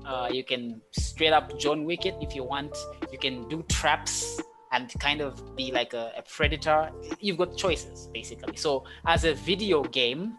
Uh, 0.06 0.30
you 0.32 0.44
can 0.44 0.82
straight 0.92 1.34
up 1.34 1.58
John 1.58 1.84
Wick 1.84 2.06
it 2.06 2.16
if 2.22 2.36
you 2.36 2.44
want. 2.44 2.78
You 3.12 3.18
can 3.18 3.48
do 3.50 3.64
traps 3.64 4.40
and 4.72 4.92
kind 5.00 5.22
of 5.22 5.56
be 5.56 5.72
like 5.72 5.94
a, 5.94 6.12
a 6.18 6.22
predator. 6.22 6.92
You've 7.20 7.38
got 7.38 7.58
choices 7.58 8.10
basically. 8.14 8.56
So 8.58 8.84
as 9.08 9.24
a 9.24 9.34
video 9.34 9.84
game, 9.84 10.38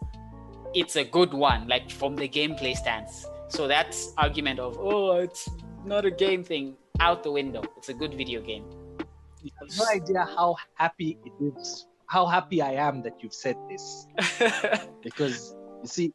it's 0.74 0.96
a 0.96 1.04
good 1.04 1.32
one, 1.32 1.66
like 1.68 1.90
from 1.90 2.16
the 2.16 2.28
gameplay 2.28 2.76
stance. 2.76 3.26
So 3.48 3.66
that's 3.66 4.12
argument 4.18 4.60
of 4.60 4.78
oh, 4.78 5.16
it's 5.16 5.48
not 5.84 6.04
a 6.04 6.10
game 6.10 6.44
thing 6.44 6.76
out 7.00 7.22
the 7.22 7.32
window. 7.32 7.62
It's 7.76 7.88
a 7.88 7.94
good 7.94 8.14
video 8.14 8.40
game. 8.40 8.64
You 9.42 9.50
have 9.60 9.78
no 9.78 9.84
idea 9.86 10.28
how 10.36 10.56
happy 10.74 11.18
it 11.24 11.32
is, 11.40 11.86
how 12.06 12.26
happy 12.26 12.60
I 12.62 12.72
am 12.72 13.02
that 13.02 13.22
you've 13.22 13.34
said 13.34 13.56
this. 13.68 14.06
because 15.02 15.54
you 15.82 15.88
see, 15.88 16.12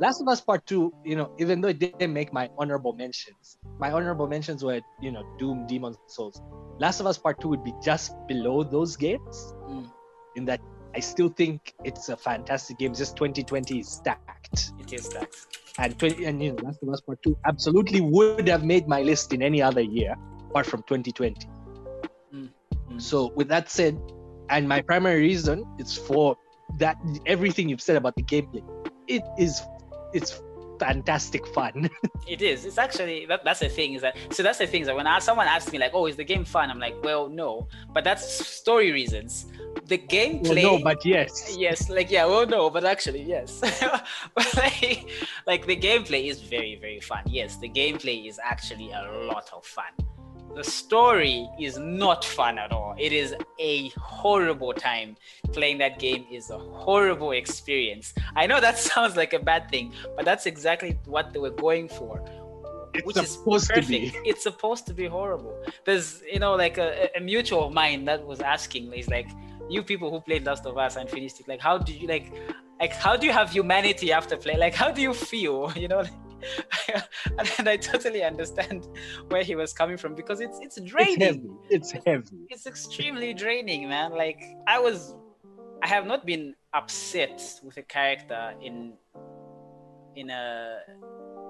Last 0.00 0.22
of 0.22 0.28
Us 0.28 0.40
Part 0.40 0.64
2, 0.64 0.94
you 1.04 1.14
know, 1.14 1.30
even 1.38 1.60
though 1.60 1.68
it 1.68 1.78
didn't 1.78 2.14
make 2.14 2.32
my 2.32 2.48
honorable 2.56 2.94
mentions, 2.94 3.58
my 3.78 3.92
honorable 3.92 4.26
mentions 4.26 4.64
were, 4.64 4.80
you 4.98 5.12
know, 5.12 5.22
Doom, 5.38 5.66
Demon 5.66 5.94
Souls. 6.06 6.40
Last 6.78 7.00
of 7.00 7.06
Us 7.06 7.18
Part 7.18 7.38
2 7.38 7.48
would 7.48 7.62
be 7.62 7.74
just 7.84 8.14
below 8.26 8.62
those 8.62 8.96
games. 8.96 9.52
Mm. 9.68 9.92
In 10.36 10.44
that 10.46 10.60
I 10.96 11.00
still 11.00 11.28
think 11.28 11.74
it's 11.84 12.08
a 12.08 12.16
fantastic 12.16 12.78
game. 12.78 12.94
Just 12.94 13.14
2020 13.16 13.80
is 13.80 13.88
stacked. 13.90 14.72
It 14.80 14.90
is 14.90 15.04
stacked. 15.04 15.36
And 15.76 15.98
20 15.98 16.24
and 16.24 16.42
you 16.42 16.52
know, 16.52 16.62
Last 16.62 16.82
of 16.82 16.88
Us 16.88 17.02
Part 17.02 17.22
2 17.22 17.36
absolutely 17.44 18.00
would 18.00 18.48
have 18.48 18.64
made 18.64 18.88
my 18.88 19.02
list 19.02 19.34
in 19.34 19.42
any 19.42 19.60
other 19.60 19.82
year 19.82 20.14
apart 20.48 20.64
from 20.64 20.82
2020. 20.84 21.46
Mm. 22.34 22.48
Mm. 22.72 23.02
So 23.02 23.32
with 23.36 23.48
that 23.48 23.68
said, 23.68 24.00
and 24.48 24.66
my 24.66 24.80
primary 24.80 25.20
reason 25.20 25.62
is 25.78 25.94
for 25.94 26.38
that 26.78 26.96
everything 27.26 27.68
you've 27.68 27.82
said 27.82 27.96
about 27.96 28.16
the 28.16 28.22
gameplay. 28.22 28.64
It 29.06 29.22
is 29.38 29.60
it's 30.12 30.40
fantastic 30.80 31.46
fun. 31.48 31.90
it 32.26 32.40
is. 32.40 32.64
It's 32.64 32.78
actually 32.78 33.26
that, 33.26 33.44
that's 33.44 33.60
the 33.60 33.68
thing 33.68 33.94
is 33.94 34.02
that 34.02 34.16
so 34.30 34.42
that's 34.42 34.58
the 34.58 34.66
thing 34.66 34.80
is 34.82 34.86
that 34.86 34.96
when 34.96 35.06
I, 35.06 35.18
someone 35.18 35.46
asks 35.46 35.70
me 35.72 35.78
like, 35.78 35.92
"Oh, 35.94 36.06
is 36.06 36.16
the 36.16 36.24
game 36.24 36.44
fun?" 36.44 36.70
I'm 36.70 36.78
like, 36.78 36.96
"Well, 37.04 37.28
no," 37.28 37.68
but 37.92 38.02
that's 38.02 38.24
story 38.46 38.90
reasons. 38.90 39.46
The 39.84 39.98
gameplay. 39.98 40.62
Well, 40.62 40.78
no, 40.78 40.84
but 40.84 41.04
yes. 41.04 41.56
Yes, 41.56 41.88
like 41.90 42.10
yeah, 42.10 42.24
well, 42.24 42.46
no, 42.46 42.70
but 42.70 42.84
actually 42.84 43.22
yes. 43.22 43.60
but 44.34 44.56
like, 44.56 45.08
like 45.46 45.66
the 45.66 45.76
gameplay 45.76 46.28
is 46.28 46.40
very 46.40 46.76
very 46.76 47.00
fun. 47.00 47.22
Yes, 47.26 47.56
the 47.58 47.68
gameplay 47.68 48.26
is 48.26 48.40
actually 48.42 48.90
a 48.92 49.02
lot 49.30 49.50
of 49.52 49.64
fun 49.64 49.92
the 50.54 50.64
story 50.64 51.48
is 51.60 51.78
not 51.78 52.24
fun 52.24 52.58
at 52.58 52.72
all. 52.72 52.94
It 52.98 53.12
is 53.12 53.34
a 53.58 53.88
horrible 53.90 54.72
time. 54.72 55.16
Playing 55.52 55.78
that 55.78 55.98
game 55.98 56.26
is 56.30 56.50
a 56.50 56.58
horrible 56.58 57.32
experience. 57.32 58.14
I 58.36 58.46
know 58.46 58.60
that 58.60 58.78
sounds 58.90 59.16
like 59.16 59.32
a 59.32 59.38
bad 59.38 59.70
thing, 59.70 59.92
but 60.16 60.24
that's 60.24 60.46
exactly 60.46 60.98
what 61.06 61.32
they 61.32 61.38
were 61.38 61.50
going 61.50 61.88
for. 61.88 62.24
It's 62.94 63.06
which 63.06 63.16
supposed 63.16 63.64
is 63.64 63.68
perfect. 63.68 63.86
to 63.86 64.22
be. 64.22 64.28
It's 64.28 64.42
supposed 64.42 64.86
to 64.88 64.94
be 64.94 65.06
horrible. 65.06 65.56
There's, 65.84 66.22
you 66.22 66.40
know, 66.40 66.54
like 66.56 66.78
a, 66.78 67.08
a 67.16 67.20
mutual 67.20 67.66
of 67.66 67.72
mine 67.72 68.04
that 68.06 68.26
was 68.26 68.40
asking, 68.40 68.90
he's 68.92 69.08
like, 69.08 69.28
you 69.68 69.82
people 69.82 70.10
who 70.10 70.20
played 70.20 70.44
Last 70.44 70.66
of 70.66 70.76
Us 70.76 70.96
and 70.96 71.08
finished 71.08 71.38
it, 71.38 71.46
like, 71.46 71.60
how 71.60 71.78
do 71.78 71.92
you 71.92 72.08
like, 72.08 72.32
like, 72.80 72.92
how 72.92 73.16
do 73.16 73.26
you 73.26 73.32
have 73.32 73.50
humanity 73.50 74.12
after 74.12 74.36
play? 74.36 74.56
Like, 74.56 74.74
how 74.74 74.90
do 74.90 75.00
you 75.00 75.14
feel? 75.14 75.72
You 75.76 75.88
know, 75.88 76.02
and 77.58 77.68
I 77.68 77.76
totally 77.76 78.22
understand 78.22 78.88
where 79.28 79.42
he 79.42 79.54
was 79.54 79.72
coming 79.72 79.96
from 79.96 80.14
because 80.14 80.40
it's 80.40 80.58
it's 80.60 80.80
draining. 80.80 81.58
It's 81.68 81.90
heavy. 81.90 81.98
It's 81.98 82.06
heavy. 82.06 82.46
It's 82.48 82.66
extremely 82.66 83.34
draining, 83.34 83.88
man. 83.88 84.12
Like 84.12 84.42
I 84.66 84.78
was, 84.78 85.14
I 85.82 85.88
have 85.88 86.06
not 86.06 86.26
been 86.26 86.54
upset 86.72 87.42
with 87.62 87.76
a 87.76 87.82
character 87.82 88.54
in 88.62 88.94
in 90.16 90.30
a, 90.30 90.80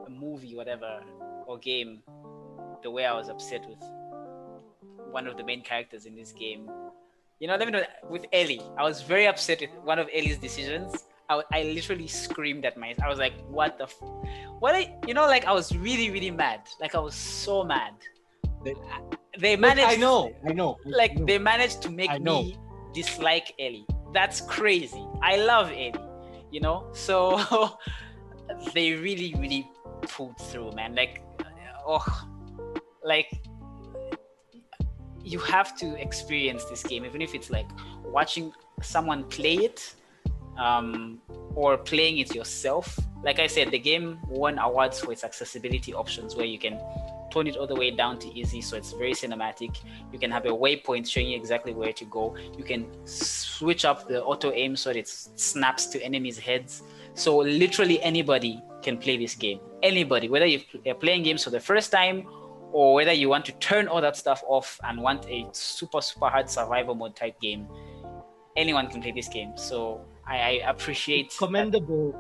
a 0.07 0.11
movie, 0.11 0.55
whatever, 0.55 1.01
or 1.47 1.59
game, 1.59 2.03
the 2.83 2.91
way 2.91 3.07
I 3.07 3.15
was 3.15 3.29
upset 3.29 3.67
with 3.69 3.83
one 5.11 5.27
of 5.27 5.37
the 5.37 5.45
main 5.45 5.63
characters 5.63 6.07
in 6.07 6.15
this 6.15 6.33
game. 6.33 6.71
You 7.41 7.49
know, 7.49 7.57
let 7.57 7.67
me 7.67 7.73
know 7.73 7.83
with 8.09 8.27
Ellie. 8.33 8.63
I 8.77 8.85
was 8.85 9.01
very 9.01 9.27
upset 9.27 9.61
with 9.61 9.71
one 9.83 9.99
of 9.99 10.09
Ellie's 10.13 10.39
decisions 10.39 11.05
I, 11.31 11.43
I 11.53 11.63
literally 11.63 12.09
screamed 12.09 12.65
at 12.65 12.77
myself. 12.77 13.07
I 13.07 13.09
was 13.09 13.21
like, 13.21 13.35
what 13.49 13.79
the, 13.79 13.85
f-? 13.85 14.03
what? 14.59 14.75
I, 14.75 14.93
you 15.07 15.15
know, 15.15 15.27
like 15.27 15.45
I 15.45 15.53
was 15.53 15.75
really, 15.77 16.11
really 16.11 16.33
mad. 16.33 16.63
Like 16.81 16.97
I 16.97 16.99
was 16.99 17.15
so 17.15 17.63
mad. 17.63 17.95
They, 18.65 18.75
they 19.39 19.57
managed. 19.57 19.87
I 19.87 19.97
know. 19.97 20.33
I 20.47 20.53
know. 20.53 20.77
Like 20.85 21.13
I 21.13 21.15
know. 21.15 21.27
they 21.27 21.39
managed 21.39 21.83
to 21.83 21.91
make 21.91 22.21
me 22.21 22.59
dislike 22.93 23.55
Ellie. 23.61 23.87
That's 24.13 24.41
crazy. 24.41 25.07
I 25.23 25.37
love 25.37 25.71
Ellie. 25.71 25.95
You 26.51 26.61
know, 26.61 26.89
so 26.93 27.39
they 28.75 28.95
really, 28.95 29.33
really 29.39 29.71
pulled 30.03 30.37
through, 30.37 30.73
man. 30.73 30.97
Like, 30.97 31.23
oh, 31.87 32.05
like 33.05 33.31
you 35.23 35.39
have 35.39 35.77
to 35.79 35.95
experience 35.95 36.65
this 36.65 36.83
game, 36.83 37.05
even 37.05 37.23
if 37.23 37.37
it's 37.37 37.51
like 37.51 37.69
watching 38.05 38.53
someone 38.83 39.23
play 39.25 39.55
it 39.59 39.95
um, 40.61 41.19
or 41.55 41.77
playing 41.77 42.19
it 42.19 42.35
yourself. 42.35 42.99
Like 43.25 43.39
I 43.41 43.47
said, 43.47 43.71
the 43.71 43.79
game 43.79 44.19
won 44.29 44.59
awards 44.59 45.01
for 45.01 45.11
its 45.11 45.25
accessibility 45.25 45.93
options 45.93 46.37
where 46.37 46.47
you 46.47 46.59
can 46.59 46.79
tone 47.31 47.47
it 47.47 47.57
all 47.57 47.67
the 47.67 47.75
way 47.75 47.91
down 47.91 48.19
to 48.19 48.29
easy 48.39 48.61
so 48.61 48.77
it's 48.77 48.93
very 48.93 49.13
cinematic. 49.13 49.79
You 50.13 50.19
can 50.19 50.31
have 50.31 50.47
a 50.47 50.51
waypoint 50.51 51.09
showing 51.09 51.29
you 51.29 51.37
exactly 51.37 51.73
where 51.73 51.93
to 51.93 52.05
go. 52.07 52.37
You 52.59 52.65
can 52.65 52.87
switch 53.07 53.85
up 53.85 54.09
the 54.09 54.23
auto 54.23 54.53
aim 54.53 54.77
so 54.77 54.91
that 54.91 54.99
it 54.99 55.09
snaps 55.09 55.87
to 55.87 56.03
enemies' 56.03 56.39
heads. 56.39 56.83
So 57.15 57.39
literally 57.39 58.03
anybody 58.03 58.63
can 58.83 58.99
play 58.99 59.17
this 59.17 59.35
game. 59.35 59.61
Anybody, 59.83 60.29
whether 60.29 60.47
you're 60.47 60.95
playing 60.95 61.23
games 61.23 61.45
for 61.45 61.51
the 61.51 61.61
first 61.61 61.91
time 61.91 62.27
or 62.73 62.95
whether 62.95 63.13
you 63.13 63.29
want 63.29 63.45
to 63.47 63.53
turn 63.53 63.89
all 63.89 64.01
that 64.01 64.17
stuff 64.17 64.43
off 64.47 64.79
and 64.85 65.01
want 65.01 65.27
a 65.29 65.49
super 65.53 66.01
super 66.01 66.29
hard 66.29 66.51
survival 66.51 66.95
mode 66.95 67.17
type 67.17 67.41
game, 67.41 67.67
anyone 68.57 68.89
can 68.89 69.01
play 69.01 69.13
this 69.13 69.29
game. 69.29 69.53
So 69.57 70.05
I, 70.31 70.37
I 70.37 70.71
appreciate 70.71 71.27
it's 71.27 71.39
commendable 71.39 72.15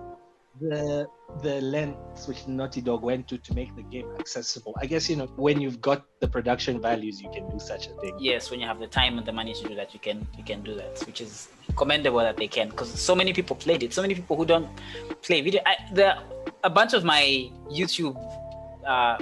the 0.61 1.07
the 1.43 1.61
lengths 1.61 2.27
which 2.27 2.47
Naughty 2.49 2.81
Dog 2.81 3.03
went 3.03 3.28
to 3.28 3.39
to 3.39 3.55
make 3.55 3.74
the 3.77 3.82
game 3.82 4.09
accessible. 4.19 4.74
I 4.82 4.87
guess 4.87 5.09
you 5.09 5.16
know 5.16 5.27
when 5.37 5.61
you've 5.61 5.81
got 5.81 6.05
the 6.20 6.28
production 6.28 6.81
values, 6.81 7.20
you 7.23 7.31
can 7.31 7.49
do 7.49 7.59
such 7.59 7.87
a 7.87 7.93
thing. 8.01 8.16
Yes, 8.19 8.51
when 8.51 8.61
you 8.61 8.66
have 8.66 8.81
the 8.81 8.89
time 8.89 9.16
and 9.16 9.27
the 9.27 9.32
money 9.32 9.55
to 9.55 9.69
do 9.69 9.74
that, 9.77 9.95
you 9.95 10.01
can 10.01 10.27
you 10.37 10.45
can 10.45 10.62
do 10.62 10.74
that, 10.74 11.03
which 11.07 11.20
is 11.20 11.49
commendable 11.77 12.19
that 12.19 12.37
they 12.37 12.49
can 12.49 12.69
because 12.69 12.91
so 12.91 13.15
many 13.15 13.32
people 13.32 13.57
played 13.57 13.82
it. 13.82 13.95
So 13.95 14.03
many 14.03 14.15
people 14.15 14.37
who 14.37 14.45
don't 14.45 14.69
play 15.23 15.41
video. 15.41 15.62
I, 15.65 15.77
the 15.95 16.19
a 16.65 16.70
bunch 16.70 16.93
of 16.95 17.05
my 17.05 17.49
YouTube 17.70 18.19
uh, 18.87 19.19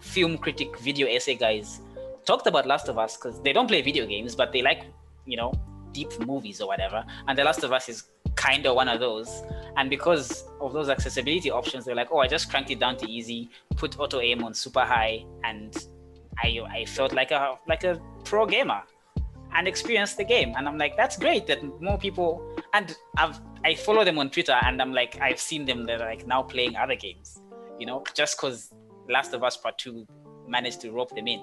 film 0.00 0.38
critic 0.38 0.78
video 0.78 1.08
essay 1.08 1.34
guys 1.34 1.80
talked 2.24 2.46
about 2.46 2.64
Last 2.66 2.88
of 2.88 2.96
Us 2.96 3.16
because 3.16 3.42
they 3.42 3.52
don't 3.52 3.66
play 3.66 3.82
video 3.82 4.06
games, 4.06 4.36
but 4.36 4.52
they 4.52 4.62
like 4.62 4.84
you 5.26 5.36
know 5.36 5.52
deep 5.92 6.08
movies 6.20 6.60
or 6.60 6.68
whatever. 6.68 7.04
And 7.26 7.36
The 7.36 7.44
Last 7.44 7.64
of 7.64 7.72
Us 7.72 7.88
is 7.88 8.04
kind 8.36 8.66
of 8.66 8.74
one 8.74 8.88
of 8.88 9.00
those. 9.00 9.42
And 9.76 9.88
because 9.88 10.44
of 10.60 10.72
those 10.72 10.88
accessibility 10.88 11.50
options, 11.50 11.84
they're 11.84 11.94
like, 11.94 12.08
oh, 12.10 12.18
I 12.18 12.26
just 12.26 12.50
cranked 12.50 12.70
it 12.70 12.80
down 12.80 12.96
to 12.98 13.08
easy, 13.08 13.50
put 13.76 13.98
auto 13.98 14.20
aim 14.20 14.42
on 14.44 14.54
super 14.54 14.84
high, 14.84 15.24
and 15.44 15.76
I 16.38 16.60
I 16.68 16.84
felt 16.84 17.12
like 17.12 17.30
a 17.30 17.58
like 17.68 17.84
a 17.84 18.00
pro 18.24 18.46
gamer 18.46 18.82
and 19.54 19.66
experienced 19.68 20.16
the 20.16 20.24
game. 20.24 20.54
And 20.56 20.68
I'm 20.68 20.78
like, 20.78 20.96
that's 20.96 21.16
great 21.16 21.46
that 21.48 21.62
more 21.80 21.98
people 21.98 22.56
and 22.72 22.96
I've 23.16 23.40
I 23.64 23.74
follow 23.74 24.04
them 24.04 24.18
on 24.18 24.30
Twitter 24.30 24.56
and 24.62 24.80
I'm 24.80 24.92
like, 24.92 25.20
I've 25.20 25.40
seen 25.40 25.66
them 25.66 25.84
they're 25.84 25.98
like 25.98 26.26
now 26.26 26.42
playing 26.42 26.76
other 26.76 26.94
games, 26.94 27.42
you 27.78 27.86
know, 27.86 28.04
just 28.14 28.36
because 28.36 28.72
Last 29.08 29.34
of 29.34 29.42
Us 29.42 29.56
Part 29.56 29.78
Two 29.78 30.06
managed 30.48 30.80
to 30.82 30.90
rope 30.92 31.14
them 31.14 31.26
in. 31.26 31.42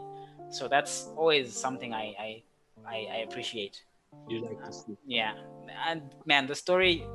So 0.50 0.68
that's 0.68 1.10
always 1.16 1.54
something 1.54 1.94
I 1.94 2.16
I, 2.20 2.44
I, 2.88 3.08
I 3.12 3.18
appreciate 3.28 3.84
you 4.30 4.42
like 4.42 4.64
to 4.64 4.74
see. 4.74 4.98
Yeah, 5.06 5.34
and 5.88 6.02
man, 6.26 6.48
the 6.48 6.56
story, 6.56 7.06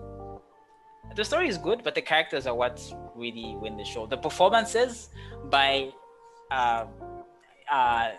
the 1.17 1.25
story 1.25 1.49
is 1.49 1.59
good, 1.59 1.83
but 1.85 1.95
the 1.95 2.03
characters 2.03 2.47
are 2.47 2.55
what 2.55 2.81
really 3.15 3.57
win 3.61 3.77
the 3.77 3.85
show. 3.85 4.07
The 4.07 4.17
performances 4.17 5.11
by, 5.51 5.91
uh, 6.51 6.87
uh, 7.71 8.11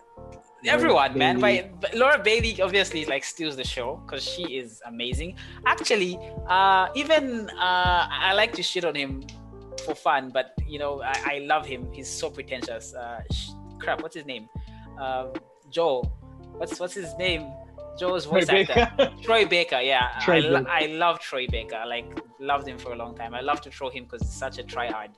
everyone, 0.66 1.18
man. 1.18 1.40
By, 1.40 1.70
by 1.82 1.92
Laura 1.94 2.20
Bailey 2.20 2.62
obviously 2.62 3.06
like 3.06 3.24
steals 3.24 3.56
the 3.56 3.64
show 3.64 4.02
because 4.06 4.24
she 4.24 4.44
is 4.58 4.82
amazing. 4.86 5.36
Actually, 5.66 6.20
uh, 6.48 6.90
even 6.96 7.50
uh, 7.52 8.08
I 8.10 8.34
like 8.34 8.54
to 8.54 8.64
shit 8.64 8.86
on 8.86 8.96
him 8.96 9.24
for 9.86 9.96
fun, 9.96 10.30
but 10.34 10.54
you 10.68 10.80
know 10.80 11.02
I, 11.02 11.36
I 11.36 11.38
love 11.40 11.66
him. 11.66 11.92
He's 11.92 12.10
so 12.10 12.30
pretentious. 12.30 12.94
Uh, 12.94 13.22
sh- 13.32 13.52
crap, 13.80 14.02
what's 14.02 14.16
his 14.16 14.26
name? 14.26 14.48
Um, 15.00 15.34
Joe. 15.70 16.12
What's 16.58 16.80
what's 16.80 16.94
his 16.94 17.16
name? 17.18 17.52
Joe's 17.98 18.26
voice 18.26 18.48
Troy 18.48 18.62
actor. 18.62 18.92
Baker. 18.98 19.14
Troy 19.24 19.46
Baker, 19.46 19.80
yeah. 19.80 20.20
Troy 20.22 20.38
I, 20.38 20.42
Baker. 20.42 20.70
I 20.70 20.86
love 20.88 21.20
Troy 21.20 21.46
Baker. 21.48 21.84
Like 21.88 22.06
loved 22.40 22.68
him 22.68 22.78
for 22.78 22.94
a 22.94 22.96
long 22.96 23.16
time. 23.16 23.34
I 23.34 23.42
love 23.42 23.62
to 23.62 23.72
throw 23.72 23.90
him 23.90 24.06
because 24.06 24.22
he's 24.22 24.34
such 24.34 24.58
a 24.60 24.64
tryhard. 24.64 25.10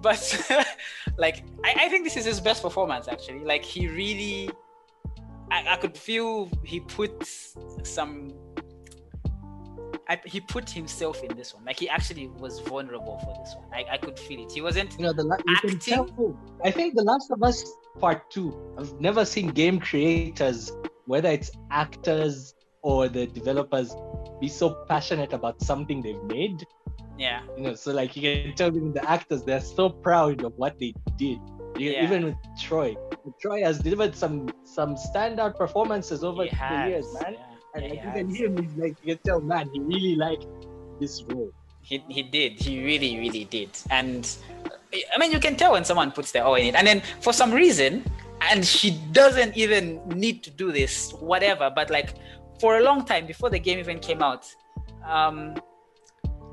But 0.00 0.66
like 1.18 1.44
I, 1.64 1.74
I 1.84 1.88
think 1.88 2.04
this 2.04 2.16
is 2.16 2.24
his 2.24 2.40
best 2.40 2.62
performance 2.62 3.08
actually. 3.08 3.40
Like 3.40 3.64
he 3.64 3.88
really 3.88 4.50
I, 5.50 5.74
I 5.74 5.76
could 5.76 5.96
feel 5.96 6.50
he 6.64 6.80
put 6.80 7.28
some 7.82 8.32
I, 10.08 10.20
he 10.24 10.40
put 10.40 10.70
himself 10.70 11.24
in 11.24 11.36
this 11.36 11.52
one. 11.52 11.64
Like 11.64 11.80
he 11.80 11.88
actually 11.88 12.28
was 12.28 12.60
vulnerable 12.60 13.18
for 13.18 13.34
this 13.42 13.56
one. 13.56 13.66
I, 13.74 13.94
I 13.94 13.96
could 13.98 14.16
feel 14.16 14.44
it. 14.44 14.52
He 14.52 14.60
wasn't 14.60 14.92
you 14.92 15.04
know 15.04 15.12
the 15.12 15.24
la- 15.24 15.36
acting. 15.48 15.78
Tell, 15.80 16.08
I 16.64 16.70
think 16.70 16.94
the 16.94 17.02
Last 17.02 17.30
of 17.32 17.42
Us 17.42 17.64
Part 17.98 18.30
Two. 18.30 18.54
I've 18.78 18.92
never 19.00 19.24
seen 19.24 19.48
game 19.48 19.80
creators 19.80 20.70
whether 21.06 21.28
it's 21.30 21.50
actors 21.70 22.54
or 22.82 23.08
the 23.08 23.26
developers 23.26 23.94
be 24.40 24.48
so 24.48 24.84
passionate 24.88 25.32
about 25.32 25.60
something 25.62 26.02
they've 26.02 26.22
made 26.24 26.58
Yeah. 27.18 27.40
You 27.56 27.62
know, 27.62 27.74
so 27.74 27.92
like 27.92 28.14
you 28.16 28.22
can 28.22 28.54
tell 28.54 28.70
them 28.70 28.92
the 28.92 29.02
actors 29.10 29.42
they're 29.42 29.60
so 29.78 29.88
proud 29.88 30.44
of 30.44 30.52
what 30.62 30.78
they 30.78 30.92
did. 31.16 31.38
You- 31.78 31.92
Yeah. 31.92 32.04
Even 32.04 32.24
with 32.26 32.36
Troy, 32.60 32.94
Troy 33.40 33.62
has 33.68 33.78
delivered 33.78 34.14
some 34.22 34.36
some 34.64 34.96
standout 34.96 35.56
performances 35.56 36.22
over 36.28 36.42
He 36.44 36.50
the 36.50 36.56
has, 36.56 36.88
years, 36.90 37.06
man. 37.14 37.32
Yeah. 37.34 37.40
And 37.74 37.82
Yeah, 37.84 37.90
like 37.90 38.16
even 38.16 38.26
him, 38.40 38.50
he's 38.62 38.74
like 38.82 38.94
you 39.02 39.14
can 39.14 39.20
tell, 39.28 39.40
man, 39.40 39.64
he 39.72 39.80
really 39.80 40.14
liked 40.26 40.46
this 41.00 41.22
role. 41.28 41.50
He, 41.82 41.96
he 42.08 42.22
did. 42.22 42.52
He 42.66 42.72
really, 42.90 43.12
really 43.24 43.44
did. 43.58 43.70
And 43.90 44.22
I 45.14 45.18
mean, 45.20 45.30
you 45.32 45.40
can 45.46 45.54
tell 45.56 45.72
when 45.72 45.84
someone 45.84 46.10
puts 46.18 46.32
their 46.32 46.44
all 46.44 46.54
in 46.56 46.66
it. 46.66 46.74
And 46.74 46.86
then 46.86 47.00
for 47.20 47.32
some 47.32 47.50
reason, 47.52 48.04
and 48.40 48.64
she 48.64 48.98
doesn't 49.12 49.56
even 49.56 50.00
need 50.08 50.42
to 50.44 50.50
do 50.50 50.72
this, 50.72 51.12
whatever. 51.14 51.70
But 51.74 51.90
like 51.90 52.14
for 52.60 52.78
a 52.78 52.82
long 52.82 53.04
time 53.04 53.26
before 53.26 53.50
the 53.50 53.58
game 53.58 53.78
even 53.78 53.98
came 53.98 54.22
out, 54.22 54.46
um, 55.06 55.54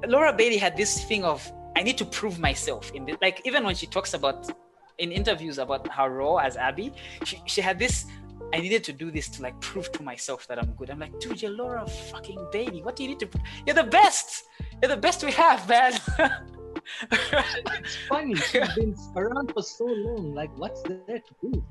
Laura 0.07 0.33
Bailey 0.33 0.57
had 0.57 0.75
this 0.75 1.03
thing 1.05 1.23
of 1.23 1.49
I 1.75 1.83
need 1.83 1.97
to 1.97 2.05
prove 2.05 2.39
myself. 2.39 2.91
In 2.91 3.05
the, 3.05 3.17
like 3.21 3.41
even 3.45 3.63
when 3.63 3.75
she 3.75 3.87
talks 3.87 4.13
about 4.13 4.51
in 4.99 5.11
interviews 5.11 5.57
about 5.57 5.87
her 5.87 6.09
role 6.09 6.39
as 6.39 6.55
Abby, 6.57 6.93
she, 7.23 7.41
she 7.45 7.61
had 7.61 7.79
this. 7.79 8.05
I 8.53 8.59
needed 8.59 8.83
to 8.83 8.93
do 8.93 9.09
this 9.09 9.29
to 9.29 9.41
like 9.41 9.59
prove 9.61 9.91
to 9.93 10.03
myself 10.03 10.47
that 10.47 10.59
I'm 10.59 10.73
good. 10.73 10.91
I'm 10.91 10.99
like, 10.99 11.19
dude, 11.19 11.41
you're 11.41 11.51
Laura 11.51 11.87
fucking 11.87 12.47
Bailey. 12.51 12.83
What 12.83 12.95
do 12.95 13.03
you 13.03 13.09
need 13.09 13.19
to? 13.19 13.29
You're 13.65 13.75
the 13.75 13.83
best. 13.83 14.43
You're 14.81 14.89
the 14.89 14.97
best 14.97 15.23
we 15.23 15.31
have, 15.31 15.67
man. 15.67 15.93
It's 17.11 17.97
funny, 18.07 18.35
she's 18.35 18.73
been 18.75 18.95
around 19.15 19.51
for 19.53 19.61
so 19.61 19.85
long. 19.85 20.33
Like, 20.33 20.55
what's 20.57 20.81
there 20.83 21.19
to 21.19 21.33
do? 21.41 21.63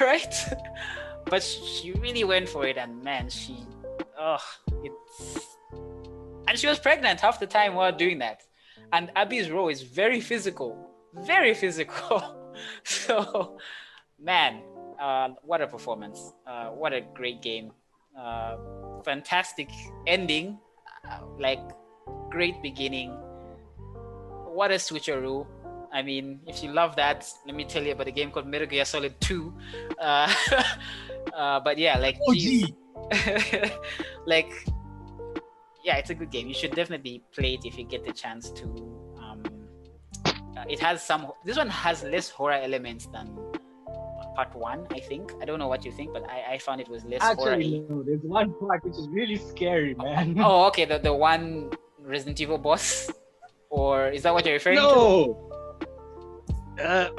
right? 0.00 0.34
But 1.26 1.42
she 1.42 1.92
really 1.92 2.24
went 2.24 2.48
for 2.48 2.66
it, 2.66 2.76
and 2.76 3.02
man, 3.02 3.30
she, 3.30 3.64
oh, 4.18 4.38
it's, 4.82 5.56
and 6.48 6.58
she 6.58 6.66
was 6.66 6.80
pregnant 6.80 7.20
half 7.20 7.38
the 7.38 7.46
time 7.46 7.74
while 7.74 7.92
doing 7.92 8.18
that. 8.18 8.42
And 8.92 9.10
Abby's 9.14 9.48
role 9.48 9.68
is 9.68 9.82
very 9.82 10.20
physical, 10.20 10.76
very 11.14 11.54
physical. 11.54 12.52
so, 12.84 13.56
man, 14.20 14.62
uh, 15.00 15.28
what 15.42 15.62
a 15.62 15.66
performance! 15.68 16.32
Uh, 16.44 16.70
what 16.70 16.92
a 16.92 17.02
great 17.14 17.40
game! 17.40 17.70
Uh, 18.18 18.56
fantastic 19.04 19.70
ending, 20.06 20.58
uh, 21.08 21.20
like 21.38 21.60
great 22.30 22.60
beginning. 22.62 23.16
What 24.52 24.70
a 24.70 24.74
switcheroo! 24.74 25.46
I 25.92 26.02
mean, 26.02 26.40
if 26.46 26.62
you 26.62 26.72
love 26.72 26.96
that, 26.96 27.30
let 27.46 27.54
me 27.54 27.64
tell 27.64 27.82
you 27.82 27.92
about 27.92 28.06
a 28.06 28.10
game 28.10 28.30
called 28.30 28.46
Metal 28.46 28.66
Gear 28.66 28.84
Solid 28.84 29.18
2. 29.20 29.52
Uh, 29.98 30.34
uh, 31.34 31.60
but 31.60 31.76
yeah, 31.76 31.98
like, 31.98 32.18
Oh, 32.26 32.34
like, 34.26 34.52
yeah, 35.84 35.96
it's 35.96 36.10
a 36.10 36.14
good 36.14 36.30
game. 36.30 36.48
You 36.48 36.54
should 36.54 36.74
definitely 36.74 37.22
play 37.32 37.54
it 37.54 37.64
if 37.64 37.76
you 37.76 37.84
get 37.84 38.04
the 38.04 38.12
chance 38.12 38.50
to. 38.50 38.64
Um, 39.20 39.42
uh, 40.56 40.64
it 40.68 40.80
has 40.80 41.02
some. 41.02 41.32
This 41.44 41.56
one 41.56 41.68
has 41.68 42.02
less 42.04 42.30
horror 42.30 42.54
elements 42.54 43.06
than 43.06 43.36
part 44.34 44.54
one. 44.54 44.86
I 44.90 45.00
think. 45.00 45.32
I 45.42 45.44
don't 45.44 45.58
know 45.58 45.68
what 45.68 45.84
you 45.84 45.92
think, 45.92 46.12
but 46.12 46.24
I, 46.28 46.54
I 46.54 46.58
found 46.58 46.80
it 46.80 46.88
was 46.88 47.04
less 47.04 47.22
horror. 47.22 47.52
Actually, 47.52 47.84
no, 47.88 48.02
there's 48.02 48.22
one 48.22 48.54
part 48.60 48.84
which 48.84 48.94
is 48.94 49.08
really 49.08 49.36
scary, 49.36 49.94
man. 49.94 50.36
Oh, 50.38 50.66
okay. 50.68 50.84
The 50.84 50.98
the 50.98 51.12
one 51.12 51.70
Resident 51.98 52.40
Evil 52.40 52.58
boss, 52.58 53.10
or 53.72 54.08
is 54.08 54.22
that 54.22 54.34
what 54.34 54.44
you're 54.44 54.54
referring 54.54 54.76
to? 54.76 54.82
no. 54.82 55.48
Uh, 56.80 57.10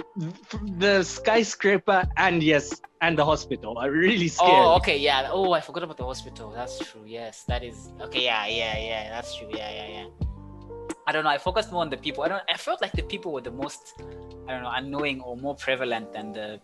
the 0.78 1.04
skyscraper 1.04 2.08
and 2.18 2.42
yes, 2.42 2.82
and 3.02 3.18
the 3.18 3.26
hospital 3.26 3.78
are 3.78 3.92
really 3.92 4.28
scary. 4.28 4.52
Oh, 4.52 4.76
okay, 4.78 4.98
yeah. 4.98 5.30
Oh, 5.32 5.52
I 5.52 5.62
forgot 5.62 5.84
about 5.84 5.98
the 5.98 6.06
hospital. 6.06 6.52
That's 6.52 6.80
true. 6.80 7.04
Yes, 7.06 7.44
that 7.44 7.64
is 7.64 7.92
okay. 8.02 8.24
Yeah, 8.24 8.48
yeah, 8.48 8.78
yeah. 8.78 9.10
That's 9.10 9.36
true. 9.36 9.50
Yeah, 9.52 9.70
yeah, 9.72 9.90
yeah. 9.98 10.08
I 11.06 11.12
don't 11.12 11.24
know. 11.24 11.30
I 11.30 11.38
focused 11.38 11.72
more 11.72 11.82
on 11.82 11.90
the 11.90 11.98
people. 11.98 12.24
I 12.24 12.30
don't. 12.30 12.44
I 12.50 12.58
felt 12.58 12.82
like 12.82 12.94
the 12.94 13.04
people 13.04 13.32
were 13.32 13.42
the 13.42 13.52
most, 13.52 13.94
I 14.48 14.54
don't 14.54 14.64
know, 14.64 14.74
annoying 14.74 15.22
or 15.22 15.38
more 15.38 15.56
prevalent 15.56 16.14
than 16.14 16.34
the 16.34 16.60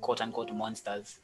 quote 0.00 0.20
unquote 0.20 0.52
monsters. 0.52 1.20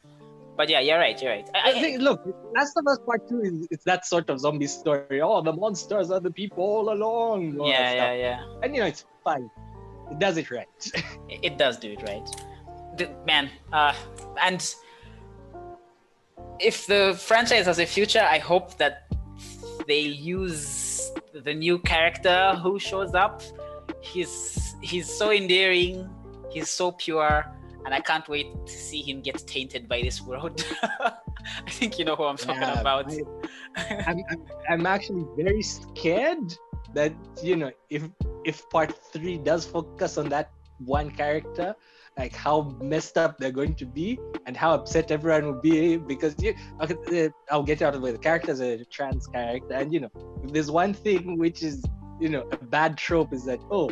But 0.56 0.70
yeah, 0.70 0.80
you're 0.80 0.98
right. 0.98 1.20
You're 1.20 1.32
right. 1.32 1.48
I, 1.54 1.70
I 1.70 1.72
think, 1.80 2.00
look, 2.00 2.26
Last 2.54 2.76
of 2.76 2.86
Us 2.86 2.98
Part 3.04 3.28
Two 3.28 3.42
is 3.42 3.68
it's 3.70 3.84
that 3.84 4.06
sort 4.06 4.30
of 4.30 4.40
zombie 4.40 4.66
story. 4.66 5.20
Oh, 5.20 5.42
the 5.42 5.52
monsters 5.52 6.10
are 6.10 6.20
the 6.20 6.30
people 6.30 6.64
all 6.64 6.92
along. 6.92 7.58
all 7.58 7.68
yeah, 7.68 7.92
yeah, 7.92 8.12
yeah. 8.14 8.58
And 8.62 8.74
you 8.74 8.80
know, 8.80 8.86
it's 8.86 9.04
fine. 9.22 9.50
It 10.10 10.18
does 10.18 10.36
it 10.36 10.50
right. 10.50 10.66
It, 11.28 11.40
it 11.42 11.58
does 11.58 11.78
do 11.78 11.92
it 11.92 12.02
right. 12.02 12.26
The, 12.96 13.10
man, 13.26 13.50
uh, 13.72 13.92
and 14.42 14.74
if 16.58 16.86
the 16.86 17.14
franchise 17.18 17.66
has 17.66 17.78
a 17.78 17.86
future, 17.86 18.22
I 18.22 18.38
hope 18.38 18.78
that 18.78 19.06
they 19.86 20.00
use 20.00 21.10
the 21.32 21.52
new 21.52 21.78
character 21.80 22.54
who 22.62 22.78
shows 22.78 23.14
up. 23.14 23.42
He's 24.00 24.74
he's 24.80 25.08
so 25.08 25.30
endearing. 25.30 26.08
He's 26.50 26.70
so 26.70 26.92
pure, 26.92 27.44
and 27.86 27.94
I 27.94 28.00
can't 28.00 28.28
wait 28.28 28.48
to 28.66 28.72
see 28.72 29.00
him 29.00 29.22
get 29.22 29.38
tainted 29.46 29.88
by 29.88 30.02
this 30.02 30.20
world. 30.20 30.62
I 30.82 31.70
think 31.70 31.98
you 31.98 32.04
know 32.04 32.16
who 32.16 32.24
I'm 32.24 32.36
talking 32.36 32.60
Yeah, 32.60 32.80
about. 32.80 33.10
I- 33.76 34.04
I'm, 34.06 34.18
I'm, 34.30 34.46
I'm 34.68 34.86
actually 34.86 35.24
very 35.38 35.62
scared 35.62 36.52
that 36.94 37.14
you 37.42 37.56
know 37.56 37.70
if 37.90 38.08
if 38.44 38.68
part 38.70 38.92
three 39.12 39.38
does 39.38 39.64
focus 39.64 40.18
on 40.18 40.28
that 40.30 40.50
one 40.78 41.10
character 41.10 41.74
like 42.18 42.34
how 42.34 42.74
messed 42.80 43.16
up 43.18 43.38
they're 43.38 43.50
going 43.50 43.74
to 43.74 43.86
be 43.86 44.18
and 44.46 44.56
how 44.56 44.74
upset 44.74 45.10
everyone 45.10 45.46
will 45.46 45.60
be 45.60 45.96
because 45.96 46.34
you 46.40 46.54
okay, 46.80 47.26
uh, 47.26 47.30
i'll 47.50 47.62
get 47.62 47.82
out 47.82 47.94
of 47.94 48.00
the 48.00 48.04
way 48.04 48.12
the 48.12 48.18
character 48.18 48.52
is 48.52 48.60
a 48.60 48.84
trans 48.86 49.26
character 49.26 49.74
and 49.74 49.92
you 49.92 50.00
know 50.00 50.08
if 50.44 50.52
there's 50.52 50.70
one 50.70 50.94
thing 50.94 51.38
which 51.38 51.62
is 51.62 51.82
you 52.20 52.28
know 52.28 52.44
a 52.52 52.56
bad 52.56 52.96
trope 52.96 53.32
is 53.32 53.44
that 53.44 53.58
oh 53.70 53.90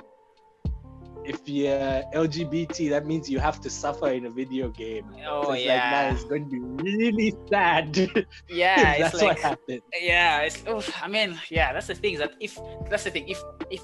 if 1.25 1.41
you're 1.49 2.03
lgbt 2.15 2.91
that 2.91 3.07
means 3.07 3.31
you 3.31 3.39
have 3.39 3.59
to 3.61 3.71
suffer 3.71 4.09
in 4.11 4.27
a 4.27 4.31
video 4.31 4.69
game. 4.69 5.07
Oh 5.27 5.45
So 5.45 5.53
it's 5.53 5.65
yeah, 5.65 5.73
like 5.75 5.91
that 5.93 6.15
is 6.17 6.25
going 6.25 6.45
to 6.45 6.51
be 6.51 6.61
really 6.61 7.35
sad. 7.51 7.97
Yeah. 8.49 8.93
It's 8.93 9.01
that's 9.01 9.15
like 9.15 9.29
what 9.29 9.39
happened. 9.39 9.83
yeah 10.01 10.41
it's 10.47 10.59
oof, 10.69 10.87
i 11.03 11.09
mean 11.09 11.31
yeah 11.51 11.73
that's 11.73 11.87
the 11.89 11.95
thing 11.95 12.19
that 12.19 12.33
if 12.41 12.59
that's 12.91 13.05
the 13.05 13.11
thing 13.11 13.27
if 13.29 13.41
if 13.71 13.83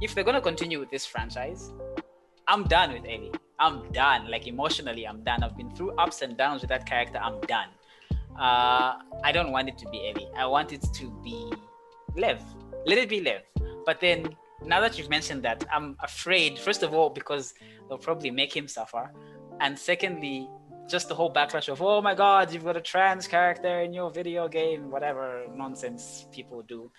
if 0.00 0.14
they're 0.14 0.24
gonna 0.30 0.40
continue 0.50 0.78
with 0.80 0.90
this 0.90 1.04
franchise 1.06 1.72
i'm 2.46 2.64
done 2.64 2.92
with 2.92 3.04
ellie. 3.04 3.32
I'm 3.60 3.90
done 3.92 4.30
like 4.30 4.46
emotionally 4.46 5.04
i'm 5.06 5.20
done. 5.24 5.42
I've 5.42 5.56
been 5.56 5.70
through 5.76 5.92
ups 6.04 6.22
and 6.22 6.36
downs 6.36 6.60
with 6.62 6.70
that 6.70 6.86
character 6.86 7.18
i'm 7.22 7.38
done. 7.54 7.68
Uh 8.38 8.90
i 9.28 9.30
don't 9.36 9.50
want 9.52 9.68
it 9.68 9.76
to 9.82 9.86
be 9.90 9.98
ellie. 10.08 10.28
I 10.36 10.46
want 10.46 10.72
it 10.72 10.82
to 11.00 11.06
be 11.24 11.38
lev. 12.16 12.40
Let 12.86 12.98
it 12.98 13.08
be 13.08 13.20
lev. 13.20 13.42
But 13.84 14.00
then 14.00 14.18
now 14.64 14.80
that 14.80 14.98
you've 14.98 15.08
mentioned 15.08 15.42
that 15.42 15.64
i'm 15.72 15.96
afraid 16.02 16.58
first 16.58 16.82
of 16.82 16.94
all 16.94 17.10
because 17.10 17.54
they'll 17.88 17.98
probably 17.98 18.30
make 18.30 18.54
him 18.54 18.66
suffer 18.68 19.12
and 19.60 19.78
secondly 19.78 20.48
just 20.88 21.08
the 21.08 21.14
whole 21.14 21.32
backlash 21.32 21.68
of 21.68 21.82
oh 21.82 22.00
my 22.00 22.14
god 22.14 22.52
you've 22.52 22.64
got 22.64 22.76
a 22.76 22.80
trans 22.80 23.26
character 23.26 23.80
in 23.80 23.92
your 23.92 24.10
video 24.10 24.48
game 24.48 24.90
whatever 24.90 25.46
nonsense 25.54 26.26
people 26.32 26.62
do 26.62 26.90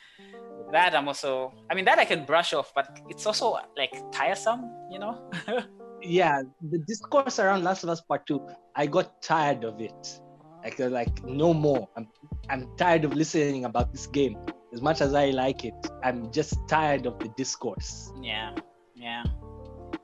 that 0.72 0.95
i'm 0.95 1.07
also 1.07 1.52
i 1.69 1.73
mean 1.73 1.86
that 1.86 1.98
i 1.98 2.06
can 2.06 2.23
brush 2.26 2.53
off 2.53 2.72
but 2.76 2.99
it's 3.10 3.26
also 3.26 3.57
like 3.76 3.94
tiresome 4.11 4.69
you 4.91 4.99
know 4.99 5.30
yeah, 6.02 6.41
the 6.69 6.80
discourse 6.80 7.40
around 7.40 7.64
Last 7.64 7.84
of 7.84 7.90
Us 7.90 8.02
Part 8.02 8.26
Two, 8.26 8.41
I 8.76 8.86
got 8.86 9.22
tired 9.22 9.64
of 9.64 9.80
it. 9.81 10.19
Like, 10.64 10.80
like 10.80 11.23
no 11.23 11.53
more. 11.53 11.88
I'm, 11.95 12.07
I'm 12.49 12.68
tired 12.77 13.06
of 13.06 13.14
listening 13.14 13.65
about 13.65 13.91
this 13.91 14.07
game. 14.07 14.38
As 14.73 14.81
much 14.81 15.01
as 15.01 15.13
I 15.13 15.31
like 15.31 15.65
it, 15.65 15.73
I'm 16.03 16.31
just 16.31 16.55
tired 16.67 17.05
of 17.05 17.19
the 17.19 17.29
discourse. 17.29 18.11
yeah 18.21 18.53
yeah 18.95 19.23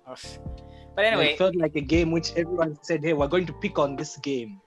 Oof. 0.10 0.40
but 0.96 1.06
And 1.06 1.16
anyway 1.16 1.34
it 1.34 1.38
felt 1.38 1.56
like 1.56 1.76
a 1.76 1.82
game 1.82 2.12
which 2.12 2.32
everyone 2.36 2.78
said, 2.82 3.04
"Hey, 3.04 3.14
we're 3.14 3.28
going 3.28 3.46
to 3.48 3.54
pick 3.54 3.78
on 3.78 3.96
this 3.96 4.18
game." 4.18 4.62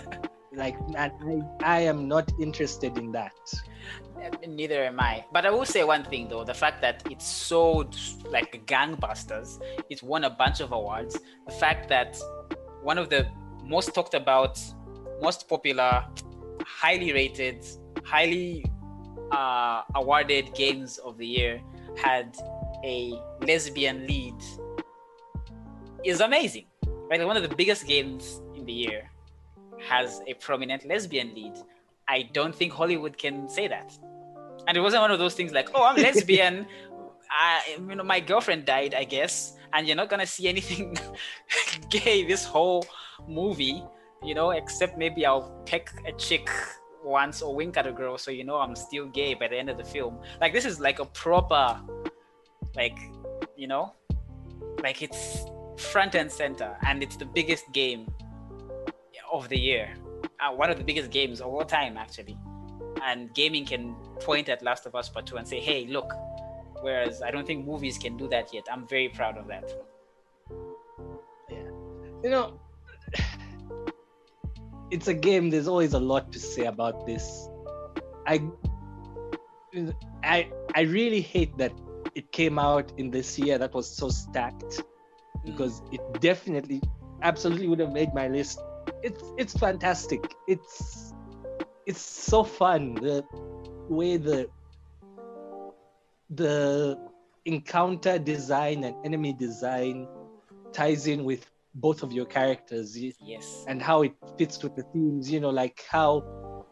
like, 0.54 0.76
I, 0.96 1.10
I 1.62 1.80
am 1.80 2.08
not 2.08 2.30
interested 2.40 2.96
in 2.98 3.12
that. 3.12 3.32
Uh, 4.24 4.30
neither 4.46 4.84
am 4.84 4.98
i 5.00 5.22
but 5.32 5.44
i 5.44 5.50
will 5.50 5.66
say 5.66 5.84
one 5.84 6.02
thing 6.04 6.28
though 6.28 6.44
the 6.44 6.54
fact 6.54 6.80
that 6.80 7.02
it's 7.10 7.26
so 7.26 7.90
like 8.30 8.64
gangbusters 8.64 9.60
it's 9.90 10.02
won 10.02 10.24
a 10.24 10.30
bunch 10.30 10.60
of 10.60 10.72
awards 10.72 11.18
the 11.46 11.52
fact 11.52 11.88
that 11.90 12.16
one 12.82 12.96
of 12.96 13.10
the 13.10 13.26
most 13.64 13.92
talked 13.92 14.14
about 14.14 14.58
most 15.20 15.46
popular 15.46 16.06
highly 16.64 17.12
rated 17.12 17.66
highly 18.04 18.64
uh, 19.30 19.82
awarded 19.94 20.54
games 20.54 20.98
of 20.98 21.18
the 21.18 21.26
year 21.26 21.62
had 21.96 22.36
a 22.84 23.18
lesbian 23.40 24.06
lead 24.06 24.34
is 26.04 26.20
amazing 26.20 26.66
right? 27.10 27.18
Like 27.18 27.26
one 27.26 27.36
of 27.36 27.48
the 27.48 27.54
biggest 27.54 27.86
games 27.86 28.40
in 28.54 28.64
the 28.64 28.72
year 28.72 29.10
has 29.88 30.20
a 30.26 30.34
prominent 30.34 30.86
lesbian 30.86 31.34
lead. 31.34 31.52
I 32.08 32.28
don't 32.32 32.54
think 32.54 32.72
hollywood 32.72 33.16
can 33.18 33.48
say 33.48 33.68
that. 33.68 33.96
And 34.66 34.76
it 34.76 34.80
wasn't 34.80 35.02
one 35.02 35.10
of 35.10 35.18
those 35.18 35.34
things 35.34 35.52
like 35.52 35.70
oh 35.74 35.84
i'm 35.84 35.96
lesbian. 36.08 36.66
I, 37.30 37.76
you 37.88 37.96
know 37.96 38.04
my 38.04 38.20
girlfriend 38.20 38.64
died 38.64 38.94
i 38.94 39.02
guess 39.02 39.56
and 39.72 39.88
you're 39.88 39.96
not 39.96 40.08
gonna 40.08 40.26
see 40.26 40.46
anything 40.46 40.96
gay 41.90 42.24
this 42.24 42.44
whole 42.44 42.86
movie 43.26 43.82
you 44.22 44.34
know 44.34 44.50
except 44.50 44.96
maybe 44.96 45.26
i'll 45.26 45.50
pick 45.66 45.90
a 46.06 46.12
chick 46.12 46.48
once 47.04 47.42
or 47.42 47.54
wink 47.54 47.76
at 47.76 47.86
a 47.86 47.92
girl 47.92 48.16
so 48.16 48.30
you 48.30 48.44
know 48.44 48.56
i'm 48.56 48.74
still 48.74 49.06
gay 49.06 49.34
by 49.34 49.46
the 49.46 49.56
end 49.56 49.68
of 49.68 49.76
the 49.76 49.84
film. 49.84 50.18
Like 50.40 50.52
this 50.52 50.64
is 50.64 50.80
like 50.80 50.98
a 50.98 51.04
proper 51.04 51.80
like 52.76 52.96
you 53.56 53.68
know 53.68 53.92
like 54.82 55.02
it's 55.02 55.44
front 55.76 56.14
and 56.14 56.30
center 56.30 56.76
and 56.86 57.02
it's 57.02 57.16
the 57.16 57.26
biggest 57.26 57.70
game 57.72 58.10
of 59.32 59.48
the 59.48 59.58
year. 59.58 59.94
Uh, 60.40 60.52
one 60.52 60.70
of 60.70 60.78
the 60.78 60.84
biggest 60.84 61.10
games 61.10 61.40
of 61.40 61.48
all 61.48 61.64
time 61.64 61.96
actually. 61.96 62.36
And 63.02 63.34
gaming 63.34 63.66
can 63.66 63.94
point 64.20 64.48
at 64.48 64.62
last 64.62 64.86
of 64.86 64.94
us 64.94 65.08
part 65.08 65.26
2 65.26 65.36
and 65.36 65.46
say 65.46 65.60
hey 65.60 65.86
look. 65.86 66.12
Whereas 66.80 67.22
i 67.22 67.30
don't 67.30 67.46
think 67.46 67.66
movies 67.66 67.98
can 67.98 68.16
do 68.16 68.28
that 68.28 68.52
yet. 68.52 68.64
I'm 68.70 68.86
very 68.86 69.08
proud 69.08 69.36
of 69.38 69.46
that. 69.48 69.72
Yeah. 71.50 71.68
you 72.22 72.30
know, 72.30 72.60
it's 74.94 75.08
a 75.08 75.14
game. 75.14 75.50
There's 75.50 75.66
always 75.66 75.92
a 75.92 75.98
lot 75.98 76.32
to 76.32 76.38
say 76.38 76.66
about 76.66 77.04
this. 77.04 77.48
I, 78.28 78.40
I, 80.22 80.48
I 80.72 80.82
really 80.82 81.20
hate 81.20 81.58
that 81.58 81.72
it 82.14 82.30
came 82.30 82.60
out 82.60 82.92
in 82.96 83.10
this 83.10 83.36
year 83.36 83.58
that 83.58 83.74
was 83.74 83.90
so 83.90 84.08
stacked, 84.08 84.84
because 85.44 85.80
mm. 85.80 85.94
it 85.94 86.20
definitely, 86.20 86.80
absolutely 87.22 87.66
would 87.66 87.80
have 87.80 87.92
made 87.92 88.14
my 88.14 88.28
list. 88.28 88.60
It's 89.02 89.24
it's 89.36 89.58
fantastic. 89.58 90.22
It's 90.46 91.12
it's 91.86 92.00
so 92.00 92.44
fun 92.44 92.94
the 92.94 93.24
way 93.88 94.16
the 94.16 94.48
the 96.30 96.96
encounter 97.44 98.18
design 98.18 98.84
and 98.84 98.94
enemy 99.04 99.32
design 99.32 100.06
ties 100.72 101.08
in 101.08 101.24
with 101.24 101.50
both 101.74 102.02
of 102.02 102.12
your 102.12 102.24
characters 102.26 102.96
yes. 103.20 103.64
and 103.68 103.82
how 103.82 104.02
it 104.02 104.12
fits 104.38 104.62
with 104.62 104.74
the 104.76 104.82
themes 104.92 105.30
you 105.30 105.40
know 105.40 105.50
like 105.50 105.84
how 105.90 106.64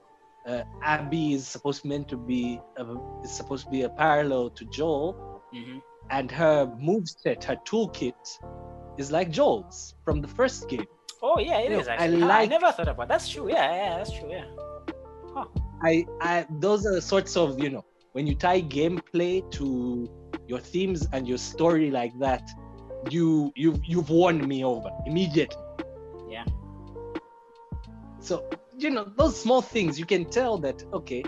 uh, 0.47 0.63
abby 0.83 1.35
is 1.35 1.47
supposed 1.47 1.85
meant 1.85 2.09
to 2.09 2.17
be 2.17 2.61
a, 2.77 2.85
is 3.25 3.31
supposed 3.33 3.65
to 3.65 3.71
be 3.71 3.83
a 3.83 3.89
parallel 3.89 4.51
to 4.51 4.65
joel. 4.67 5.43
Mm-hmm. 5.55 5.79
and 6.11 6.31
her 6.31 6.67
moveset 6.81 7.45
her 7.45 7.57
toolkit 7.69 8.39
is 8.99 9.11
like 9.11 9.31
joel's 9.31 9.95
from 10.05 10.21
the 10.21 10.29
first 10.29 10.69
game. 10.69 10.87
Oh 11.23 11.39
yeah 11.39 11.59
it 11.59 11.71
You 11.71 11.79
is 11.81 11.87
know, 11.87 11.93
I 11.93 11.97
actually. 11.97 12.23
I 12.23 12.27
like- 12.27 12.51
never 12.51 12.73
thought 12.73 12.89
about 12.89 13.09
that's 13.09 13.29
true. 13.29 13.49
Yeah 13.49 13.75
yeah 13.75 13.97
that's 13.99 14.13
true 14.13 14.31
yeah. 14.31 14.45
I, 15.85 16.05
I 16.21 16.47
those 16.61 16.87
are 16.87 16.95
the 16.95 17.03
sorts 17.03 17.37
of 17.37 17.59
you 17.63 17.71
know 17.71 17.85
when 18.13 18.27
you 18.27 18.35
tie 18.35 18.63
gameplay 18.63 19.49
to 19.53 20.09
your 20.49 20.59
themes 20.61 21.07
and 21.13 21.27
your 21.29 21.39
story 21.39 21.91
like 21.91 22.13
that 22.21 22.43
you 23.11 23.53
you 23.57 23.81
you've 23.85 24.11
won 24.11 24.47
me 24.47 24.65
over 24.65 24.91
immediately. 25.07 25.63
Yeah. 26.29 26.45
So 28.21 28.45
you 28.79 28.91
know 28.91 29.07
those 29.17 29.41
small 29.41 29.63
things 29.63 29.99
you 29.99 30.07
can 30.07 30.25
tell 30.25 30.59
that 30.59 30.83
okay 30.93 31.23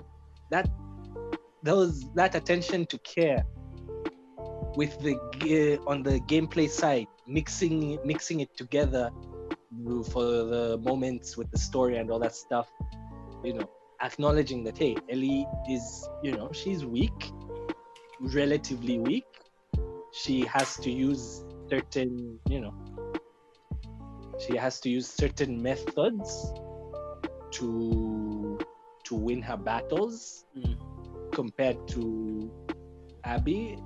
that 0.50 0.68
those 1.62 2.04
that 2.14 2.34
attention 2.34 2.86
to 2.86 2.98
care 2.98 3.44
with 4.76 4.98
the 5.00 5.14
ga- 5.38 5.78
on 5.86 6.02
the 6.02 6.20
gameplay 6.20 6.68
side 6.68 7.06
mixing 7.26 7.98
mixing 8.04 8.40
it 8.40 8.56
together 8.56 9.10
for 10.10 10.24
the 10.24 10.78
moments 10.82 11.36
with 11.36 11.50
the 11.50 11.58
story 11.58 11.96
and 11.98 12.10
all 12.10 12.18
that 12.18 12.34
stuff 12.34 12.68
you 13.44 13.52
know 13.52 13.68
acknowledging 14.02 14.64
that 14.64 14.76
hey 14.76 14.96
ellie 15.10 15.46
is 15.68 16.08
you 16.22 16.32
know 16.32 16.50
she's 16.52 16.84
weak 16.84 17.32
relatively 18.20 18.98
weak. 18.98 19.24
She 20.12 20.42
has 20.42 20.76
to 20.78 20.90
use 20.90 21.44
certain 21.74 22.38
you 22.48 22.60
know 22.60 22.74
she 24.46 24.56
has 24.56 24.80
to 24.80 24.90
use 24.90 25.06
certain 25.08 25.62
methods 25.62 26.52
to 27.52 28.58
to 29.04 29.14
win 29.14 29.42
her 29.42 29.56
battles 29.56 30.44
Mm. 30.56 30.76
compared 31.32 31.78
to 31.88 32.50
Abby. 33.24 33.76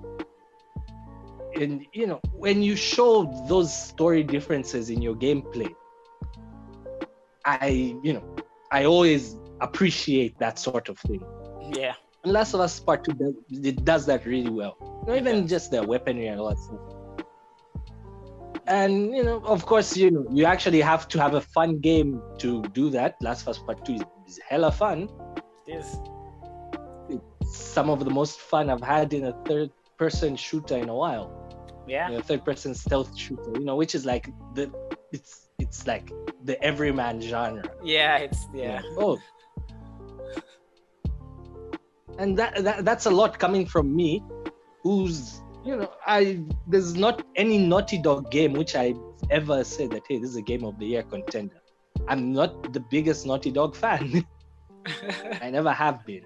And 1.54 1.86
you 1.94 2.06
know, 2.06 2.20
when 2.32 2.62
you 2.62 2.76
show 2.76 3.10
those 3.48 3.72
story 3.72 4.22
differences 4.22 4.90
in 4.90 5.00
your 5.02 5.14
gameplay, 5.16 5.70
I 7.44 7.96
you 8.02 8.12
know, 8.12 8.36
I 8.70 8.84
always 8.84 9.36
appreciate 9.60 10.38
that 10.38 10.58
sort 10.58 10.88
of 10.88 10.98
thing. 10.98 11.22
yeah 11.74 11.94
And 12.24 12.32
Last 12.32 12.54
of 12.54 12.60
Us 12.60 12.78
Part 12.80 13.04
Two 13.04 13.12
does, 13.14 13.34
it 13.50 13.84
does 13.84 14.06
that 14.06 14.26
really 14.26 14.50
well. 14.50 14.76
Not 15.06 15.16
even 15.16 15.42
does. 15.42 15.50
just 15.54 15.70
the 15.70 15.82
weaponry 15.82 16.26
and 16.28 16.38
all 16.40 16.48
that 16.50 16.58
stuff. 16.58 16.80
And 18.68 19.16
you 19.16 19.24
know, 19.24 19.40
of 19.44 19.64
course, 19.64 19.96
you 19.96 20.10
know, 20.10 20.24
you 20.30 20.44
actually 20.44 20.80
have 20.82 21.08
to 21.08 21.20
have 21.20 21.34
a 21.34 21.40
fun 21.40 21.78
game 21.80 22.20
to 22.38 22.62
do 22.80 22.90
that. 22.90 23.16
Last 23.22 23.42
of 23.42 23.48
Us 23.48 23.58
Part 23.58 23.84
Two 23.86 23.94
is, 23.94 24.02
is 24.26 24.38
hella 24.48 24.70
fun. 24.70 25.08
yes 25.66 25.96
it 27.08 27.20
is 27.40 27.56
Some 27.74 27.88
of 27.88 28.04
the 28.04 28.10
most 28.20 28.40
fun 28.40 28.68
I've 28.68 28.82
had 28.82 29.14
in 29.14 29.24
a 29.24 29.34
third-person 29.48 30.36
shooter 30.36 30.76
in 30.76 30.88
a 30.90 30.94
while. 31.02 31.28
yeah 31.88 32.10
You 32.10 32.16
know, 32.16 32.22
third-person 32.30 32.74
stealth 32.74 33.16
shooter. 33.16 33.50
You 33.60 33.64
know, 33.68 33.76
which 33.82 33.94
is 33.98 34.04
like 34.12 34.26
the 34.54 34.64
it's 35.16 35.48
it's 35.64 35.86
like 35.86 36.06
the 36.44 36.56
everyman 36.70 37.20
genre. 37.30 37.64
yeah 37.82 38.18
it's 38.26 38.40
yeah 38.54 38.80
Oh. 38.98 39.16
And 42.18 42.36
that, 42.38 42.62
that 42.64 42.84
that's 42.84 43.06
a 43.06 43.10
lot 43.10 43.38
coming 43.38 43.64
from 43.64 43.94
me, 43.94 44.22
who's 44.82 45.40
you 45.68 45.76
know 45.76 45.90
I 46.06 46.40
there's 46.66 46.94
not 46.94 47.22
any 47.36 47.58
Naughty 47.58 47.98
Dog 47.98 48.30
game 48.30 48.54
which 48.54 48.74
I 48.74 48.94
ever 49.30 49.62
said 49.64 49.90
that 49.90 50.04
hey 50.08 50.18
this 50.18 50.30
is 50.30 50.36
a 50.36 50.46
game 50.50 50.64
of 50.64 50.78
the 50.78 50.86
year 50.86 51.02
contender. 51.02 51.60
I'm 52.08 52.32
not 52.32 52.72
the 52.72 52.80
biggest 52.80 53.26
Naughty 53.26 53.50
Dog 53.50 53.76
fan. 53.76 54.26
I 55.42 55.50
never 55.50 55.72
have 55.72 56.06
been. 56.06 56.24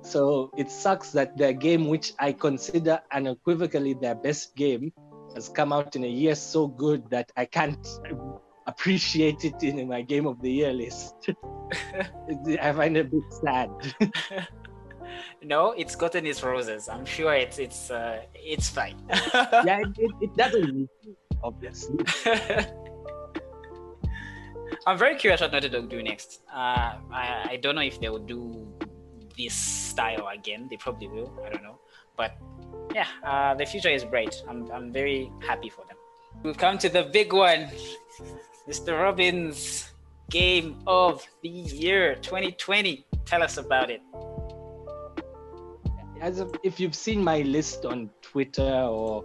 So 0.00 0.50
it 0.56 0.70
sucks 0.70 1.10
that 1.10 1.36
their 1.36 1.52
game, 1.52 1.88
which 1.88 2.12
I 2.18 2.32
consider 2.32 3.00
unequivocally 3.12 3.94
their 3.94 4.14
best 4.14 4.54
game, 4.56 4.92
has 5.34 5.48
come 5.48 5.72
out 5.72 5.96
in 5.96 6.04
a 6.04 6.08
year 6.08 6.36
so 6.36 6.68
good 6.68 7.10
that 7.10 7.32
I 7.36 7.44
can't 7.44 7.86
appreciate 8.66 9.44
it 9.44 9.62
in 9.62 9.88
my 9.88 10.02
game 10.02 10.26
of 10.26 10.40
the 10.40 10.50
year 10.50 10.72
list. 10.72 11.14
I 12.62 12.72
find 12.72 12.96
it 12.96 13.06
a 13.06 13.10
bit 13.10 13.32
sad. 13.42 14.48
no 15.42 15.72
it's 15.72 15.96
gotten 15.96 16.26
its 16.26 16.42
roses 16.42 16.88
i'm 16.88 17.04
sure 17.04 17.34
it's 17.34 17.58
it's 17.58 17.90
uh 17.90 18.20
it's 18.34 18.68
fine 18.68 18.96
yeah, 19.34 19.80
it, 19.80 19.88
it, 19.98 20.10
it 20.20 20.36
doesn't 20.36 20.74
need 20.74 20.88
to, 21.02 21.16
obviously. 21.42 22.04
I'm 24.86 24.98
very 24.98 25.16
curious 25.16 25.40
what 25.40 25.52
Naughty 25.52 25.68
Dog 25.68 25.88
do 25.88 26.02
next. 26.02 26.42
Uh, 26.52 26.98
I, 27.12 27.46
I 27.50 27.58
don't 27.62 27.74
know 27.74 27.82
if 27.82 28.00
they 28.00 28.08
will 28.08 28.18
do 28.18 28.66
this 29.36 29.54
style 29.54 30.28
again. 30.28 30.68
They 30.70 30.76
probably 30.76 31.08
will. 31.08 31.32
I 31.44 31.50
don't 31.50 31.62
know. 31.62 31.78
But 32.16 32.36
yeah, 32.94 33.06
uh, 33.24 33.54
the 33.54 33.66
future 33.66 33.88
is 33.88 34.04
bright. 34.04 34.42
I'm, 34.48 34.70
I'm 34.70 34.92
very 34.92 35.30
happy 35.46 35.68
for 35.68 35.84
them. 35.86 35.96
We've 36.42 36.56
come 36.56 36.78
to 36.78 36.88
the 36.88 37.04
big 37.04 37.32
one. 37.32 37.68
Mr. 38.68 39.00
Robbins, 39.00 39.92
Game 40.30 40.78
of 40.86 41.26
the 41.42 41.48
Year 41.48 42.16
2020. 42.16 43.06
Tell 43.24 43.42
us 43.42 43.56
about 43.58 43.90
it. 43.90 44.02
As 46.20 46.38
of, 46.38 46.54
if 46.62 46.80
you've 46.80 46.94
seen 46.94 47.22
my 47.22 47.42
list 47.42 47.84
on 47.84 48.10
Twitter 48.22 48.62
or 48.82 49.24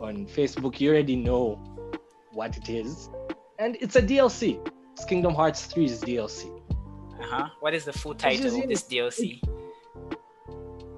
on 0.00 0.26
Facebook, 0.26 0.80
you 0.80 0.90
already 0.90 1.16
know 1.16 1.56
what 2.32 2.56
it 2.56 2.68
is. 2.68 3.08
And 3.58 3.76
it's 3.80 3.96
a 3.96 4.02
DLC. 4.02 4.58
It's 4.92 5.04
Kingdom 5.04 5.34
Hearts 5.34 5.66
3's 5.72 6.00
DLC. 6.02 6.50
Uh 7.20 7.22
huh. 7.22 7.48
What 7.60 7.74
is 7.74 7.84
the 7.84 7.92
full 7.92 8.14
title 8.14 8.42
just, 8.42 8.58
of 8.58 8.68
this 8.68 8.82
DLC? 8.84 9.40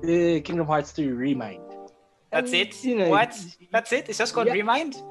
Uh, 0.05 0.41
Kingdom 0.43 0.67
Hearts 0.67 0.93
3 0.93 1.09
Re 1.09 1.35
Mind. 1.35 1.63
That's 2.31 2.53
And, 2.53 2.61
it? 2.63 2.85
you 2.85 2.97
know, 2.97 3.09
what? 3.11 3.39
That's 3.71 3.93
it? 3.93 4.09
It's 4.09 4.19
just 4.19 4.33
called 4.35 4.47
Yeah. 4.47 4.55
Re 4.55 4.63
Mind? 4.63 5.03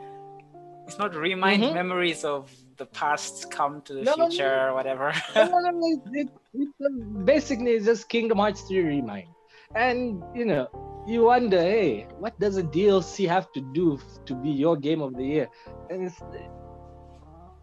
It's 0.87 0.97
not 0.97 1.15
Re 1.15 1.35
Mind 1.35 1.63
Mhm. 1.63 1.73
memories 1.73 2.23
of 2.25 2.51
the 2.77 2.85
past 2.87 3.51
come 3.51 3.81
to 3.83 3.93
the 3.93 4.01
No, 4.01 4.15
no, 4.15 4.23
no. 4.23 4.29
future 4.29 4.67
or 4.69 4.73
whatever. 4.73 5.13
No, 5.35 5.45
no, 5.45 5.69
no, 5.69 6.01
it, 6.15 6.29
it, 6.49 7.25
basically 7.25 7.71
it's 7.73 7.85
just 7.85 8.09
Kingdom 8.09 8.39
Hearts 8.39 8.61
3 8.61 8.81
Re 8.81 9.01
Mind. 9.01 9.27
And, 9.75 10.23
you 10.35 10.45
know, 10.45 10.67
you 11.07 11.23
wonder, 11.23 11.59
hey, 11.59 12.07
what 12.19 12.37
does 12.39 12.57
a 12.57 12.63
DLC 12.63 13.27
have 13.27 13.51
to 13.53 13.61
do 13.73 13.99
to 14.25 14.35
be 14.35 14.49
your 14.49 14.75
game 14.77 15.01
of 15.01 15.15
the 15.15 15.23
year? 15.23 15.49
And 15.89 16.03
it's, 16.03 16.21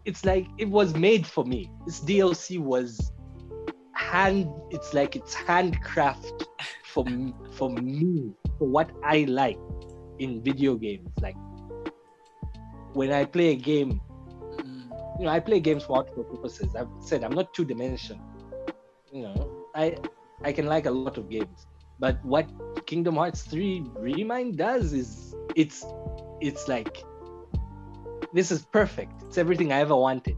it's 0.05 0.25
like 0.25 0.47
it 0.57 0.69
was 0.69 0.93
made 0.95 1.25
for 1.25 1.45
me. 1.45 1.71
This 1.85 1.99
DLC 1.99 2.59
was 2.59 3.11
hand, 3.93 4.49
it's 4.71 4.93
like 4.93 5.15
it's 5.15 5.33
handcraft 5.33 6.47
for, 6.83 7.05
for 7.51 7.69
me, 7.69 8.33
for 8.57 8.67
what 8.67 8.89
I 9.03 9.25
like 9.25 9.59
in 10.17 10.41
video 10.43 10.75
games. 10.75 11.09
Like, 11.21 11.35
when 12.93 13.11
I 13.11 13.25
play 13.25 13.49
a 13.51 13.55
game, 13.55 14.01
you 15.19 15.25
know, 15.25 15.31
I 15.31 15.39
play 15.39 15.59
games 15.59 15.83
for 15.83 15.97
multiple 15.97 16.23
purposes. 16.23 16.75
I've 16.75 16.87
said 17.01 17.23
I'm 17.23 17.33
not 17.33 17.53
two 17.53 17.65
dimensional. 17.65 18.23
You 19.11 19.23
know, 19.23 19.65
I 19.75 19.97
I 20.43 20.51
can 20.53 20.65
like 20.65 20.85
a 20.85 20.91
lot 20.91 21.17
of 21.17 21.29
games, 21.29 21.67
but 21.99 22.23
what 22.23 22.49
Kingdom 22.85 23.15
Hearts 23.15 23.43
3 23.43 23.83
Re 23.97 24.23
Mind 24.23 24.57
does 24.57 24.93
is 24.93 25.35
it's 25.55 25.85
it's 26.41 26.67
like 26.67 27.03
this 28.33 28.51
is 28.51 28.63
perfect. 28.65 29.23
It's 29.23 29.37
everything 29.37 29.71
I 29.71 29.79
ever 29.79 29.95
wanted. 29.95 30.37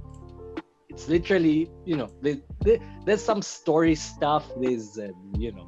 It's 0.89 1.07
literally, 1.07 1.69
you 1.85 1.95
know, 1.97 2.09
there, 2.21 2.37
there- 2.61 2.79
there's 3.05 3.23
some 3.23 3.41
story 3.41 3.95
stuff. 3.95 4.45
There's, 4.59 4.97
um, 4.97 5.33
you 5.37 5.51
know, 5.51 5.67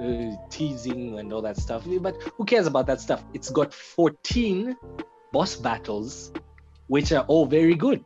uh, 0.00 0.36
teasing 0.50 1.18
and 1.18 1.32
all 1.32 1.42
that 1.42 1.56
stuff. 1.56 1.84
But 2.00 2.20
who 2.36 2.44
cares 2.44 2.66
about 2.66 2.86
that 2.86 3.00
stuff? 3.00 3.24
It's 3.34 3.50
got 3.50 3.72
14 3.74 4.76
boss 5.32 5.56
battles, 5.56 6.32
which 6.88 7.12
are 7.12 7.24
all 7.26 7.46
very 7.46 7.74
good. 7.74 8.04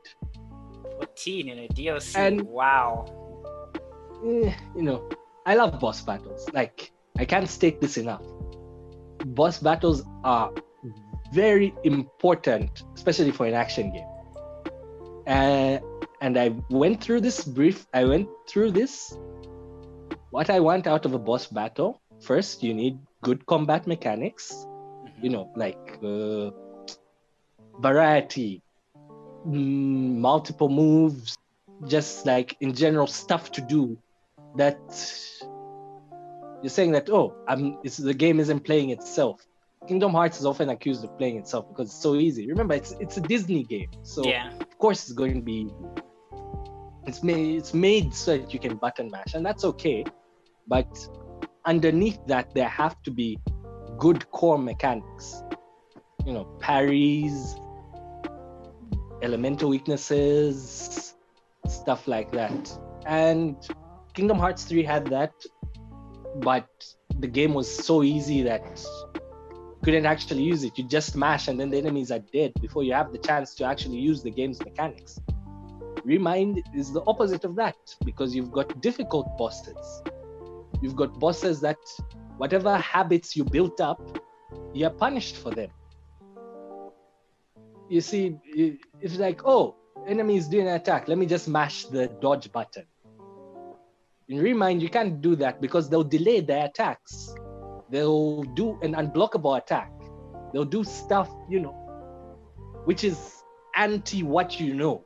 14 0.98 1.48
in 1.48 1.58
a 1.58 1.68
DLC. 1.68 2.16
And- 2.16 2.42
wow. 2.42 3.04
Eh, 4.24 4.52
you 4.74 4.82
know, 4.82 5.08
I 5.44 5.54
love 5.56 5.78
boss 5.78 6.00
battles. 6.02 6.48
Like, 6.52 6.90
I 7.18 7.24
can't 7.24 7.48
state 7.48 7.80
this 7.80 7.96
enough. 7.96 8.22
Boss 9.24 9.58
battles 9.58 10.02
are 10.24 10.52
very 11.32 11.74
important, 11.84 12.84
especially 12.94 13.32
for 13.32 13.46
an 13.46 13.54
action 13.54 13.92
game. 13.92 14.06
Uh, 15.26 15.78
and 16.20 16.38
I 16.38 16.54
went 16.70 17.02
through 17.02 17.20
this 17.20 17.44
brief, 17.44 17.86
I 17.92 18.04
went 18.04 18.28
through 18.48 18.72
this. 18.72 19.16
What 20.30 20.50
I 20.50 20.60
want 20.60 20.86
out 20.86 21.04
of 21.04 21.14
a 21.14 21.18
boss 21.18 21.46
battle 21.46 22.00
first, 22.20 22.62
you 22.62 22.74
need 22.74 22.98
good 23.22 23.44
combat 23.46 23.86
mechanics, 23.86 24.66
you 25.20 25.30
know, 25.30 25.50
like 25.56 25.98
uh, 26.02 26.50
variety, 27.80 28.62
mm, 29.46 30.16
multiple 30.16 30.68
moves, 30.68 31.36
just 31.86 32.26
like 32.26 32.56
in 32.60 32.74
general 32.74 33.06
stuff 33.06 33.50
to 33.52 33.60
do 33.60 33.98
that 34.56 34.78
you're 36.62 36.70
saying 36.70 36.92
that 36.92 37.08
oh 37.10 37.34
i'm 37.48 37.78
it's, 37.84 37.96
the 37.96 38.14
game 38.14 38.40
isn't 38.40 38.60
playing 38.60 38.90
itself. 38.90 39.40
Kingdom 39.86 40.12
hearts 40.12 40.40
is 40.40 40.46
often 40.46 40.70
accused 40.70 41.04
of 41.04 41.16
playing 41.16 41.36
itself 41.36 41.68
because 41.68 41.88
it's 41.88 42.02
so 42.02 42.16
easy. 42.16 42.48
Remember 42.48 42.74
it's 42.74 42.92
it's 42.98 43.16
a 43.18 43.20
disney 43.20 43.62
game 43.62 43.88
so 44.02 44.24
Yeah. 44.24 44.50
of 44.58 44.78
course 44.78 45.04
it's 45.04 45.12
going 45.12 45.34
to 45.34 45.42
be 45.42 45.70
it's 47.06 47.22
made 47.22 47.56
it's 47.56 47.72
made 47.72 48.12
so 48.12 48.38
that 48.38 48.52
you 48.52 48.58
can 48.58 48.76
button 48.76 49.10
mash 49.10 49.34
and 49.34 49.46
that's 49.46 49.64
okay. 49.64 50.04
But 50.66 50.90
underneath 51.64 52.18
that 52.26 52.52
there 52.54 52.68
have 52.68 53.00
to 53.02 53.10
be 53.10 53.38
good 53.98 54.28
core 54.30 54.58
mechanics. 54.58 55.42
You 56.26 56.32
know 56.32 56.44
parries 56.58 57.54
elemental 59.22 59.68
weaknesses 59.68 61.14
stuff 61.68 62.08
like 62.08 62.32
that. 62.32 62.78
And 63.06 63.56
kingdom 64.14 64.38
hearts 64.38 64.64
3 64.64 64.82
had 64.82 65.06
that 65.06 65.32
but 66.40 66.68
the 67.18 67.26
game 67.26 67.54
was 67.54 67.68
so 67.68 68.02
easy 68.02 68.42
that 68.42 68.62
couldn't 69.82 70.06
actually 70.06 70.42
use 70.42 70.64
it. 70.64 70.76
You 70.76 70.84
just 70.88 71.16
mash 71.16 71.48
and 71.48 71.58
then 71.58 71.70
the 71.70 71.78
enemies 71.78 72.10
are 72.10 72.18
dead 72.18 72.52
before 72.60 72.82
you 72.82 72.92
have 72.92 73.12
the 73.12 73.18
chance 73.18 73.54
to 73.54 73.64
actually 73.64 73.98
use 73.98 74.22
the 74.22 74.30
game's 74.30 74.62
mechanics. 74.64 75.20
Re 76.04 76.18
Mind 76.18 76.62
is 76.74 76.92
the 76.92 77.02
opposite 77.06 77.44
of 77.44 77.56
that 77.56 77.76
because 78.04 78.34
you've 78.34 78.52
got 78.52 78.80
difficult 78.80 79.36
bosses. 79.38 80.02
You've 80.82 80.96
got 80.96 81.18
bosses 81.18 81.60
that 81.60 81.78
whatever 82.36 82.76
habits 82.76 83.36
you 83.36 83.44
built 83.44 83.80
up 83.80 84.18
you're 84.72 84.90
punished 84.90 85.36
for 85.36 85.50
them. 85.50 85.70
You 87.88 88.00
see 88.00 88.36
it's 89.00 89.16
like 89.16 89.42
oh 89.44 89.76
enemy 90.06 90.36
is 90.36 90.48
doing 90.48 90.68
an 90.68 90.74
attack. 90.74 91.08
Let 91.08 91.18
me 91.18 91.26
just 91.26 91.48
mash 91.48 91.86
the 91.86 92.08
dodge 92.08 92.52
button 92.52 92.86
in 94.28 94.38
Re 94.38 94.52
Mind 94.52 94.82
you 94.82 94.88
can't 94.88 95.20
do 95.20 95.36
that 95.36 95.60
because 95.60 95.88
they'll 95.88 96.04
delay 96.04 96.40
their 96.40 96.66
attacks. 96.66 97.34
They'll 97.90 98.42
do 98.42 98.78
an 98.82 98.94
unblockable 98.94 99.56
attack. 99.58 99.92
They'll 100.52 100.64
do 100.64 100.84
stuff 100.84 101.30
you 101.48 101.60
know 101.60 101.74
which 102.84 103.04
is 103.04 103.42
anti 103.74 104.22
what 104.22 104.60
you 104.60 104.74
know. 104.74 105.04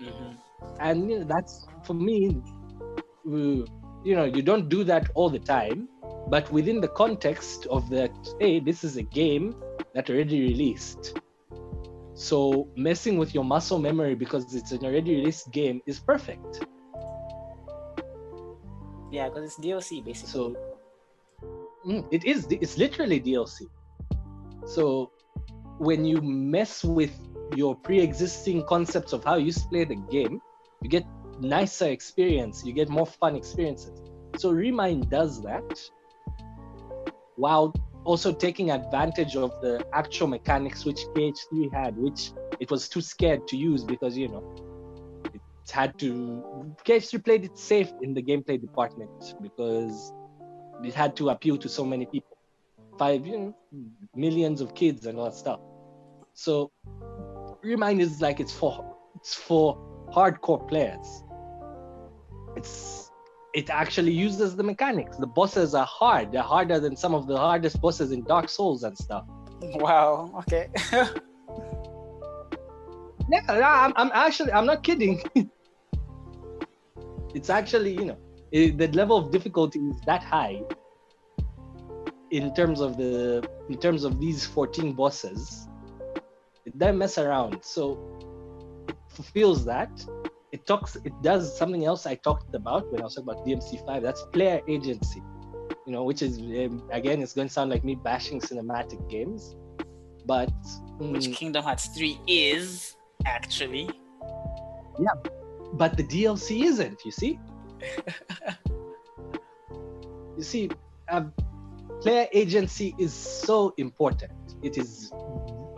Mhm. 0.00 0.36
and 0.80 1.10
you 1.10 1.20
know, 1.20 1.24
that's 1.24 1.66
for 1.84 1.94
me 1.94 2.42
uh, 3.28 3.62
you 4.04 4.14
know 4.16 4.24
you 4.24 4.42
don't 4.42 4.68
do 4.68 4.82
that 4.84 5.08
all 5.14 5.30
the 5.30 5.38
time 5.38 5.88
but 6.28 6.50
within 6.50 6.80
the 6.80 6.88
context 6.88 7.66
of 7.66 7.88
that 7.90 8.10
hey 8.40 8.58
this 8.58 8.82
is 8.82 8.96
a 8.96 9.02
game 9.02 9.54
that 9.94 10.10
already 10.10 10.40
released. 10.40 11.18
So 12.14 12.68
messing 12.76 13.18
with 13.18 13.34
your 13.34 13.44
muscle 13.44 13.78
memory 13.78 14.14
because 14.14 14.54
it's 14.54 14.72
an 14.72 14.84
already 14.84 15.16
released 15.16 15.50
game 15.52 15.80
is 15.86 15.98
perfect 16.00 16.64
Yeah, 19.14 19.28
because 19.28 19.44
it's 19.44 19.64
DLC 19.64 20.04
basically. 20.04 20.32
so 20.32 20.56
mm, 21.86 22.04
it 22.10 22.24
is 22.24 22.48
it's 22.50 22.76
literally 22.76 23.20
dlc 23.20 23.60
so 24.66 25.12
when 25.78 26.04
you 26.04 26.20
mess 26.20 26.82
with 26.82 27.14
your 27.54 27.76
pre-existing 27.76 28.64
concepts 28.64 29.12
of 29.12 29.22
how 29.22 29.36
you 29.36 29.52
play 29.70 29.84
the 29.84 30.00
game 30.10 30.40
you 30.82 30.90
get 30.90 31.04
nicer 31.40 31.86
experience 31.86 32.64
you 32.64 32.72
get 32.72 32.88
more 32.88 33.06
fun 33.06 33.36
experiences 33.36 34.02
so 34.36 34.50
Re 34.50 34.72
Mind 34.72 35.08
does 35.10 35.40
that 35.42 35.80
while 37.36 37.72
also 38.02 38.32
taking 38.32 38.72
advantage 38.72 39.36
of 39.36 39.50
the 39.60 39.86
actual 39.92 40.26
mechanics 40.26 40.84
which 40.84 41.02
kh3 41.14 41.72
had 41.72 41.96
which 41.96 42.32
it 42.58 42.68
was 42.68 42.88
too 42.88 43.00
scared 43.00 43.46
to 43.46 43.56
use 43.56 43.84
because 43.84 44.18
you 44.18 44.26
know 44.26 44.73
had 45.70 45.98
to 45.98 46.42
kh3 46.84 47.24
played 47.24 47.44
it 47.44 47.58
safe 47.58 47.90
in 48.02 48.14
the 48.14 48.22
gameplay 48.22 48.60
department 48.60 49.34
because 49.40 50.12
it 50.82 50.94
had 50.94 51.16
to 51.16 51.30
appeal 51.30 51.56
to 51.58 51.68
so 51.68 51.84
many 51.84 52.06
people. 52.06 52.36
Five 52.98 53.26
you 53.26 53.38
know 53.38 53.54
millions 54.14 54.60
of 54.60 54.74
kids 54.74 55.06
and 55.06 55.18
all 55.18 55.26
that 55.26 55.34
stuff. 55.34 55.60
So 56.34 56.70
Re 57.62 57.76
Mind 57.76 58.00
is 58.00 58.20
like 58.20 58.40
it's 58.40 58.52
for 58.52 58.96
it's 59.16 59.34
for 59.34 59.76
hardcore 60.12 60.68
players. 60.68 61.24
It's 62.56 63.10
it 63.54 63.70
actually 63.70 64.12
uses 64.12 64.56
the 64.56 64.62
mechanics. 64.62 65.16
The 65.16 65.26
bosses 65.26 65.74
are 65.74 65.86
hard. 65.86 66.32
They're 66.32 66.42
harder 66.42 66.80
than 66.80 66.96
some 66.96 67.14
of 67.14 67.26
the 67.26 67.36
hardest 67.36 67.80
bosses 67.80 68.12
in 68.12 68.24
dark 68.24 68.48
souls 68.48 68.82
and 68.82 68.96
stuff. 68.96 69.24
Wow. 69.62 70.30
Okay. 70.40 70.68
yeah 73.30 73.42
I'm, 73.48 73.92
I'm 73.96 74.10
actually 74.12 74.52
i'm 74.52 74.66
not 74.66 74.82
kidding 74.82 75.22
it's 77.34 77.50
actually 77.50 77.92
you 77.92 78.04
know 78.04 78.18
it, 78.52 78.78
the 78.78 78.88
level 78.88 79.16
of 79.16 79.30
difficulty 79.30 79.80
is 79.80 80.00
that 80.06 80.22
high 80.22 80.62
in 82.30 82.54
terms 82.54 82.80
of 82.80 82.96
the 82.96 83.48
in 83.68 83.78
terms 83.78 84.04
of 84.04 84.20
these 84.20 84.46
14 84.46 84.92
bosses. 84.92 85.68
It 86.66 86.78
doesn't 86.78 86.98
mess 86.98 87.18
around. 87.18 87.62
So 87.62 87.98
it 88.88 88.96
fulfills 89.08 89.64
that. 89.66 89.90
It 90.52 90.66
talks 90.66 90.96
it 90.96 91.12
does 91.20 91.58
something 91.58 91.84
else 91.84 92.06
i 92.06 92.14
talked 92.14 92.54
about 92.54 92.90
when 92.92 93.00
i 93.00 93.04
was 93.04 93.16
talking 93.16 93.28
about 93.28 93.44
dmc5 93.44 94.00
that's 94.00 94.22
player 94.32 94.60
agency 94.68 95.20
you 95.84 95.92
know 95.92 96.04
which 96.04 96.22
is 96.22 96.38
um, 96.38 96.88
again 96.92 97.20
it's 97.20 97.32
going 97.32 97.48
to 97.48 97.52
sound 97.52 97.70
like 97.70 97.82
me 97.82 97.96
bashing 97.96 98.40
cinematic 98.40 99.00
games 99.10 99.56
but 100.26 100.52
Which 100.98 101.28
mm, 101.28 101.34
Kingdom 101.34 101.64
Hearts 101.64 101.88
3 101.88 102.20
is 102.26 102.96
actually. 103.26 103.90
But 105.74 105.96
the 105.96 106.04
DLC 106.04 106.64
isn't. 106.64 107.04
You 107.04 107.10
see, 107.10 107.38
you 110.36 110.42
see, 110.42 110.70
um, 111.08 111.32
player 112.00 112.26
agency 112.32 112.94
is 112.98 113.12
so 113.12 113.74
important. 113.76 114.32
It 114.62 114.78
is, 114.78 115.12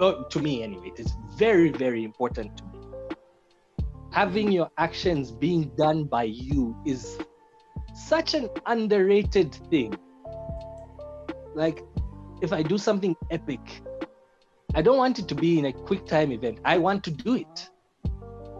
uh, 0.00 0.24
to 0.30 0.40
me 0.40 0.62
anyway, 0.62 0.92
it 0.94 1.00
is 1.00 1.12
very, 1.36 1.70
very 1.70 2.04
important 2.04 2.56
to 2.58 2.64
me. 2.64 2.70
Having 4.12 4.52
your 4.52 4.70
actions 4.78 5.30
being 5.30 5.70
done 5.76 6.04
by 6.04 6.24
you 6.24 6.76
is 6.86 7.18
such 7.94 8.34
an 8.34 8.48
underrated 8.66 9.54
thing. 9.70 9.94
Like, 11.54 11.82
if 12.42 12.52
I 12.52 12.62
do 12.62 12.76
something 12.76 13.16
epic, 13.30 13.82
I 14.74 14.82
don't 14.82 14.98
want 14.98 15.18
it 15.18 15.28
to 15.28 15.34
be 15.34 15.58
in 15.58 15.66
a 15.66 15.72
quick 15.72 16.04
time 16.06 16.32
event. 16.32 16.60
I 16.64 16.76
want 16.76 17.02
to 17.04 17.10
do 17.10 17.34
it. 17.34 17.70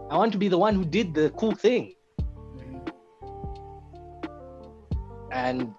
I 0.09 0.17
want 0.17 0.31
to 0.31 0.37
be 0.37 0.47
the 0.47 0.57
one 0.57 0.75
who 0.75 0.85
did 0.85 1.13
the 1.13 1.29
cool 1.31 1.53
thing. 1.53 1.93
And 5.31 5.73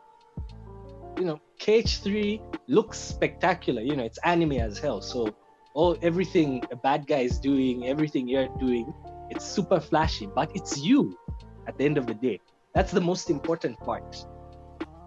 you 1.17 1.25
know, 1.25 1.41
KH3 1.61 2.41
looks 2.69 2.99
spectacular. 2.99 3.83
You 3.83 3.97
know, 3.97 4.05
it's 4.05 4.19
anime 4.25 4.53
as 4.53 4.79
hell. 4.79 5.01
So 5.01 5.35
all 5.75 5.97
everything 6.03 6.63
a 6.71 6.77
bad 6.77 7.07
guy 7.07 7.21
is 7.21 7.39
doing, 7.39 7.87
everything 7.87 8.29
you're 8.29 8.49
doing, 8.61 8.93
it's 9.31 9.45
super 9.45 9.81
flashy, 9.81 10.29
but 10.35 10.51
it's 10.55 10.79
you 10.79 11.17
at 11.67 11.77
the 11.79 11.85
end 11.85 11.99
of 11.99 12.07
the 12.07 12.15
day. 12.15 12.41
That's 12.75 12.93
the 12.93 13.01
most 13.01 13.31
important 13.31 13.79
part. 13.81 14.17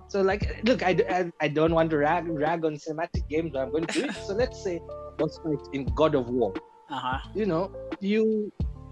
So 0.10 0.22
like, 0.22 0.62
look, 0.66 0.84
I, 0.84 0.98
I, 1.10 1.32
I 1.40 1.48
don't 1.48 1.74
want 1.74 1.90
to 1.92 1.98
rag, 1.98 2.28
rag 2.28 2.66
on 2.66 2.76
cinematic 2.76 3.30
games, 3.30 3.52
but 3.54 3.62
I'm 3.62 3.72
going 3.72 3.86
to 3.86 3.94
do 4.02 4.06
it. 4.06 4.16
So 4.16 4.34
let's 4.34 4.62
say 4.62 4.82
boss 5.18 5.40
fight 5.44 5.66
in 5.74 5.86
God 5.96 6.16
of 6.16 6.30
War 6.30 6.54
Uh 6.90 7.00
huh. 7.00 7.20
you 7.34 7.46
know 7.46 7.72
you 8.02 8.52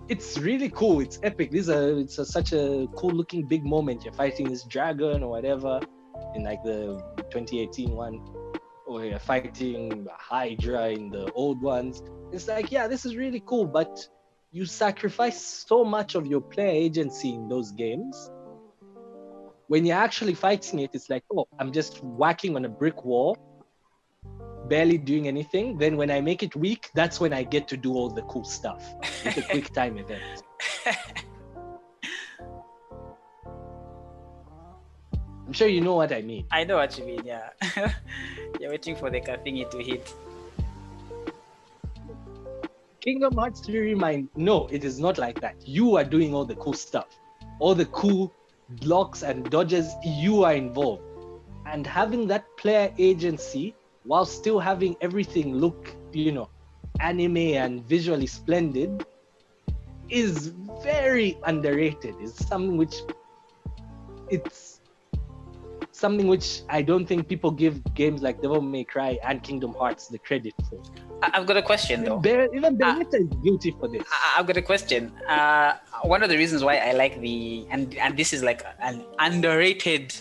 it's 0.10 0.38
really 0.40 0.69
cool. 0.69 0.99
It's 0.99 1.19
epic. 1.23 1.52
This 1.52 1.61
is 1.61 1.69
a 1.69 1.98
it's 1.99 2.18
a, 2.18 2.26
such 2.26 2.52
a 2.52 2.88
cool 2.95 3.11
looking 3.11 3.45
big 3.48 3.64
moment. 3.64 4.03
You're 4.03 4.14
fighting 4.14 4.49
this 4.49 4.64
dragon 4.64 5.23
or 5.23 5.30
whatever 5.30 5.80
in 6.36 6.44
like 6.44 6.64
the 6.64 7.02
2018 7.31 7.91
one 7.91 8.19
or 8.88 9.06
you're 9.06 9.19
fighting 9.19 10.07
hydra 10.11 10.90
in 10.90 11.11
the 11.11 11.31
old 11.34 11.61
ones. 11.61 12.02
It's 12.34 12.48
like 12.48 12.72
yeah 12.72 12.88
this 12.88 13.06
is 13.06 13.15
really 13.15 13.41
cool 13.45 13.65
but 13.65 14.07
you 14.52 14.65
sacrifice 14.65 15.40
so 15.40 15.86
much 15.86 16.15
of 16.15 16.26
your 16.26 16.41
player 16.41 16.72
agency 16.72 17.34
in 17.34 17.48
those 17.48 17.72
games. 17.72 18.31
When 19.68 19.86
you're 19.86 19.98
actually 19.98 20.34
fighting 20.34 20.80
it, 20.80 20.90
it's 20.94 21.11
like, 21.11 21.23
oh, 21.31 21.48
I'm 21.60 21.72
just 21.72 22.03
whacking 22.03 22.56
on 22.56 22.65
a 22.65 22.69
brick 22.69 23.06
wall, 23.06 23.38
barely 24.68 24.98
doing 24.98 25.27
anything. 25.27 25.77
Then 25.77 25.98
when 25.98 26.11
I 26.11 26.22
make 26.22 26.44
it 26.44 26.56
weak, 26.56 26.90
that's 26.94 27.19
when 27.19 27.34
I 27.34 27.44
get 27.44 27.68
to 27.69 27.77
do 27.77 27.94
all 27.94 28.10
the 28.10 28.23
cool 28.23 28.44
stuff. 28.44 28.84
It's 29.23 29.38
a 29.38 29.41
quick 29.41 29.73
time 29.73 29.98
event. 30.03 30.44
I'm 35.49 35.53
sure 35.53 35.68
you 35.68 35.81
know 35.81 35.95
what 35.95 36.11
I 36.11 36.22
mean. 36.22 36.45
I 36.52 36.64
know 36.64 36.76
what 36.76 36.95
you 36.99 37.06
mean, 37.06 37.22
yeah. 37.26 37.49
You're 38.60 38.69
waiting 38.69 38.95
for 38.95 39.10
the 39.10 39.19
thingy 39.19 39.68
to 39.72 39.80
hit. 39.80 40.14
Kingdom 43.02 43.34
Hearts 43.34 43.61
3 43.61 43.80
Re 43.80 43.95
Mind 43.95 44.30
no, 44.36 44.68
it 44.68 44.84
is 44.84 44.99
not 44.99 45.18
like 45.18 45.41
that. 45.41 45.56
You 45.65 45.95
are 45.95 46.03
doing 46.03 46.36
all 46.36 46.45
the 46.45 46.56
cool 46.57 46.73
stuff. 46.73 47.07
All 47.60 47.73
the 47.73 47.88
cool 47.88 48.31
blocks 48.81 49.23
and 49.23 49.49
dodges, 49.49 49.91
you 50.06 50.44
are 50.44 50.53
involved. 50.53 51.02
And 51.65 51.88
having 51.88 52.27
that 52.27 52.45
player 52.57 52.94
agency 52.99 53.73
while 54.03 54.26
still 54.26 54.59
having 54.59 54.95
everything 55.01 55.55
look, 55.55 55.93
you 56.11 56.31
know, 56.31 56.49
anime 56.99 57.38
and 57.38 57.84
visually 57.85 58.27
splendid 58.27 59.05
is 60.09 60.53
very 60.84 61.38
underrated. 61.45 62.15
It's 62.19 62.45
something 62.47 62.77
which 62.77 62.95
it's 64.30 64.81
something 65.91 66.27
which 66.27 66.61
I 66.69 66.81
don't 66.81 67.05
think 67.05 67.27
people 67.27 67.51
give 67.51 67.81
games 67.93 68.21
like 68.21 68.41
Devil 68.41 68.61
May 68.61 68.84
Cry 68.84 69.19
and 69.23 69.43
Kingdom 69.43 69.73
Hearts 69.73 70.07
the 70.07 70.19
credit 70.19 70.53
for. 70.69 70.81
I've 71.21 71.45
got 71.45 71.57
a 71.57 71.61
question 71.61 72.05
though. 72.05 72.21
even 72.53 72.77
Bayonetta 72.77 73.15
uh, 73.15 73.17
is 73.17 73.27
guilty 73.43 73.76
for 73.77 73.89
this. 73.89 74.03
I've 74.38 74.47
got 74.47 74.55
a 74.55 74.61
question. 74.61 75.11
Uh, 75.27 75.73
one 76.03 76.23
of 76.23 76.30
the 76.30 76.38
reasons 76.38 76.63
why 76.63 76.77
I 76.77 76.93
like 76.93 77.19
the 77.19 77.67
and 77.69 77.95
and 77.97 78.17
this 78.17 78.31
is 78.31 78.41
like 78.41 78.63
an 78.80 79.03
underrated 79.19 80.15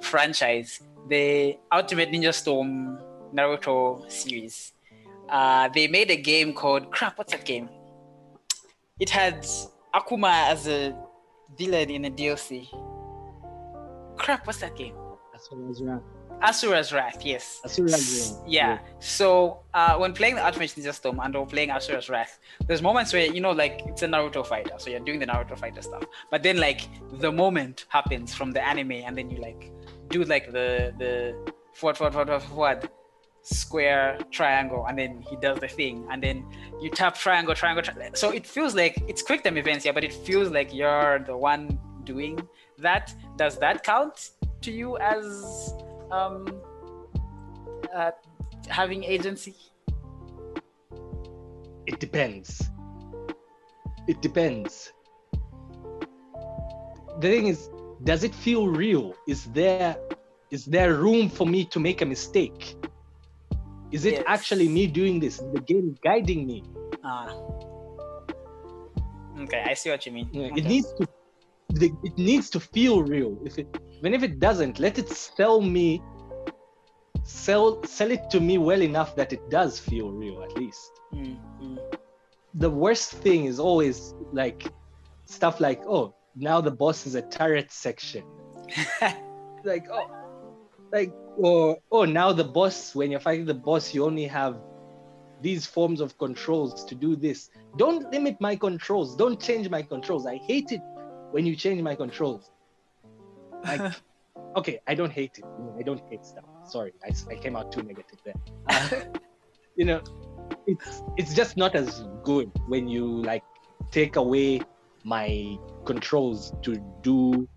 franchise, 0.00 0.80
the 1.08 1.58
Ultimate 1.70 2.10
Ninja 2.10 2.32
Storm 2.32 2.98
Naruto 3.34 4.10
series. 4.10 4.72
Uh, 5.28 5.68
they 5.68 5.88
made 5.88 6.10
a 6.10 6.16
game 6.16 6.52
called 6.52 6.90
crap. 6.90 7.18
What's 7.18 7.32
that 7.32 7.44
game? 7.44 7.68
It 8.98 9.10
had 9.10 9.46
Akuma 9.94 10.50
as 10.50 10.66
a 10.66 10.96
villain 11.56 11.90
in 11.90 12.04
a 12.06 12.10
DLC. 12.10 12.68
Crap. 14.16 14.46
What's 14.46 14.60
that 14.60 14.76
game? 14.76 14.94
Asura's 15.34 15.82
Wrath. 15.82 16.02
Asura's 16.42 16.92
Wrath, 16.92 17.24
yes. 17.24 17.60
Asura's 17.64 17.92
Wrath. 17.92 18.42
Yeah. 18.46 18.68
yeah. 18.68 18.78
So 19.00 19.60
uh, 19.74 19.96
when 19.96 20.12
playing 20.12 20.36
the 20.36 20.46
Ultimate 20.46 20.70
Ninja 20.70 20.94
Storm 20.94 21.20
and 21.20 21.34
or 21.34 21.46
playing 21.46 21.70
Asura's 21.70 22.08
Wrath, 22.08 22.38
there's 22.66 22.82
moments 22.82 23.12
where 23.12 23.26
you 23.26 23.40
know, 23.40 23.52
like 23.52 23.82
it's 23.86 24.02
a 24.02 24.06
Naruto 24.06 24.46
fighter, 24.46 24.74
so 24.78 24.90
you're 24.90 25.00
doing 25.00 25.18
the 25.18 25.26
Naruto 25.26 25.58
fighter 25.58 25.82
stuff. 25.82 26.04
But 26.30 26.42
then 26.42 26.58
like 26.58 26.82
the 27.18 27.32
moment 27.32 27.86
happens 27.88 28.34
from 28.34 28.52
the 28.52 28.64
anime, 28.64 28.92
and 28.92 29.16
then 29.16 29.30
you 29.30 29.40
like 29.40 29.72
do 30.08 30.24
like 30.24 30.46
the 30.52 30.94
the 30.98 31.52
forward, 31.74 31.96
forward, 31.96 32.14
forward, 32.14 32.42
forward, 32.42 32.90
square, 33.48 34.18
triangle, 34.30 34.86
and 34.88 34.98
then 34.98 35.22
he 35.28 35.36
does 35.36 35.58
the 35.58 35.68
thing, 35.68 36.06
and 36.10 36.22
then 36.22 36.44
you 36.80 36.90
tap 36.90 37.16
triangle, 37.16 37.54
triangle. 37.54 37.82
Tri- 37.82 38.10
so 38.14 38.30
it 38.30 38.46
feels 38.46 38.74
like 38.74 39.02
it's 39.08 39.22
quick 39.22 39.42
time 39.44 39.56
events, 39.56 39.84
yeah, 39.84 39.92
but 39.92 40.04
it 40.04 40.12
feels 40.12 40.50
like 40.50 40.72
you're 40.72 41.18
the 41.20 41.36
one 41.36 41.78
doing 42.04 42.38
that. 42.78 43.12
Does 43.36 43.58
that 43.58 43.84
count? 43.84 44.30
to 44.62 44.72
you 44.72 44.98
as 44.98 45.74
um, 46.10 46.46
uh, 47.94 48.10
having 48.68 49.04
agency? 49.04 49.54
It 51.86 52.00
depends. 52.00 52.70
It 54.06 54.20
depends. 54.20 54.92
The 57.20 57.28
thing 57.28 57.46
is, 57.46 57.70
does 58.04 58.24
it 58.24 58.34
feel 58.34 58.68
real? 58.68 59.14
Is 59.26 59.44
there 59.46 59.96
is 60.50 60.64
there 60.64 60.94
room 60.94 61.28
for 61.28 61.46
me 61.46 61.64
to 61.66 61.80
make 61.80 62.00
a 62.00 62.06
mistake? 62.06 62.76
Is 63.90 64.04
it 64.04 64.14
yes. 64.14 64.24
actually 64.26 64.68
me 64.68 64.86
doing 64.86 65.18
this? 65.20 65.38
The 65.38 65.60
game 65.60 65.96
guiding 66.02 66.46
me. 66.46 66.62
Ah. 67.02 67.32
Okay, 69.40 69.64
I 69.64 69.74
see 69.74 69.90
what 69.90 70.04
you 70.04 70.12
mean. 70.12 70.28
Yeah, 70.32 70.46
okay. 70.46 70.60
It 70.60 70.64
needs 70.64 70.92
to 70.94 71.08
it 71.80 72.18
needs 72.18 72.50
to 72.50 72.60
feel 72.60 73.02
real. 73.02 73.38
If 73.44 73.58
it 73.58 73.68
even 73.98 74.14
if 74.14 74.22
it 74.22 74.40
doesn't, 74.40 74.78
let 74.78 74.98
it 74.98 75.08
sell 75.08 75.60
me 75.60 76.02
sell 77.22 77.82
sell 77.84 78.10
it 78.10 78.30
to 78.30 78.40
me 78.40 78.58
well 78.58 78.82
enough 78.82 79.14
that 79.16 79.32
it 79.32 79.50
does 79.50 79.78
feel 79.78 80.10
real 80.10 80.42
at 80.42 80.56
least. 80.56 80.90
Mm-hmm. 81.14 81.76
The 82.54 82.70
worst 82.70 83.12
thing 83.12 83.44
is 83.44 83.58
always 83.60 84.14
like 84.32 84.66
stuff 85.26 85.60
like, 85.60 85.82
oh, 85.86 86.14
now 86.34 86.60
the 86.60 86.70
boss 86.70 87.06
is 87.06 87.14
a 87.14 87.22
turret 87.22 87.70
section. 87.70 88.24
like, 89.64 89.86
oh, 89.90 90.27
like, 90.92 91.12
or 91.36 91.78
oh, 91.92 92.04
now 92.04 92.32
the 92.32 92.44
boss, 92.44 92.94
when 92.94 93.10
you're 93.10 93.20
fighting 93.20 93.46
the 93.46 93.54
boss, 93.54 93.94
you 93.94 94.04
only 94.04 94.26
have 94.26 94.58
these 95.40 95.66
forms 95.66 96.00
of 96.00 96.18
controls 96.18 96.84
to 96.84 96.94
do 96.94 97.14
this. 97.14 97.50
Don't 97.76 98.10
limit 98.10 98.40
my 98.40 98.56
controls. 98.56 99.16
Don't 99.16 99.40
change 99.40 99.68
my 99.68 99.82
controls. 99.82 100.26
I 100.26 100.36
hate 100.36 100.72
it 100.72 100.80
when 101.30 101.46
you 101.46 101.54
change 101.54 101.80
my 101.82 101.94
controls. 101.94 102.50
Like, 103.64 103.92
okay, 104.56 104.80
I 104.86 104.94
don't 104.94 105.12
hate 105.12 105.38
it. 105.38 105.44
I 105.78 105.82
don't 105.82 106.02
hate 106.10 106.24
stuff. 106.24 106.44
Sorry, 106.66 106.92
I, 107.04 107.12
I 107.30 107.36
came 107.36 107.56
out 107.56 107.72
too 107.72 107.82
negative 107.82 108.18
there. 108.24 108.34
Uh, 108.68 109.18
you 109.76 109.84
know, 109.84 110.02
it's 110.66 111.02
it's 111.16 111.34
just 111.34 111.56
not 111.56 111.76
as 111.76 112.02
good 112.24 112.50
when 112.66 112.88
you 112.88 113.22
like 113.22 113.44
take 113.92 114.16
away 114.16 114.60
my 115.04 115.56
controls 115.84 116.52
to 116.62 116.76
do, 117.02 117.48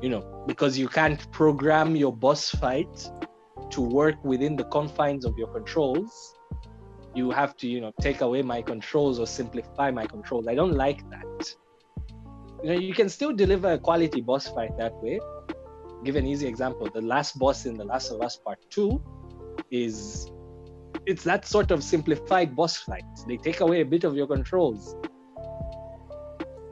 you 0.00 0.08
know, 0.08 0.44
because 0.46 0.78
you 0.78 0.88
can't 0.88 1.30
program 1.32 1.96
your 1.96 2.12
boss 2.12 2.50
fight 2.50 3.10
to 3.70 3.80
work 3.80 4.22
within 4.24 4.56
the 4.56 4.64
confines 4.64 5.24
of 5.24 5.36
your 5.36 5.48
controls. 5.48 6.34
You 7.14 7.30
have 7.30 7.56
to, 7.58 7.68
you 7.68 7.80
know, 7.80 7.92
take 8.00 8.20
away 8.20 8.42
my 8.42 8.62
controls 8.62 9.18
or 9.18 9.26
simplify 9.26 9.90
my 9.90 10.06
controls. 10.06 10.46
I 10.46 10.54
don't 10.54 10.74
like 10.74 11.08
that 11.10 11.54
you 12.62 12.70
know 12.70 12.78
you 12.78 12.94
can 12.94 13.08
still 13.08 13.32
deliver 13.32 13.72
a 13.72 13.78
quality 13.78 14.20
boss 14.20 14.48
fight 14.48 14.76
that 14.76 14.94
way 15.02 15.20
give 16.04 16.16
an 16.16 16.26
easy 16.26 16.46
example 16.46 16.88
the 16.92 17.00
last 17.00 17.38
boss 17.38 17.66
in 17.66 17.76
the 17.76 17.84
last 17.84 18.10
of 18.10 18.20
us 18.20 18.36
part 18.36 18.58
2 18.70 19.00
is 19.70 20.30
it's 21.06 21.24
that 21.24 21.46
sort 21.46 21.70
of 21.70 21.82
simplified 21.82 22.54
boss 22.56 22.76
fight 22.76 23.04
they 23.26 23.36
take 23.36 23.60
away 23.60 23.80
a 23.80 23.84
bit 23.84 24.04
of 24.04 24.14
your 24.16 24.26
controls 24.26 24.96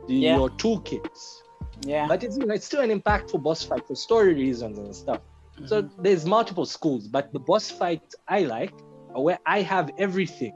the, 0.09 0.15
yeah. 0.15 0.37
your 0.37 0.51
toolkits 0.51 1.43
yeah 1.83 2.07
but 2.07 2.23
it's, 2.23 2.37
you 2.37 2.47
know, 2.47 2.55
it's 2.55 2.67
still 2.67 2.81
an 2.81 2.91
impactful 3.01 3.43
boss 3.43 3.63
fight 3.63 3.87
for 3.87 3.95
story 3.95 4.35
reasons 4.35 4.79
and 4.79 4.95
stuff 4.95 5.21
mm-hmm. 5.21 5.67
so 5.67 5.83
there's 6.01 6.25
multiple 6.25 6.67
schools 6.67 7.07
but 7.09 7.33
the 7.33 7.39
boss 7.39 7.71
fight 7.71 8.15
i 8.29 8.41
like 8.41 8.73
are 9.15 9.23
where 9.23 9.39
i 9.47 9.61
have 9.61 9.91
everything 9.99 10.55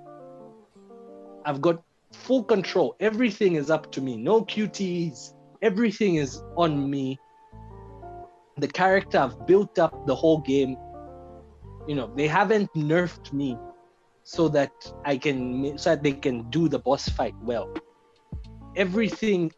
i've 1.45 1.61
got 1.61 1.83
full 2.13 2.45
control. 2.45 2.97
Everything 3.01 3.57
is 3.57 3.71
up 3.71 3.91
to 3.93 4.01
me. 4.01 4.17
No 4.17 4.43
QTs. 4.45 5.35
Everything 5.63 6.17
is 6.17 6.43
on 6.57 6.91
me. 6.91 7.19
The 8.59 8.69
character 8.69 9.19
I've 9.19 9.47
built 9.47 9.79
up 9.79 10.07
the 10.07 10.15
whole 10.15 10.41
game. 10.41 10.77
You 11.87 11.95
know, 11.95 12.13
they 12.15 12.29
haven't 12.29 12.73
nerfed 12.75 13.33
me 13.33 13.57
so 14.23 14.49
that 14.49 14.73
I 15.05 15.17
can 15.17 15.79
so 15.79 15.91
that 15.91 16.03
they 16.03 16.13
can 16.13 16.49
do 16.51 16.69
the 16.69 16.79
boss 16.79 17.09
fight 17.09 17.35
well. 17.43 17.73
Everything 18.77 19.53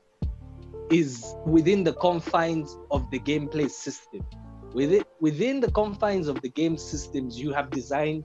is 0.91 1.35
within 1.47 1.85
the 1.85 1.93
confines 1.95 2.77
of 2.91 3.11
the 3.11 3.19
gameplay 3.19 3.71
system. 3.71 4.25
Within 4.73 5.05
within 5.21 5.61
the 5.61 5.71
confines 5.71 6.29
of 6.29 6.41
the 6.41 6.49
game 6.49 6.79
systems, 6.79 7.39
you 7.39 7.53
have 7.53 7.71
designed 7.71 8.25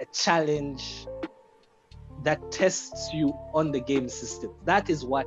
a 0.00 0.06
challenge, 0.12 1.06
that 2.22 2.52
tests 2.52 3.12
you 3.12 3.34
on 3.54 3.72
the 3.72 3.80
game 3.80 4.08
system. 4.08 4.52
That 4.64 4.90
is 4.90 5.04
what 5.04 5.26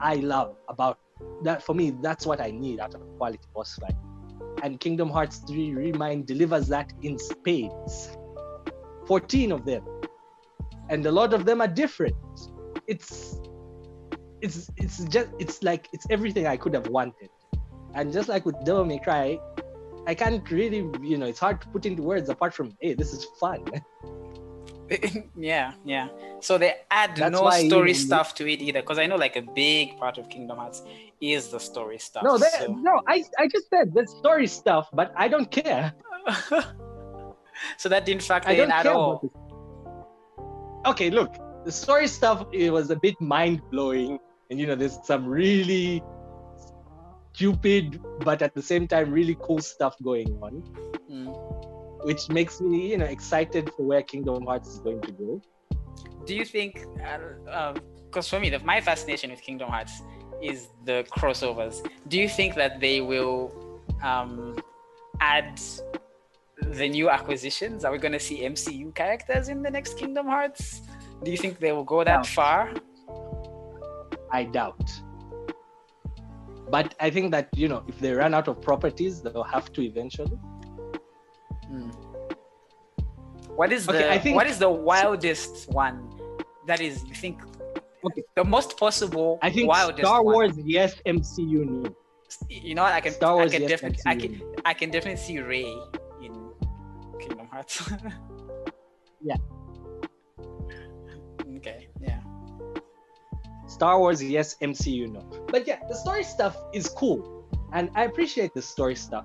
I 0.00 0.16
love 0.16 0.56
about 0.68 0.98
that. 1.42 1.62
For 1.62 1.74
me, 1.74 1.90
that's 2.02 2.26
what 2.26 2.40
I 2.40 2.50
need 2.50 2.80
out 2.80 2.94
of 2.94 3.02
a 3.02 3.04
quality 3.16 3.46
boss 3.54 3.76
fight. 3.76 3.96
And 4.62 4.80
Kingdom 4.80 5.10
Hearts 5.10 5.38
3 5.48 5.74
Re 5.74 5.92
Mind 5.92 6.26
delivers 6.26 6.68
that 6.68 6.92
in 7.02 7.18
spades. 7.18 8.16
14 9.06 9.52
of 9.52 9.64
them. 9.64 9.84
And 10.88 11.04
a 11.06 11.12
lot 11.12 11.34
of 11.34 11.44
them 11.44 11.60
are 11.60 11.68
different. 11.68 12.16
It's 12.86 13.40
it's 14.42 14.70
it's 14.76 15.04
just 15.04 15.28
it's 15.38 15.62
like 15.62 15.88
it's 15.92 16.06
everything 16.10 16.46
I 16.46 16.56
could 16.56 16.74
have 16.74 16.88
wanted. 16.88 17.30
And 17.94 18.12
just 18.12 18.28
like 18.28 18.46
with 18.46 18.56
Devil 18.64 18.84
May 18.84 18.98
Cry, 18.98 19.38
I 20.06 20.14
can't 20.14 20.48
really, 20.50 20.88
you 21.02 21.18
know, 21.18 21.26
it's 21.26 21.40
hard 21.40 21.60
to 21.62 21.68
put 21.68 21.86
into 21.86 22.02
words 22.02 22.28
apart 22.28 22.54
from, 22.54 22.76
hey, 22.80 22.94
this 22.94 23.12
is 23.12 23.24
fun. 23.40 23.64
yeah, 25.36 25.72
yeah. 25.84 26.08
So 26.40 26.58
they 26.58 26.74
add 26.90 27.16
That's 27.16 27.32
no 27.32 27.48
story 27.50 27.94
stuff 27.94 28.34
to 28.36 28.48
it 28.50 28.60
either, 28.60 28.80
because 28.80 28.98
I 28.98 29.06
know 29.06 29.16
like 29.16 29.36
a 29.36 29.42
big 29.42 29.96
part 29.98 30.18
of 30.18 30.28
Kingdom 30.28 30.58
Hearts 30.58 30.82
is 31.20 31.48
the 31.48 31.60
story 31.60 31.98
stuff. 31.98 32.24
No, 32.24 32.38
they, 32.38 32.48
so. 32.58 32.72
no, 32.72 33.00
I 33.06 33.24
I 33.38 33.46
just 33.46 33.68
said 33.70 33.94
the 33.94 34.06
story 34.06 34.46
stuff, 34.46 34.88
but 34.92 35.12
I 35.16 35.28
don't 35.28 35.50
care. 35.50 35.92
so 37.76 37.88
that 37.88 38.04
didn't 38.04 38.22
factor 38.22 38.50
in 38.50 38.70
at 38.70 38.86
all. 38.86 39.30
Okay, 40.86 41.10
look, 41.10 41.36
the 41.64 41.72
story 41.72 42.08
stuff 42.08 42.46
it 42.52 42.70
was 42.70 42.90
a 42.90 42.96
bit 42.96 43.20
mind 43.20 43.62
blowing, 43.70 44.18
and 44.50 44.58
you 44.58 44.66
know, 44.66 44.74
there's 44.74 44.98
some 45.04 45.26
really 45.26 46.02
stupid, 47.32 48.00
but 48.20 48.42
at 48.42 48.54
the 48.54 48.62
same 48.62 48.86
time, 48.88 49.10
really 49.10 49.36
cool 49.40 49.60
stuff 49.60 49.94
going 50.02 50.38
on. 50.42 50.62
Mm. 51.10 52.04
Which 52.04 52.28
makes 52.28 52.60
me, 52.60 52.90
you 52.90 52.98
know, 52.98 53.04
excited 53.04 53.70
for 53.76 53.84
where 53.84 54.02
Kingdom 54.02 54.46
Hearts 54.46 54.68
is 54.68 54.78
going 54.80 55.02
to 55.02 55.12
go. 55.12 55.42
Do 56.26 56.34
you 56.34 56.44
think? 56.44 56.86
Because 56.96 58.26
uh, 58.26 58.30
for 58.30 58.40
me, 58.40 58.50
the, 58.50 58.58
my 58.60 58.80
fascination 58.80 59.30
with 59.30 59.42
Kingdom 59.42 59.68
Hearts 59.68 60.02
is 60.42 60.68
the 60.84 61.04
crossovers. 61.10 61.86
Do 62.08 62.18
you 62.18 62.28
think 62.28 62.54
that 62.56 62.80
they 62.80 63.00
will 63.00 63.80
um, 64.02 64.58
add 65.20 65.60
the 66.62 66.88
new 66.88 67.10
acquisitions? 67.10 67.84
Are 67.84 67.92
we 67.92 67.98
going 67.98 68.12
to 68.12 68.20
see 68.20 68.40
MCU 68.40 68.94
characters 68.94 69.48
in 69.48 69.62
the 69.62 69.70
next 69.70 69.98
Kingdom 69.98 70.26
Hearts? 70.26 70.82
Do 71.22 71.30
you 71.30 71.36
think 71.36 71.58
they 71.60 71.72
will 71.72 71.84
go 71.84 72.02
that 72.02 72.16
no. 72.16 72.24
far? 72.24 72.72
I 74.32 74.44
doubt. 74.44 74.90
But 76.70 76.94
I 77.00 77.10
think 77.10 77.32
that 77.32 77.48
you 77.56 77.68
know, 77.68 77.82
if 77.88 77.98
they 77.98 78.12
run 78.12 78.32
out 78.34 78.48
of 78.48 78.60
properties, 78.62 79.22
they'll 79.22 79.42
have 79.42 79.72
to 79.72 79.82
eventually. 79.82 80.38
Mm. 81.70 81.92
What 83.56 83.72
is 83.72 83.88
okay, 83.88 83.98
the 83.98 84.12
I 84.12 84.18
think, 84.18 84.36
what 84.36 84.46
is 84.46 84.58
the 84.58 84.70
wildest 84.70 85.70
one 85.70 86.08
that 86.66 86.80
is 86.80 87.04
you 87.04 87.14
think 87.14 87.42
okay. 88.04 88.22
the 88.36 88.44
most 88.44 88.78
possible 88.78 89.38
I 89.42 89.50
think 89.50 89.68
wildest 89.68 90.06
Star 90.06 90.22
Wars, 90.22 90.54
one? 90.54 90.66
yes, 90.66 90.94
MCU. 91.06 91.94
You 92.48 92.74
know 92.74 92.82
what 92.82 92.92
I 92.92 93.00
can 93.00 93.12
Star 93.12 93.34
Wars, 93.34 93.50
I 93.50 93.54
can 93.54 93.62
yes, 93.62 93.70
definitely 93.70 94.02
I 94.06 94.14
can 94.14 94.42
I 94.64 94.74
can 94.74 94.90
definitely 94.90 95.20
see 95.20 95.40
Rey 95.40 95.66
in 96.22 96.52
Kingdom 97.20 97.48
Hearts. 97.48 97.90
yeah. 99.20 99.36
Star 103.80 103.98
Wars, 103.98 104.22
yes, 104.22 104.56
MCU, 104.60 105.10
no. 105.10 105.24
But 105.46 105.66
yeah, 105.66 105.78
the 105.88 105.94
story 105.94 106.22
stuff 106.22 106.54
is 106.74 106.86
cool. 106.86 107.46
And 107.72 107.88
I 107.94 108.04
appreciate 108.04 108.52
the 108.52 108.60
story 108.60 108.94
stuff. 108.94 109.24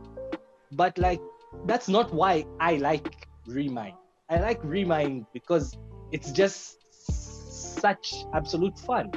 But 0.72 0.98
like, 0.98 1.20
that's 1.66 1.90
not 1.90 2.14
why 2.14 2.46
I 2.62 2.78
like 2.78 3.28
Re 3.48 3.68
Mind. 3.68 3.98
I 4.30 4.40
like 4.40 4.62
Re 4.64 4.86
Mind 4.86 5.26
because 5.34 5.78
it's 6.14 6.32
just 6.32 6.78
such 7.82 8.24
absolute 8.34 8.80
fun. 8.80 9.12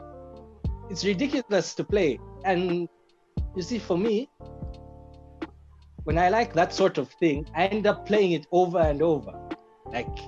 It's 0.90 1.04
ridiculous 1.04 1.72
to 1.76 1.84
play. 1.84 2.18
And 2.44 2.88
you 3.54 3.62
see, 3.62 3.78
for 3.78 3.96
me, 3.96 4.28
when 6.02 6.18
I 6.18 6.30
like 6.30 6.52
that 6.54 6.74
sort 6.74 6.98
of 6.98 7.10
thing, 7.10 7.46
I 7.54 7.66
end 7.66 7.86
up 7.86 8.06
playing 8.06 8.32
it 8.32 8.48
over 8.50 8.80
and 8.80 9.00
over. 9.02 9.38
Like, 9.86 10.18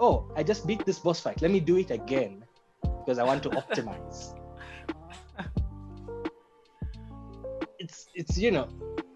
oh, 0.00 0.26
I 0.34 0.42
just 0.42 0.66
beat 0.66 0.84
this 0.84 0.98
boss 0.98 1.20
fight. 1.20 1.40
Let 1.40 1.52
me 1.52 1.60
do 1.60 1.76
it 1.76 1.92
again 1.92 2.43
because 3.04 3.18
I 3.18 3.24
want 3.24 3.42
to 3.42 3.50
optimize. 3.50 4.34
it's 7.78 8.06
it's 8.14 8.38
you 8.38 8.50
know, 8.50 8.68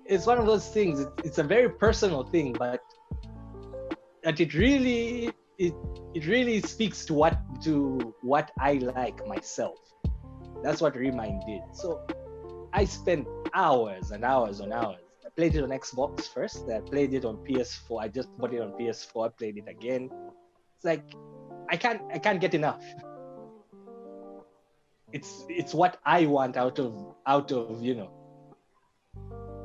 it's 0.04 0.26
one 0.26 0.38
of 0.38 0.46
those 0.46 0.68
things. 0.68 1.00
It's, 1.00 1.12
it's 1.24 1.38
a 1.38 1.42
very 1.42 1.70
personal 1.70 2.24
thing, 2.24 2.52
but 2.52 2.80
that 4.22 4.40
it 4.40 4.54
really 4.54 5.32
it 5.58 5.74
it 6.14 6.26
really 6.26 6.60
speaks 6.60 7.04
to 7.06 7.14
what 7.14 7.38
to 7.62 8.14
what 8.22 8.50
I 8.60 8.74
like 8.74 9.26
myself. 9.26 9.78
That's 10.62 10.80
what 10.80 10.96
Re 10.96 11.10
Mind 11.10 11.42
did. 11.46 11.62
So 11.72 12.06
I 12.72 12.84
spent 12.84 13.26
hours 13.54 14.10
and 14.10 14.24
hours 14.24 14.60
on 14.60 14.72
hours. 14.72 15.00
I 15.24 15.30
played 15.30 15.54
it 15.54 15.62
on 15.62 15.70
Xbox 15.70 16.32
first. 16.32 16.68
I 16.68 16.80
played 16.80 17.14
it 17.14 17.24
on 17.24 17.36
PS4. 17.38 18.02
I 18.02 18.08
just 18.08 18.28
bought 18.36 18.52
it 18.52 18.60
on 18.60 18.72
PS4. 18.72 19.26
I 19.26 19.28
played 19.30 19.56
it 19.56 19.68
again. 19.68 20.10
It's 20.76 20.84
like 20.84 21.04
I 21.70 21.76
can't 21.76 22.02
I 22.12 22.18
can't 22.18 22.40
get 22.40 22.54
enough 22.54 22.82
it's 25.12 25.44
it's 25.48 25.74
what 25.74 25.98
I 26.04 26.26
want 26.26 26.56
out 26.56 26.78
of 26.78 27.14
out 27.26 27.52
of 27.52 27.82
you 27.82 27.94
know 27.94 28.10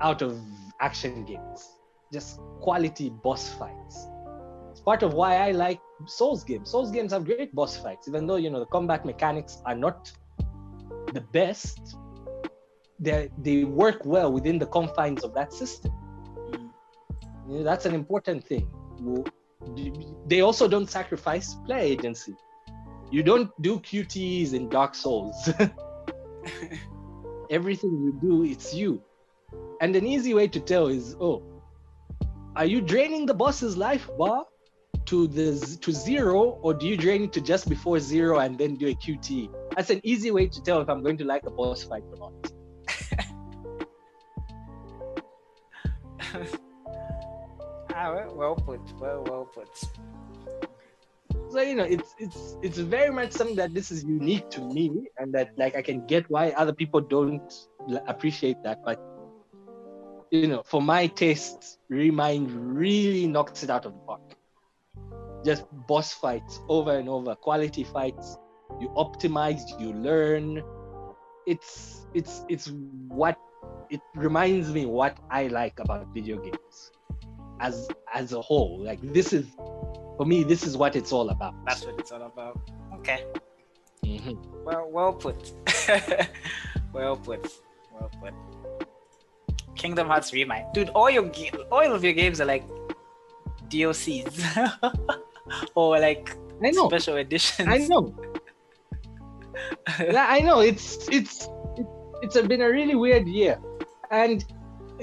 out 0.02 0.22
of 0.22 0.40
action 0.80 1.26
games. 1.26 1.70
Just 2.12 2.40
quality 2.62 3.10
boss 3.10 3.50
fights. 3.54 4.08
It's 4.72 4.80
part 4.80 5.04
of 5.04 5.14
why 5.14 5.38
I 5.38 5.52
like 5.52 5.80
Souls 6.06 6.44
games. 6.44 6.70
Souls 6.70 6.92
games 6.92 7.12
have 7.12 7.26
great 7.26 7.54
boss 7.56 7.78
fights, 7.78 8.08
even 8.08 8.28
though 8.28 8.36
you 8.36 8.50
know 8.50 8.60
the 8.60 8.66
combat 8.68 9.06
mechanics 9.06 9.62
are 9.66 9.76
not 9.76 10.12
the 11.14 11.22
best. 11.22 11.96
They 13.00 13.30
they 13.38 13.64
work 13.64 14.06
well 14.06 14.32
within 14.32 14.60
the 14.60 14.68
confines 14.68 15.24
of 15.24 15.34
that 15.34 15.52
system. 15.54 15.92
Mm. 16.52 16.70
You 17.50 17.58
know, 17.58 17.64
that's 17.64 17.86
an 17.86 17.94
important 17.94 18.46
thing. 18.46 18.70
They 20.28 20.42
also 20.42 20.68
don't 20.68 20.90
sacrifice 20.90 21.56
player 21.66 21.80
agency 21.80 22.36
you 23.14 23.22
don't 23.22 23.50
do 23.62 23.80
QTEs 23.80 24.54
in 24.54 24.70
Dark 24.70 24.96
Souls. 24.96 25.48
Everything 27.52 27.92
you 27.92 28.18
do, 28.20 28.44
it's 28.44 28.74
you. 28.74 29.04
And 29.82 29.96
an 29.96 30.08
easy 30.08 30.34
way 30.34 30.48
to 30.48 30.60
tell 30.60 30.88
is, 30.88 31.16
oh, 31.22 31.44
are 32.56 32.66
you 32.66 32.82
draining 32.82 33.28
the 33.28 33.36
boss's 33.36 33.78
life 33.78 34.10
bar 34.18 34.46
to 35.06 35.28
the 35.28 35.78
to 35.82 35.92
zero, 35.92 36.58
or 36.64 36.74
do 36.74 36.88
you 36.88 36.98
drain 36.98 37.26
it 37.26 37.34
to 37.34 37.42
just 37.42 37.70
before 37.70 38.00
zero 38.00 38.40
and 38.40 38.58
then 38.58 38.78
do 38.78 38.88
a 38.88 38.96
QT? 38.96 39.54
That's 39.76 39.92
an 39.92 40.02
easy 40.04 40.32
way 40.32 40.48
to 40.48 40.64
tell 40.64 40.82
if 40.82 40.90
I'm 40.90 41.04
going 41.04 41.18
to 41.18 41.24
like 41.24 41.46
a 41.46 41.52
boss 41.52 41.84
fight 41.84 42.02
or 42.14 42.18
not. 42.18 42.34
ah, 47.94 48.26
well 48.34 48.56
put. 48.56 48.82
Well, 49.00 49.24
well 49.30 49.46
put 49.46 49.70
so 51.54 51.62
you 51.62 51.76
know 51.76 51.84
it's 51.84 52.16
it's 52.18 52.58
it's 52.64 52.78
very 52.80 53.12
much 53.12 53.32
something 53.32 53.56
that 53.56 53.74
this 53.74 53.92
is 53.92 54.04
unique 54.04 54.50
to 54.50 54.62
me 54.62 54.90
and 55.20 55.32
that 55.34 55.52
like 55.58 55.76
i 55.76 55.82
can 55.82 56.06
get 56.08 56.28
why 56.30 56.50
other 56.58 56.74
people 56.74 57.00
don't 57.00 57.54
appreciate 58.08 58.58
that. 58.64 58.84
But 58.84 59.00
you 60.32 60.48
know 60.48 60.64
for 60.64 60.82
my 60.82 61.08
taste 61.08 61.80
Re 61.90 62.12
Mind 62.12 62.52
really 62.52 63.28
knocks 63.28 63.64
it 63.64 63.70
out 63.70 63.86
of 63.86 63.94
the 63.94 64.00
park. 64.00 64.22
Just 65.46 65.66
boss 65.88 66.14
fights 66.14 66.60
over 66.70 66.98
and 66.98 67.10
over 67.10 67.36
quality 67.36 67.84
fights. 67.84 68.38
You 68.80 68.90
optimize 68.98 69.62
you 69.80 69.94
learn. 69.94 70.64
It's 71.46 72.08
it's 72.14 72.46
it's 72.50 72.72
what 73.08 73.38
it 73.90 74.00
reminds 74.16 74.72
me 74.72 74.86
what 74.86 75.18
i 75.30 75.48
like 75.48 75.80
about 75.80 76.08
video 76.14 76.38
games 76.40 76.92
as 77.60 77.88
as 78.14 78.34
a 78.34 78.42
whole 78.42 78.80
like 78.80 79.00
this 79.14 79.34
is 79.34 79.46
for 80.18 80.26
me, 80.26 80.44
this 80.44 80.64
is 80.64 80.78
what 80.78 80.96
it's 80.96 81.12
all 81.12 81.30
about. 81.30 81.54
That's 81.66 81.86
what 81.86 82.00
it's 82.00 82.12
all 82.12 82.22
about. 82.22 82.60
Okay. 82.96 83.26
Mm-hmm. 84.06 84.64
Well, 84.64 84.88
well 84.92 85.14
put. 85.14 85.54
well 86.94 87.16
put. 87.18 87.52
Well 87.92 88.12
put. 88.22 88.34
Kingdom 89.76 90.08
Hearts 90.08 90.32
Re 90.32 90.46
Mind, 90.46 90.68
dude. 90.74 90.90
All 90.90 91.10
your 91.10 91.30
all 91.72 91.92
of 91.92 92.04
your 92.04 92.14
games 92.14 92.40
are 92.40 92.46
like 92.46 92.64
DLCs 93.68 94.80
or 95.76 96.00
like 96.00 96.38
I 96.64 96.72
know. 96.72 96.88
special 96.88 97.18
editions. 97.18 97.68
I 97.68 97.78
know. 97.80 98.16
yeah, 100.00 100.28
I 100.30 100.40
know. 100.40 100.60
It's 100.60 101.10
it's 101.10 101.50
it's 102.22 102.40
been 102.48 102.62
a 102.62 102.70
really 102.70 102.96
weird 102.96 103.28
year, 103.28 103.60
and 104.12 104.46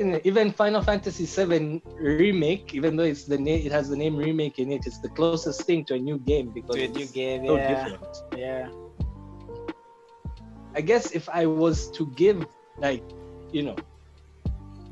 even 0.00 0.52
Final 0.52 0.82
Fantasy 0.82 1.26
VII 1.26 1.82
remake, 1.98 2.74
even 2.74 2.96
though 2.96 3.04
it's 3.04 3.24
the 3.24 3.38
name, 3.38 3.66
it 3.66 3.72
has 3.72 3.88
the 3.88 3.96
name 3.96 4.16
remake 4.16 4.58
in 4.58 4.72
it. 4.72 4.86
It's 4.86 4.98
the 4.98 5.10
closest 5.10 5.62
thing 5.62 5.84
to 5.86 5.94
a 5.94 5.98
new 5.98 6.18
game 6.18 6.50
because 6.50 6.76
to 6.76 6.84
a 6.84 6.88
new 6.88 7.06
game, 7.06 7.46
so 7.46 7.56
yeah. 7.56 7.84
different. 7.84 8.16
Yeah. 8.36 8.68
I 10.74 10.80
guess 10.80 11.12
if 11.12 11.28
I 11.28 11.46
was 11.46 11.90
to 11.92 12.06
give 12.16 12.46
like, 12.78 13.02
you 13.52 13.62
know, 13.62 13.76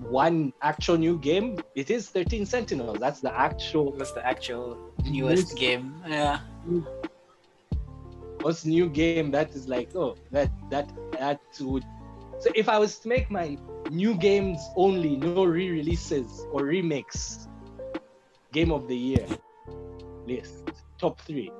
one 0.00 0.52
actual 0.62 0.96
new 0.96 1.18
game, 1.18 1.58
it 1.74 1.90
is 1.90 2.08
13 2.08 2.46
Sentinels. 2.46 2.98
That's 2.98 3.20
the 3.20 3.34
actual. 3.36 3.92
That's 3.92 4.12
the 4.12 4.26
actual 4.26 4.78
newest 5.04 5.56
game. 5.56 5.94
Yeah. 6.06 6.40
What's 8.40 8.64
new 8.64 8.88
game 8.88 9.30
that 9.32 9.50
is 9.54 9.68
like? 9.68 9.94
Oh, 9.96 10.16
that 10.30 10.50
that 10.70 10.90
that 11.12 11.40
would. 11.60 11.84
So 12.40 12.50
if 12.54 12.68
I 12.68 12.78
was 12.78 12.98
to 13.00 13.08
make 13.08 13.30
my 13.30 13.58
new 13.90 14.14
games 14.14 14.60
only, 14.76 15.16
no 15.16 15.44
re-releases 15.44 16.46
or 16.52 16.64
remakes. 16.64 17.48
Game 18.52 18.70
of 18.72 18.88
the 18.88 18.96
year 18.96 19.26
list 20.26 20.70
top 20.98 21.20
three. 21.22 21.50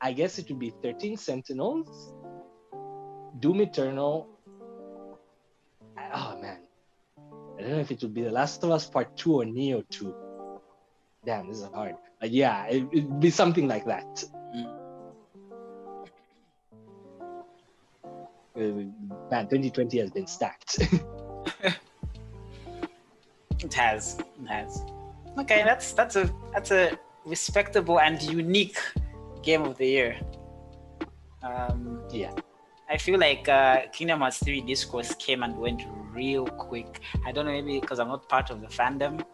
I 0.00 0.12
guess 0.12 0.38
it 0.38 0.48
would 0.48 0.58
be 0.58 0.70
13 0.82 1.16
Sentinels, 1.16 2.12
Doom 3.40 3.60
Eternal. 3.62 4.28
Oh 6.16 6.38
man, 6.40 6.58
I 7.56 7.62
don't 7.62 7.70
know 7.70 7.78
if 7.78 7.90
it 7.90 8.02
would 8.02 8.14
be 8.14 8.22
The 8.22 8.30
Last 8.30 8.62
of 8.62 8.70
Us 8.70 8.86
Part 8.86 9.16
Two 9.16 9.40
or 9.40 9.44
Nioh 9.44 9.88
Two. 9.88 10.14
Damn, 11.24 11.48
this 11.48 11.58
is 11.58 11.68
hard. 11.72 11.96
But 12.20 12.30
yeah, 12.30 12.66
it, 12.66 12.84
would 12.92 13.20
be 13.20 13.30
something 13.30 13.66
like 13.66 13.86
that. 13.86 14.24
Mm. 14.54 14.83
Man, 18.56 19.46
2020 19.48 19.98
has 19.98 20.10
been 20.10 20.26
stacked. 20.26 20.78
it 23.60 23.74
has. 23.74 24.18
It 24.18 24.46
has. 24.48 24.82
Okay, 25.38 25.62
that's 25.64 25.92
that's 25.92 26.16
a 26.16 26.30
that's 26.52 26.70
a 26.70 26.98
respectable 27.24 28.00
and 28.00 28.22
unique 28.22 28.78
game 29.42 29.62
of 29.62 29.76
the 29.78 29.86
year. 29.86 30.20
Um, 31.42 32.02
yeah. 32.10 32.32
I 32.88 32.98
feel 32.98 33.18
like 33.18 33.48
uh, 33.48 33.86
Kingdom 33.92 34.20
Hearts 34.20 34.38
3 34.44 34.60
Discourse 34.60 35.14
came 35.14 35.42
and 35.42 35.56
went 35.56 35.82
real 36.12 36.46
quick. 36.46 37.00
I 37.26 37.32
don't 37.32 37.46
know, 37.46 37.52
maybe 37.52 37.80
because 37.80 37.98
I'm 37.98 38.08
not 38.08 38.28
part 38.28 38.50
of 38.50 38.60
the 38.60 38.66
fandom, 38.66 39.24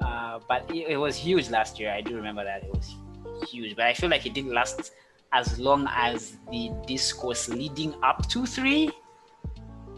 uh, 0.00 0.40
but 0.48 0.68
it, 0.70 0.88
it, 0.88 0.96
was 0.96 1.16
huge 1.16 1.48
last 1.48 1.78
year. 1.78 1.92
I 1.92 2.00
do 2.00 2.16
remember 2.16 2.44
that 2.44 2.64
it 2.64 2.70
was 2.70 2.94
huge, 3.48 3.76
but 3.76 3.86
I 3.86 3.94
feel 3.94 4.10
like 4.10 4.26
it 4.26 4.34
didn't 4.34 4.52
last 4.52 4.92
as 5.32 5.58
long 5.58 5.88
as 5.90 6.36
the 6.50 6.70
discourse 6.86 7.48
leading 7.48 7.94
up 8.02 8.28
to 8.28 8.46
three. 8.46 8.90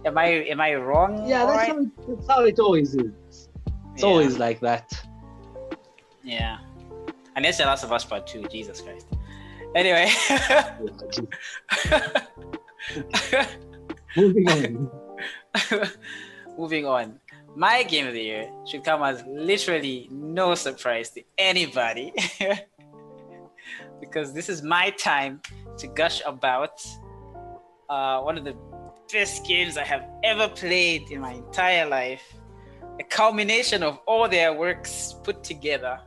Am 0.05 0.17
I 0.17 0.27
am 0.27 0.61
I 0.61 0.75
wrong? 0.75 1.29
Yeah, 1.29 1.45
that's, 1.45 1.57
right? 1.57 1.69
how, 1.69 1.79
it, 1.79 2.09
that's 2.09 2.29
how 2.29 2.45
it 2.45 2.59
always 2.59 2.95
is. 2.95 3.49
It's 3.95 4.03
yeah. 4.03 4.07
always 4.07 4.39
like 4.39 4.61
that. 4.61 4.93
Yeah. 6.23 6.59
And 7.37 7.47
it's 7.47 7.59
The 7.59 7.65
Last 7.65 7.85
of 7.85 7.93
Us 7.93 8.05
Part 8.05 8.27
2, 8.27 8.49
Jesus 8.51 8.81
Christ. 8.81 9.07
Anyway. 9.75 10.11
Moving 14.17 14.49
on. 14.49 14.91
Moving 16.59 16.87
on. 16.87 17.21
My 17.57 17.83
game 17.83 18.07
of 18.07 18.15
the 18.15 18.23
year 18.23 18.51
should 18.67 18.85
come 18.85 19.03
as 19.03 19.25
literally 19.27 20.09
no 20.11 20.55
surprise 20.55 21.11
to 21.11 21.23
anybody. 21.39 22.13
because 24.01 24.33
this 24.33 24.49
is 24.49 24.63
my 24.63 24.91
time 24.91 25.41
to 25.79 25.87
gush 25.87 26.23
about 26.27 26.81
uh, 27.89 28.21
one 28.21 28.39
of 28.39 28.45
the 28.45 28.57
best 29.13 29.47
games 29.47 29.77
I 29.77 29.85
have 29.85 30.07
ever 30.25 30.49
played 30.49 31.11
in 31.11 31.21
my 31.21 31.33
entire 31.33 31.89
life. 31.89 32.23
A 32.99 33.05
culmination 33.05 33.83
of 33.83 33.99
all 34.07 34.29
their 34.29 34.53
works 34.53 35.15
put 35.25 35.43
together 35.43 35.99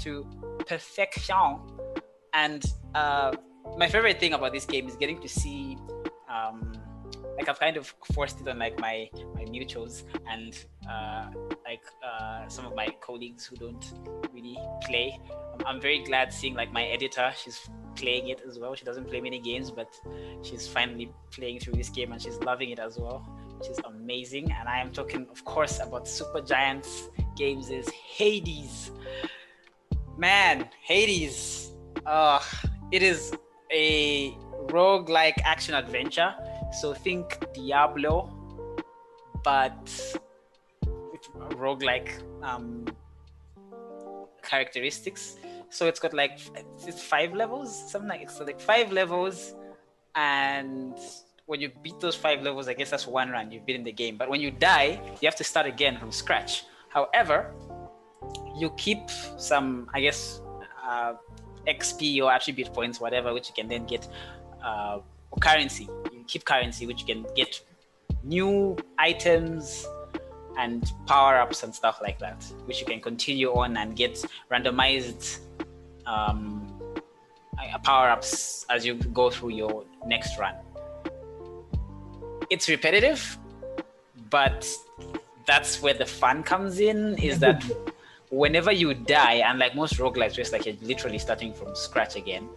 to 0.00 0.26
perfection. 0.66 1.58
And 2.34 2.64
uh, 2.94 3.32
my 3.76 3.88
favorite 3.88 4.20
thing 4.20 4.32
about 4.32 4.52
this 4.52 4.64
game 4.64 4.88
is 4.88 4.96
getting 4.96 5.20
to 5.20 5.28
see 5.28 5.76
um, 6.30 6.71
like 7.36 7.48
I've 7.48 7.58
kind 7.58 7.76
of 7.76 7.94
forced 8.12 8.40
it 8.40 8.48
on 8.48 8.58
like 8.58 8.78
my 8.78 9.08
my 9.34 9.44
mutuals 9.44 10.04
and 10.30 10.58
uh, 10.88 11.30
like 11.64 11.82
uh, 12.06 12.48
some 12.48 12.66
of 12.66 12.74
my 12.74 12.88
colleagues 13.00 13.46
who 13.46 13.56
don't 13.56 13.84
really 14.32 14.58
play. 14.84 15.18
I'm 15.66 15.80
very 15.80 16.02
glad 16.02 16.32
seeing 16.32 16.54
like 16.54 16.72
my 16.72 16.84
editor. 16.84 17.32
She's 17.36 17.68
playing 17.94 18.28
it 18.28 18.42
as 18.48 18.58
well. 18.58 18.74
She 18.74 18.84
doesn't 18.84 19.08
play 19.08 19.20
many 19.20 19.38
games, 19.38 19.70
but 19.70 19.94
she's 20.42 20.66
finally 20.66 21.12
playing 21.30 21.60
through 21.60 21.74
this 21.74 21.88
game 21.88 22.12
and 22.12 22.20
she's 22.20 22.38
loving 22.38 22.70
it 22.70 22.78
as 22.78 22.98
well, 22.98 23.18
which 23.58 23.68
is 23.68 23.78
amazing. 23.84 24.50
And 24.52 24.68
I 24.68 24.80
am 24.80 24.92
talking, 24.92 25.26
of 25.30 25.44
course, 25.44 25.78
about 25.80 26.08
Super 26.08 26.40
Giants 26.40 27.08
Games 27.36 27.70
is 27.70 27.88
Hades. 27.90 28.90
Man, 30.16 30.68
Hades. 30.82 31.72
Uh, 32.04 32.40
it 32.90 33.02
is 33.02 33.32
a 33.72 34.36
rogue-like 34.70 35.36
action 35.44 35.74
adventure 35.74 36.34
so 36.72 36.94
think 36.94 37.38
Diablo, 37.54 38.30
but 39.44 39.78
with 41.12 41.22
roguelike 41.56 42.10
um, 42.42 42.86
characteristics. 44.42 45.36
So 45.70 45.86
it's 45.86 46.00
got 46.00 46.12
like 46.12 46.38
it's 46.86 47.02
five 47.02 47.32
levels, 47.32 47.90
something 47.90 48.08
like 48.08 48.22
it's 48.22 48.40
like 48.40 48.60
five 48.60 48.92
levels, 48.92 49.54
and 50.14 50.94
when 51.46 51.60
you 51.60 51.70
beat 51.82 51.98
those 52.00 52.16
five 52.16 52.42
levels, 52.42 52.68
I 52.68 52.74
guess 52.74 52.90
that's 52.90 53.06
one 53.06 53.30
run 53.30 53.50
you've 53.50 53.66
beaten 53.66 53.84
the 53.84 53.92
game. 53.92 54.16
But 54.16 54.28
when 54.28 54.40
you 54.40 54.50
die, 54.50 55.00
you 55.20 55.26
have 55.26 55.36
to 55.36 55.44
start 55.44 55.66
again 55.66 55.98
from 55.98 56.12
scratch. 56.12 56.64
However, 56.88 57.52
you 58.56 58.70
keep 58.76 59.10
some, 59.38 59.88
I 59.94 60.00
guess, 60.00 60.40
uh, 60.86 61.14
XP 61.66 62.22
or 62.22 62.32
attribute 62.32 62.72
points, 62.72 63.00
whatever, 63.00 63.32
which 63.32 63.48
you 63.48 63.54
can 63.54 63.68
then 63.68 63.86
get 63.86 64.06
uh, 64.62 65.00
currency. 65.40 65.88
You 66.12 66.21
keep 66.26 66.44
currency, 66.44 66.86
which 66.86 67.00
you 67.00 67.06
can 67.06 67.26
get 67.34 67.60
new 68.24 68.76
items 68.98 69.86
and 70.58 70.92
power 71.06 71.36
ups 71.36 71.62
and 71.62 71.74
stuff 71.74 72.00
like 72.02 72.18
that, 72.18 72.44
which 72.66 72.80
you 72.80 72.86
can 72.86 73.00
continue 73.00 73.52
on 73.52 73.76
and 73.76 73.96
get 73.96 74.24
randomized 74.50 75.38
um, 76.06 76.68
uh, 77.58 77.78
power 77.78 78.10
ups 78.10 78.66
as 78.70 78.84
you 78.84 78.94
go 78.94 79.30
through 79.30 79.50
your 79.50 79.84
next 80.06 80.38
run. 80.38 80.54
It's 82.50 82.68
repetitive, 82.68 83.38
but 84.30 84.68
that's 85.46 85.80
where 85.80 85.94
the 85.94 86.06
fun 86.06 86.42
comes 86.42 86.80
in. 86.80 87.16
Is 87.18 87.38
that 87.38 87.64
whenever 88.30 88.72
you 88.72 88.94
die, 88.94 89.34
and 89.34 89.58
like 89.58 89.74
most 89.74 89.94
roguelikes, 89.94 90.34
just 90.34 90.52
like 90.52 90.66
you're 90.66 90.76
literally 90.82 91.18
starting 91.18 91.54
from 91.54 91.74
scratch 91.74 92.16
again, 92.16 92.48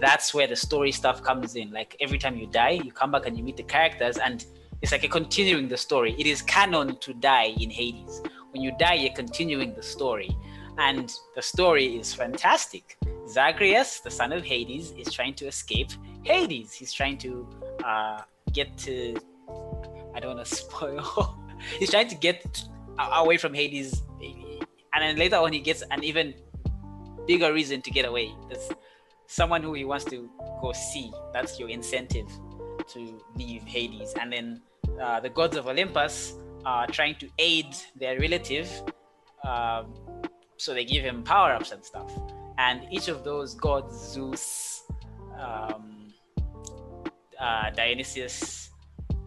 that's 0.00 0.34
where 0.34 0.46
the 0.46 0.56
story 0.56 0.92
stuff 0.92 1.22
comes 1.22 1.56
in. 1.56 1.70
Like 1.70 1.96
every 2.00 2.18
time 2.18 2.36
you 2.36 2.46
die, 2.46 2.80
you 2.84 2.92
come 2.92 3.10
back 3.10 3.26
and 3.26 3.36
you 3.36 3.42
meet 3.42 3.56
the 3.56 3.62
characters, 3.62 4.18
and 4.18 4.44
it's 4.82 4.92
like 4.92 5.04
a 5.04 5.08
continuing 5.08 5.68
the 5.68 5.76
story. 5.76 6.14
It 6.18 6.26
is 6.26 6.42
canon 6.42 6.98
to 6.98 7.14
die 7.14 7.54
in 7.58 7.70
Hades. 7.70 8.22
When 8.52 8.62
you 8.62 8.72
die, 8.78 8.94
you're 8.94 9.14
continuing 9.14 9.74
the 9.74 9.82
story, 9.82 10.30
and 10.78 11.12
the 11.34 11.42
story 11.42 11.96
is 11.96 12.12
fantastic. 12.14 12.96
Zagreus, 13.28 14.00
the 14.00 14.10
son 14.10 14.32
of 14.32 14.44
Hades, 14.44 14.92
is 14.92 15.12
trying 15.12 15.34
to 15.34 15.46
escape 15.46 15.90
Hades. 16.22 16.72
He's 16.72 16.92
trying 16.92 17.18
to 17.18 17.48
uh, 17.84 18.20
get 18.52 18.76
to. 18.78 19.16
I 20.14 20.20
don't 20.20 20.36
want 20.36 20.46
to 20.46 20.54
spoil. 20.62 21.38
He's 21.78 21.90
trying 21.90 22.08
to 22.08 22.14
get 22.16 22.62
away 22.98 23.36
from 23.36 23.54
Hades, 23.54 24.02
and 24.20 25.02
then 25.02 25.16
later 25.16 25.36
on, 25.36 25.52
he 25.52 25.60
gets 25.60 25.82
an 25.90 26.04
even 26.04 26.34
bigger 27.26 27.52
reason 27.52 27.82
to 27.82 27.90
get 27.90 28.06
away. 28.06 28.32
Someone 29.26 29.62
who 29.62 29.74
he 29.74 29.84
wants 29.84 30.04
to 30.06 30.30
go 30.60 30.72
see. 30.72 31.12
That's 31.32 31.58
your 31.58 31.68
incentive 31.68 32.28
to 32.88 33.20
leave 33.36 33.62
Hades. 33.62 34.14
And 34.20 34.32
then 34.32 34.60
uh, 35.00 35.20
the 35.20 35.30
gods 35.30 35.56
of 35.56 35.66
Olympus 35.66 36.34
are 36.64 36.86
trying 36.86 37.16
to 37.16 37.28
aid 37.38 37.76
their 37.94 38.18
relative. 38.18 38.70
Um, 39.44 39.94
so 40.56 40.74
they 40.74 40.84
give 40.84 41.04
him 41.04 41.22
power 41.22 41.52
ups 41.52 41.72
and 41.72 41.84
stuff. 41.84 42.10
And 42.58 42.86
each 42.90 43.08
of 43.08 43.24
those 43.24 43.54
gods, 43.54 43.94
Zeus, 44.12 44.84
um, 45.38 46.12
uh, 47.38 47.70
Dionysius, 47.70 48.70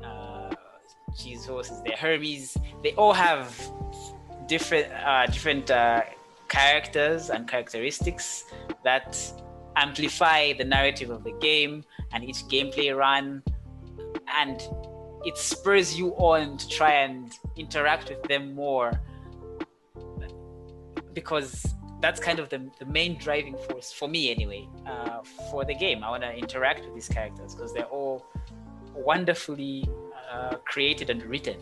uh, 0.03 0.49
is 1.23 1.47
there, 1.47 1.97
Hermes, 1.97 2.57
they 2.84 2.93
all 2.93 3.13
have 3.13 3.55
different 4.47 4.91
uh, 4.91 5.27
different 5.27 5.69
uh, 5.69 6.01
characters 6.47 7.30
and 7.30 7.47
characteristics 7.47 8.45
that 8.84 9.15
amplify 9.81 10.53
the 10.53 10.64
narrative 10.64 11.10
of 11.10 11.23
the 11.23 11.34
game 11.39 11.84
and 12.11 12.23
each 12.23 12.43
gameplay 12.45 12.95
run. 12.95 13.43
And 14.35 14.61
it 15.26 15.38
spurs 15.38 15.97
you 15.97 16.10
on 16.15 16.57
to 16.57 16.68
try 16.69 16.93
and 16.93 17.31
interact 17.57 18.10
with 18.10 18.23
them 18.23 18.56
more. 18.56 19.01
Because 21.14 21.65
that's 22.01 22.19
kind 22.19 22.39
of 22.39 22.49
the, 22.49 22.69
the 22.80 22.85
main 22.85 23.18
driving 23.18 23.57
force 23.69 23.91
for 23.91 24.07
me 24.07 24.31
anyway 24.31 24.68
uh, 24.88 25.19
for 25.51 25.65
the 25.65 25.76
game. 25.76 26.03
I 26.03 26.10
want 26.10 26.23
to 26.23 26.34
interact 26.34 26.85
with 26.85 26.93
these 26.93 27.10
characters 27.10 27.56
because 27.56 27.73
they're 27.73 27.84
all 27.85 28.26
wonderfully 28.95 29.89
uh, 30.31 30.56
created 30.65 31.10
and 31.10 31.23
written. 31.23 31.57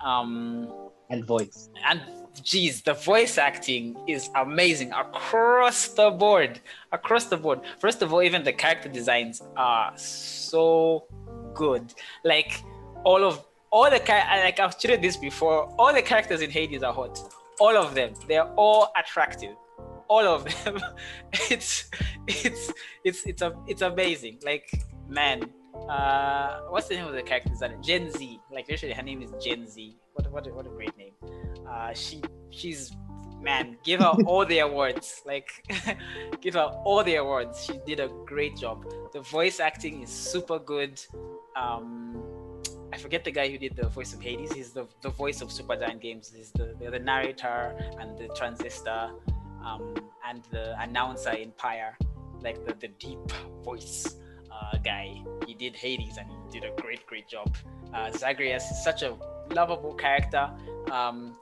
Um, 0.00 0.72
and 1.10 1.24
voice 1.24 1.68
and 1.84 2.00
geez, 2.42 2.82
the 2.82 2.94
voice 2.94 3.38
acting 3.38 3.96
is 4.06 4.30
amazing 4.36 4.92
across 4.92 5.88
the 5.88 6.10
board. 6.10 6.60
Across 6.92 7.26
the 7.26 7.36
board. 7.36 7.60
First 7.78 8.02
of 8.02 8.12
all, 8.12 8.22
even 8.22 8.42
the 8.42 8.52
character 8.52 8.88
designs 8.88 9.42
are 9.56 9.92
so 9.96 11.04
good. 11.54 11.92
Like 12.24 12.62
all 13.04 13.24
of 13.24 13.44
all 13.70 13.90
the 13.90 13.98
like 13.98 14.60
I've 14.60 14.78
treated 14.78 15.02
this 15.02 15.16
before. 15.16 15.74
All 15.78 15.92
the 15.92 16.02
characters 16.02 16.42
in 16.42 16.50
Hades 16.50 16.82
are 16.82 16.92
hot. 16.92 17.18
All 17.58 17.76
of 17.76 17.94
them. 17.94 18.14
They're 18.28 18.50
all 18.54 18.92
attractive. 18.96 19.56
All 20.08 20.26
of 20.26 20.44
them. 20.64 20.78
it's 21.50 21.90
it's 22.26 22.72
it's 23.04 23.26
it's 23.26 23.42
a 23.42 23.54
it's 23.66 23.82
amazing. 23.82 24.38
Like 24.44 24.70
man, 25.08 25.50
uh, 25.88 26.60
what's 26.68 26.88
the 26.88 26.96
name 26.96 27.06
of 27.06 27.14
the 27.14 27.22
character 27.22 27.48
design? 27.48 27.82
Jen 27.82 28.10
Zee. 28.10 28.40
Like 28.50 28.68
literally, 28.68 28.94
her 28.94 29.02
name 29.02 29.22
is 29.22 29.32
Jen 29.42 29.66
Zee. 29.66 29.96
What 30.14 30.30
what 30.30 30.54
what 30.54 30.66
a 30.66 30.70
great 30.70 30.96
name. 30.96 31.14
Uh, 31.68 31.92
she 31.94 32.22
she's 32.50 32.92
man, 33.42 33.76
give 33.82 34.00
her 34.00 34.06
all 34.26 34.46
the 34.46 34.60
awards. 34.60 35.22
Like, 35.26 35.50
give 36.40 36.54
her 36.54 36.70
all 36.84 37.02
the 37.04 37.16
awards. 37.16 37.64
She 37.64 37.78
did 37.86 38.00
a 38.00 38.08
great 38.24 38.56
job. 38.56 38.86
The 39.12 39.20
voice 39.20 39.60
acting 39.60 40.02
is 40.02 40.10
super 40.10 40.58
good. 40.58 41.00
Um, 41.56 42.16
I 42.92 42.98
forget 42.98 43.24
the 43.24 43.30
guy 43.30 43.48
who 43.48 43.58
did 43.58 43.74
the 43.74 43.88
voice 43.88 44.12
of 44.12 44.20
Hades. 44.20 44.52
He's 44.52 44.72
the, 44.72 44.86
the 45.00 45.08
voice 45.08 45.40
of 45.40 45.48
Supergiant 45.48 46.00
Games. 46.00 46.32
He's 46.34 46.52
the, 46.52 46.74
the, 46.78 46.90
the 46.90 46.98
narrator 46.98 47.74
and 47.98 48.18
the 48.18 48.28
Transistor 48.36 49.10
um, 49.64 49.94
and 50.28 50.42
the 50.50 50.80
announcer 50.80 51.30
in 51.30 51.52
Pyre, 51.52 51.96
like 52.42 52.64
the, 52.66 52.74
the 52.74 52.88
deep 52.88 53.18
voice 53.64 54.16
uh, 54.50 54.76
guy. 54.78 55.22
He 55.46 55.54
did 55.54 55.74
Hades 55.74 56.18
and 56.18 56.28
he 56.30 56.60
did 56.60 56.70
a 56.70 56.80
great, 56.82 57.06
great 57.06 57.28
job. 57.28 57.56
Uh, 57.94 58.10
Zagreus 58.10 58.70
is 58.70 58.84
such 58.84 59.02
a 59.02 59.16
lovable 59.50 59.94
character. 59.94 60.50
Um, 60.90 61.36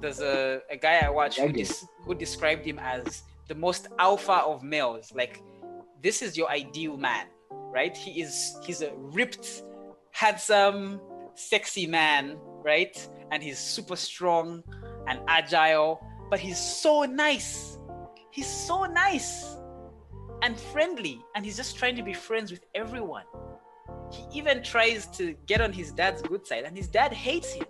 there's 0.00 0.20
a, 0.20 0.60
a 0.70 0.76
guy 0.76 1.00
I 1.04 1.10
watched 1.10 1.38
who, 1.38 1.52
dis- 1.52 1.86
who 2.04 2.14
described 2.14 2.64
him 2.66 2.78
as 2.78 3.22
the 3.48 3.54
most 3.54 3.88
alpha 3.98 4.32
of 4.32 4.62
males. 4.62 5.12
Like, 5.14 5.42
this 6.02 6.22
is 6.22 6.36
your 6.36 6.50
ideal 6.50 6.96
man, 6.96 7.26
right? 7.50 7.96
He 7.96 8.20
is 8.20 8.56
he's 8.64 8.82
a 8.82 8.92
ripped, 8.96 9.62
handsome, 10.10 11.00
sexy 11.34 11.86
man, 11.86 12.36
right? 12.64 12.96
And 13.30 13.42
he's 13.42 13.58
super 13.58 13.96
strong 13.96 14.62
and 15.06 15.20
agile, 15.28 16.00
but 16.30 16.40
he's 16.40 16.58
so 16.58 17.02
nice. 17.02 17.78
He's 18.30 18.48
so 18.48 18.84
nice 18.84 19.56
and 20.42 20.58
friendly, 20.58 21.20
and 21.34 21.44
he's 21.44 21.56
just 21.56 21.76
trying 21.76 21.96
to 21.96 22.02
be 22.02 22.12
friends 22.12 22.50
with 22.50 22.64
everyone. 22.74 23.24
He 24.12 24.38
even 24.38 24.62
tries 24.62 25.06
to 25.18 25.34
get 25.46 25.60
on 25.60 25.72
his 25.72 25.90
dad's 25.90 26.22
good 26.22 26.46
side, 26.46 26.64
and 26.64 26.76
his 26.76 26.88
dad 26.88 27.12
hates 27.12 27.52
him. 27.52 27.66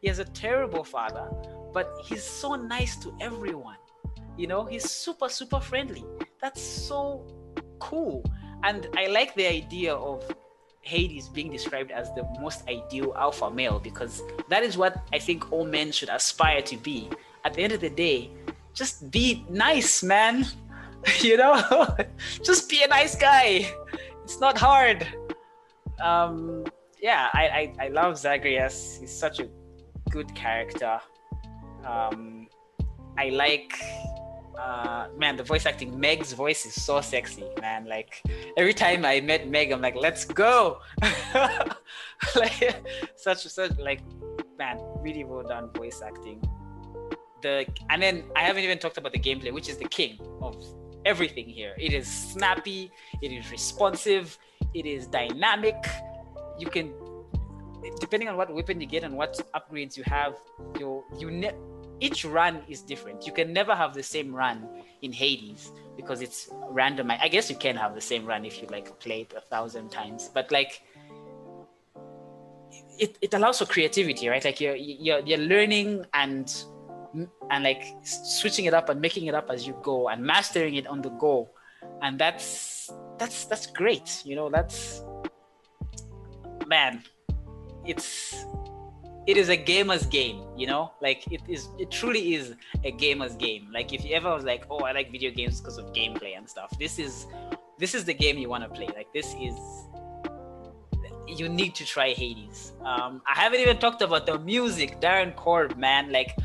He 0.00 0.08
has 0.08 0.18
a 0.18 0.24
terrible 0.24 0.84
father, 0.84 1.28
but 1.74 1.92
he's 2.02 2.24
so 2.24 2.54
nice 2.54 2.96
to 2.96 3.14
everyone. 3.20 3.76
You 4.36 4.46
know, 4.46 4.64
he's 4.64 4.90
super, 4.90 5.28
super 5.28 5.60
friendly. 5.60 6.04
That's 6.40 6.62
so 6.62 7.26
cool. 7.78 8.24
And 8.62 8.88
I 8.96 9.08
like 9.08 9.34
the 9.34 9.46
idea 9.46 9.94
of 9.94 10.24
Hades 10.82 11.28
being 11.28 11.50
described 11.50 11.90
as 11.90 12.12
the 12.14 12.26
most 12.40 12.66
ideal 12.68 13.12
alpha 13.16 13.50
male 13.50 13.78
because 13.78 14.22
that 14.48 14.62
is 14.62 14.78
what 14.78 15.02
I 15.12 15.18
think 15.18 15.52
all 15.52 15.66
men 15.66 15.92
should 15.92 16.08
aspire 16.08 16.62
to 16.62 16.76
be. 16.76 17.10
At 17.44 17.54
the 17.54 17.62
end 17.62 17.72
of 17.72 17.80
the 17.80 17.90
day, 17.90 18.30
just 18.74 19.10
be 19.10 19.44
nice, 19.50 20.02
man. 20.02 20.46
you 21.20 21.36
know, 21.36 21.86
just 22.44 22.68
be 22.68 22.82
a 22.82 22.88
nice 22.88 23.14
guy. 23.14 23.72
It's 24.24 24.40
not 24.40 24.56
hard. 24.56 25.06
Um, 26.02 26.64
yeah, 27.00 27.28
I, 27.32 27.72
I, 27.80 27.86
I 27.86 27.88
love 27.88 28.18
Zagreus. 28.18 28.98
He's 29.00 29.16
such 29.16 29.40
a 29.40 29.48
good 30.10 30.34
character. 30.34 31.00
Um, 31.84 32.48
I 33.18 33.30
like 33.30 33.72
uh, 34.60 35.08
man, 35.16 35.36
the 35.36 35.42
voice 35.42 35.64
acting, 35.64 35.98
Meg's 35.98 36.32
voice 36.32 36.66
is 36.66 36.74
so 36.74 37.00
sexy, 37.00 37.44
man. 37.60 37.86
Like 37.86 38.22
every 38.56 38.74
time 38.74 39.04
I 39.04 39.20
met 39.20 39.48
Meg, 39.48 39.72
I'm 39.72 39.80
like, 39.80 39.96
let's 39.96 40.24
go. 40.24 40.80
like 42.36 42.84
such 43.16 43.46
such 43.46 43.78
like 43.78 44.00
man, 44.58 44.78
really 44.98 45.24
well 45.24 45.42
done 45.42 45.70
voice 45.72 46.02
acting. 46.04 46.42
The 47.42 47.66
and 47.88 48.02
then 48.02 48.24
I 48.36 48.40
haven't 48.40 48.64
even 48.64 48.78
talked 48.78 48.98
about 48.98 49.12
the 49.12 49.18
gameplay, 49.18 49.52
which 49.52 49.68
is 49.68 49.78
the 49.78 49.88
king 49.88 50.18
of 50.42 50.56
everything 51.04 51.48
here. 51.48 51.74
It 51.78 51.92
is 51.92 52.06
snappy, 52.06 52.90
it 53.22 53.32
is 53.32 53.50
responsive, 53.50 54.38
it 54.74 54.86
is 54.86 55.06
dynamic. 55.06 55.76
You 56.58 56.68
can 56.68 56.92
depending 57.98 58.28
on 58.28 58.36
what 58.36 58.52
weapon 58.52 58.80
you 58.80 58.86
get 58.86 59.04
and 59.04 59.16
what 59.16 59.38
upgrades 59.54 59.96
you 59.96 60.04
have, 60.04 60.36
your 60.78 61.04
you 61.18 61.30
ne- 61.30 61.54
each 62.00 62.24
run 62.24 62.62
is 62.68 62.82
different. 62.82 63.26
You 63.26 63.32
can 63.32 63.52
never 63.52 63.74
have 63.74 63.94
the 63.94 64.02
same 64.02 64.34
run 64.34 64.66
in 65.02 65.12
Hades 65.12 65.70
because 65.96 66.22
it's 66.22 66.48
random. 66.70 67.10
I 67.10 67.28
guess 67.28 67.50
you 67.50 67.56
can 67.56 67.76
have 67.76 67.94
the 67.94 68.00
same 68.00 68.24
run 68.26 68.44
if 68.44 68.60
you 68.60 68.68
like 68.68 68.98
play 69.00 69.22
it 69.22 69.34
a 69.36 69.40
thousand 69.40 69.90
times, 69.90 70.30
but 70.32 70.50
like 70.50 70.82
it, 72.98 73.16
it 73.20 73.34
allows 73.34 73.58
for 73.58 73.66
creativity, 73.66 74.28
right? 74.28 74.44
Like 74.44 74.60
you're 74.60 74.76
you're 74.76 75.20
you're 75.20 75.38
learning 75.38 76.04
and 76.14 76.52
and 77.14 77.64
like 77.64 77.84
switching 78.02 78.64
it 78.66 78.74
up 78.74 78.88
and 78.88 79.00
making 79.00 79.26
it 79.26 79.34
up 79.34 79.50
as 79.50 79.66
you 79.66 79.76
go 79.82 80.08
and 80.08 80.22
mastering 80.22 80.74
it 80.76 80.86
on 80.86 81.02
the 81.02 81.10
go, 81.10 81.50
and 82.02 82.18
that's 82.18 82.90
that's 83.18 83.44
that's 83.46 83.66
great. 83.66 84.22
You 84.24 84.36
know, 84.36 84.50
that's 84.50 85.02
man, 86.66 87.02
it's 87.84 88.44
it 89.26 89.36
is 89.36 89.48
a 89.48 89.56
gamer's 89.56 90.06
game, 90.06 90.42
you 90.56 90.66
know? 90.66 90.92
Like 91.00 91.30
it 91.30 91.42
is 91.48 91.68
it 91.78 91.90
truly 91.90 92.34
is 92.34 92.54
a 92.84 92.90
gamer's 92.90 93.36
game. 93.36 93.68
Like 93.72 93.92
if 93.92 94.04
you 94.04 94.14
ever 94.14 94.30
was 94.34 94.44
like, 94.44 94.64
oh 94.70 94.80
I 94.80 94.92
like 94.92 95.10
video 95.10 95.30
games 95.30 95.60
because 95.60 95.78
of 95.78 95.92
gameplay 95.92 96.36
and 96.36 96.48
stuff, 96.48 96.70
this 96.78 96.98
is 96.98 97.26
this 97.78 97.94
is 97.94 98.04
the 98.04 98.14
game 98.14 98.38
you 98.38 98.48
want 98.48 98.64
to 98.64 98.70
play. 98.70 98.88
Like 98.94 99.12
this 99.12 99.34
is 99.40 99.56
you 101.26 101.48
need 101.48 101.74
to 101.76 101.84
try 101.84 102.12
Hades. 102.12 102.72
Um, 102.84 103.22
I 103.26 103.38
haven't 103.38 103.60
even 103.60 103.78
talked 103.78 104.02
about 104.02 104.26
the 104.26 104.38
music, 104.38 105.00
Darren 105.00 105.34
Korb, 105.36 105.76
man. 105.76 106.10
Like 106.10 106.36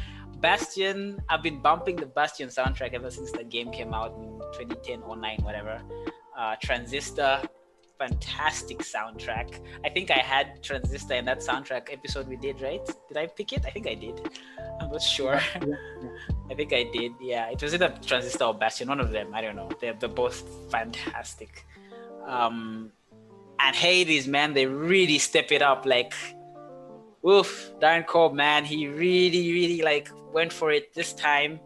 Bastion, 0.45 1.19
I've 1.27 1.41
been 1.41 1.59
bumping 1.59 1.95
the 1.95 2.05
Bastion 2.05 2.49
soundtrack 2.49 2.93
ever 2.93 3.09
since 3.09 3.31
the 3.31 3.43
game 3.43 3.71
came 3.71 3.95
out 3.95 4.13
in 4.15 4.39
2010 4.53 5.01
or 5.01 5.17
9, 5.17 5.39
whatever. 5.41 5.81
Uh, 6.37 6.55
Transistor, 6.61 7.41
fantastic 7.97 8.77
soundtrack. 8.77 9.59
I 9.83 9.89
think 9.89 10.11
I 10.11 10.19
had 10.19 10.61
Transistor 10.61 11.15
in 11.15 11.25
that 11.25 11.39
soundtrack 11.39 11.91
episode 11.91 12.27
we 12.27 12.35
did, 12.35 12.61
right? 12.61 12.85
Did 13.07 13.17
I 13.17 13.25
pick 13.25 13.53
it? 13.53 13.65
I 13.65 13.71
think 13.71 13.87
I 13.87 13.95
did. 13.95 14.21
I'm 14.79 14.91
not 14.91 15.01
sure. 15.01 15.33
I 16.51 16.53
think 16.53 16.71
I 16.73 16.83
did. 16.93 17.13
Yeah, 17.19 17.49
it 17.49 17.59
was 17.63 17.73
either 17.73 17.95
Transistor 18.05 18.43
or 18.43 18.53
Bastion, 18.53 18.87
one 18.87 18.99
of 18.99 19.09
them. 19.09 19.33
I 19.33 19.41
don't 19.41 19.55
know. 19.55 19.71
They're, 19.81 19.95
they're 19.95 20.07
both 20.09 20.43
fantastic. 20.69 21.65
Um, 22.23 22.91
and 23.59 23.75
Hades, 23.75 24.27
man, 24.27 24.53
they 24.53 24.67
really 24.67 25.17
step 25.17 25.51
it 25.51 25.63
up. 25.63 25.87
Like, 25.87 26.13
oof, 27.27 27.71
Darren 27.81 28.05
Korb, 28.05 28.33
man, 28.33 28.65
he 28.65 28.87
really, 28.87 29.51
really 29.51 29.81
like 29.81 30.09
went 30.33 30.53
for 30.53 30.71
it 30.71 30.93
this 30.93 31.13
time. 31.13 31.59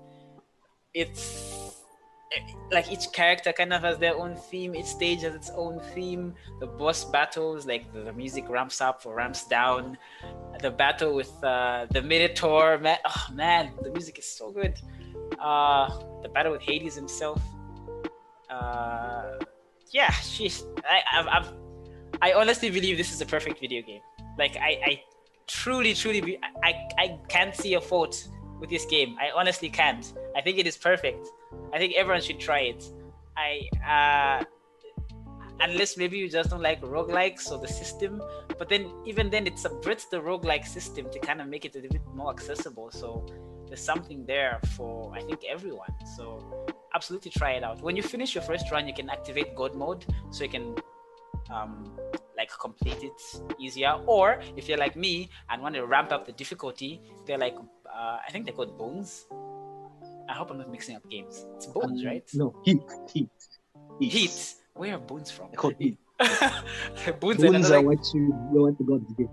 It's 0.94 1.60
like 2.72 2.91
each 2.91 3.11
character 3.11 3.52
kind 3.52 3.73
of 3.73 3.81
has 3.81 3.98
their 3.98 4.15
own 4.15 4.36
theme. 4.36 4.76
Each 4.76 4.86
stage 4.86 5.22
has 5.22 5.34
its 5.34 5.49
own 5.56 5.80
theme. 5.94 6.36
The 6.60 6.68
boss 6.68 7.03
battles 7.06 7.65
like 7.65 7.91
the, 7.91 8.02
the 8.02 8.14
music 8.14 8.48
ramps 8.49 8.81
up 8.81 9.02
or 9.06 9.15
ramps 9.15 9.48
down. 9.48 9.98
The 10.61 10.72
battle 10.72 11.15
with 11.15 11.31
uh, 11.44 11.88
the 11.90 12.02
minotaur 12.02 12.77
man 12.77 12.98
oh 13.06 13.26
man 13.34 13.72
the 13.81 13.91
music 13.91 14.19
is 14.19 14.26
so 14.26 14.52
good. 14.52 14.76
Uh 15.40 15.90
the 16.22 16.30
battle 16.30 16.52
with 16.52 16.61
hades 16.61 16.95
himself. 16.95 17.41
Uh 18.49 19.40
yeah 19.91 20.11
she's 20.11 20.64
I, 20.84 21.02
I've, 21.11 21.27
I've 21.27 21.53
i 22.22 22.34
honestly 22.34 22.69
believe 22.69 22.98
this 22.98 23.11
is 23.11 23.22
a 23.22 23.26
perfect 23.26 23.60
video 23.60 23.81
game. 23.81 24.02
Like 24.38 24.56
i 24.57 24.80
i 24.86 25.03
truly 25.50 25.94
truly 25.94 26.22
be, 26.22 26.40
i 26.64 26.74
i 26.98 27.18
can't 27.28 27.56
see 27.56 27.74
a 27.74 27.82
fault 27.82 28.30
with 28.60 28.70
this 28.70 28.86
game 28.86 29.16
i 29.20 29.30
honestly 29.36 29.70
can't 29.70 30.14
i 30.36 30.42
think 30.42 30.58
it 30.58 30.68
is 30.68 30.78
perfect 30.78 31.28
I 31.74 31.78
think 31.78 31.94
everyone 31.96 32.22
should 32.22 32.40
try 32.40 32.62
it. 32.62 32.84
I 33.38 33.70
uh, 33.86 34.44
unless 35.62 35.98
maybe 35.98 36.18
you 36.18 36.30
just 36.30 36.50
don't 36.50 36.62
like 36.62 36.82
roguelikes 36.82 37.52
or 37.52 37.60
the 37.60 37.68
system, 37.68 38.22
but 38.58 38.70
then 38.70 38.92
even 39.06 39.30
then 39.30 39.46
it 39.48 39.58
subverts 39.58 40.06
the 40.06 40.18
roguelike 40.18 40.66
system 40.66 41.10
to 41.12 41.20
kind 41.20 41.42
of 41.42 41.48
make 41.48 41.66
it 41.66 41.76
a 41.76 41.82
bit 41.82 42.02
more 42.14 42.32
accessible. 42.32 42.92
So 42.92 43.26
there's 43.68 43.82
something 43.82 44.26
there 44.26 44.60
for 44.76 45.14
I 45.16 45.22
think 45.22 45.42
everyone. 45.50 45.94
So 46.18 46.68
absolutely 46.96 47.32
try 47.32 47.52
it 47.52 47.64
out. 47.64 47.82
When 47.82 47.96
you 47.96 48.04
finish 48.04 48.34
your 48.34 48.44
first 48.44 48.72
run, 48.72 48.88
you 48.88 48.94
can 48.94 49.10
activate 49.10 49.56
God 49.56 49.76
mode, 49.76 50.06
so 50.32 50.44
you 50.44 50.50
can 50.50 50.76
um, 51.52 51.92
like 52.40 52.49
complete 52.57 53.03
it 53.03 53.20
easier. 53.60 53.94
Or 54.07 54.41
if 54.57 54.68
you're 54.68 54.80
like 54.80 54.95
me 54.95 55.30
and 55.49 55.61
want 55.61 55.76
to 55.76 55.86
ramp 55.86 56.11
up 56.11 56.26
the 56.26 56.32
difficulty, 56.32 57.02
they're 57.28 57.38
like 57.38 57.56
uh, 57.94 58.18
I 58.26 58.32
think 58.32 58.45
they're 58.45 58.56
called 58.56 58.78
bones 58.78 59.28
I 60.30 60.34
hope 60.34 60.52
I'm 60.52 60.60
not 60.60 60.70
mixing 60.70 60.95
up 60.95 61.10
games. 61.10 61.45
It's 61.56 61.66
Bones, 61.66 62.02
um, 62.02 62.07
right? 62.07 62.24
No, 62.36 62.53
Heat. 62.64 62.82
Heat. 63.11 63.30
Heat. 63.99 64.11
heat. 64.11 64.53
Where 64.76 64.94
are 64.94 64.99
Bones 64.99 65.32
from? 65.32 65.49
called 65.53 65.74
Heat. 65.80 65.98
bones, 67.20 67.41
bones 67.41 67.72
are 67.72 67.78
like... 67.78 67.86
what 67.86 68.14
you, 68.14 68.28
you 68.53 68.61
want 68.61 68.78
to 68.78 68.84
go 68.84 68.99
to 68.99 69.14
get 69.18 69.28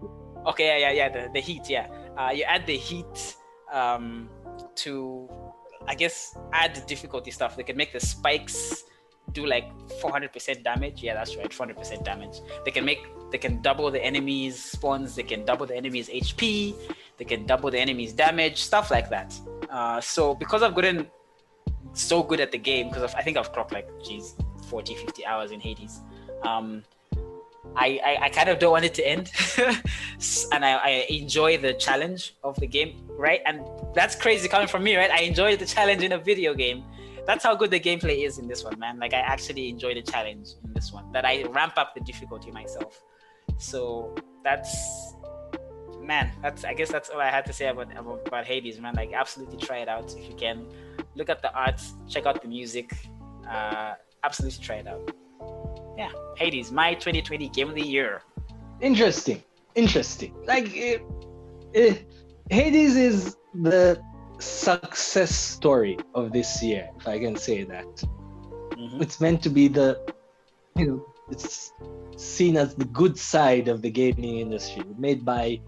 Okay, 0.46 0.80
yeah, 0.80 0.90
yeah, 0.90 0.92
yeah. 0.92 1.08
The, 1.10 1.32
the 1.34 1.40
heat, 1.40 1.68
yeah. 1.68 1.88
Uh, 2.16 2.30
you 2.30 2.44
add 2.44 2.66
the 2.66 2.76
heat 2.76 3.36
um, 3.70 4.30
to, 4.76 5.28
I 5.86 5.94
guess, 5.94 6.34
add 6.52 6.74
the 6.74 6.80
difficulty 6.82 7.30
stuff. 7.30 7.56
They 7.56 7.64
can 7.64 7.76
make 7.76 7.92
the 7.92 8.00
spikes 8.00 8.84
do 9.32 9.46
like 9.46 9.70
400% 10.00 10.62
damage. 10.62 11.02
Yeah, 11.02 11.14
that's 11.14 11.36
right, 11.36 11.50
400% 11.50 12.04
damage. 12.04 12.40
They 12.64 12.70
can 12.70 12.84
make, 12.84 13.06
they 13.30 13.38
can 13.38 13.60
double 13.62 13.90
the 13.90 14.02
enemy's 14.02 14.62
spawns. 14.62 15.14
They 15.14 15.22
can 15.22 15.44
double 15.44 15.66
the 15.66 15.76
enemy's 15.76 16.08
HP. 16.08 16.74
They 17.18 17.24
can 17.24 17.46
double 17.46 17.70
the 17.70 17.78
enemy's 17.78 18.12
damage. 18.12 18.62
Stuff 18.62 18.90
like 18.90 19.10
that. 19.10 19.38
Uh, 19.70 20.00
so 20.00 20.34
because 20.34 20.62
I've 20.62 20.74
gotten 20.74 21.06
so 21.92 22.22
good 22.22 22.40
at 22.40 22.52
the 22.52 22.58
game, 22.58 22.88
because 22.88 23.14
I 23.14 23.22
think 23.22 23.36
I've 23.36 23.52
clocked 23.52 23.72
like, 23.72 23.88
geez, 24.04 24.36
40, 24.68 24.94
50 24.94 25.26
hours 25.26 25.50
in 25.50 25.60
Hades. 25.60 26.00
Um, 26.42 26.82
I, 27.74 28.00
I, 28.04 28.18
I, 28.24 28.28
kind 28.28 28.48
of 28.48 28.58
don't 28.58 28.70
want 28.70 28.84
it 28.84 28.94
to 28.94 29.06
end 29.06 29.30
and 30.52 30.64
I, 30.64 30.72
I, 30.72 31.06
enjoy 31.10 31.58
the 31.58 31.74
challenge 31.74 32.34
of 32.44 32.58
the 32.60 32.66
game 32.66 33.02
right 33.10 33.40
and 33.44 33.60
that's 33.94 34.14
crazy 34.14 34.48
coming 34.48 34.68
from 34.68 34.84
me 34.84 34.96
right 34.96 35.10
i 35.10 35.22
enjoy 35.22 35.56
the 35.56 35.66
challenge 35.66 36.02
in 36.02 36.12
a 36.12 36.18
video 36.18 36.54
game 36.54 36.84
that's 37.26 37.44
how 37.44 37.54
good 37.54 37.70
the 37.70 37.80
gameplay 37.80 38.24
is 38.24 38.38
in 38.38 38.46
this 38.46 38.64
one 38.64 38.78
man 38.78 38.98
like 38.98 39.12
i 39.12 39.18
actually 39.18 39.68
enjoy 39.68 39.94
the 39.94 40.02
challenge 40.02 40.48
in 40.64 40.72
this 40.72 40.92
one 40.92 41.10
that 41.12 41.24
i 41.24 41.42
ramp 41.44 41.74
up 41.76 41.94
the 41.94 42.00
difficulty 42.00 42.50
myself 42.50 43.02
so 43.58 44.14
that's 44.44 45.14
man, 46.06 46.30
that's 46.40 46.64
I 46.64 46.72
guess 46.72 46.90
that's 46.90 47.10
all 47.10 47.20
I 47.20 47.30
had 47.30 47.44
to 47.46 47.52
say 47.52 47.66
about, 47.68 47.88
about, 48.26 48.44
Hades, 48.44 48.80
man. 48.80 48.94
Like 48.94 49.12
absolutely 49.12 49.58
try 49.58 49.78
it 49.78 49.88
out 49.88 50.14
if 50.16 50.28
you 50.28 50.34
can. 50.34 50.66
Look 51.14 51.28
at 51.28 51.42
the 51.42 51.52
art, 51.52 51.82
check 52.08 52.26
out 52.26 52.40
the 52.40 52.48
music. 52.48 52.92
Uh, 53.48 53.94
absolutely 54.22 54.62
try 54.64 54.76
it 54.76 54.86
out. 54.86 55.10
Yeah, 55.98 56.10
Hades, 56.36 56.70
my 56.70 56.94
2020 56.94 57.48
game 57.50 57.68
of 57.68 57.74
the 57.74 57.82
year. 57.82 58.22
Interesting, 58.80 59.42
interesting. 59.74 60.34
Like 60.44 60.74
it, 60.76 61.02
it, 61.72 62.06
Hades 62.50 62.96
is 62.96 63.36
the 63.54 64.00
success 64.38 65.34
story 65.34 65.98
of 66.14 66.32
this 66.32 66.62
year, 66.62 66.90
if 66.96 67.08
I 67.08 67.18
can 67.18 67.36
say 67.36 67.64
that. 67.64 67.86
Mm-hmm. 68.72 69.02
It's 69.02 69.20
meant 69.20 69.42
to 69.42 69.50
be 69.50 69.68
the, 69.68 70.00
you 70.76 70.86
know, 70.86 71.06
it's 71.30 71.72
seen 72.16 72.56
as 72.56 72.74
the 72.74 72.84
good 72.84 73.18
side 73.18 73.68
of 73.68 73.82
the 73.82 73.90
gaming 73.90 74.38
industry, 74.38 74.84
made 74.98 75.24
by 75.24 75.60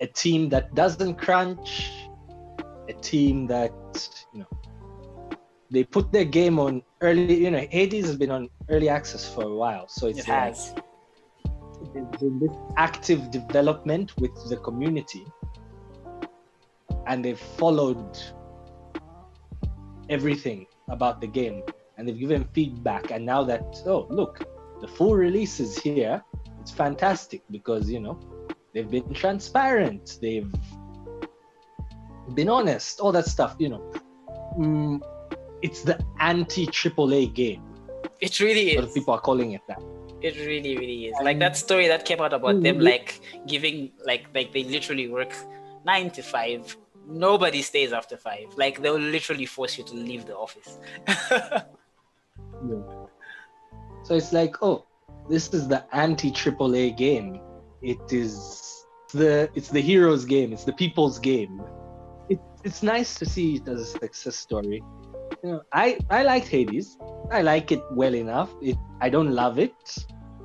a 0.00 0.06
team 0.06 0.48
that 0.50 0.74
doesn't 0.74 1.16
crunch, 1.16 1.92
a 2.88 2.92
team 2.94 3.46
that 3.46 3.72
you 4.32 4.40
know 4.40 4.58
they 5.70 5.84
put 5.84 6.12
their 6.12 6.24
game 6.24 6.58
on 6.58 6.82
early. 7.00 7.44
You 7.44 7.50
know, 7.50 7.66
Hades 7.70 8.06
has 8.06 8.16
been 8.16 8.30
on 8.30 8.48
early 8.68 8.88
access 8.88 9.28
for 9.28 9.44
a 9.44 9.54
while, 9.54 9.88
so 9.88 10.06
it's 10.06 10.20
It 10.20 10.26
has. 10.26 10.74
there's 11.92 12.20
been 12.20 12.38
this 12.38 12.56
active 12.76 13.30
development 13.30 14.16
with 14.18 14.34
the 14.48 14.56
community, 14.58 15.26
and 17.06 17.24
they've 17.24 17.38
followed 17.38 18.18
everything 20.08 20.66
about 20.88 21.20
the 21.20 21.26
game, 21.26 21.62
and 21.96 22.06
they've 22.08 22.18
given 22.18 22.44
feedback. 22.52 23.10
And 23.10 23.24
now 23.26 23.42
that 23.44 23.64
oh 23.86 24.06
look, 24.10 24.44
the 24.80 24.88
full 24.88 25.14
release 25.16 25.60
is 25.60 25.78
here, 25.78 26.22
it's 26.60 26.70
fantastic 26.70 27.42
because 27.50 27.90
you 27.90 28.00
know 28.00 28.18
they've 28.72 28.90
been 28.90 29.12
transparent, 29.14 30.18
they've 30.20 30.52
been 32.34 32.48
honest, 32.48 33.00
all 33.00 33.12
that 33.12 33.26
stuff. 33.26 33.56
You 33.58 33.70
know, 33.70 33.92
mm, 34.58 35.00
it's 35.62 35.82
the 35.82 35.98
anti 36.20 36.66
AAA 36.66 37.34
game. 37.34 37.62
It 38.20 38.40
really 38.40 38.70
is. 38.76 38.92
people 38.92 39.14
are 39.14 39.20
calling 39.20 39.52
it 39.52 39.60
that. 39.68 39.82
It 40.22 40.36
really, 40.46 40.76
really 40.78 41.06
is. 41.06 41.16
Like 41.22 41.38
that 41.40 41.56
story 41.56 41.86
that 41.88 42.04
came 42.06 42.20
out 42.20 42.32
about 42.32 42.62
them, 42.62 42.78
Mhm. 42.78 42.82
like 42.84 43.20
giving, 43.46 43.92
like, 44.06 44.24
like 44.34 44.52
they 44.52 44.64
literally 44.64 45.08
work 45.08 45.34
nine 45.84 46.10
to 46.12 46.22
five. 46.22 46.74
Nobody 47.06 47.62
stays 47.62 47.92
after 47.92 48.16
five. 48.16 48.46
Like 48.56 48.82
they'll 48.82 48.98
literally 48.98 49.46
force 49.46 49.78
you 49.78 49.84
to 49.84 49.94
leave 49.94 50.26
the 50.26 50.36
office. 50.36 50.78
So 54.06 54.14
it's 54.14 54.32
like, 54.32 54.54
oh, 54.62 54.86
this 55.28 55.52
is 55.52 55.66
the 55.66 55.84
anti 55.92 56.30
AAA 56.30 56.96
game. 56.96 57.40
It 57.82 57.98
is 58.12 58.86
the 59.12 59.50
it's 59.56 59.68
the 59.68 59.80
hero's 59.80 60.24
game. 60.24 60.52
It's 60.52 60.62
the 60.62 60.72
people's 60.72 61.18
game. 61.18 61.60
It, 62.28 62.38
it's 62.62 62.84
nice 62.84 63.16
to 63.16 63.26
see 63.26 63.56
it 63.56 63.66
as 63.66 63.80
a 63.80 63.84
success 63.86 64.36
story. 64.36 64.80
You 65.42 65.50
know, 65.50 65.62
I 65.72 65.98
I 66.08 66.22
liked 66.22 66.46
Hades. 66.46 66.96
I 67.32 67.42
like 67.42 67.72
it 67.72 67.82
well 67.90 68.14
enough. 68.14 68.50
It 68.62 68.76
I 69.00 69.08
don't 69.08 69.32
love 69.32 69.58
it, 69.58 69.74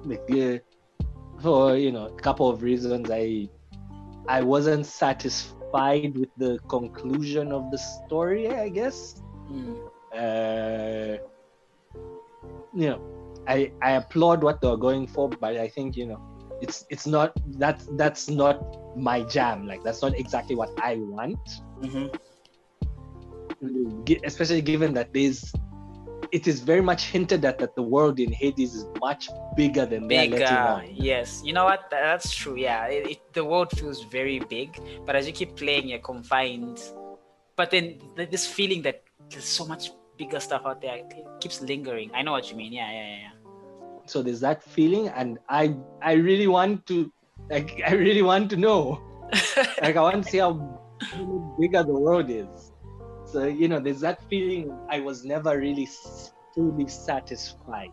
like, 0.06 0.26
uh, 0.32 0.58
for 1.40 1.78
you 1.78 1.92
know 1.92 2.08
a 2.08 2.20
couple 2.20 2.50
of 2.50 2.64
reasons. 2.64 3.12
I 3.12 3.48
I 4.28 4.42
wasn't 4.42 4.88
satisfied 4.88 5.61
with 5.74 6.04
the 6.14 6.42
conclusion 6.52 7.36
of 7.52 7.56
the 7.56 7.62
story. 7.78 8.48
I 8.50 8.70
guess 8.70 9.16
Mm. 9.50 9.76
uh, 10.14 11.18
you 12.74 12.90
know, 12.90 13.00
I 13.48 13.72
I 13.82 13.92
applaud 13.92 14.44
what 14.44 14.62
they're 14.62 14.78
going 14.78 15.08
for, 15.08 15.30
but 15.30 15.58
I 15.58 15.68
think 15.68 15.96
you 15.96 16.06
know, 16.08 16.20
it's 16.62 16.86
it's 16.90 17.08
not 17.08 17.34
that 17.60 17.84
that's 17.98 18.30
not 18.30 18.64
my 18.96 19.22
jam. 19.24 19.66
Like 19.68 19.84
that's 19.84 20.02
not 20.02 20.18
exactly 20.18 20.56
what 20.56 20.72
I 20.82 20.96
want. 20.98 21.40
hmm 21.82 22.08
Especially 24.26 24.62
given 24.62 24.94
that 24.94 25.14
there's, 25.14 25.54
it 26.32 26.48
is 26.48 26.62
very 26.62 26.82
much 26.82 27.08
hinted 27.08 27.44
at 27.46 27.60
that 27.60 27.76
the 27.76 27.82
world 27.82 28.20
in 28.20 28.32
Hades 28.32 28.74
is 28.76 28.86
much 29.00 29.30
bigger 29.56 29.86
than 29.86 30.08
they're 30.08 30.30
letting 30.30 30.32
Bigger, 30.32 30.48
on. 30.48 30.88
yes. 30.94 31.42
You 31.44 31.54
know 31.54 31.66
what? 31.66 31.90
That's 31.92 32.34
true. 32.34 32.56
Yeah, 32.56 32.88
it, 32.88 33.12
it, 33.12 33.34
the 33.34 33.44
world 33.44 33.70
feels 33.72 34.04
very 34.06 34.40
big, 34.40 34.80
but 35.06 35.16
as 35.16 35.28
you 35.28 35.34
keep 35.34 35.56
playing, 35.56 35.90
you're 35.90 36.00
confined. 36.00 36.82
But 37.56 37.72
then 37.72 38.00
this 38.16 38.48
feeling 38.48 38.82
that 38.84 39.04
there's 39.30 39.46
so 39.46 39.66
much 39.66 39.92
bigger 40.18 40.40
stuff 40.40 40.64
out 40.66 40.82
there 40.82 41.02
keeps 41.40 41.62
lingering. 41.62 42.12
I 42.14 42.22
know 42.22 42.32
what 42.32 42.50
you 42.50 42.56
mean. 42.56 42.72
Yeah, 42.74 42.90
yeah, 42.92 43.08
yeah. 43.08 43.18
yeah. 43.18 43.32
So 44.06 44.22
there's 44.22 44.40
that 44.40 44.64
feeling, 44.64 45.10
and 45.10 45.38
I 45.50 45.76
I 46.02 46.14
really 46.14 46.48
want 46.48 46.86
to, 46.88 47.12
like 47.50 47.82
I 47.88 47.94
really 47.94 48.22
want 48.22 48.50
to 48.52 48.58
know. 48.58 49.02
like 49.82 49.96
I 49.96 50.02
want 50.02 50.24
to 50.24 50.30
see 50.30 50.38
how 50.40 50.54
bigger 51.60 51.84
the 51.84 51.94
world 51.94 52.30
is. 52.30 52.71
So 53.32 53.46
you 53.46 53.68
know, 53.68 53.80
there's 53.80 54.02
that 54.02 54.22
feeling. 54.30 54.72
I 54.90 55.00
was 55.00 55.24
never 55.24 55.58
really 55.58 55.88
fully 56.54 56.88
satisfied 56.88 57.92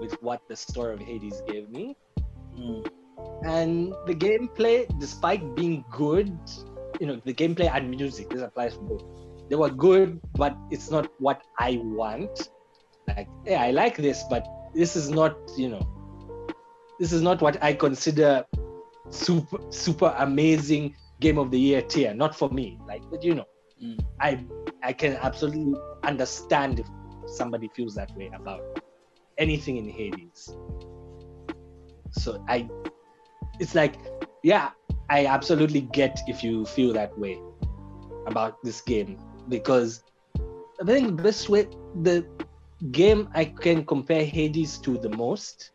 with 0.00 0.14
what 0.22 0.40
the 0.48 0.56
story 0.56 0.94
of 0.94 1.00
Hades 1.00 1.42
gave 1.46 1.68
me, 1.68 1.96
Mm. 2.56 2.86
and 3.44 3.94
the 4.06 4.14
gameplay, 4.14 4.86
despite 4.98 5.54
being 5.54 5.84
good, 5.90 6.32
you 7.00 7.06
know, 7.06 7.20
the 7.24 7.34
gameplay 7.34 7.70
and 7.70 7.90
music. 7.90 8.30
This 8.30 8.42
applies 8.42 8.74
for 8.74 8.82
both. 8.82 9.04
They 9.48 9.56
were 9.56 9.70
good, 9.70 10.20
but 10.34 10.56
it's 10.70 10.90
not 10.90 11.10
what 11.18 11.42
I 11.58 11.80
want. 11.82 12.50
Like, 13.06 13.28
yeah, 13.44 13.62
I 13.62 13.70
like 13.70 13.96
this, 13.96 14.24
but 14.30 14.46
this 14.74 14.96
is 14.96 15.10
not, 15.10 15.36
you 15.56 15.68
know, 15.68 15.80
this 16.98 17.12
is 17.12 17.22
not 17.22 17.40
what 17.40 17.62
I 17.62 17.72
consider 17.74 18.44
super 19.10 19.58
super 19.70 20.14
amazing 20.18 20.94
game 21.20 21.38
of 21.38 21.50
the 21.50 21.58
year 21.58 21.82
tier. 21.82 22.12
Not 22.14 22.34
for 22.34 22.48
me. 22.50 22.78
Like, 22.86 23.02
but 23.10 23.24
you 23.24 23.34
know, 23.34 23.46
Mm. 23.82 23.98
I 24.20 24.44
I 24.82 24.92
can 24.92 25.16
absolutely 25.16 25.74
understand 26.04 26.80
if 26.80 26.86
somebody 27.26 27.68
feels 27.74 27.94
that 27.94 28.16
way 28.16 28.30
about 28.34 28.62
anything 29.38 29.76
in 29.76 29.88
Hades. 29.88 30.56
So 32.10 32.44
I, 32.48 32.68
it's 33.60 33.74
like, 33.74 33.96
yeah, 34.42 34.70
I 35.10 35.26
absolutely 35.26 35.82
get 35.82 36.20
if 36.26 36.42
you 36.42 36.64
feel 36.64 36.92
that 36.94 37.16
way 37.18 37.38
about 38.26 38.62
this 38.62 38.80
game 38.80 39.18
because 39.48 40.02
I 40.80 40.84
think 40.84 41.16
the 41.16 41.22
best 41.22 41.48
way 41.48 41.68
the 42.02 42.26
game 42.92 43.28
I 43.34 43.44
can 43.46 43.84
compare 43.84 44.24
Hades 44.24 44.78
to 44.78 44.98
the 44.98 45.08
most, 45.10 45.72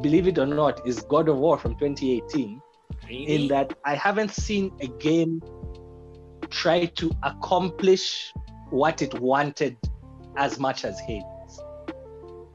believe 0.00 0.26
it 0.26 0.38
or 0.38 0.46
not, 0.46 0.86
is 0.86 1.00
God 1.02 1.28
of 1.28 1.38
War 1.38 1.58
from 1.58 1.76
2018 1.76 2.60
Really? 3.08 3.26
in 3.26 3.48
that 3.48 3.74
I 3.84 3.94
haven't 3.94 4.30
seen 4.30 4.72
a 4.80 4.86
game 4.86 5.42
try 6.50 6.84
to 6.86 7.10
accomplish 7.22 8.32
what 8.70 9.02
it 9.02 9.18
wanted 9.20 9.76
as 10.36 10.58
much 10.58 10.84
as 10.84 10.98
Hades. 11.00 11.24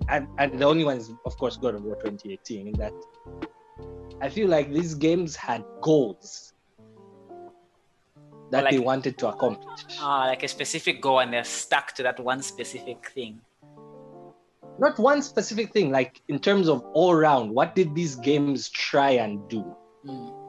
And, 0.08 0.28
and 0.38 0.60
the 0.60 0.66
only 0.66 0.84
one 0.84 0.98
is, 0.98 1.12
of 1.26 1.38
course, 1.38 1.58
God 1.58 1.76
of 1.76 1.84
War 1.84 1.96
2018, 1.96 2.68
in 2.68 2.74
that 2.74 2.94
I 4.22 4.30
feel 4.30 4.48
like 4.48 4.72
these 4.72 4.94
games 4.94 5.36
had 5.36 5.64
goals 5.82 6.54
that 8.52 8.66
like- 8.66 8.72
they 8.72 8.80
wanted 8.80 9.18
to 9.18 9.30
accomplish. 9.30 9.98
Ah, 10.00 10.26
like 10.28 10.44
a 10.44 10.48
specific 10.48 11.02
goal, 11.02 11.20
and 11.20 11.34
they're 11.34 11.44
stuck 11.44 11.94
to 11.94 12.04
that 12.04 12.20
one 12.20 12.42
specific 12.42 13.12
thing. 13.14 13.42
Not 14.78 15.00
one 15.00 15.22
specific 15.22 15.72
thing, 15.72 15.92
like 15.92 16.22
in 16.28 16.40
terms 16.40 16.68
of 16.68 16.82
all 16.94 17.16
round, 17.16 17.52
what 17.52 17.76
did 17.76 17.96
these 17.96 18.16
games 18.16 18.70
try 18.70 19.12
and 19.12 19.48
do? 19.50 19.64
Mm. 20.06 20.45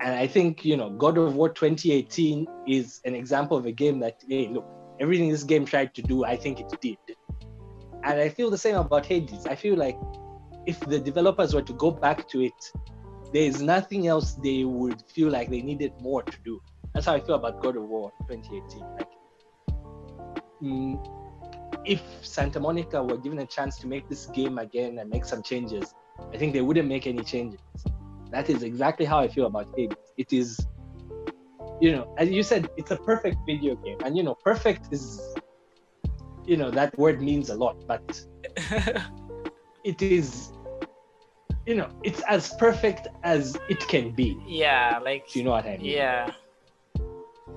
And 0.00 0.14
I 0.14 0.26
think, 0.26 0.64
you 0.64 0.76
know, 0.76 0.90
God 0.90 1.16
of 1.16 1.34
War 1.34 1.48
2018 1.48 2.46
is 2.66 3.00
an 3.04 3.14
example 3.14 3.56
of 3.56 3.66
a 3.66 3.72
game 3.72 3.98
that, 4.00 4.22
hey, 4.28 4.48
look, 4.48 4.66
everything 5.00 5.30
this 5.30 5.42
game 5.42 5.64
tried 5.64 5.94
to 5.94 6.02
do, 6.02 6.24
I 6.24 6.36
think 6.36 6.60
it 6.60 6.72
did. 6.80 6.98
And 8.04 8.20
I 8.20 8.28
feel 8.28 8.50
the 8.50 8.58
same 8.58 8.76
about 8.76 9.06
Hades. 9.06 9.46
I 9.46 9.54
feel 9.54 9.76
like 9.76 9.98
if 10.66 10.78
the 10.80 10.98
developers 10.98 11.54
were 11.54 11.62
to 11.62 11.72
go 11.72 11.90
back 11.90 12.28
to 12.28 12.42
it, 12.42 12.72
there 13.32 13.42
is 13.42 13.62
nothing 13.62 14.06
else 14.06 14.34
they 14.34 14.64
would 14.64 15.02
feel 15.14 15.30
like 15.30 15.50
they 15.50 15.62
needed 15.62 15.92
more 16.00 16.22
to 16.22 16.38
do. 16.44 16.60
That's 16.92 17.06
how 17.06 17.14
I 17.14 17.20
feel 17.20 17.34
about 17.34 17.62
God 17.62 17.76
of 17.76 17.84
War 17.84 18.12
2018. 18.28 18.80
Like, 18.80 19.08
mm, 20.62 21.82
if 21.84 22.02
Santa 22.22 22.60
Monica 22.60 23.02
were 23.02 23.16
given 23.16 23.38
a 23.38 23.46
chance 23.46 23.78
to 23.78 23.86
make 23.86 24.08
this 24.08 24.26
game 24.26 24.58
again 24.58 24.98
and 24.98 25.10
make 25.10 25.24
some 25.24 25.42
changes, 25.42 25.94
I 26.32 26.36
think 26.36 26.52
they 26.52 26.60
wouldn't 26.60 26.88
make 26.88 27.06
any 27.06 27.22
changes. 27.22 27.60
That 28.36 28.50
is 28.50 28.62
exactly 28.62 29.06
how 29.06 29.18
I 29.18 29.28
feel 29.28 29.46
about 29.46 29.66
Hades. 29.74 29.96
It 30.18 30.30
is, 30.30 30.60
you 31.80 31.90
know, 31.90 32.14
as 32.18 32.28
you 32.28 32.42
said, 32.42 32.68
it's 32.76 32.90
a 32.90 32.96
perfect 32.98 33.38
video 33.46 33.76
game. 33.76 33.96
And, 34.04 34.14
you 34.14 34.22
know, 34.22 34.34
perfect 34.44 34.92
is, 34.92 35.34
you 36.44 36.58
know, 36.58 36.70
that 36.70 36.98
word 36.98 37.22
means 37.22 37.48
a 37.48 37.54
lot, 37.54 37.76
but 37.88 38.04
it 39.84 40.02
is, 40.02 40.52
you 41.64 41.76
know, 41.76 41.88
it's 42.04 42.20
as 42.28 42.52
perfect 42.58 43.08
as 43.24 43.56
it 43.70 43.80
can 43.88 44.14
be. 44.14 44.38
yeah, 44.46 45.00
like 45.02 45.34
you 45.34 45.42
know 45.42 45.52
what 45.52 45.64
I 45.64 45.78
mean? 45.78 45.86
yeah, 45.92 46.30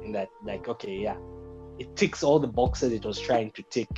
In 0.02 0.12
that, 0.12 0.28
like, 0.44 0.68
okay, 0.68 0.96
yeah, 0.96 1.16
it 1.78 1.94
ticks 1.96 2.22
all 2.22 2.38
the 2.38 2.46
boxes 2.46 2.92
it 2.92 3.04
was 3.04 3.18
trying 3.18 3.50
to 3.52 3.62
tick, 3.64 3.90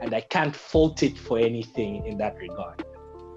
and 0.00 0.14
I 0.14 0.22
can't 0.22 0.54
fault 0.54 1.02
it 1.02 1.18
for 1.18 1.38
anything 1.38 2.06
in 2.06 2.18
that 2.18 2.36
regard. 2.36 2.84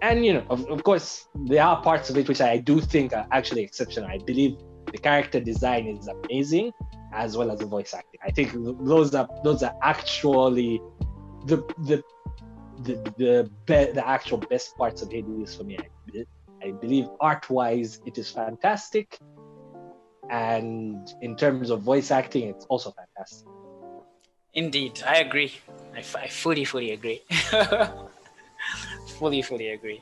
And 0.02 0.26
you 0.26 0.34
know, 0.34 0.46
of, 0.50 0.66
of 0.70 0.84
course, 0.84 1.28
there 1.36 1.64
are 1.64 1.82
parts 1.82 2.10
of 2.10 2.18
it 2.18 2.28
which 2.30 2.42
I 2.42 2.58
do 2.58 2.80
think 2.80 3.14
are 3.14 3.28
actually 3.32 3.64
exceptional. 3.64 4.10
I 4.10 4.20
believe 4.20 4.58
the 4.92 4.98
character 4.98 5.40
design 5.40 5.88
is 5.88 6.08
amazing, 6.08 6.72
as 7.14 7.36
well 7.36 7.52
as 7.52 7.60
the 7.60 7.66
voice 7.66 7.94
acting. 7.94 8.20
I 8.24 8.32
think 8.32 8.54
those 8.86 9.14
are 9.14 9.28
those 9.44 9.62
are 9.64 9.76
actually 9.84 10.82
the 11.46 11.58
the 11.80 12.02
the 12.84 12.96
the, 13.18 13.52
be, 13.66 13.92
the 13.92 14.08
actual 14.08 14.38
best 14.38 14.78
parts 14.78 15.02
of 15.02 15.12
Hades 15.12 15.56
for 15.56 15.64
me. 15.64 15.78
I, 15.78 16.26
I 16.68 16.72
believe 16.72 17.08
art 17.20 17.50
wise, 17.50 18.00
it 18.06 18.18
is 18.18 18.30
fantastic, 18.30 19.18
and 20.30 21.08
in 21.22 21.36
terms 21.36 21.70
of 21.70 21.82
voice 21.82 22.12
acting, 22.12 22.50
it's 22.50 22.66
also 22.66 22.92
fantastic. 22.92 23.48
Indeed, 24.54 25.02
I 25.06 25.18
agree. 25.18 25.54
I, 25.96 26.02
fully, 26.02 26.66
fully 26.66 26.92
agree. 26.92 27.22
fully, 29.20 29.42
fully 29.42 29.70
agree. 29.70 30.02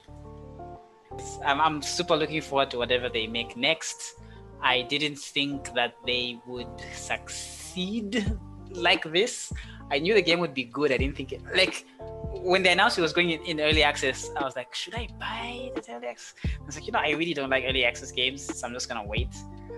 I'm, 1.46 1.60
I'm 1.60 1.82
super 1.82 2.16
looking 2.16 2.42
forward 2.42 2.72
to 2.72 2.78
whatever 2.78 3.10
they 3.10 3.28
make 3.28 3.58
next. 3.58 4.16
I 4.62 4.82
didn't 4.84 5.18
think 5.18 5.74
that 5.74 5.96
they 6.06 6.40
would 6.48 6.68
succeed 6.94 8.38
like 8.72 9.04
this. 9.12 9.52
I 9.92 10.00
knew 10.00 10.14
the 10.14 10.22
game 10.22 10.40
would 10.40 10.54
be 10.54 10.66
good. 10.66 10.92
I 10.92 10.98
didn't 10.98 11.16
think 11.16 11.32
it 11.32 11.42
like 11.56 11.86
when 12.32 12.64
they 12.64 12.72
announced 12.72 12.98
it 12.98 13.02
was 13.02 13.14
going 13.14 13.32
in, 13.32 13.42
in 13.44 13.60
early 13.60 13.84
access. 13.84 14.30
I 14.36 14.44
was 14.44 14.56
like, 14.56 14.74
should 14.74 14.96
I 14.96 15.08
buy 15.20 15.72
the 15.76 15.94
early 15.94 16.08
access? 16.08 16.34
I 16.46 16.66
was 16.66 16.76
like, 16.76 16.86
you 16.86 16.92
know, 16.92 17.00
I 17.00 17.12
really 17.12 17.34
don't 17.34 17.50
like 17.50 17.66
early 17.68 17.86
access 17.86 18.12
games, 18.12 18.44
so 18.44 18.68
I'm 18.68 18.74
just 18.74 18.88
gonna 18.90 19.06
wait. 19.06 19.36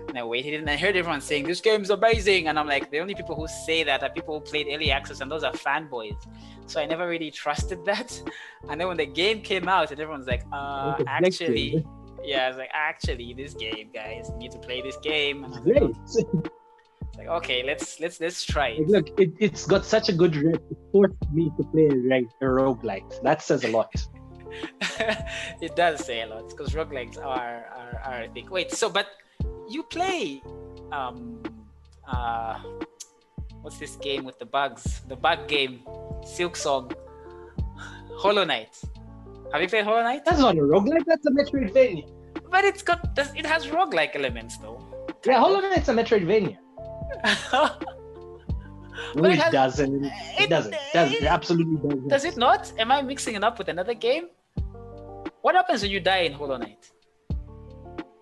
And 0.08 0.18
I 0.18 0.24
waited, 0.24 0.54
and 0.60 0.68
I 0.68 0.76
heard 0.76 0.96
everyone 0.96 1.20
saying 1.20 1.46
this 1.46 1.60
game's 1.60 1.90
amazing, 1.90 2.48
and 2.48 2.58
I'm 2.58 2.66
like, 2.66 2.90
the 2.90 2.98
only 2.98 3.14
people 3.14 3.36
who 3.36 3.46
say 3.46 3.84
that 3.84 4.02
are 4.02 4.10
people 4.10 4.38
who 4.38 4.44
played 4.44 4.66
early 4.70 4.90
access, 4.90 5.20
and 5.20 5.30
those 5.30 5.44
are 5.44 5.52
fanboys. 5.52 6.16
So 6.66 6.80
I 6.80 6.86
never 6.86 7.08
really 7.08 7.30
trusted 7.30 7.84
that. 7.84 8.20
And 8.68 8.78
then 8.78 8.88
when 8.88 8.98
the 8.98 9.06
game 9.06 9.40
came 9.40 9.68
out, 9.68 9.90
and 9.90 9.98
everyone's 10.00 10.26
like, 10.26 10.44
uh, 10.52 11.02
actually 11.06 11.84
yeah, 12.22 12.44
I 12.44 12.48
was 12.48 12.56
like, 12.58 12.70
actually, 12.72 13.34
this 13.34 13.54
game, 13.54 13.90
guys, 13.92 14.30
need 14.36 14.52
to 14.52 14.58
play 14.58 14.82
this 14.82 14.96
game. 14.98 15.46
Like, 17.20 17.28
okay, 17.44 17.62
let's 17.62 18.00
let's 18.00 18.18
let's 18.18 18.42
try 18.44 18.68
it. 18.68 18.88
Look, 18.88 19.08
it, 19.20 19.32
it's 19.38 19.66
got 19.66 19.84
such 19.84 20.08
a 20.08 20.12
good 20.12 20.34
rep. 20.36 20.62
It 20.70 20.78
forced 20.90 21.30
me 21.30 21.52
to 21.58 21.64
play 21.64 21.90
like 21.90 22.28
a 22.40 22.46
roguelike. 22.46 23.20
That 23.22 23.42
says 23.42 23.62
a 23.64 23.68
lot. 23.68 23.92
it 25.60 25.76
does 25.76 26.02
say 26.02 26.22
a 26.22 26.26
lot 26.26 26.48
because 26.48 26.72
roguelikes 26.72 27.18
are, 27.18 27.68
are 27.76 28.00
are 28.04 28.28
big. 28.32 28.48
Wait, 28.48 28.72
so 28.72 28.88
but 28.88 29.08
you 29.68 29.82
play 29.82 30.42
um 30.92 31.42
uh 32.08 32.58
what's 33.60 33.76
this 33.76 33.96
game 33.96 34.24
with 34.24 34.38
the 34.38 34.46
bugs? 34.46 35.02
The 35.06 35.16
bug 35.16 35.46
game, 35.46 35.82
Silksong, 36.24 36.94
Hollow 38.16 38.44
Knight. 38.44 38.80
Have 39.52 39.60
you 39.60 39.68
played 39.68 39.84
Hollow 39.84 40.02
Knight? 40.02 40.24
That's 40.24 40.40
not 40.40 40.56
a 40.56 40.62
roguelike, 40.62 41.04
that's 41.04 41.26
a 41.26 41.30
Metroidvania. 41.30 42.08
But 42.50 42.64
it's 42.64 42.80
got 42.82 43.12
it 43.36 43.44
has 43.44 43.66
roguelike 43.66 44.16
elements 44.16 44.56
though. 44.56 44.80
Yeah, 45.26 45.38
Hollow 45.38 45.60
Knight's 45.60 45.90
a 45.90 45.92
Metroidvania. 45.92 46.56
No, 49.14 49.24
it 49.28 49.38
has- 49.38 49.52
doesn't. 49.52 50.04
It, 50.04 50.12
it- 50.40 50.50
doesn't. 50.50 50.74
It 50.74 50.92
doesn't. 50.92 51.14
It 51.16 51.24
absolutely 51.24 51.76
doesn't. 51.88 52.08
Does 52.08 52.24
it 52.24 52.36
not? 52.36 52.72
Am 52.78 52.92
I 52.92 53.02
mixing 53.02 53.34
it 53.34 53.42
up 53.42 53.58
with 53.58 53.68
another 53.68 53.94
game? 53.94 54.28
What 55.42 55.54
happens 55.54 55.82
when 55.82 55.90
you 55.90 56.00
die 56.00 56.18
in 56.28 56.32
Hollow 56.32 56.58
Knight? 56.58 56.90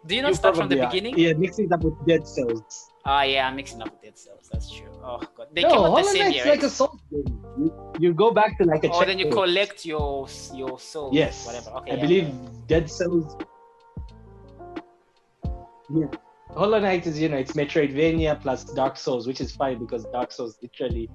Do 0.06 0.14
you 0.16 0.22
not 0.22 0.28
You 0.28 0.34
start 0.36 0.56
from 0.56 0.68
the 0.68 0.80
are. 0.80 0.86
beginning? 0.88 1.18
Yeah, 1.18 1.32
mixing 1.34 1.66
it 1.66 1.72
up 1.72 1.82
with 1.82 1.94
Dead 2.06 2.26
Cells. 2.26 2.90
Ah, 3.04 3.22
yeah, 3.22 3.46
I'm 3.48 3.56
mixing 3.56 3.82
up 3.82 3.90
with 3.90 4.02
Dead 4.02 4.16
Cells. 4.16 4.48
That's 4.52 4.70
true. 4.70 4.86
Oh 5.02 5.20
god, 5.36 5.48
they 5.52 5.62
no, 5.62 5.68
came 5.70 5.78
out 5.78 5.84
Hollow 5.84 5.96
the 5.98 6.04
same 6.04 6.22
Knight's 6.24 6.36
year. 6.36 6.44
like 6.46 6.62
right? 6.62 6.70
a 6.70 6.70
Souls 6.70 7.00
game. 7.10 7.44
You, 7.58 7.92
you 7.98 8.14
go 8.14 8.30
back 8.30 8.56
to 8.58 8.64
like 8.64 8.84
a 8.84 8.90
Oh, 8.92 9.04
then 9.04 9.18
you 9.18 9.30
collect 9.30 9.84
your 9.84 10.28
your 10.54 10.78
soul. 10.78 11.10
Yes. 11.12 11.44
Whatever. 11.44 11.70
Okay. 11.78 11.90
I 11.92 11.94
yeah. 11.96 12.00
believe 12.00 12.28
Dead 12.66 12.88
Cells. 12.90 13.36
Yeah. 15.90 16.06
Hollow 16.54 16.80
Knight 16.80 17.06
is, 17.06 17.20
you 17.20 17.28
know, 17.28 17.36
it's 17.36 17.52
Metroidvania 17.52 18.40
plus 18.40 18.64
Dark 18.64 18.96
Souls, 18.96 19.26
which 19.26 19.40
is 19.40 19.52
fine 19.52 19.78
because 19.78 20.04
Dark 20.06 20.32
Souls 20.32 20.58
literally 20.62 21.08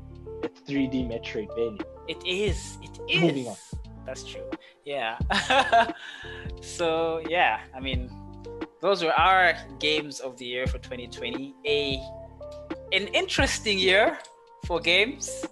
a 0.44 0.48
3D 0.48 1.08
Metroidvania. 1.08 1.82
It 2.08 2.26
is. 2.26 2.78
It 2.82 3.00
is. 3.10 3.22
Moving 3.22 3.48
on. 3.48 3.56
That's 4.06 4.24
true. 4.24 4.50
Yeah. 4.86 5.18
so 6.62 7.22
yeah, 7.28 7.62
I 7.76 7.80
mean, 7.80 8.12
those 8.82 9.04
were 9.04 9.14
our 9.14 9.54
games 9.80 10.20
of 10.20 10.38
the 10.38 10.46
year 10.46 10.68
for 10.68 10.78
2020. 10.78 11.56
A 11.66 12.02
an 12.92 13.08
interesting 13.08 13.80
year 13.80 14.20
for 14.66 14.80
games, 14.80 15.46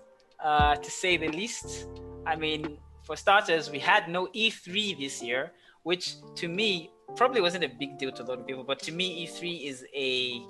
uh, 0.44 0.76
to 0.76 0.92
say 0.92 1.18
the 1.18 1.30
least. 1.30 1.88
I 2.26 2.36
mean, 2.36 2.78
for 3.04 3.16
starters, 3.16 3.72
we 3.72 3.80
had 3.80 4.10
no 4.10 4.28
E3 4.28 5.00
this 5.00 5.24
year, 5.24 5.54
which 5.84 6.16
to 6.36 6.48
me 6.48 6.92
probably 7.16 7.42
wasn't 7.42 7.64
a 7.64 7.70
big 7.70 7.98
deal 7.98 8.12
to 8.12 8.24
a 8.24 8.26
lot 8.26 8.40
of 8.40 8.48
people, 8.48 8.64
but 8.64 8.80
to 8.84 8.92
me, 8.92 9.26
E3 9.26 9.68
is 9.68 9.86
a 9.96 10.42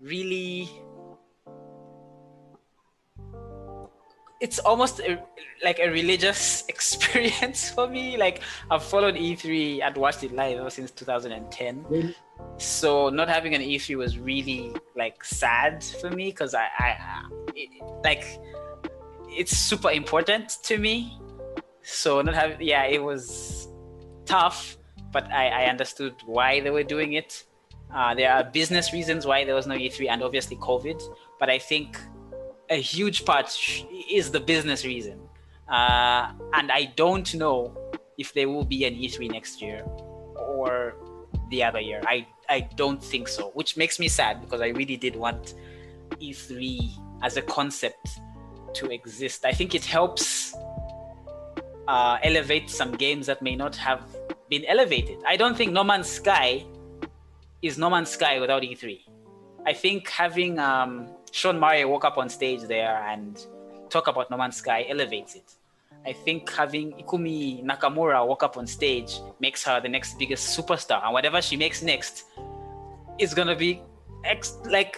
really 0.00 0.68
it's 4.40 4.58
almost 4.58 5.00
a, 5.00 5.22
like 5.62 5.78
a 5.78 5.88
religious 5.88 6.64
experience 6.68 7.70
for 7.70 7.88
me. 7.88 8.16
Like 8.16 8.42
I've 8.70 8.82
followed 8.82 9.14
E3 9.14 9.82
and 9.82 9.96
watched 9.96 10.22
it 10.22 10.32
live 10.32 10.58
ever 10.58 10.70
since 10.70 10.90
2010. 10.90 11.84
Really? 11.88 12.14
So 12.58 13.08
not 13.08 13.28
having 13.28 13.54
an 13.54 13.62
E3 13.62 13.96
was 13.96 14.18
really 14.18 14.74
like 14.96 15.24
sad 15.24 15.82
for 15.82 16.10
me 16.10 16.26
because 16.26 16.54
I, 16.54 16.68
I, 16.78 16.88
I 16.88 17.28
it, 17.54 17.70
like 18.04 18.38
it's 19.28 19.56
super 19.56 19.90
important 19.90 20.58
to 20.64 20.78
me. 20.78 21.18
So 21.82 22.20
not 22.20 22.34
having 22.34 22.60
yeah, 22.60 22.84
it 22.84 23.02
was 23.02 23.68
tough, 24.26 24.76
but 25.14 25.32
I, 25.32 25.48
I 25.48 25.64
understood 25.66 26.16
why 26.26 26.60
they 26.60 26.70
were 26.70 26.82
doing 26.82 27.14
it. 27.14 27.44
Uh, 27.94 28.14
there 28.14 28.30
are 28.32 28.44
business 28.44 28.92
reasons 28.92 29.24
why 29.24 29.44
there 29.44 29.54
was 29.54 29.66
no 29.66 29.76
E3 29.76 30.10
and 30.10 30.22
obviously 30.22 30.56
COVID, 30.56 31.00
but 31.38 31.48
I 31.48 31.58
think 31.58 31.96
a 32.68 32.76
huge 32.76 33.24
part 33.24 33.56
is 34.10 34.30
the 34.30 34.40
business 34.40 34.84
reason. 34.84 35.20
Uh, 35.68 36.32
and 36.52 36.70
I 36.72 36.92
don't 36.96 37.32
know 37.36 37.74
if 38.18 38.34
there 38.34 38.48
will 38.48 38.64
be 38.64 38.84
an 38.84 38.94
E3 38.94 39.30
next 39.30 39.62
year 39.62 39.84
or 40.36 40.96
the 41.50 41.62
other 41.62 41.80
year. 41.80 42.02
I, 42.06 42.26
I 42.48 42.68
don't 42.74 43.02
think 43.02 43.28
so, 43.28 43.50
which 43.54 43.76
makes 43.76 43.98
me 43.98 44.08
sad 44.08 44.40
because 44.40 44.60
I 44.60 44.68
really 44.68 44.96
did 44.96 45.14
want 45.14 45.54
E3 46.20 46.90
as 47.22 47.36
a 47.36 47.42
concept 47.42 48.18
to 48.74 48.90
exist. 48.90 49.44
I 49.44 49.52
think 49.52 49.74
it 49.74 49.84
helps 49.84 50.54
uh, 51.86 52.18
elevate 52.24 52.68
some 52.68 52.92
games 52.92 53.26
that 53.26 53.40
may 53.40 53.54
not 53.54 53.76
have 53.76 54.02
been 54.54 54.64
elevated. 54.74 55.18
I 55.26 55.36
don't 55.36 55.56
think 55.56 55.72
No 55.72 55.82
Man's 55.90 56.08
Sky 56.20 56.64
is 57.62 57.74
No 57.78 57.88
Man's 57.90 58.10
Sky 58.10 58.34
without 58.40 58.62
E3. 58.62 59.00
I 59.66 59.72
think 59.72 60.08
having 60.08 60.58
um, 60.58 60.90
Sean 61.32 61.58
Murray 61.58 61.84
walk 61.84 62.04
up 62.04 62.16
on 62.22 62.28
stage 62.28 62.62
there 62.74 62.96
and 63.10 63.32
talk 63.94 64.06
about 64.12 64.30
No 64.30 64.36
Man's 64.36 64.56
Sky 64.56 64.86
elevates 64.88 65.34
it. 65.34 65.48
I 66.06 66.12
think 66.12 66.40
having 66.52 66.86
Ikumi 67.02 67.64
Nakamura 67.64 68.20
walk 68.30 68.42
up 68.42 68.56
on 68.60 68.66
stage 68.66 69.10
makes 69.40 69.64
her 69.64 69.80
the 69.80 69.88
next 69.88 70.18
biggest 70.18 70.44
superstar, 70.56 71.02
and 71.04 71.12
whatever 71.16 71.40
she 71.40 71.56
makes 71.56 71.82
next 71.82 72.24
is 73.18 73.32
gonna 73.38 73.56
be 73.56 73.80
ex- 74.24 74.58
like 74.76 74.94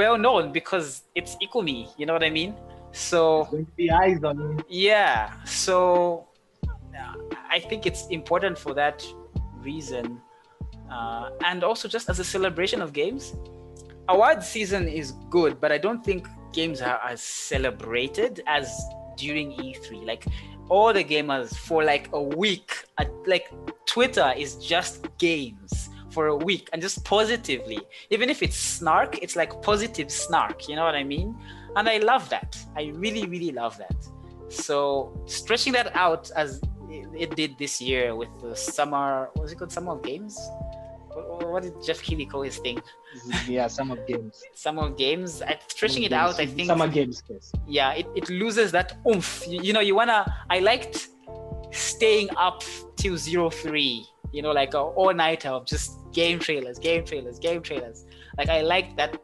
well 0.00 0.16
known 0.18 0.52
because 0.52 1.02
it's 1.14 1.36
Ikumi. 1.44 1.80
You 1.96 2.06
know 2.06 2.12
what 2.12 2.24
I 2.24 2.30
mean? 2.30 2.54
So 2.92 3.44
Going 3.50 3.66
to 3.66 3.72
be 3.72 3.90
eyes 3.90 4.22
on 4.24 4.36
you. 4.38 4.64
yeah 4.68 5.32
so 5.44 6.26
i 7.50 7.58
think 7.58 7.86
it's 7.86 8.06
important 8.08 8.58
for 8.58 8.74
that 8.74 9.04
reason. 9.60 10.20
Uh, 10.90 11.30
and 11.44 11.64
also 11.64 11.88
just 11.88 12.10
as 12.10 12.18
a 12.18 12.24
celebration 12.24 12.82
of 12.82 12.92
games 12.92 13.34
award 14.08 14.42
season 14.42 14.86
is 14.88 15.12
good 15.30 15.58
but 15.60 15.72
i 15.72 15.78
don't 15.78 16.04
think 16.04 16.26
games 16.52 16.82
are 16.82 17.00
as 17.02 17.22
celebrated 17.22 18.42
as 18.46 18.68
during 19.16 19.52
e3 19.52 20.04
like 20.04 20.26
all 20.68 20.92
the 20.92 21.02
gamers 21.02 21.54
for 21.56 21.82
like 21.82 22.10
a 22.12 22.22
week 22.22 22.84
at, 22.98 23.10
like 23.26 23.50
twitter 23.86 24.34
is 24.36 24.56
just 24.56 25.06
games 25.16 25.88
for 26.12 26.26
a 26.28 26.36
week 26.36 26.68
and 26.72 26.82
just 26.82 27.04
positively. 27.04 27.80
Even 28.10 28.28
if 28.28 28.42
it's 28.42 28.56
snark 28.56 29.18
it's 29.22 29.34
like 29.34 29.60
positive 29.62 30.10
snark 30.10 30.68
you 30.68 30.76
know 30.76 30.84
what 30.84 30.94
i 30.94 31.02
mean? 31.02 31.34
And 31.76 31.88
i 31.88 31.98
love 31.98 32.28
that. 32.28 32.56
I 32.76 32.92
really 32.94 33.26
really 33.26 33.50
love 33.50 33.78
that. 33.78 33.96
So 34.48 35.24
stretching 35.26 35.72
that 35.72 35.96
out 35.96 36.30
as 36.36 36.60
it, 37.14 37.36
did 37.36 37.56
this 37.58 37.80
year 37.80 38.14
with 38.14 38.28
the 38.42 38.54
summer 38.54 39.28
what 39.32 39.42
was 39.42 39.52
it 39.52 39.58
called 39.58 39.72
summer 39.72 39.92
of 39.92 40.02
games 40.02 40.38
what, 41.12 41.50
what 41.50 41.62
did 41.62 41.74
jeff 41.84 42.00
keighley 42.02 42.26
call 42.26 42.42
his 42.42 42.58
thing 42.58 42.80
Yeah, 43.46 43.66
summer 43.68 43.98
of 43.98 44.06
games. 44.06 44.42
summer 44.54 44.84
of 44.84 44.96
games 44.96 45.42
I, 45.42 45.58
stretching 45.68 46.04
it 46.04 46.12
out 46.12 46.40
i 46.40 46.46
think 46.46 46.68
Summer 46.68 46.88
games, 46.88 47.22
yes. 47.28 47.52
yeah 47.66 47.92
it, 47.92 48.06
it 48.14 48.28
loses 48.30 48.72
that 48.72 48.96
oomph 49.08 49.44
you, 49.46 49.60
you 49.62 49.72
know 49.72 49.80
you 49.80 49.94
wanna 49.94 50.20
i 50.50 50.58
liked 50.60 51.08
staying 51.72 52.28
up 52.36 52.62
till 52.96 53.16
zero 53.16 53.50
three. 53.50 54.06
You 54.32 54.42
know, 54.42 54.52
like 54.52 54.72
a 54.74 54.78
all 54.78 55.12
nighter 55.12 55.50
of 55.50 55.66
just 55.66 55.98
game 56.12 56.38
trailers, 56.38 56.78
game 56.78 57.04
trailers, 57.04 57.38
game 57.38 57.62
trailers. 57.62 58.06
Like 58.38 58.48
I 58.48 58.62
like 58.62 58.96
that 58.96 59.20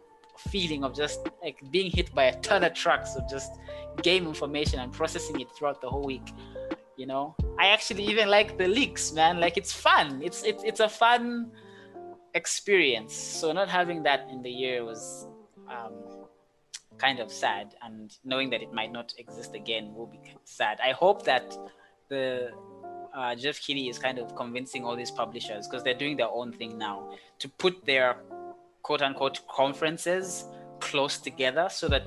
feeling 0.51 0.85
of 0.85 0.95
just 0.95 1.21
like 1.43 1.63
being 1.71 1.91
hit 1.91 2.15
by 2.15 2.25
a 2.25 2.41
ton 2.41 2.63
of 2.65 2.75
trucks 2.75 3.17
of 3.17 3.29
just 3.29 3.51
game 4.03 4.27
information 4.27 4.81
and 4.81 4.93
processing 4.93 5.41
it 5.41 5.49
throughout 5.57 5.81
the 5.81 5.89
whole 5.89 6.05
week. 6.05 6.33
You 6.99 7.07
know, 7.07 7.37
I 7.61 7.69
actually 7.69 8.03
even 8.07 8.29
like 8.29 8.59
the 8.59 8.67
leaks, 8.67 9.13
man. 9.13 9.39
Like 9.39 9.57
it's 9.57 9.73
fun. 9.73 10.21
It's 10.21 10.43
it's 10.43 10.65
it's 10.65 10.81
a 10.81 10.89
fun 10.89 11.53
experience. 12.35 13.15
So 13.15 13.53
not 13.53 13.69
having 13.69 14.03
that 14.03 14.27
in 14.33 14.43
the 14.43 14.51
year 14.51 14.85
was 14.85 15.29
um, 15.71 15.95
kind 16.99 17.21
of 17.21 17.31
sad, 17.31 17.77
and 17.83 18.17
knowing 18.25 18.51
that 18.51 18.63
it 18.63 18.73
might 18.73 18.91
not 18.91 19.15
exist 19.17 19.55
again 19.55 19.95
will 19.95 20.09
be 20.09 20.19
sad. 20.43 20.81
I 20.85 20.91
hope 20.91 21.23
that 21.23 21.57
the 22.09 22.51
uh, 23.15 23.37
Jeff 23.37 23.61
Keighley 23.61 23.89
is 23.89 23.99
kind 23.99 24.19
of 24.19 24.35
convincing 24.35 24.85
all 24.85 24.97
these 24.97 25.13
publishers 25.13 25.69
because 25.69 25.85
they're 25.85 25.95
doing 26.05 26.17
their 26.17 26.31
own 26.31 26.53
thing 26.53 26.77
now 26.79 27.15
to 27.39 27.49
put 27.49 27.85
their 27.87 28.17
quote 28.83 29.03
unquote 29.03 29.47
conferences 29.47 30.47
close 30.81 31.19
together 31.19 31.69
so 31.71 31.87
that 31.87 32.03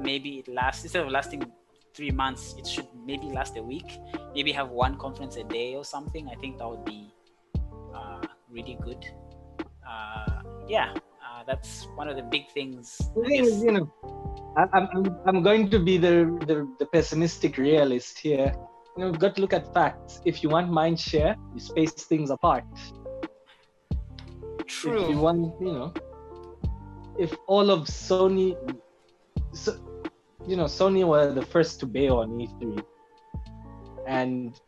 maybe 0.00 0.38
it 0.38 0.46
lasts 0.46 0.84
instead 0.84 1.02
of 1.02 1.10
lasting 1.10 1.42
three 1.96 2.10
months, 2.10 2.54
it 2.58 2.66
should 2.66 2.86
maybe 3.04 3.26
last 3.26 3.56
a 3.56 3.62
week. 3.62 3.98
Maybe 4.34 4.52
have 4.52 4.68
one 4.68 4.98
conference 4.98 5.36
a 5.36 5.44
day 5.44 5.74
or 5.74 5.84
something. 5.84 6.28
I 6.28 6.34
think 6.34 6.58
that 6.58 6.68
would 6.68 6.84
be 6.84 7.14
uh, 7.94 8.20
really 8.50 8.78
good. 8.82 9.02
Uh, 9.88 10.42
yeah, 10.68 10.92
uh, 11.24 11.42
that's 11.46 11.88
one 11.94 12.08
of 12.08 12.16
the 12.16 12.22
big 12.22 12.50
things. 12.50 12.98
The 13.16 13.22
thing 13.22 13.44
is, 13.44 13.62
you 13.62 13.72
know, 13.72 13.92
I, 14.56 14.66
I'm, 14.74 15.16
I'm 15.26 15.42
going 15.42 15.70
to 15.70 15.78
be 15.78 15.96
the, 15.96 16.38
the, 16.46 16.68
the 16.78 16.86
pessimistic 16.86 17.56
realist 17.56 18.18
here. 18.18 18.52
You 18.96 19.04
know, 19.04 19.10
we've 19.10 19.20
got 19.20 19.34
to 19.36 19.40
look 19.40 19.52
at 19.52 19.72
facts. 19.72 20.20
If 20.24 20.42
you 20.42 20.48
want 20.48 20.70
mind 20.70 20.98
share, 21.00 21.36
you 21.54 21.60
space 21.60 21.92
things 21.92 22.30
apart. 22.30 22.64
True. 24.66 25.04
If 25.04 25.10
you 25.10 25.18
want, 25.18 25.54
you 25.60 25.72
know, 25.72 25.94
if 27.18 27.34
all 27.46 27.70
of 27.70 27.86
Sony, 27.86 28.56
so, 29.52 29.78
you 30.46 30.56
know, 30.56 30.64
Sony 30.64 31.06
were 31.06 31.32
the 31.32 31.44
first 31.44 31.80
to 31.80 31.86
bail 31.86 32.18
on 32.18 32.30
E3, 32.30 32.82
and 34.06 34.58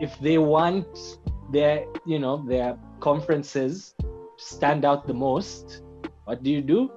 if 0.00 0.18
they 0.20 0.38
want 0.38 0.86
their, 1.52 1.84
you 2.06 2.18
know, 2.18 2.44
their 2.46 2.78
conferences 3.00 3.94
stand 4.36 4.84
out 4.84 5.06
the 5.06 5.14
most, 5.14 5.82
what 6.24 6.42
do 6.42 6.50
you 6.50 6.62
do? 6.62 6.90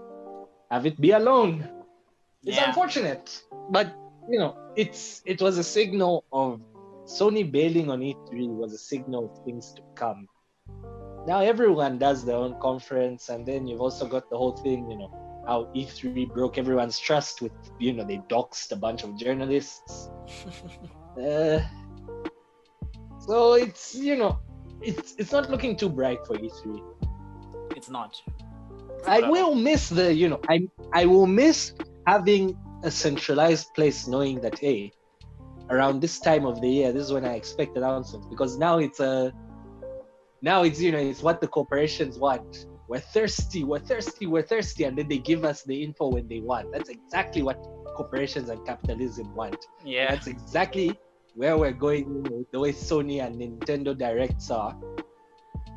Have 0.70 0.86
it 0.86 1.00
be 1.00 1.12
alone. 1.12 1.68
It's 2.44 2.58
Yeah. 2.58 2.68
unfortunate, 2.68 3.44
but 3.70 3.88
you 4.30 4.40
know, 4.40 4.56
it's 4.76 5.22
it 5.26 5.42
was 5.42 5.58
a 5.58 5.64
signal 5.64 6.24
of 6.32 6.62
Sony 7.06 7.44
bailing 7.50 7.90
on 7.90 8.02
E3 8.02 8.48
was 8.48 8.74
a 8.74 8.78
signal 8.78 9.26
of 9.26 9.46
things 9.46 9.74
to 9.74 9.82
come. 9.96 10.28
Now 11.28 11.40
everyone 11.42 12.00
does 12.00 12.26
their 12.26 12.38
own 12.38 12.60
conference, 12.60 13.30
and 13.30 13.46
then 13.46 13.68
you've 13.68 13.82
also 13.82 14.08
got 14.08 14.30
the 14.30 14.38
whole 14.38 14.58
thing, 14.58 14.90
you 14.90 14.98
know, 14.98 15.12
how 15.46 15.66
E3 15.76 16.34
broke 16.34 16.58
everyone's 16.58 17.00
trust 17.00 17.42
with, 17.42 17.52
you 17.80 17.94
know, 17.94 18.04
they 18.04 18.18
doxed 18.30 18.72
a 18.72 18.76
bunch 18.76 19.04
of 19.04 19.18
journalists. 19.18 20.10
Uh, 21.12 21.60
so 23.20 23.54
it's 23.56 23.94
you 23.94 24.16
know, 24.16 24.40
it's 24.82 25.14
it's 25.18 25.34
not 25.34 25.50
looking 25.50 25.76
too 25.76 25.90
bright 25.90 26.26
for 26.26 26.38
E3. 26.38 26.82
It's 27.76 27.90
not. 27.90 28.16
I 29.06 29.30
will 29.30 29.54
miss 29.54 29.90
the, 29.90 30.14
you 30.14 30.30
know, 30.30 30.40
I 30.48 30.68
I 30.94 31.06
will 31.06 31.28
miss 31.28 31.74
having 32.08 32.58
a 32.84 32.92
centralized 32.92 33.74
place 33.74 34.08
knowing 34.08 34.40
that 34.42 34.58
hey, 34.58 34.94
around 35.70 36.02
this 36.02 36.20
time 36.20 36.46
of 36.46 36.62
the 36.62 36.68
year, 36.68 36.92
this 36.92 37.04
is 37.04 37.14
when 37.14 37.26
I 37.26 37.34
expect 37.34 37.78
announcements 37.78 38.28
because 38.28 38.58
now 38.58 38.78
it's 38.78 39.00
a 39.00 39.34
now 40.42 40.64
it's 40.64 40.82
you 40.82 40.92
know 40.92 40.98
it's 41.00 41.22
what 41.22 41.42
the 41.42 41.48
corporations 41.48 42.18
want. 42.18 42.68
We're 42.92 43.00
thirsty, 43.00 43.64
we're 43.64 43.80
thirsty, 43.80 44.28
we're 44.28 44.42
thirsty, 44.42 44.84
and 44.84 44.98
then 44.98 45.08
they 45.08 45.18
give 45.18 45.46
us 45.46 45.64
the 45.64 45.82
info 45.82 46.10
when 46.10 46.28
they 46.28 46.42
want. 46.42 46.74
That's 46.74 46.90
exactly 46.90 47.42
what 47.42 47.56
corporations 47.96 48.50
and 48.50 48.66
capitalism 48.66 49.34
want. 49.34 49.66
Yeah. 49.86 50.12
That's 50.12 50.28
exactly 50.28 51.00
where 51.36 51.58
we're 51.58 51.72
going 51.72 52.46
the 52.52 52.60
way 52.60 52.74
Sony 52.74 53.26
and 53.26 53.40
Nintendo 53.40 53.98
Directs 53.98 54.52
are. 54.52 54.78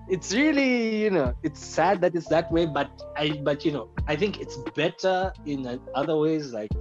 It's 0.08 0.34
really, 0.34 1.04
you 1.04 1.10
know, 1.10 1.34
it's 1.44 1.64
sad 1.64 2.00
that 2.00 2.16
it's 2.16 2.26
that 2.30 2.50
way, 2.50 2.66
but 2.66 2.90
I, 3.16 3.40
but 3.44 3.64
you 3.64 3.70
know, 3.70 3.90
I 4.08 4.16
think 4.16 4.40
it's 4.40 4.56
better 4.74 5.32
in 5.46 5.80
other 5.94 6.16
ways. 6.16 6.52
Like, 6.52 6.74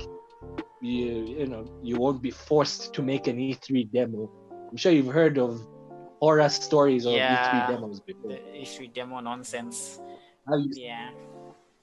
you, 0.82 1.28
you 1.38 1.46
know, 1.46 1.64
you 1.84 1.98
won't 1.98 2.24
be 2.24 2.32
forced 2.32 2.92
to 2.96 3.04
make 3.04 3.28
an 3.28 3.38
E3 3.38 3.92
demo. 3.92 4.32
I'm 4.72 4.78
sure 4.78 4.92
you've 4.92 5.14
heard 5.14 5.38
of 5.38 5.62
horror 6.24 6.50
stories 6.50 7.04
or 7.06 7.16
Yeah. 7.18 7.34
E3 7.36 7.54
demos 7.72 8.00
before. 8.10 8.30
The 8.32 8.62
issue 8.66 8.88
demo 8.98 9.20
nonsense. 9.20 9.78
You, 10.50 10.70
Yeah. 10.90 11.10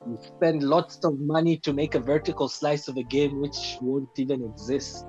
you 0.07 0.19
spend 0.35 0.59
lots 0.77 0.95
of 1.09 1.13
money 1.37 1.55
to 1.67 1.71
make 1.81 1.93
a 2.01 2.03
vertical 2.15 2.49
slice 2.49 2.85
of 2.91 2.95
a 3.05 3.07
game 3.17 3.35
which 3.45 3.59
won't 3.83 4.15
even 4.25 4.39
exist. 4.51 5.07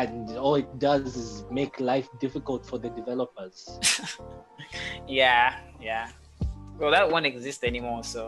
And 0.00 0.36
all 0.44 0.56
it 0.64 0.70
does 0.78 1.16
is 1.22 1.30
make 1.60 1.74
life 1.92 2.08
difficult 2.24 2.62
for 2.70 2.78
the 2.84 2.90
developers. 3.00 3.56
Yeah. 5.20 5.46
Yeah. 5.90 6.06
Well, 6.78 6.92
that 6.96 7.06
won't 7.12 7.26
exist 7.34 7.64
anymore. 7.64 8.02
So 8.14 8.20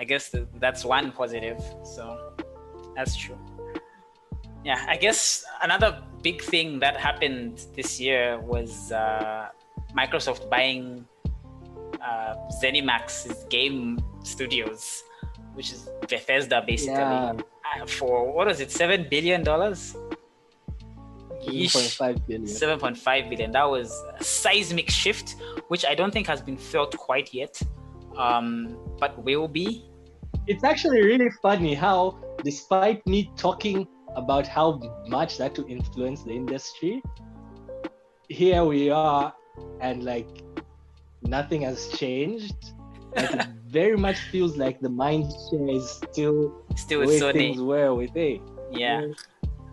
I 0.00 0.04
guess 0.10 0.24
that's 0.64 0.82
one 0.84 1.06
positive. 1.20 1.58
So 1.94 2.02
that's 2.96 3.14
true. 3.16 3.38
Yeah. 4.64 4.84
I 4.88 4.96
guess 4.96 5.44
another 5.62 6.02
big 6.22 6.42
thing 6.42 6.80
that 6.80 6.96
happened 6.96 7.64
this 7.76 8.00
year 8.00 8.38
was 8.40 8.92
uh, 8.92 9.48
Microsoft 9.96 10.50
buying 10.50 11.06
uh, 12.00 12.34
ZeniMax's 12.62 13.44
game 13.48 13.98
studios, 14.22 15.02
which 15.54 15.72
is 15.72 15.88
Bethesda 16.08 16.62
basically. 16.66 16.94
Yeah. 16.94 17.34
uh, 17.80 17.86
for 17.86 18.32
what 18.32 18.46
was 18.46 18.60
it, 18.60 18.70
seven 18.70 19.06
billion 19.08 19.42
dollars? 19.42 19.96
7.5 21.42 22.26
billion. 22.26 22.44
7.5 22.44 23.30
billion. 23.30 23.50
That 23.52 23.68
was 23.68 23.90
a 24.18 24.22
seismic 24.22 24.90
shift, 24.90 25.36
which 25.68 25.84
I 25.86 25.94
don't 25.94 26.12
think 26.12 26.26
has 26.26 26.42
been 26.42 26.56
felt 26.56 26.96
quite 26.96 27.32
yet, 27.32 27.60
um, 28.16 28.76
but 28.98 29.22
will 29.24 29.48
be. 29.48 29.84
It's 30.46 30.64
actually 30.64 31.02
really 31.02 31.30
funny 31.42 31.74
how, 31.74 32.18
despite 32.44 33.06
me 33.06 33.30
talking 33.36 33.86
about 34.16 34.46
how 34.46 34.80
much 35.06 35.38
that 35.38 35.56
will 35.58 35.66
influence 35.68 36.22
the 36.22 36.32
industry, 36.32 37.02
here 38.28 38.64
we 38.64 38.90
are, 38.90 39.32
and 39.80 40.04
like 40.04 40.28
nothing 41.22 41.62
has 41.62 41.88
changed. 41.88 42.72
Like, 43.16 43.34
it 43.34 43.46
very 43.66 43.96
much 43.96 44.18
feels 44.30 44.56
like 44.56 44.80
the 44.80 44.88
mind 44.88 45.32
share 45.50 45.68
is 45.68 45.90
still 45.90 46.64
Still 46.76 47.00
with 47.00 47.22
way 47.22 47.32
things 47.32 47.60
were 47.60 47.94
with 47.94 48.16
A. 48.16 48.40
Yeah. 48.70 49.06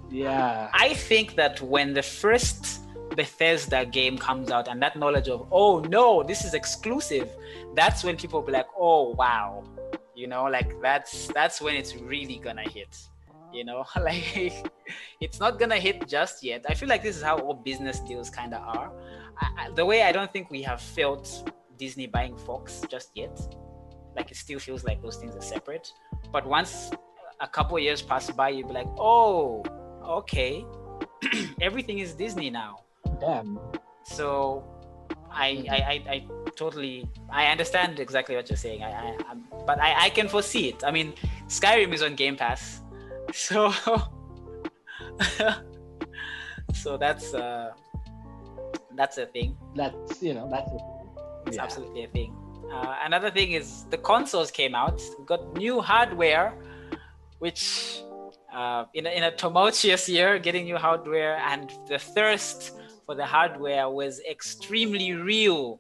Yeah. 0.10 0.70
I 0.74 0.94
think 0.94 1.36
that 1.36 1.62
when 1.62 1.94
the 1.94 2.04
first 2.04 2.82
Bethesda 3.16 3.86
game 3.86 4.18
comes 4.18 4.52
out 4.52 4.68
and 4.68 4.82
that 4.82 4.98
knowledge 4.98 5.28
of, 5.28 5.48
oh 5.52 5.80
no, 5.80 6.24
this 6.24 6.46
is 6.46 6.54
exclusive, 6.54 7.30
that's 7.76 8.04
when 8.04 8.16
people 8.18 8.42
be 8.42 8.52
like, 8.52 8.68
oh 8.78 9.10
wow. 9.12 9.64
You 10.16 10.28
know, 10.28 10.46
like 10.46 10.82
that's 10.82 11.28
that's 11.28 11.62
when 11.62 11.76
it's 11.76 11.96
really 11.96 12.38
gonna 12.38 12.68
hit. 12.68 12.98
You 13.54 13.64
know, 13.64 13.86
like 14.02 14.72
it's 15.22 15.40
not 15.40 15.60
gonna 15.60 15.78
hit 15.78 16.08
just 16.08 16.44
yet. 16.44 16.66
I 16.70 16.74
feel 16.74 16.90
like 16.90 17.04
this 17.04 17.16
is 17.16 17.24
how 17.24 17.38
all 17.40 17.54
business 17.54 18.00
deals 18.02 18.30
kind 18.30 18.54
of 18.54 18.62
are. 18.62 18.92
I, 19.40 19.48
I, 19.58 19.70
the 19.72 19.86
way 19.86 20.04
I 20.04 20.12
don't 20.12 20.32
think 20.32 20.50
we 20.52 20.62
have 20.64 20.82
felt 20.82 21.52
Disney 21.78 22.08
buying 22.08 22.38
Fox 22.38 22.82
just 22.90 23.12
yet. 23.16 23.40
Like 24.16 24.32
it 24.32 24.38
still 24.38 24.60
feels 24.60 24.84
like 24.84 25.02
those 25.02 25.18
things 25.18 25.36
are 25.36 25.42
separate. 25.42 25.92
But 26.32 26.46
once 26.46 26.92
a 27.40 27.48
couple 27.48 27.78
years 27.80 28.02
pass 28.02 28.30
by, 28.32 28.50
you'll 28.50 28.68
be 28.68 28.74
like, 28.74 28.88
oh, 28.98 29.64
okay, 30.04 30.66
everything 31.62 32.00
is 32.00 32.14
Disney 32.14 32.50
now. 32.50 32.80
Damn. 33.20 33.60
So 34.04 34.64
I 35.32 35.56
hmm. 35.56 35.70
I, 35.70 35.76
I, 35.76 36.04
I 36.10 36.28
totally 36.56 37.08
I 37.30 37.48
understand 37.48 38.00
exactly 38.00 38.36
what 38.36 38.50
you're 38.50 38.58
saying. 38.58 38.84
I, 38.84 38.92
I 38.92 39.18
I'm, 39.30 39.44
but 39.66 39.80
I, 39.80 40.06
I 40.06 40.10
can 40.10 40.28
foresee 40.28 40.70
it. 40.70 40.84
I 40.84 40.92
mean, 40.92 41.14
Skyrim 41.48 41.94
is 41.94 42.02
on 42.02 42.16
Game 42.16 42.36
Pass, 42.36 42.82
so 43.34 43.72
so 46.74 46.98
that's 46.98 47.34
uh 47.34 47.72
that's 48.96 49.18
a 49.18 49.26
thing. 49.28 49.56
That's 49.76 50.22
you 50.22 50.34
know 50.34 50.48
that's 50.50 50.72
it. 50.72 50.82
It's 51.48 51.58
Yeah. 51.58 51.64
absolutely 51.64 52.04
a 52.04 52.08
thing. 52.08 52.36
Uh, 52.74 52.96
another 53.06 53.32
thing 53.32 53.52
is 53.54 53.86
the 53.90 53.98
consoles 53.98 54.52
came 54.52 54.76
out. 54.76 55.02
We 55.18 55.26
got 55.26 55.54
new 55.56 55.80
hardware, 55.82 56.54
which 57.40 58.02
uh, 58.54 58.86
in, 58.94 59.06
a, 59.06 59.10
in 59.10 59.24
a 59.24 59.32
tumultuous 59.36 60.10
year, 60.10 60.38
getting 60.40 60.66
new 60.66 60.76
hardware 60.78 61.38
and 61.38 61.72
the 61.88 61.98
thirst 62.00 62.74
for 63.06 63.16
the 63.16 63.26
hardware 63.26 63.90
was 63.90 64.20
extremely 64.30 65.14
real. 65.14 65.80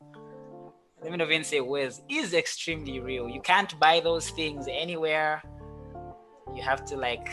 Let 1.01 1.11
me 1.11 1.17
not 1.17 1.29
even 1.29 1.43
say 1.43 1.59
was, 1.59 2.01
is 2.09 2.33
extremely 2.33 2.99
real. 3.01 3.27
You 3.29 3.41
can't 3.41 3.77
buy 3.79 3.99
those 3.99 4.29
things 4.29 4.67
anywhere. 4.69 5.41
You 6.55 6.61
have 6.61 6.85
to 6.85 6.97
like 6.97 7.29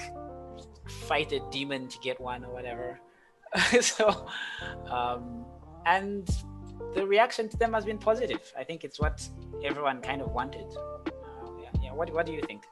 fight 0.88 1.32
a 1.32 1.40
demon 1.50 1.88
to 1.88 1.98
get 1.98 2.20
one 2.20 2.44
or 2.44 2.52
whatever. 2.52 3.00
so, 3.80 4.26
um, 4.90 5.44
and 5.86 6.28
the 6.94 7.06
reaction 7.06 7.48
to 7.48 7.56
them 7.56 7.72
has 7.72 7.84
been 7.84 7.98
positive. 7.98 8.52
I 8.58 8.64
think 8.64 8.84
it's 8.84 9.00
what 9.00 9.26
everyone 9.64 10.00
kind 10.00 10.20
of 10.20 10.32
wanted. 10.32 10.66
Uh, 10.76 11.10
yeah, 11.60 11.70
yeah. 11.82 11.92
What, 11.92 12.12
what 12.12 12.26
do 12.26 12.32
you 12.32 12.42
think? 12.46 12.64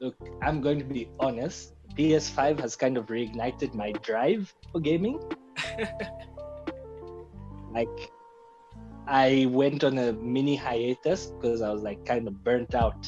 Look, 0.00 0.16
I'm 0.42 0.60
going 0.60 0.78
to 0.78 0.84
be 0.84 1.08
honest. 1.20 1.74
PS5 1.96 2.60
has 2.60 2.76
kind 2.76 2.96
of 2.96 3.06
reignited 3.06 3.74
my 3.74 3.92
drive 3.92 4.52
for 4.72 4.80
gaming. 4.80 5.20
like, 7.72 8.10
I 9.06 9.46
went 9.50 9.84
on 9.84 9.98
a 9.98 10.12
mini 10.14 10.56
hiatus 10.56 11.26
because 11.26 11.62
I 11.62 11.70
was 11.70 11.82
like 11.82 12.04
kind 12.04 12.26
of 12.26 12.42
burnt 12.42 12.74
out. 12.74 13.06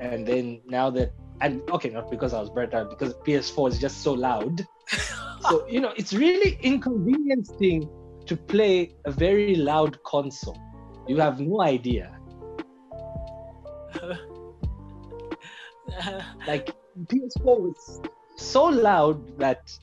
And 0.00 0.26
then 0.26 0.62
now 0.66 0.90
that, 0.90 1.12
and 1.40 1.62
okay, 1.70 1.90
not 1.90 2.10
because 2.10 2.34
I 2.34 2.40
was 2.40 2.50
burnt 2.50 2.74
out, 2.74 2.90
because 2.90 3.14
PS4 3.14 3.70
is 3.70 3.78
just 3.78 4.02
so 4.02 4.12
loud. 4.12 4.66
so, 5.48 5.66
you 5.68 5.80
know, 5.80 5.92
it's 5.96 6.12
really 6.12 6.58
inconveniencing 6.62 7.88
to 8.26 8.36
play 8.36 8.96
a 9.04 9.10
very 9.10 9.54
loud 9.54 10.02
console. 10.04 10.58
You 11.06 11.18
have 11.18 11.38
no 11.38 11.60
idea. 11.60 12.18
like 16.46 16.74
PS4 17.06 17.44
was 17.44 18.00
so 18.36 18.64
loud 18.64 19.38
that 19.38 19.78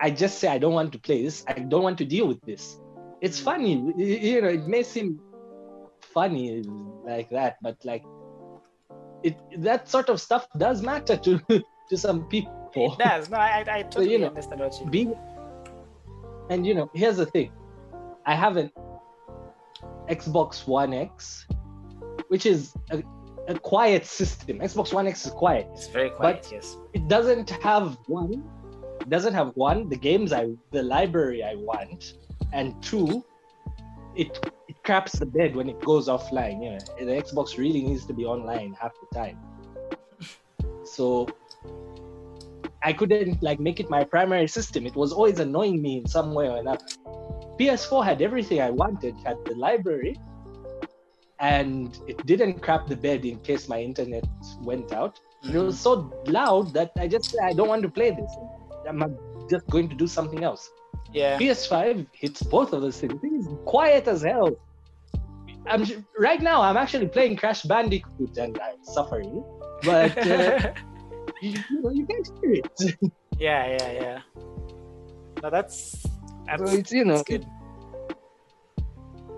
I 0.00 0.10
just 0.10 0.38
say 0.38 0.48
I 0.48 0.58
don't 0.58 0.72
want 0.72 0.92
to 0.92 0.98
play 0.98 1.22
this. 1.22 1.44
I 1.46 1.52
don't 1.54 1.82
want 1.82 1.98
to 1.98 2.04
deal 2.04 2.26
with 2.26 2.40
this. 2.42 2.78
It's 3.20 3.40
mm. 3.40 3.44
funny, 3.44 3.72
you 3.96 4.40
know. 4.40 4.48
It 4.48 4.66
may 4.66 4.82
seem 4.82 5.20
funny 6.00 6.62
like 7.06 7.28
that, 7.30 7.58
but 7.62 7.76
like 7.84 8.02
it 9.22 9.36
that 9.62 9.88
sort 9.88 10.08
of 10.08 10.20
stuff 10.20 10.46
does 10.56 10.82
matter 10.82 11.16
to 11.16 11.40
to 11.88 11.96
some 11.96 12.28
people. 12.28 12.52
It 12.74 12.98
does. 12.98 13.30
No, 13.30 13.38
I 13.38 13.64
I 13.66 13.82
totally 13.82 13.90
so, 14.06 14.10
you 14.12 14.18
know, 14.18 14.28
understand 14.28 14.60
what 14.60 14.74
you 14.74 14.86
mean. 14.86 14.90
Being, 14.90 15.18
and 16.50 16.66
you 16.66 16.74
know, 16.74 16.90
here's 16.94 17.16
the 17.16 17.26
thing. 17.26 17.52
I 18.26 18.34
have 18.34 18.56
an 18.56 18.70
Xbox 20.08 20.66
One 20.66 20.92
X, 20.92 21.46
which 22.28 22.46
is 22.46 22.74
a, 22.90 23.02
a 23.48 23.58
quiet 23.58 24.06
system. 24.06 24.58
Xbox 24.58 24.92
One 24.92 25.06
X 25.06 25.26
is 25.26 25.32
quiet. 25.32 25.68
It's 25.72 25.88
very 25.88 26.10
quiet, 26.10 26.42
but 26.42 26.52
yes. 26.52 26.76
It 26.92 27.08
doesn't 27.08 27.50
have 27.50 27.98
one. 28.06 28.44
It 29.00 29.08
doesn't 29.08 29.34
have 29.34 29.52
one 29.56 29.88
the 29.88 29.96
games 29.96 30.32
I 30.32 30.50
the 30.70 30.82
library 30.82 31.42
I 31.42 31.54
want, 31.54 32.14
and 32.52 32.80
two, 32.82 33.24
it 34.14 34.52
it 34.68 34.82
craps 34.84 35.18
the 35.18 35.26
bed 35.26 35.54
when 35.56 35.68
it 35.68 35.80
goes 35.80 36.08
offline. 36.08 36.62
Yeah, 36.62 36.78
the 37.04 37.12
Xbox 37.12 37.58
really 37.58 37.82
needs 37.82 38.06
to 38.06 38.12
be 38.12 38.24
online 38.24 38.74
half 38.74 38.92
the 39.00 39.14
time. 39.14 39.38
So 40.84 41.28
I 42.82 42.92
couldn't 42.92 43.42
like 43.42 43.60
make 43.60 43.80
it 43.80 43.90
my 43.90 44.04
primary 44.04 44.48
system. 44.48 44.86
It 44.86 44.96
was 44.96 45.12
always 45.12 45.38
annoying 45.38 45.82
me 45.82 45.98
in 45.98 46.06
some 46.06 46.34
way 46.34 46.48
or 46.48 46.56
another. 46.58 46.84
PS4 47.58 48.04
had 48.04 48.22
everything 48.22 48.60
I 48.60 48.70
wanted. 48.70 49.14
Had 49.24 49.36
the 49.44 49.54
library, 49.54 50.16
and 51.38 51.98
it 52.06 52.24
didn't 52.26 52.60
crap 52.60 52.86
the 52.86 52.96
bed 52.96 53.24
in 53.24 53.38
case 53.40 53.68
my 53.68 53.80
internet 53.80 54.24
went 54.60 54.92
out. 54.92 55.20
Mm-hmm. 55.44 55.56
It 55.56 55.62
was 55.62 55.78
so 55.78 56.12
loud 56.26 56.72
that 56.74 56.92
I 56.96 57.06
just 57.06 57.36
I 57.42 57.52
don't 57.52 57.68
want 57.68 57.82
to 57.82 57.90
play 57.90 58.10
this. 58.10 58.32
I'm 58.88 59.16
just 59.48 59.66
going 59.68 59.88
to 59.88 59.94
do 59.94 60.06
something 60.06 60.42
else. 60.42 60.70
Yeah. 61.12 61.38
PS5 61.38 62.06
hits 62.12 62.42
both 62.42 62.72
of 62.72 62.82
those 62.82 63.00
things. 63.00 63.18
It's 63.22 63.48
quiet 63.64 64.06
as 64.06 64.22
hell. 64.22 64.56
I'm 65.66 65.84
right 66.18 66.40
now. 66.40 66.62
I'm 66.62 66.76
actually 66.76 67.08
playing 67.08 67.36
Crash 67.36 67.62
Bandicoot 67.62 68.36
and 68.38 68.58
I'm 68.60 68.82
suffering, 68.82 69.44
but 69.82 70.16
uh, 70.18 70.72
you, 71.42 71.58
you, 71.70 71.82
know 71.82 71.90
you 71.90 72.06
can't 72.06 72.30
hear 72.40 72.52
it. 72.52 73.12
yeah, 73.38 73.76
yeah, 73.78 73.92
yeah. 73.92 74.18
No, 75.42 75.50
that's, 75.50 76.06
that's 76.46 76.70
so 76.70 76.76
it's 76.76 76.92
you 76.92 77.04
know 77.04 77.14
It's 77.14 77.22
good. 77.22 77.46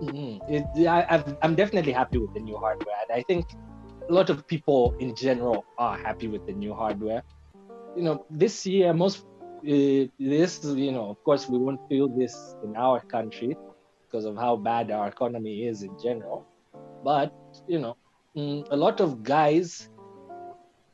Mm-hmm. 0.02 0.52
It, 0.52 0.88
I, 0.88 1.22
I'm 1.42 1.54
definitely 1.54 1.92
happy 1.92 2.18
with 2.18 2.34
the 2.34 2.40
new 2.40 2.56
hardware, 2.56 2.96
and 3.02 3.18
I 3.18 3.22
think 3.22 3.46
a 4.08 4.12
lot 4.12 4.30
of 4.30 4.46
people 4.46 4.94
in 4.98 5.14
general 5.14 5.64
are 5.78 5.96
happy 5.96 6.28
with 6.28 6.46
the 6.46 6.52
new 6.52 6.74
hardware. 6.74 7.22
You 7.96 8.02
know, 8.02 8.26
this 8.30 8.66
year, 8.66 8.92
most 8.92 9.26
this, 9.62 10.64
you 10.64 10.92
know, 10.92 11.10
of 11.10 11.22
course, 11.24 11.48
we 11.48 11.58
won't 11.58 11.80
feel 11.88 12.08
this 12.08 12.34
in 12.64 12.76
our 12.76 13.00
country 13.00 13.56
because 14.06 14.24
of 14.24 14.36
how 14.36 14.56
bad 14.56 14.90
our 14.90 15.08
economy 15.08 15.66
is 15.66 15.82
in 15.82 15.96
general. 16.02 16.46
But 17.04 17.32
you 17.68 17.78
know, 17.78 17.96
mm, 18.36 18.66
a 18.70 18.76
lot 18.76 19.00
of 19.00 19.22
guys 19.22 19.88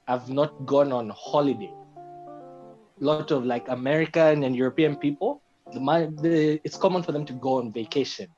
have 0.07 0.29
not 0.29 0.67
gone 0.67 0.93
on 0.93 1.11
holiday. 1.11 1.73
A 3.01 3.05
lot 3.05 3.31
of 3.31 3.45
like 3.45 3.69
American 3.69 4.45
and 4.45 4.57
European 4.57 4.97
people, 4.97 5.43
the, 5.73 5.81
the 6.23 6.61
it's 6.65 6.77
common 6.77 7.03
for 7.03 7.13
them 7.13 7.25
to 7.27 7.33
go 7.35 7.59
on 7.59 7.73
vacation 7.73 8.29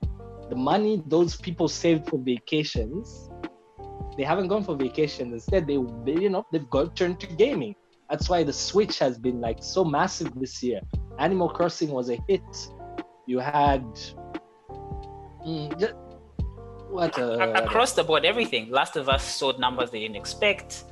the 0.50 0.56
money 0.56 1.02
those 1.06 1.36
people 1.36 1.68
saved 1.68 2.08
for 2.08 2.18
vacations, 2.18 3.30
they 4.18 4.24
haven't 4.24 4.48
gone 4.48 4.64
for 4.64 4.74
vacations. 4.76 5.32
Instead, 5.32 5.66
they, 5.66 5.78
they 6.04 6.20
you 6.20 6.28
know 6.28 6.44
they've 6.52 6.68
got 6.68 6.94
turned 6.96 7.20
to 7.20 7.26
gaming. 7.28 7.74
That's 8.10 8.28
why 8.28 8.42
the 8.42 8.52
Switch 8.52 8.98
has 8.98 9.16
been 9.16 9.40
like 9.40 9.58
so 9.62 9.84
massive 9.84 10.34
this 10.34 10.62
year. 10.62 10.80
Animal 11.20 11.48
Crossing 11.48 11.90
was 11.90 12.10
a 12.10 12.18
hit. 12.26 12.42
You 13.26 13.38
had 13.38 13.84
mm, 15.46 15.94
what 16.90 17.16
uh, 17.16 17.52
across 17.54 17.92
the 17.92 18.02
board 18.02 18.24
everything. 18.24 18.70
Last 18.70 18.96
of 18.96 19.08
Us 19.08 19.22
sold 19.22 19.60
numbers 19.60 19.92
they 19.92 20.00
didn't 20.00 20.16
expect. 20.16 20.84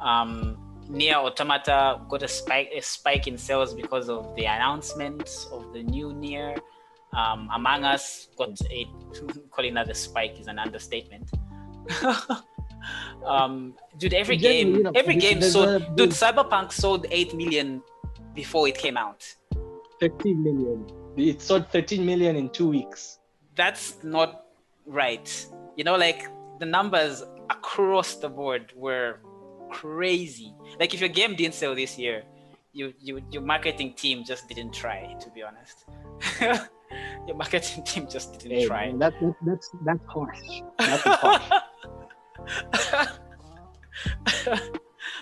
Um, 0.00 0.58
NieR 0.90 1.16
Automata 1.16 2.02
got 2.08 2.22
a 2.22 2.28
spike 2.28 2.70
a 2.74 2.82
spike 2.82 3.26
in 3.26 3.38
sales 3.38 3.72
because 3.72 4.10
of 4.10 4.36
the 4.36 4.44
announcement 4.44 5.46
of 5.50 5.72
the 5.72 5.82
new 5.82 6.08
NieR. 6.08 6.58
Um, 7.16 7.48
Among 7.54 7.84
Us 7.84 8.28
got 8.36 8.60
a 8.70 8.86
calling 9.50 9.72
that 9.74 9.88
a 9.88 9.94
spike 9.94 10.38
is 10.38 10.48
an 10.48 10.58
understatement. 10.58 11.30
um, 13.24 13.74
dude, 13.98 14.14
every 14.14 14.36
game, 14.36 14.74
you 14.74 14.82
know, 14.82 14.92
every 14.94 15.16
game 15.16 15.40
sold. 15.42 15.82
A, 15.82 15.94
dude, 15.94 16.10
Cyberpunk 16.10 16.72
sold 16.72 17.06
eight 17.10 17.34
million 17.34 17.82
before 18.34 18.68
it 18.68 18.76
came 18.76 18.96
out. 18.96 19.24
Thirteen 20.00 20.42
million. 20.42 20.86
It 21.16 21.42
sold 21.42 21.68
thirteen 21.70 22.06
million 22.06 22.36
in 22.36 22.50
two 22.50 22.68
weeks. 22.68 23.18
That's 23.54 24.02
not 24.02 24.44
right. 24.86 25.46
You 25.76 25.84
know, 25.84 25.96
like 25.96 26.28
the 26.60 26.66
numbers 26.66 27.22
across 27.50 28.14
the 28.16 28.28
board 28.28 28.72
were 28.76 29.20
crazy. 29.70 30.54
Like 30.78 30.94
if 30.94 31.00
your 31.00 31.08
game 31.08 31.34
didn't 31.34 31.54
sell 31.54 31.74
this 31.74 31.98
year, 31.98 32.22
you, 32.72 32.92
you 33.00 33.20
your 33.30 33.42
marketing 33.42 33.94
team 33.94 34.24
just 34.24 34.48
didn't 34.48 34.72
try. 34.72 35.14
To 35.20 35.30
be 35.30 35.42
honest. 35.42 35.84
your 37.26 37.36
marketing 37.36 37.84
team 37.84 38.08
just 38.08 38.38
didn't 38.38 38.58
hey, 38.58 38.66
try. 38.66 38.92
That, 38.96 39.14
that, 39.20 39.34
that's 39.44 39.70
that's 39.84 40.06
harsh. 40.06 40.62
That's 40.78 41.02
harsh. 41.04 41.62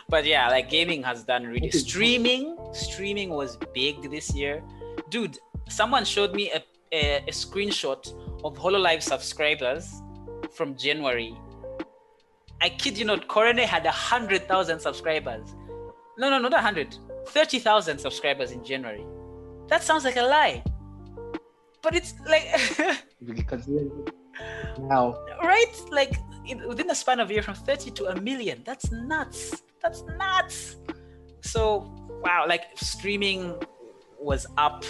but 0.09 0.25
yeah, 0.25 0.49
like 0.49 0.71
gaming 0.71 1.03
has 1.03 1.25
done 1.25 1.45
really. 1.45 1.71
Streaming, 1.71 2.57
streaming 2.73 3.31
was 3.31 3.57
big 3.75 4.11
this 4.11 4.35
year, 4.35 4.63
dude. 5.11 5.39
Someone 5.69 6.05
showed 6.05 6.33
me 6.35 6.51
a, 6.53 6.63
a, 6.93 7.17
a 7.27 7.31
screenshot 7.31 8.07
of 8.45 8.57
Hololive 8.57 9.03
subscribers 9.03 10.03
from 10.53 10.77
January. 10.77 11.35
I 12.61 12.69
kid 12.71 12.97
you 12.97 13.05
not, 13.05 13.29
Korone 13.29 13.65
had 13.65 13.85
a 13.85 13.91
hundred 13.91 14.47
thousand 14.49 14.81
subscribers. 14.81 15.55
No, 16.19 16.31
no, 16.31 16.39
not 16.39 16.55
a 16.55 16.61
hundred. 16.61 16.97
30,000 17.29 17.99
subscribers 17.99 18.53
in 18.53 18.65
January. 18.65 19.05
That 19.69 19.83
sounds 19.83 20.05
like 20.05 20.17
a 20.17 20.23
lie 20.23 20.63
but 21.87 21.95
it's 21.95 22.15
like 22.27 22.47
now 24.81 25.15
right 25.43 25.75
like 25.93 26.15
in, 26.47 26.67
within 26.67 26.87
the 26.87 26.95
span 26.95 27.21
of 27.21 27.31
a 27.31 27.33
year 27.33 27.43
from 27.43 27.55
30 27.55 27.91
to 27.93 28.07
a 28.07 28.21
million. 28.21 28.63
That's 28.65 28.91
nuts. 28.91 29.63
That's 29.83 30.03
nuts. 30.19 30.77
So 31.41 31.93
wow 32.23 32.47
like 32.49 32.65
streaming 32.77 33.55
was 34.21 34.47
up. 34.57 34.85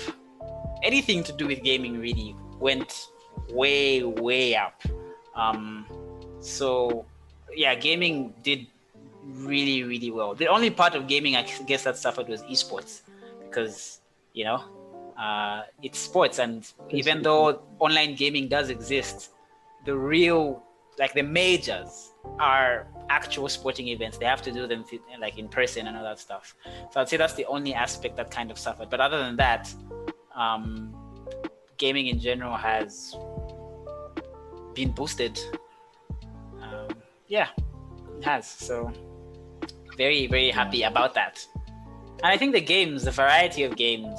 Anything 0.82 1.22
to 1.24 1.32
do 1.32 1.46
with 1.46 1.62
gaming 1.62 1.98
really 1.98 2.36
went 2.58 3.08
way 3.50 4.02
way 4.02 4.54
up. 4.54 4.82
Um 5.34 5.86
so 6.40 7.04
yeah 7.54 7.74
gaming 7.74 8.34
did 8.42 8.66
really 9.24 9.82
really 9.82 10.10
well. 10.10 10.34
The 10.34 10.46
only 10.46 10.70
part 10.70 10.94
of 10.94 11.06
gaming 11.06 11.36
i 11.36 11.42
guess 11.66 11.84
that 11.84 11.96
suffered 11.96 12.28
was 12.28 12.42
esports 12.42 13.02
because 13.44 14.00
you 14.32 14.44
know 14.44 14.62
uh, 15.18 15.62
it's 15.82 15.98
sports 15.98 16.38
and 16.38 16.70
even 16.90 17.22
though 17.22 17.62
online 17.78 18.14
gaming 18.14 18.48
does 18.48 18.68
exist 18.68 19.30
the 19.86 19.96
real 19.96 20.62
like 20.98 21.12
the 21.12 21.22
majors 21.22 22.12
are 22.38 22.88
actual 23.08 23.48
sporting 23.48 23.88
events. 23.88 24.18
They 24.18 24.26
have 24.26 24.42
to 24.42 24.52
do 24.52 24.66
them 24.66 24.84
like 25.20 25.38
in 25.38 25.48
person 25.48 25.86
and 25.86 25.96
all 25.96 26.04
that 26.04 26.18
stuff. 26.18 26.54
So 26.90 27.00
i'd 27.00 27.08
say 27.08 27.16
that's 27.16 27.34
the 27.34 27.46
only 27.46 27.74
aspect 27.74 28.16
that 28.16 28.30
kind 28.30 28.50
of 28.50 28.58
suffered. 28.58 28.90
But 28.90 29.00
other 29.00 29.18
than 29.18 29.36
that 29.36 29.72
um, 30.34 30.94
gaming 31.76 32.06
in 32.08 32.18
general 32.18 32.56
has 32.56 33.14
been 34.74 34.92
boosted. 34.92 35.38
Um, 36.62 36.88
yeah 37.28 37.48
it 38.18 38.24
has. 38.24 38.46
So 38.48 38.92
very 39.96 40.26
very 40.26 40.50
happy 40.50 40.82
about 40.82 41.14
that. 41.14 41.44
And 42.22 42.32
i 42.32 42.36
think 42.36 42.52
the 42.52 42.60
games 42.60 43.04
the 43.04 43.10
variety 43.10 43.62
of 43.64 43.76
games 43.76 44.18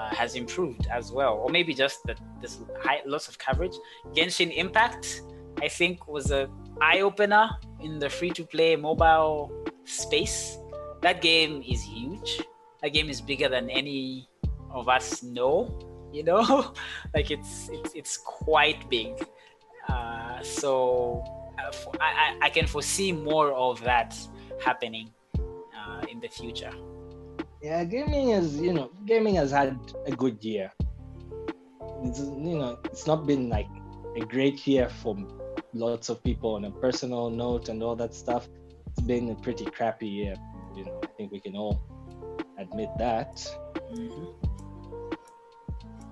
uh, 0.00 0.14
has 0.14 0.34
improved 0.34 0.86
as 0.86 1.12
well, 1.12 1.34
or 1.34 1.50
maybe 1.50 1.74
just 1.74 2.02
that 2.04 2.18
there's 2.40 2.58
high 2.82 3.00
lots 3.04 3.28
of 3.28 3.38
coverage. 3.38 3.74
Genshin 4.14 4.54
Impact, 4.56 5.22
I 5.62 5.68
think, 5.68 6.08
was 6.08 6.30
a 6.30 6.48
eye 6.80 7.00
opener 7.00 7.50
in 7.80 7.98
the 7.98 8.08
free 8.08 8.30
to 8.30 8.44
play 8.44 8.76
mobile 8.76 9.52
space. 9.84 10.56
That 11.02 11.20
game 11.20 11.62
is 11.66 11.82
huge. 11.82 12.42
That 12.82 12.92
game 12.92 13.08
is 13.08 13.20
bigger 13.20 13.48
than 13.48 13.68
any 13.70 14.28
of 14.70 14.88
us 14.88 15.22
know. 15.22 15.78
You 16.12 16.24
know, 16.24 16.74
like 17.14 17.30
it's 17.30 17.68
it's 17.72 17.94
it's 17.94 18.16
quite 18.16 18.88
big. 18.90 19.14
Uh, 19.88 20.42
so 20.42 21.22
uh, 21.58 21.72
I, 22.00 22.36
I 22.42 22.50
can 22.50 22.66
foresee 22.66 23.12
more 23.12 23.52
of 23.52 23.80
that 23.82 24.16
happening 24.62 25.10
uh, 25.38 26.02
in 26.10 26.20
the 26.20 26.28
future. 26.28 26.72
Yeah, 27.62 27.84
gaming 27.84 28.30
is 28.30 28.60
you 28.60 28.72
know 28.72 28.90
gaming 29.06 29.34
has 29.36 29.50
had 29.50 29.78
a 30.06 30.12
good 30.12 30.42
year. 30.42 30.72
It's 32.02 32.20
you 32.20 32.58
know 32.58 32.78
it's 32.84 33.06
not 33.06 33.26
been 33.26 33.48
like 33.48 33.68
a 34.16 34.20
great 34.20 34.66
year 34.66 34.88
for 34.88 35.14
lots 35.72 36.08
of 36.08 36.22
people 36.22 36.54
on 36.54 36.64
a 36.64 36.70
personal 36.70 37.30
note 37.30 37.68
and 37.68 37.82
all 37.82 37.96
that 37.96 38.14
stuff. 38.14 38.48
It's 38.86 39.00
been 39.00 39.30
a 39.30 39.34
pretty 39.34 39.64
crappy 39.64 40.08
year. 40.08 40.34
You 40.76 40.84
know, 40.84 41.00
I 41.02 41.06
think 41.16 41.32
we 41.32 41.40
can 41.40 41.56
all 41.56 41.80
admit 42.58 42.90
that. 42.98 43.36
Mm-hmm. 43.92 44.24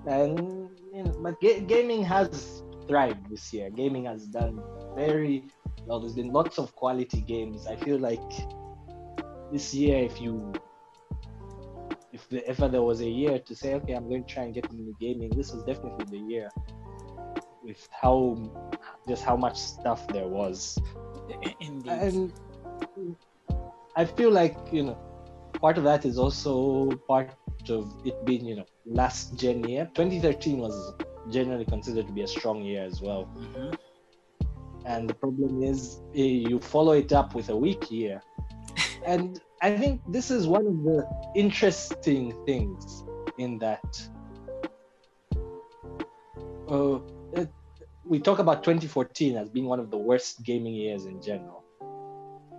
And 0.07 0.69
you 0.93 1.03
know, 1.03 1.15
but 1.21 1.39
ga- 1.41 1.61
gaming 1.61 2.03
has 2.03 2.63
thrived 2.87 3.29
this 3.29 3.53
year. 3.53 3.69
Gaming 3.69 4.05
has 4.05 4.25
done 4.25 4.61
very 4.95 5.43
well. 5.85 5.99
There's 5.99 6.15
been 6.15 6.31
lots 6.31 6.57
of 6.57 6.75
quality 6.75 7.21
games. 7.21 7.67
I 7.67 7.75
feel 7.75 7.99
like 7.99 8.31
this 9.51 9.73
year, 9.73 10.03
if 10.03 10.21
you 10.21 10.53
if 12.11 12.27
the, 12.29 12.49
if 12.49 12.57
there 12.57 12.81
was 12.81 13.01
a 13.01 13.09
year 13.09 13.39
to 13.39 13.55
say, 13.55 13.75
okay, 13.75 13.93
I'm 13.93 14.09
going 14.09 14.23
to 14.23 14.33
try 14.33 14.43
and 14.43 14.53
get 14.53 14.65
into 14.71 14.93
gaming, 14.99 15.29
this 15.29 15.51
was 15.53 15.63
definitely 15.63 16.05
the 16.09 16.25
year. 16.25 16.49
With 17.69 17.87
how 17.91 18.35
just 19.07 19.23
how 19.23 19.35
much 19.37 19.55
stuff 19.55 20.07
there 20.07 20.27
was, 20.27 20.75
Indeed. 21.61 21.91
and 21.91 22.33
I 23.95 24.05
feel 24.05 24.31
like 24.31 24.57
you 24.71 24.85
know 24.85 24.97
part 25.61 25.77
of 25.77 25.83
that 25.83 26.03
is 26.03 26.17
also 26.17 26.89
part 27.07 27.29
of 27.69 27.93
it 28.05 28.15
being 28.25 28.43
you 28.43 28.55
know 28.55 28.65
last 28.87 29.35
gen 29.35 29.63
year. 29.69 29.87
2013 29.93 30.57
was 30.57 30.93
generally 31.29 31.65
considered 31.65 32.07
to 32.07 32.13
be 32.13 32.23
a 32.23 32.27
strong 32.27 32.63
year 32.63 32.83
as 32.83 33.03
well. 33.03 33.29
Mhm. 33.37 33.77
And 34.85 35.07
the 35.07 35.13
problem 35.13 35.61
is 35.61 36.01
eh, 36.15 36.49
you 36.49 36.57
follow 36.59 36.93
it 36.93 37.13
up 37.13 37.35
with 37.35 37.49
a 37.49 37.55
weak 37.55 37.91
year. 37.91 38.19
and 39.05 39.39
I 39.61 39.77
think 39.77 40.01
this 40.11 40.31
is 40.31 40.47
one 40.47 40.65
of 40.65 40.83
the 40.83 41.07
interesting 41.35 42.33
things 42.47 43.03
in 43.37 43.59
that 43.59 43.85
uh, 46.69 46.99
it, 47.33 47.49
we 48.09 48.19
talk 48.19 48.39
about 48.39 48.63
2014 48.63 49.37
as 49.37 49.49
being 49.49 49.67
one 49.67 49.79
of 49.79 49.91
the 49.91 49.97
worst 49.97 50.43
gaming 50.43 50.73
years 50.73 51.05
in 51.05 51.21
general. 51.21 51.63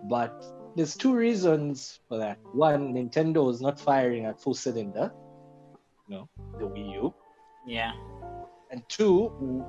But 0.09 0.44
there's 0.77 0.97
two 0.97 1.12
reasons 1.12 1.98
for 2.09 2.18
that. 2.18 2.39
One, 2.52 2.94
Nintendo 2.94 3.51
is 3.51 3.60
not 3.60 3.78
firing 3.81 4.27
at 4.27 4.40
full 4.40 4.55
cylinder, 4.55 5.12
you 6.09 6.14
know, 6.14 6.28
the 6.59 6.66
Wii 6.66 6.93
U 7.02 7.14
Yeah. 7.66 7.93
and 8.70 8.89
two, 8.89 9.64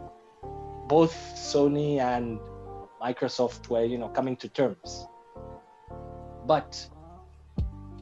both 0.88 1.16
Sony 1.36 1.98
and 1.98 2.40
Microsoft 3.02 3.68
were, 3.70 3.84
you 3.84 3.98
know, 3.98 4.10
coming 4.10 4.36
to 4.38 4.50
terms. 4.50 5.08
But 6.46 6.88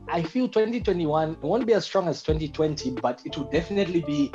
I 0.10 0.22
feel 0.22 0.50
2021 0.50 1.32
it 1.32 1.42
won't 1.42 1.66
be 1.66 1.74
as 1.74 1.86
strong 1.86 2.10
as 2.10 2.22
2020, 2.24 2.92
but 3.02 3.22
it 3.26 3.38
will 3.38 3.50
definitely 3.50 4.02
be 4.02 4.34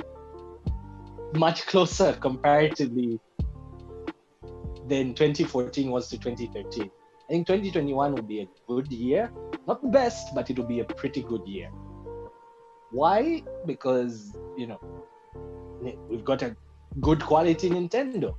much 1.36 1.66
closer 1.66 2.12
comparatively 2.20 3.20
than 4.88 5.14
2014 5.14 5.90
was 5.90 6.08
to 6.08 6.18
2013. 6.18 6.90
I 7.26 7.32
think 7.32 7.46
2021 7.46 8.14
will 8.14 8.22
be 8.22 8.40
a 8.40 8.48
good 8.68 8.92
year, 8.92 9.32
not 9.66 9.80
the 9.80 9.88
best, 9.88 10.34
but 10.34 10.50
it 10.50 10.58
will 10.58 10.66
be 10.66 10.80
a 10.80 10.84
pretty 10.84 11.22
good 11.22 11.46
year. 11.46 11.70
Why? 12.90 13.42
Because 13.66 14.36
you 14.56 14.66
know 14.66 14.78
we've 16.08 16.24
got 16.24 16.42
a 16.42 16.54
good 17.00 17.20
quality 17.22 17.70
Nintendo. 17.70 18.36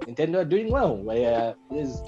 Nintendo 0.00 0.38
are 0.38 0.44
doing 0.44 0.70
well. 0.70 0.96
Where 0.96 1.54
there's 1.70 2.00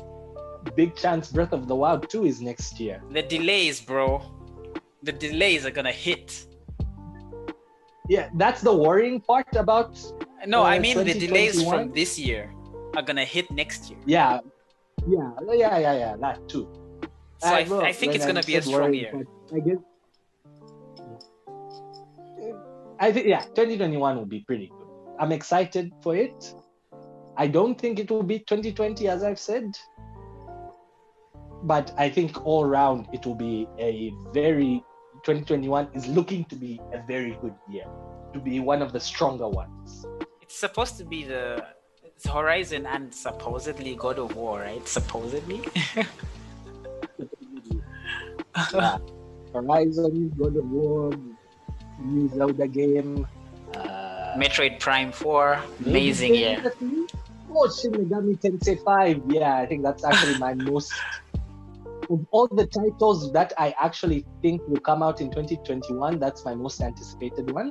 big 0.77 0.95
chance 0.97 1.31
Breath 1.31 1.53
of 1.53 1.69
the 1.69 1.75
Wild 1.75 2.09
2 2.11 2.27
is 2.27 2.41
next 2.41 2.81
year. 2.81 3.03
The 3.11 3.23
delays, 3.23 3.81
bro. 3.81 4.23
The 5.03 5.13
delays 5.13 5.65
are 5.65 5.71
gonna 5.71 5.93
hit. 5.93 6.47
Yeah, 8.11 8.29
that's 8.35 8.61
the 8.61 8.75
worrying 8.75 9.21
part 9.21 9.55
about. 9.55 9.95
No, 10.45 10.63
Uh, 10.63 10.75
I 10.75 10.81
mean 10.81 10.99
the 11.05 11.15
delays 11.15 11.63
from 11.63 11.93
this 11.93 12.19
year 12.19 12.51
are 12.97 13.03
gonna 13.03 13.25
hit 13.25 13.47
next 13.53 13.89
year. 13.89 14.01
Yeah, 14.05 14.41
yeah, 15.07 15.31
yeah, 15.55 15.79
yeah, 15.79 15.95
yeah. 16.03 16.17
That 16.19 16.49
too. 16.49 16.67
So 17.39 17.55
I, 17.55 17.61
I 17.91 17.93
think 17.93 18.17
it's 18.17 18.27
gonna 18.27 18.43
be 18.43 18.57
a 18.57 18.63
strong 18.63 18.91
worrying 18.91 18.95
year. 18.95 19.27
I 19.55 19.61
guess. 19.61 19.79
I 22.99 23.13
think 23.13 23.27
yeah, 23.29 23.43
2021 23.55 24.17
will 24.17 24.27
be 24.27 24.41
pretty 24.41 24.67
good. 24.67 24.89
I'm 25.21 25.31
excited 25.31 25.93
for 26.03 26.17
it. 26.17 26.55
I 27.37 27.47
don't 27.47 27.79
think 27.81 28.01
it 28.01 28.11
will 28.11 28.25
be 28.25 28.41
2020 28.41 29.07
as 29.07 29.23
I've 29.23 29.39
said, 29.39 29.71
but 31.63 31.95
I 31.97 32.11
think 32.11 32.45
all 32.45 32.65
round 32.65 33.07
it 33.13 33.25
will 33.25 33.37
be 33.39 33.69
a 33.79 34.13
very 34.35 34.83
2021 35.25 35.89
is 35.95 36.07
looking 36.09 36.45
to 36.47 36.57
be 36.57 36.81
a 36.93 37.03
very 37.07 37.37
good 37.41 37.55
year, 37.69 37.85
to 38.33 38.41
be 38.41 38.61
one 38.61 38.83
of 38.83 38.93
the 38.93 39.01
stronger 39.01 39.49
ones. 39.49 40.07
It's 40.41 40.59
supposed 40.59 40.97
to 40.99 41.05
be 41.05 41.25
the 41.25 41.65
Horizon 42.29 42.87
and 42.87 43.15
supposedly 43.15 43.95
God 43.97 44.19
of 44.19 44.37
War, 44.37 44.61
right? 44.61 44.87
Supposedly. 44.87 45.63
yeah. 48.75 48.99
Horizon, 49.53 50.33
God 50.39 50.57
of 50.57 50.71
War, 50.71 51.13
new 51.99 52.29
Zelda 52.29 52.69
game. 52.69 53.27
Uh, 53.75 54.35
Metroid 54.37 54.81
Prime 54.81 55.13
4, 55.13 55.63
amazing 55.87 56.35
year. 56.35 56.73
Oh, 57.53 57.69
Shin 57.69 57.93
Megami 57.93 58.39
Tensei 58.39 58.83
5. 58.83 59.23
Yeah, 59.29 59.57
I 59.57 59.67
think 59.67 59.83
that's 59.83 60.05
actually 60.05 60.39
my 60.39 60.55
most. 60.71 60.93
Of 62.11 62.27
all 62.33 62.49
the 62.49 62.67
titles 62.67 63.33
that 63.33 63.53
I 63.57 63.75
actually 63.81 64.27
think 64.43 64.67
will 64.67 64.81
come 64.81 65.03
out 65.03 65.21
in 65.21 65.31
2021, 65.31 66.19
that's 66.19 66.45
my 66.45 66.55
most 66.55 66.81
anticipated 66.81 67.51
one. 67.53 67.71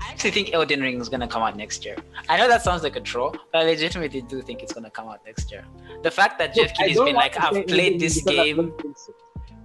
I 0.00 0.10
actually 0.10 0.32
think 0.32 0.52
Elden 0.52 0.80
Ring 0.80 1.00
is 1.00 1.08
gonna 1.08 1.28
come 1.28 1.42
out 1.42 1.56
next 1.56 1.84
year. 1.84 1.96
I 2.28 2.36
know 2.36 2.48
that 2.48 2.62
sounds 2.62 2.82
like 2.82 2.96
a 2.96 3.00
troll, 3.00 3.36
but 3.52 3.62
I 3.62 3.64
legitimately 3.64 4.22
do 4.22 4.42
think 4.42 4.62
it's 4.62 4.72
gonna 4.72 4.90
come 4.90 5.08
out 5.08 5.20
next 5.24 5.52
year. 5.52 5.64
The 6.02 6.10
fact 6.10 6.38
that 6.40 6.52
Jeff 6.54 6.72
I 6.80 6.92
been 6.92 7.14
like, 7.14 7.38
I've 7.40 7.66
played 7.68 8.00
this 8.00 8.22
game. 8.22 8.72
so. 8.96 9.12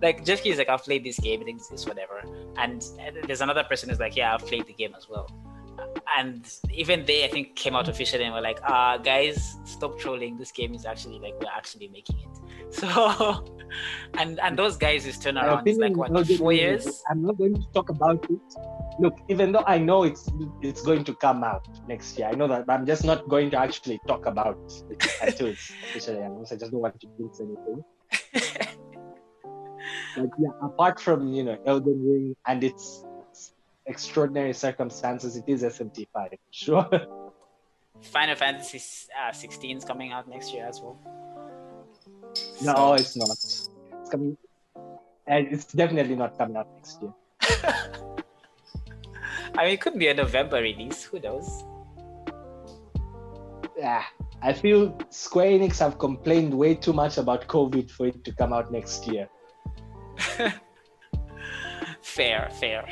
Like 0.02 0.24
Jeff 0.26 0.44
Keighley's 0.44 0.60
like, 0.60 0.70
I've 0.70 0.84
played 0.84 1.04
this 1.04 1.18
game, 1.20 1.42
it 1.42 1.48
exists, 1.48 1.88
whatever. 1.88 2.24
And 2.58 2.86
there's 3.26 3.42
another 3.42 3.64
person 3.64 3.90
who's 3.90 4.00
like, 4.00 4.16
yeah, 4.16 4.34
I've 4.34 4.46
played 4.46 4.68
the 4.68 4.74
game 4.74 4.94
as 4.96 5.10
well. 5.10 5.28
And 6.18 6.48
even 6.72 7.06
they, 7.06 7.26
I 7.26 7.28
think, 7.28 7.56
came 7.56 7.76
out 7.76 7.88
officially 7.88 8.24
and 8.24 8.34
were 8.34 8.42
like, 8.42 8.60
uh, 8.64 8.98
guys, 8.98 9.58
stop 9.66 10.00
trolling. 10.00 10.38
This 10.38 10.52
game 10.52 10.74
is 10.74 10.86
actually 10.86 11.20
like 11.20 11.34
we're 11.42 11.52
actually 11.56 11.88
making 11.90 12.18
it. 12.20 12.30
So, 12.72 13.46
and 14.18 14.40
and 14.40 14.58
those 14.58 14.76
guys 14.76 15.06
is 15.06 15.20
turn 15.20 15.38
around 15.38 15.68
is 15.68 15.78
like 15.78 15.96
what 15.96 16.28
four 16.38 16.52
years? 16.52 17.04
I'm 17.10 17.22
not 17.22 17.38
going 17.38 17.54
to 17.54 17.64
talk 17.74 17.90
about 17.90 18.26
it. 18.30 18.40
Look, 19.00 19.18
even 19.30 19.52
though 19.52 19.64
I 19.68 19.78
know 19.78 20.04
it's 20.04 20.30
it's 20.62 20.82
going 20.82 21.04
to 21.06 21.14
come 21.14 21.44
out 21.44 21.68
next 21.88 22.18
year, 22.18 22.28
I 22.28 22.32
know 22.34 22.48
that, 22.48 22.66
but 22.66 22.74
I'm 22.74 22.86
just 22.86 23.06
not 23.06 23.30
going 23.30 23.52
to 23.52 23.60
actually 23.60 24.00
talk 24.08 24.26
about 24.26 24.58
it 24.90 25.06
until 25.22 25.48
it's 25.48 25.70
officially 25.70 26.20
announced. 26.20 26.54
I 26.54 26.56
just 26.56 26.72
don't 26.72 26.82
want 26.82 27.00
to 27.00 27.08
jinx 27.18 27.40
anything. 27.40 27.84
But 30.16 30.30
yeah, 30.40 30.50
apart 30.62 31.00
from 31.00 31.34
you 31.34 31.44
know 31.44 31.58
Elden 31.66 32.02
Ring 32.04 32.36
and 32.48 32.64
its 32.64 33.04
extraordinary 33.86 34.54
circumstances, 34.54 35.36
it 35.36 35.44
is 35.48 35.64
SMT5. 35.64 36.38
Sure. 36.52 36.90
Final 38.02 38.36
Fantasy 38.36 38.82
uh, 39.20 39.32
16 39.32 39.78
is 39.78 39.86
coming 39.86 40.12
out 40.12 40.28
next 40.28 40.54
year 40.54 40.66
as 40.68 40.82
well. 40.82 41.00
no, 42.62 42.74
So- 42.76 42.94
it's 42.94 43.16
not. 43.16 43.30
It's 43.30 43.70
coming. 44.12 44.38
And 45.28 45.48
it's 45.52 45.66
definitely 45.74 46.16
not 46.16 46.38
coming 46.38 46.56
out 46.58 46.68
next 46.76 47.02
year. 47.02 47.14
I 49.58 49.64
mean, 49.64 49.74
it 49.74 49.82
could 49.82 49.98
be 49.98 50.08
a 50.08 50.14
November 50.14 50.58
release. 50.62 51.04
Who 51.04 51.20
knows? 51.20 51.64
Yeah, 53.78 54.04
I 54.42 54.54
feel 54.54 54.96
Square 55.10 55.52
Enix 55.52 55.80
have 55.80 55.98
complained 55.98 56.54
way 56.54 56.76
too 56.76 56.94
much 56.94 57.18
about 57.18 57.48
COVID 57.48 57.90
for 57.90 58.08
it 58.08 58.24
to 58.24 58.32
come 58.34 58.54
out 58.54 58.72
next 58.72 59.08
year. 59.08 59.28
fair, 62.02 62.50
fair. 62.60 62.86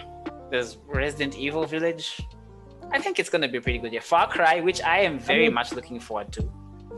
There's 0.53 0.77
Resident 0.85 1.35
Evil 1.35 1.65
Village. 1.65 2.21
I 2.91 2.99
think 2.99 3.17
it's 3.17 3.27
gonna 3.27 3.47
be 3.47 3.57
a 3.57 3.61
pretty 3.61 3.79
good 3.79 3.91
year. 3.91 4.01
Far 4.01 4.27
Cry, 4.29 4.59
which 4.59 4.83
I 4.83 4.99
am 4.99 5.17
very 5.17 5.45
mean- 5.45 5.55
much 5.55 5.73
looking 5.73 5.99
forward 5.99 6.31
to. 6.33 6.47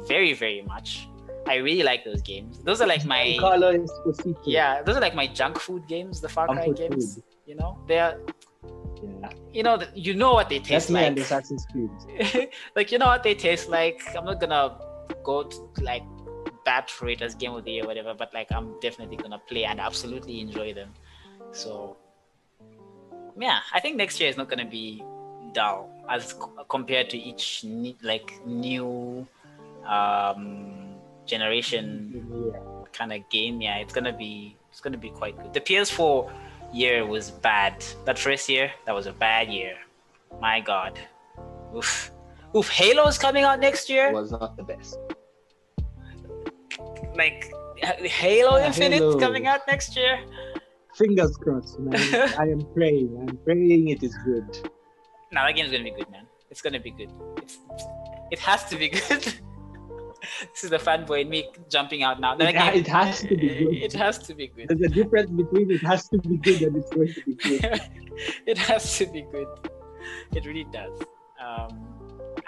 Very, 0.10 0.34
very 0.34 0.62
much. 0.62 1.08
I 1.48 1.56
really 1.68 1.84
like 1.84 2.04
those 2.04 2.22
games. 2.22 2.60
Those 2.68 2.82
are 2.82 2.88
like 2.88 3.06
my 3.06 3.24
yeah, 4.44 4.82
those 4.82 4.98
are 4.98 5.00
like 5.00 5.16
my 5.16 5.28
junk 5.28 5.58
food 5.58 5.88
games, 5.88 6.20
the 6.20 6.28
Far 6.28 6.48
Cry 6.48 6.68
games. 6.82 7.16
food. 7.16 7.24
You 7.46 7.56
know, 7.56 7.72
they're 7.88 8.20
Yeah. 9.02 9.30
You 9.54 9.64
know, 9.64 9.76
you 10.08 10.14
know 10.16 10.34
what 10.34 10.50
they 10.50 10.60
taste 10.60 10.90
me 10.90 10.96
like. 10.96 11.08
and 11.08 11.18
Assassin's 11.20 11.66
Creed. 11.72 12.50
like 12.76 12.92
you 12.92 12.98
know 12.98 13.06
what 13.14 13.24
they 13.24 13.36
taste 13.36 13.70
like. 13.70 14.02
I'm 14.18 14.26
not 14.26 14.42
gonna 14.42 14.64
go 15.24 15.44
to 15.44 15.58
like 15.82 16.04
bat 16.66 16.90
for 16.90 17.08
it 17.08 17.22
as 17.22 17.36
game 17.36 17.54
of 17.54 17.64
the 17.64 17.72
year 17.72 17.84
or 17.86 17.88
whatever, 17.88 18.14
but 18.14 18.34
like 18.34 18.52
I'm 18.52 18.78
definitely 18.82 19.16
gonna 19.16 19.40
play 19.48 19.64
and 19.64 19.80
absolutely 19.80 20.42
enjoy 20.42 20.74
them. 20.74 20.90
So 21.54 21.96
yeah, 23.38 23.60
I 23.74 23.80
think 23.80 23.96
next 23.98 24.20
year 24.20 24.30
is 24.30 24.38
not 24.38 24.50
gonna 24.50 24.66
be 24.66 25.04
dull 25.54 25.90
as 26.10 26.36
compared 26.70 27.10
to 27.12 27.18
each 27.18 27.64
ne- 27.64 27.96
like 28.02 28.34
new 28.46 29.26
um 29.88 30.96
generation 31.26 32.52
Yeah. 32.54 32.60
kind 32.94 33.12
of 33.14 33.28
game. 33.30 33.62
Yeah, 33.62 33.78
it's 33.78 33.94
gonna 33.94 34.14
be 34.14 34.56
it's 34.72 34.82
gonna 34.82 34.98
be 34.98 35.10
quite 35.10 35.36
good. 35.42 35.54
The 35.54 35.62
PS4 35.62 36.30
year 36.74 37.06
was 37.06 37.32
bad. 37.32 37.84
That 38.06 38.18
first 38.20 38.50
year, 38.50 38.72
that 38.86 38.94
was 38.94 39.06
a 39.08 39.14
bad 39.14 39.48
year. 39.50 39.76
My 40.42 40.60
God. 40.60 41.00
Oof. 41.76 42.12
Oof. 42.56 42.68
Halo's 42.70 43.18
coming 43.18 43.44
out 43.44 43.60
next 43.60 43.90
year. 43.90 44.12
was 44.12 44.32
not 44.32 44.56
the 44.58 44.64
best. 44.64 44.98
Like 47.16 47.52
Halo 47.78 48.58
Yeah, 48.58 48.68
Infinite 48.68 48.98
Halo. 49.00 49.20
coming 49.20 49.48
out 49.48 49.62
next 49.68 49.96
year. 49.96 50.20
Fingers 50.96 51.36
crossed, 51.38 51.80
man. 51.80 51.96
I 52.40 52.44
am 52.44 52.66
praying. 52.74 53.16
I'm 53.28 53.38
praying 53.38 53.90
it 53.90 54.02
is 54.04 54.16
good. 54.24 54.70
No, 55.32 55.44
that 55.46 55.56
game's 55.56 55.72
gonna 55.72 55.84
be 55.84 55.92
good, 55.92 56.10
man. 56.10 56.26
It's 56.50 56.62
gonna 56.62 56.80
be 56.80 56.92
good. 56.92 57.12
It's 57.38 57.60
it 58.32 58.40
has 58.40 58.66
to 58.66 58.78
be 58.78 58.90
good. 58.90 59.02
this 60.54 60.64
is 60.64 60.70
the 60.70 60.78
fanboy 60.78 61.22
in 61.22 61.30
me 61.30 61.50
jumping 61.70 62.04
out 62.04 62.20
now. 62.20 62.36
It, 62.36 62.54
game- 62.54 62.74
it 62.74 62.88
has 62.88 63.22
to 63.22 63.28
be 63.28 63.36
good. 63.36 63.76
It 63.76 63.94
has 63.94 64.18
to 64.20 64.34
be 64.34 64.48
good. 64.48 64.70
There's 64.70 64.92
a 64.92 64.94
difference 64.94 65.32
between 65.32 65.72
it 65.72 65.82
has 65.82 66.08
to 66.10 66.18
be 66.18 66.38
good 66.38 66.62
and 66.64 66.78
it's 66.78 66.90
going 66.90 67.14
to 67.14 67.22
be 67.24 67.36
good. 67.36 67.82
it 68.46 68.58
has 68.58 68.98
to 68.98 69.06
be 69.06 69.22
good. 69.32 69.48
It 70.34 70.46
really 70.46 70.66
does. 70.72 70.98
Um, 71.40 71.88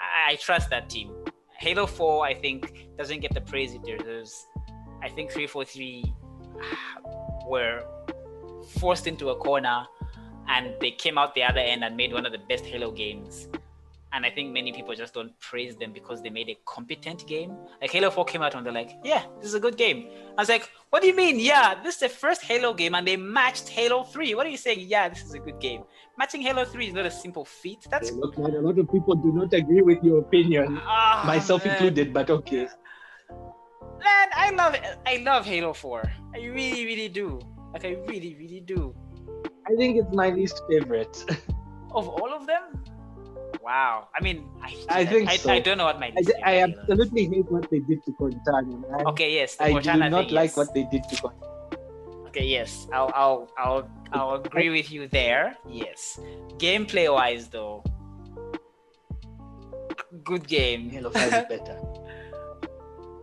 I, 0.00 0.32
I 0.32 0.36
trust 0.36 0.70
that 0.70 0.88
team. 0.88 1.12
Halo 1.58 1.86
4, 1.86 2.24
I 2.24 2.34
think, 2.34 2.88
doesn't 2.96 3.20
get 3.20 3.34
the 3.34 3.40
praise 3.40 3.74
it 3.74 3.82
deserves. 3.84 4.46
I 5.02 5.08
think 5.08 5.30
343 5.30 6.14
were 7.48 7.84
forced 8.78 9.06
into 9.06 9.30
a 9.30 9.36
corner 9.36 9.86
and 10.48 10.72
they 10.80 10.90
came 10.90 11.18
out 11.18 11.34
the 11.34 11.42
other 11.42 11.60
end 11.60 11.84
and 11.84 11.96
made 11.96 12.12
one 12.12 12.24
of 12.26 12.32
the 12.32 12.38
best 12.48 12.64
Halo 12.64 12.90
games. 12.90 13.48
And 14.10 14.24
I 14.24 14.30
think 14.30 14.52
many 14.54 14.72
people 14.72 14.94
just 14.94 15.12
don't 15.12 15.38
praise 15.38 15.76
them 15.76 15.92
because 15.92 16.22
they 16.22 16.30
made 16.30 16.48
a 16.48 16.56
competent 16.64 17.26
game. 17.26 17.54
Like 17.82 17.90
Halo 17.90 18.10
4 18.10 18.24
came 18.24 18.40
out 18.40 18.54
and 18.54 18.64
they're 18.64 18.72
like, 18.72 18.92
yeah, 19.04 19.24
this 19.38 19.48
is 19.48 19.54
a 19.54 19.60
good 19.60 19.76
game. 19.76 20.08
I 20.38 20.40
was 20.40 20.48
like, 20.48 20.70
what 20.88 21.02
do 21.02 21.08
you 21.08 21.14
mean? 21.14 21.38
Yeah, 21.38 21.74
this 21.82 21.96
is 21.96 22.00
the 22.00 22.08
first 22.08 22.42
Halo 22.42 22.72
game 22.72 22.94
and 22.94 23.06
they 23.06 23.18
matched 23.18 23.68
Halo 23.68 24.04
3. 24.04 24.34
What 24.34 24.46
are 24.46 24.48
you 24.48 24.56
saying? 24.56 24.86
Yeah, 24.88 25.10
this 25.10 25.22
is 25.22 25.34
a 25.34 25.38
good 25.38 25.60
game. 25.60 25.82
Matching 26.16 26.40
Halo 26.40 26.64
3 26.64 26.86
is 26.86 26.94
not 26.94 27.04
a 27.04 27.10
simple 27.10 27.44
feat. 27.44 27.86
That's 27.90 28.10
Look, 28.12 28.38
a 28.38 28.40
lot 28.40 28.78
of 28.78 28.90
people 28.90 29.14
do 29.14 29.30
not 29.30 29.52
agree 29.52 29.82
with 29.82 30.02
your 30.02 30.20
opinion, 30.20 30.80
Ah, 30.82 31.22
myself 31.26 31.66
man. 31.66 31.74
included, 31.74 32.14
but 32.14 32.30
okay. 32.30 32.66
Man, 33.28 34.28
I 34.34 34.50
love 34.50 34.76
I 35.06 35.16
love 35.18 35.44
Halo 35.44 35.72
4. 35.74 36.10
I 36.34 36.38
really, 36.38 36.86
really 36.86 37.08
do. 37.08 37.40
Like 37.72 37.84
I 37.84 37.96
really, 38.08 38.34
really 38.38 38.60
do. 38.60 38.94
I 39.66 39.74
think 39.76 39.98
it's 39.98 40.14
my 40.14 40.30
least 40.30 40.62
favorite. 40.68 41.24
Of 41.90 42.06
all 42.06 42.34
of 42.34 42.46
them? 42.46 42.84
Wow. 43.62 44.08
I 44.14 44.22
mean, 44.22 44.44
I 44.62 44.76
I 44.90 45.04
think 45.06 45.28
I, 45.28 45.36
so. 45.36 45.50
I 45.50 45.58
don't 45.58 45.78
know 45.78 45.86
what 45.86 45.98
my 45.98 46.12
I, 46.16 46.20
least 46.20 46.36
I 46.44 46.52
favorite 46.52 46.68
Halo 46.68 46.72
is. 46.72 46.78
absolutely 46.78 47.24
hate 47.32 47.50
what 47.50 47.70
they 47.70 47.80
did 47.80 48.04
to 48.04 48.12
Cortana, 48.12 48.76
man. 48.76 49.06
Okay, 49.06 49.32
yes. 49.34 49.56
I 49.58 49.72
do 49.72 49.96
not 49.96 50.28
thing, 50.28 50.34
like 50.36 50.50
yes. 50.50 50.56
what 50.56 50.74
they 50.74 50.84
did 50.92 51.02
to 51.08 51.16
Cortana. 51.16 51.48
Okay, 52.28 52.44
yes. 52.46 52.86
I'll 52.92 53.10
I'll 53.14 53.50
I'll 53.56 53.88
I'll 54.12 54.34
agree 54.34 54.68
with 54.68 54.92
you 54.92 55.08
there. 55.08 55.56
Yes. 55.66 56.20
Gameplay 56.58 57.12
wise 57.12 57.48
though. 57.48 57.82
Good 60.24 60.46
game. 60.46 60.90
Halo 60.90 61.10
5 61.10 61.24
is 61.24 61.30
better. 61.56 61.78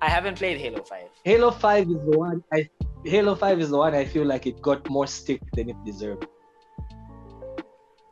I 0.01 0.09
haven't 0.09 0.38
played 0.38 0.57
Halo 0.57 0.82
5. 0.83 1.09
Halo 1.24 1.51
5 1.51 1.90
is 1.90 2.01
the 2.09 2.17
one 2.17 2.43
I 2.51 2.69
Halo 3.06 3.35
5 3.35 3.59
is 3.59 3.69
the 3.69 3.77
one 3.77 3.93
I 3.93 4.03
feel 4.03 4.25
like 4.25 4.48
it 4.48 4.59
got 4.64 4.90
more 4.90 5.06
stick 5.06 5.40
than 5.53 5.69
it 5.69 5.75
deserved. 5.85 6.25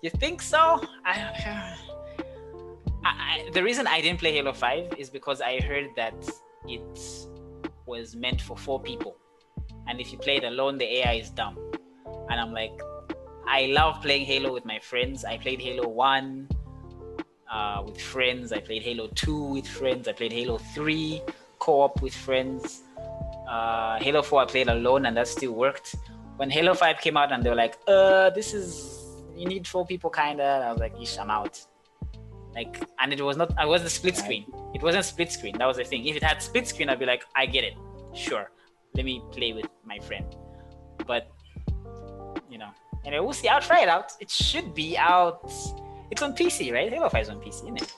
You 0.03 0.11
think 0.11 0.39
so? 0.39 0.83
I, 1.03 1.75
I, 3.03 3.09
I, 3.09 3.49
the 3.53 3.63
reason 3.63 3.88
I 3.88 4.01
didn't 4.01 4.19
play 4.19 4.33
Halo 4.33 4.53
5 4.53 4.93
is 4.99 5.09
because 5.09 5.41
I 5.41 5.59
heard 5.61 5.89
that 5.95 6.13
it 6.67 7.27
was 7.88 8.15
meant 8.15 8.39
for 8.39 8.55
four 8.55 8.80
people. 8.80 9.17
And 9.88 9.99
if 9.99 10.11
you 10.11 10.19
play 10.19 10.38
it 10.38 10.43
alone, 10.43 10.77
the 10.77 10.85
AI 10.97 11.13
is 11.13 11.31
dumb. 11.31 11.57
And 12.30 12.39
I'm 12.39 12.53
like, 12.53 12.80
I 13.47 13.65
love 13.67 13.99
playing 14.03 14.25
Halo 14.25 14.53
with 14.53 14.63
my 14.63 14.77
friends. 14.77 15.25
I 15.25 15.39
played 15.39 15.59
Halo 15.59 15.88
1 15.88 16.49
uh, 17.51 17.81
with 17.83 17.99
friends. 17.99 18.53
I 18.53 18.59
played 18.59 18.83
Halo 18.83 19.07
2 19.15 19.43
with 19.55 19.67
friends. 19.67 20.07
I 20.07 20.11
played 20.11 20.33
Halo 20.33 20.59
3 20.59 21.19
co 21.57 21.81
op 21.81 22.03
with 22.03 22.13
friends. 22.13 22.82
Uh, 23.53 23.99
Halo 23.99 24.23
4 24.23 24.41
I 24.41 24.45
played 24.45 24.67
alone 24.67 25.06
and 25.06 25.15
that 25.15 25.27
still 25.27 25.51
worked. 25.51 25.95
When 26.38 26.49
Halo 26.49 26.73
5 26.73 27.01
came 27.01 27.17
out 27.17 27.32
and 27.32 27.43
they 27.43 27.49
were 27.51 27.56
like, 27.56 27.77
uh, 27.88 28.32
this 28.32 28.51
is, 28.51 29.22
you 29.35 29.45
need 29.45 29.67
four 29.67 29.85
people 29.85 30.09
kinda. 30.09 30.43
I 30.67 30.72
was 30.72 30.80
like, 30.80 30.99
ish, 30.99 31.19
I'm 31.19 31.30
out. 31.30 31.64
Like, 32.56 32.83
and 32.99 33.14
it 33.14 33.22
was 33.22 33.38
not, 33.38 33.53
I 33.57 33.65
wasn't 33.67 33.91
split 33.91 34.17
screen. 34.17 34.45
It 34.73 34.82
wasn't 34.82 35.06
split 35.06 35.32
screen. 35.32 35.56
That 35.59 35.67
was 35.67 35.77
the 35.77 35.83
thing. 35.83 36.07
If 36.07 36.15
it 36.15 36.23
had 36.23 36.41
split 36.41 36.67
screen, 36.67 36.90
I'd 36.90 36.98
be 36.98 37.06
like, 37.06 37.25
I 37.35 37.45
get 37.45 37.64
it. 37.64 37.75
Sure. 38.15 38.49
Let 38.95 39.06
me 39.06 39.22
play 39.32 39.53
with 39.53 39.67
my 39.85 39.99
friend. 39.99 40.25
But, 41.06 41.32
you 42.49 42.57
know, 42.57 42.72
anyway, 43.06 43.23
we'll 43.23 43.33
see. 43.33 43.49
I'll 43.49 43.61
try 43.61 43.82
it 43.82 43.90
out. 43.90 44.14
It 44.19 44.32
should 44.32 44.73
be 44.73 44.98
out. 44.98 45.51
It's 46.09 46.23
on 46.23 46.33
PC, 46.33 46.73
right? 46.73 46.91
Halo 46.91 47.07
5 47.07 47.22
is 47.22 47.30
on 47.30 47.40
PC, 47.40 47.64
isn't 47.65 47.82
it? 47.83 47.95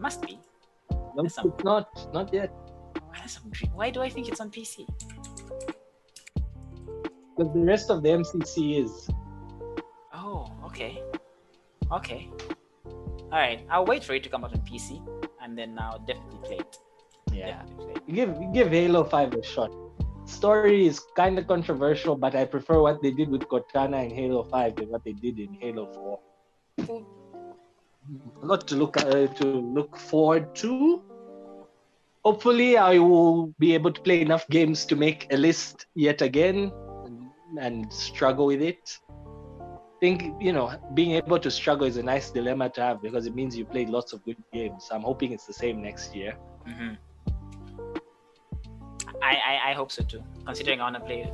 Must 0.00 0.20
be. 0.22 0.40
No, 1.14 1.24
it's 1.24 1.38
not. 1.62 2.12
Not 2.12 2.34
yet. 2.34 2.52
Why, 3.18 3.24
does 3.24 3.40
why 3.74 3.90
do 3.90 4.00
I 4.00 4.08
think 4.08 4.28
it's 4.28 4.40
on 4.40 4.50
PC? 4.50 4.86
Because 7.36 7.52
the 7.52 7.64
rest 7.64 7.90
of 7.90 8.02
the 8.02 8.10
MCC 8.10 8.84
is. 8.84 9.10
Oh, 10.14 10.50
okay. 10.64 11.02
Okay. 11.90 12.30
All 12.86 13.38
right. 13.38 13.64
I'll 13.70 13.84
wait 13.84 14.04
for 14.04 14.14
it 14.14 14.22
to 14.24 14.28
come 14.28 14.44
out 14.44 14.52
on 14.52 14.60
PC 14.60 15.02
and 15.42 15.58
then 15.58 15.76
I'll 15.78 15.98
definitely 16.00 16.38
play 16.44 16.56
it. 16.56 16.78
Yeah. 17.32 17.62
Play 17.76 17.92
it. 17.92 18.14
Give 18.14 18.52
give 18.52 18.68
Halo 18.68 19.04
5 19.04 19.34
a 19.34 19.42
shot. 19.42 19.72
Story 20.26 20.86
is 20.86 21.00
kind 21.16 21.38
of 21.38 21.46
controversial, 21.46 22.14
but 22.14 22.34
I 22.34 22.44
prefer 22.44 22.80
what 22.80 23.02
they 23.02 23.10
did 23.10 23.30
with 23.30 23.42
Cortana 23.42 24.04
in 24.04 24.10
Halo 24.10 24.44
5 24.44 24.76
than 24.76 24.88
what 24.90 25.02
they 25.04 25.12
did 25.12 25.38
in 25.38 25.54
Halo 25.54 25.86
4. 25.92 27.06
A 28.42 28.46
lot 28.46 28.68
to 28.68 28.76
look 28.76 28.96
uh, 28.96 29.26
to 29.26 29.46
look 29.46 29.96
forward 29.96 30.54
to. 30.56 31.02
Hopefully, 32.24 32.76
I 32.76 32.98
will 32.98 33.54
be 33.58 33.74
able 33.74 33.92
to 33.92 34.00
play 34.00 34.20
enough 34.20 34.46
games 34.48 34.84
to 34.86 34.96
make 34.96 35.26
a 35.32 35.36
list 35.36 35.86
yet 35.94 36.20
again 36.22 36.72
and, 37.58 37.92
struggle 37.92 38.46
with 38.46 38.60
it. 38.62 38.98
I 39.10 39.98
think 40.00 40.40
you 40.40 40.52
know 40.52 40.78
being 40.94 41.12
able 41.12 41.40
to 41.40 41.50
struggle 41.50 41.86
is 41.86 41.96
a 41.96 42.02
nice 42.02 42.30
dilemma 42.30 42.68
to 42.70 42.80
have 42.80 43.02
because 43.02 43.26
it 43.26 43.34
means 43.34 43.56
you 43.56 43.64
played 43.64 43.88
lots 43.88 44.12
of 44.12 44.24
good 44.24 44.36
games. 44.52 44.88
I'm 44.92 45.02
hoping 45.02 45.32
it's 45.32 45.46
the 45.46 45.52
same 45.52 45.82
next 45.82 46.14
year. 46.14 46.36
hmm 46.66 46.94
I, 49.22 49.34
I 49.50 49.70
I 49.70 49.72
hope 49.72 49.90
so 49.90 50.02
too. 50.04 50.22
Considering 50.46 50.80
I 50.80 50.84
want 50.84 50.96
to 50.96 51.00
play 51.00 51.32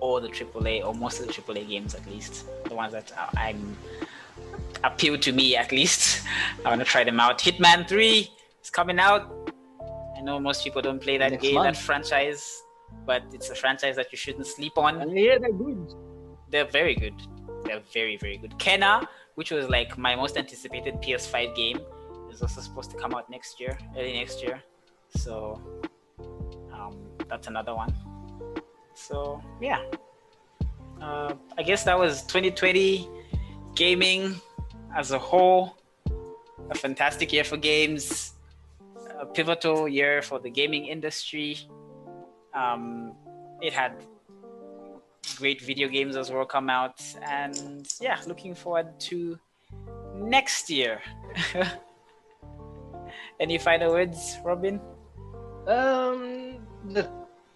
all 0.00 0.20
the 0.20 0.28
AAA 0.28 0.84
or 0.84 0.94
most 0.94 1.20
of 1.20 1.26
the 1.26 1.32
AAA 1.32 1.68
games 1.68 1.94
at 1.94 2.04
least, 2.06 2.46
the 2.64 2.74
ones 2.74 2.92
that 2.92 3.12
I'm 3.36 3.76
appeal 4.82 5.18
to 5.18 5.32
me 5.32 5.56
at 5.56 5.72
least. 5.72 6.26
I 6.64 6.70
want 6.70 6.80
to 6.80 6.84
try 6.86 7.04
them 7.04 7.20
out. 7.20 7.38
Hitman 7.38 7.88
Three 7.88 8.30
is 8.62 8.70
coming 8.70 8.98
out. 8.98 9.45
Know 10.26 10.40
most 10.40 10.64
people 10.64 10.82
don't 10.82 11.00
play 11.00 11.16
that 11.18 11.30
Next 11.30 11.42
game, 11.44 11.54
month. 11.54 11.76
that 11.76 11.76
franchise, 11.88 12.64
but 13.10 13.22
it's 13.32 13.48
a 13.50 13.54
franchise 13.54 13.94
that 13.94 14.08
you 14.10 14.18
shouldn't 14.18 14.48
sleep 14.48 14.76
on. 14.76 15.00
And 15.00 15.16
yeah, 15.16 15.38
they're 15.38 15.52
good. 15.52 15.94
They're 16.50 16.70
very 16.80 16.96
good. 16.96 17.14
They're 17.64 17.84
very, 17.98 18.16
very 18.16 18.36
good. 18.36 18.52
Kena, 18.58 19.06
which 19.36 19.52
was 19.52 19.68
like 19.68 19.96
my 19.96 20.16
most 20.16 20.36
anticipated 20.36 20.94
PS5 21.04 21.54
game, 21.54 21.78
is 22.32 22.42
also 22.42 22.60
supposed 22.60 22.90
to 22.90 22.96
come 22.96 23.14
out 23.14 23.30
next 23.30 23.60
year, 23.60 23.78
early 23.96 24.14
next 24.14 24.42
year. 24.42 24.60
So 25.16 25.34
um, 26.72 26.94
that's 27.28 27.46
another 27.46 27.74
one. 27.76 27.94
So 28.94 29.40
yeah, 29.60 29.80
uh, 31.00 31.34
I 31.56 31.62
guess 31.62 31.84
that 31.84 31.96
was 31.96 32.22
2020 32.22 33.08
gaming 33.76 34.34
as 34.92 35.12
a 35.12 35.20
whole. 35.20 35.76
A 36.70 36.74
fantastic 36.74 37.32
year 37.32 37.44
for 37.44 37.56
games, 37.56 38.32
a 39.20 39.26
pivotal 39.26 39.88
year 39.88 40.22
for 40.22 40.38
the 40.38 40.50
gaming 40.50 40.86
industry. 40.86 41.58
Um, 42.54 43.14
it 43.60 43.72
had 43.72 43.92
great 45.38 45.60
video 45.60 45.88
games 45.88 46.16
as 46.16 46.30
well 46.30 46.46
come 46.46 46.70
out 46.70 47.02
and 47.22 47.88
yeah 48.00 48.18
looking 48.26 48.54
forward 48.54 48.98
to 48.98 49.38
next 50.14 50.70
year 50.70 51.00
any 53.40 53.58
final 53.58 53.92
words 53.92 54.38
robin 54.44 54.80
Um, 55.66 56.62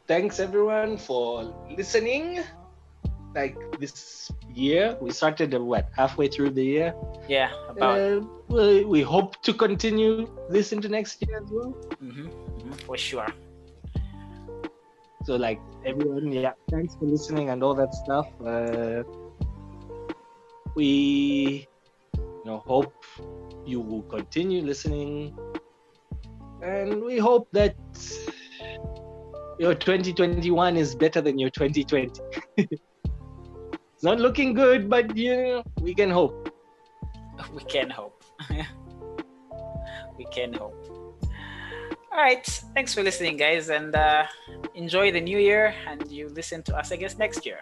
thanks 0.09 0.41
everyone 0.41 0.99
for 0.99 1.55
listening. 1.71 2.43
Like 3.35 3.59
this 3.79 4.31
year. 4.49 4.97
We 5.01 5.11
started 5.11 5.55
uh, 5.55 5.63
what 5.63 5.87
halfway 5.97 6.29
through 6.29 6.51
the 6.51 6.65
year. 6.65 6.95
Yeah, 7.29 7.51
about. 7.69 8.01
Uh, 8.01 8.21
we, 8.49 8.85
we 8.85 9.03
hope 9.03 9.41
to 9.43 9.55
continue 9.55 10.19
this 10.49 10.73
into 10.73 10.89
next 10.89 11.21
year 11.23 11.39
as 11.39 11.49
well. 11.51 11.75
Mhm, 12.03 12.31
mhm, 12.59 12.81
for 12.87 12.97
sure. 12.97 13.29
So 15.25 15.37
like 15.37 15.61
everyone, 15.85 16.33
yeah, 16.33 16.53
thanks 16.71 16.95
for 16.97 17.07
listening 17.07 17.51
and 17.51 17.63
all 17.63 17.75
that 17.75 17.93
stuff. 17.95 18.27
Uh, 18.45 19.03
we, 20.75 21.67
you 22.45 22.51
know, 22.51 22.59
hope 22.67 22.95
you 23.65 23.81
will 23.81 24.03
continue 24.05 24.63
listening, 24.63 25.33
and 26.63 27.03
we 27.05 27.19
hope 27.19 27.49
that 27.53 27.75
your 29.59 29.75
2021 29.75 30.77
is 30.77 30.95
better 30.95 31.21
than 31.21 31.39
your 31.39 31.51
2020. 31.51 32.23
it's 34.01 34.05
not 34.07 34.19
looking 34.19 34.55
good, 34.55 34.89
but 34.89 35.15
you 35.15 35.37
know, 35.37 35.63
we 35.83 35.93
can 35.93 36.09
hope. 36.09 36.49
We 37.53 37.61
can 37.65 37.91
hope. 37.91 38.25
we 40.17 40.25
can 40.33 40.55
hope. 40.55 40.73
All 42.11 42.17
right. 42.17 42.47
Thanks 42.73 42.95
for 42.95 43.03
listening, 43.03 43.37
guys, 43.37 43.69
and 43.69 43.95
uh, 43.95 44.25
enjoy 44.75 45.13
the 45.13 45.21
new 45.21 45.37
year. 45.37 45.75
And 45.87 46.11
you 46.11 46.31
listen 46.31 46.63
to 46.63 46.77
us, 46.79 46.93
I 46.93 46.97
guess, 46.97 47.19
next 47.19 47.45
year. 47.45 47.61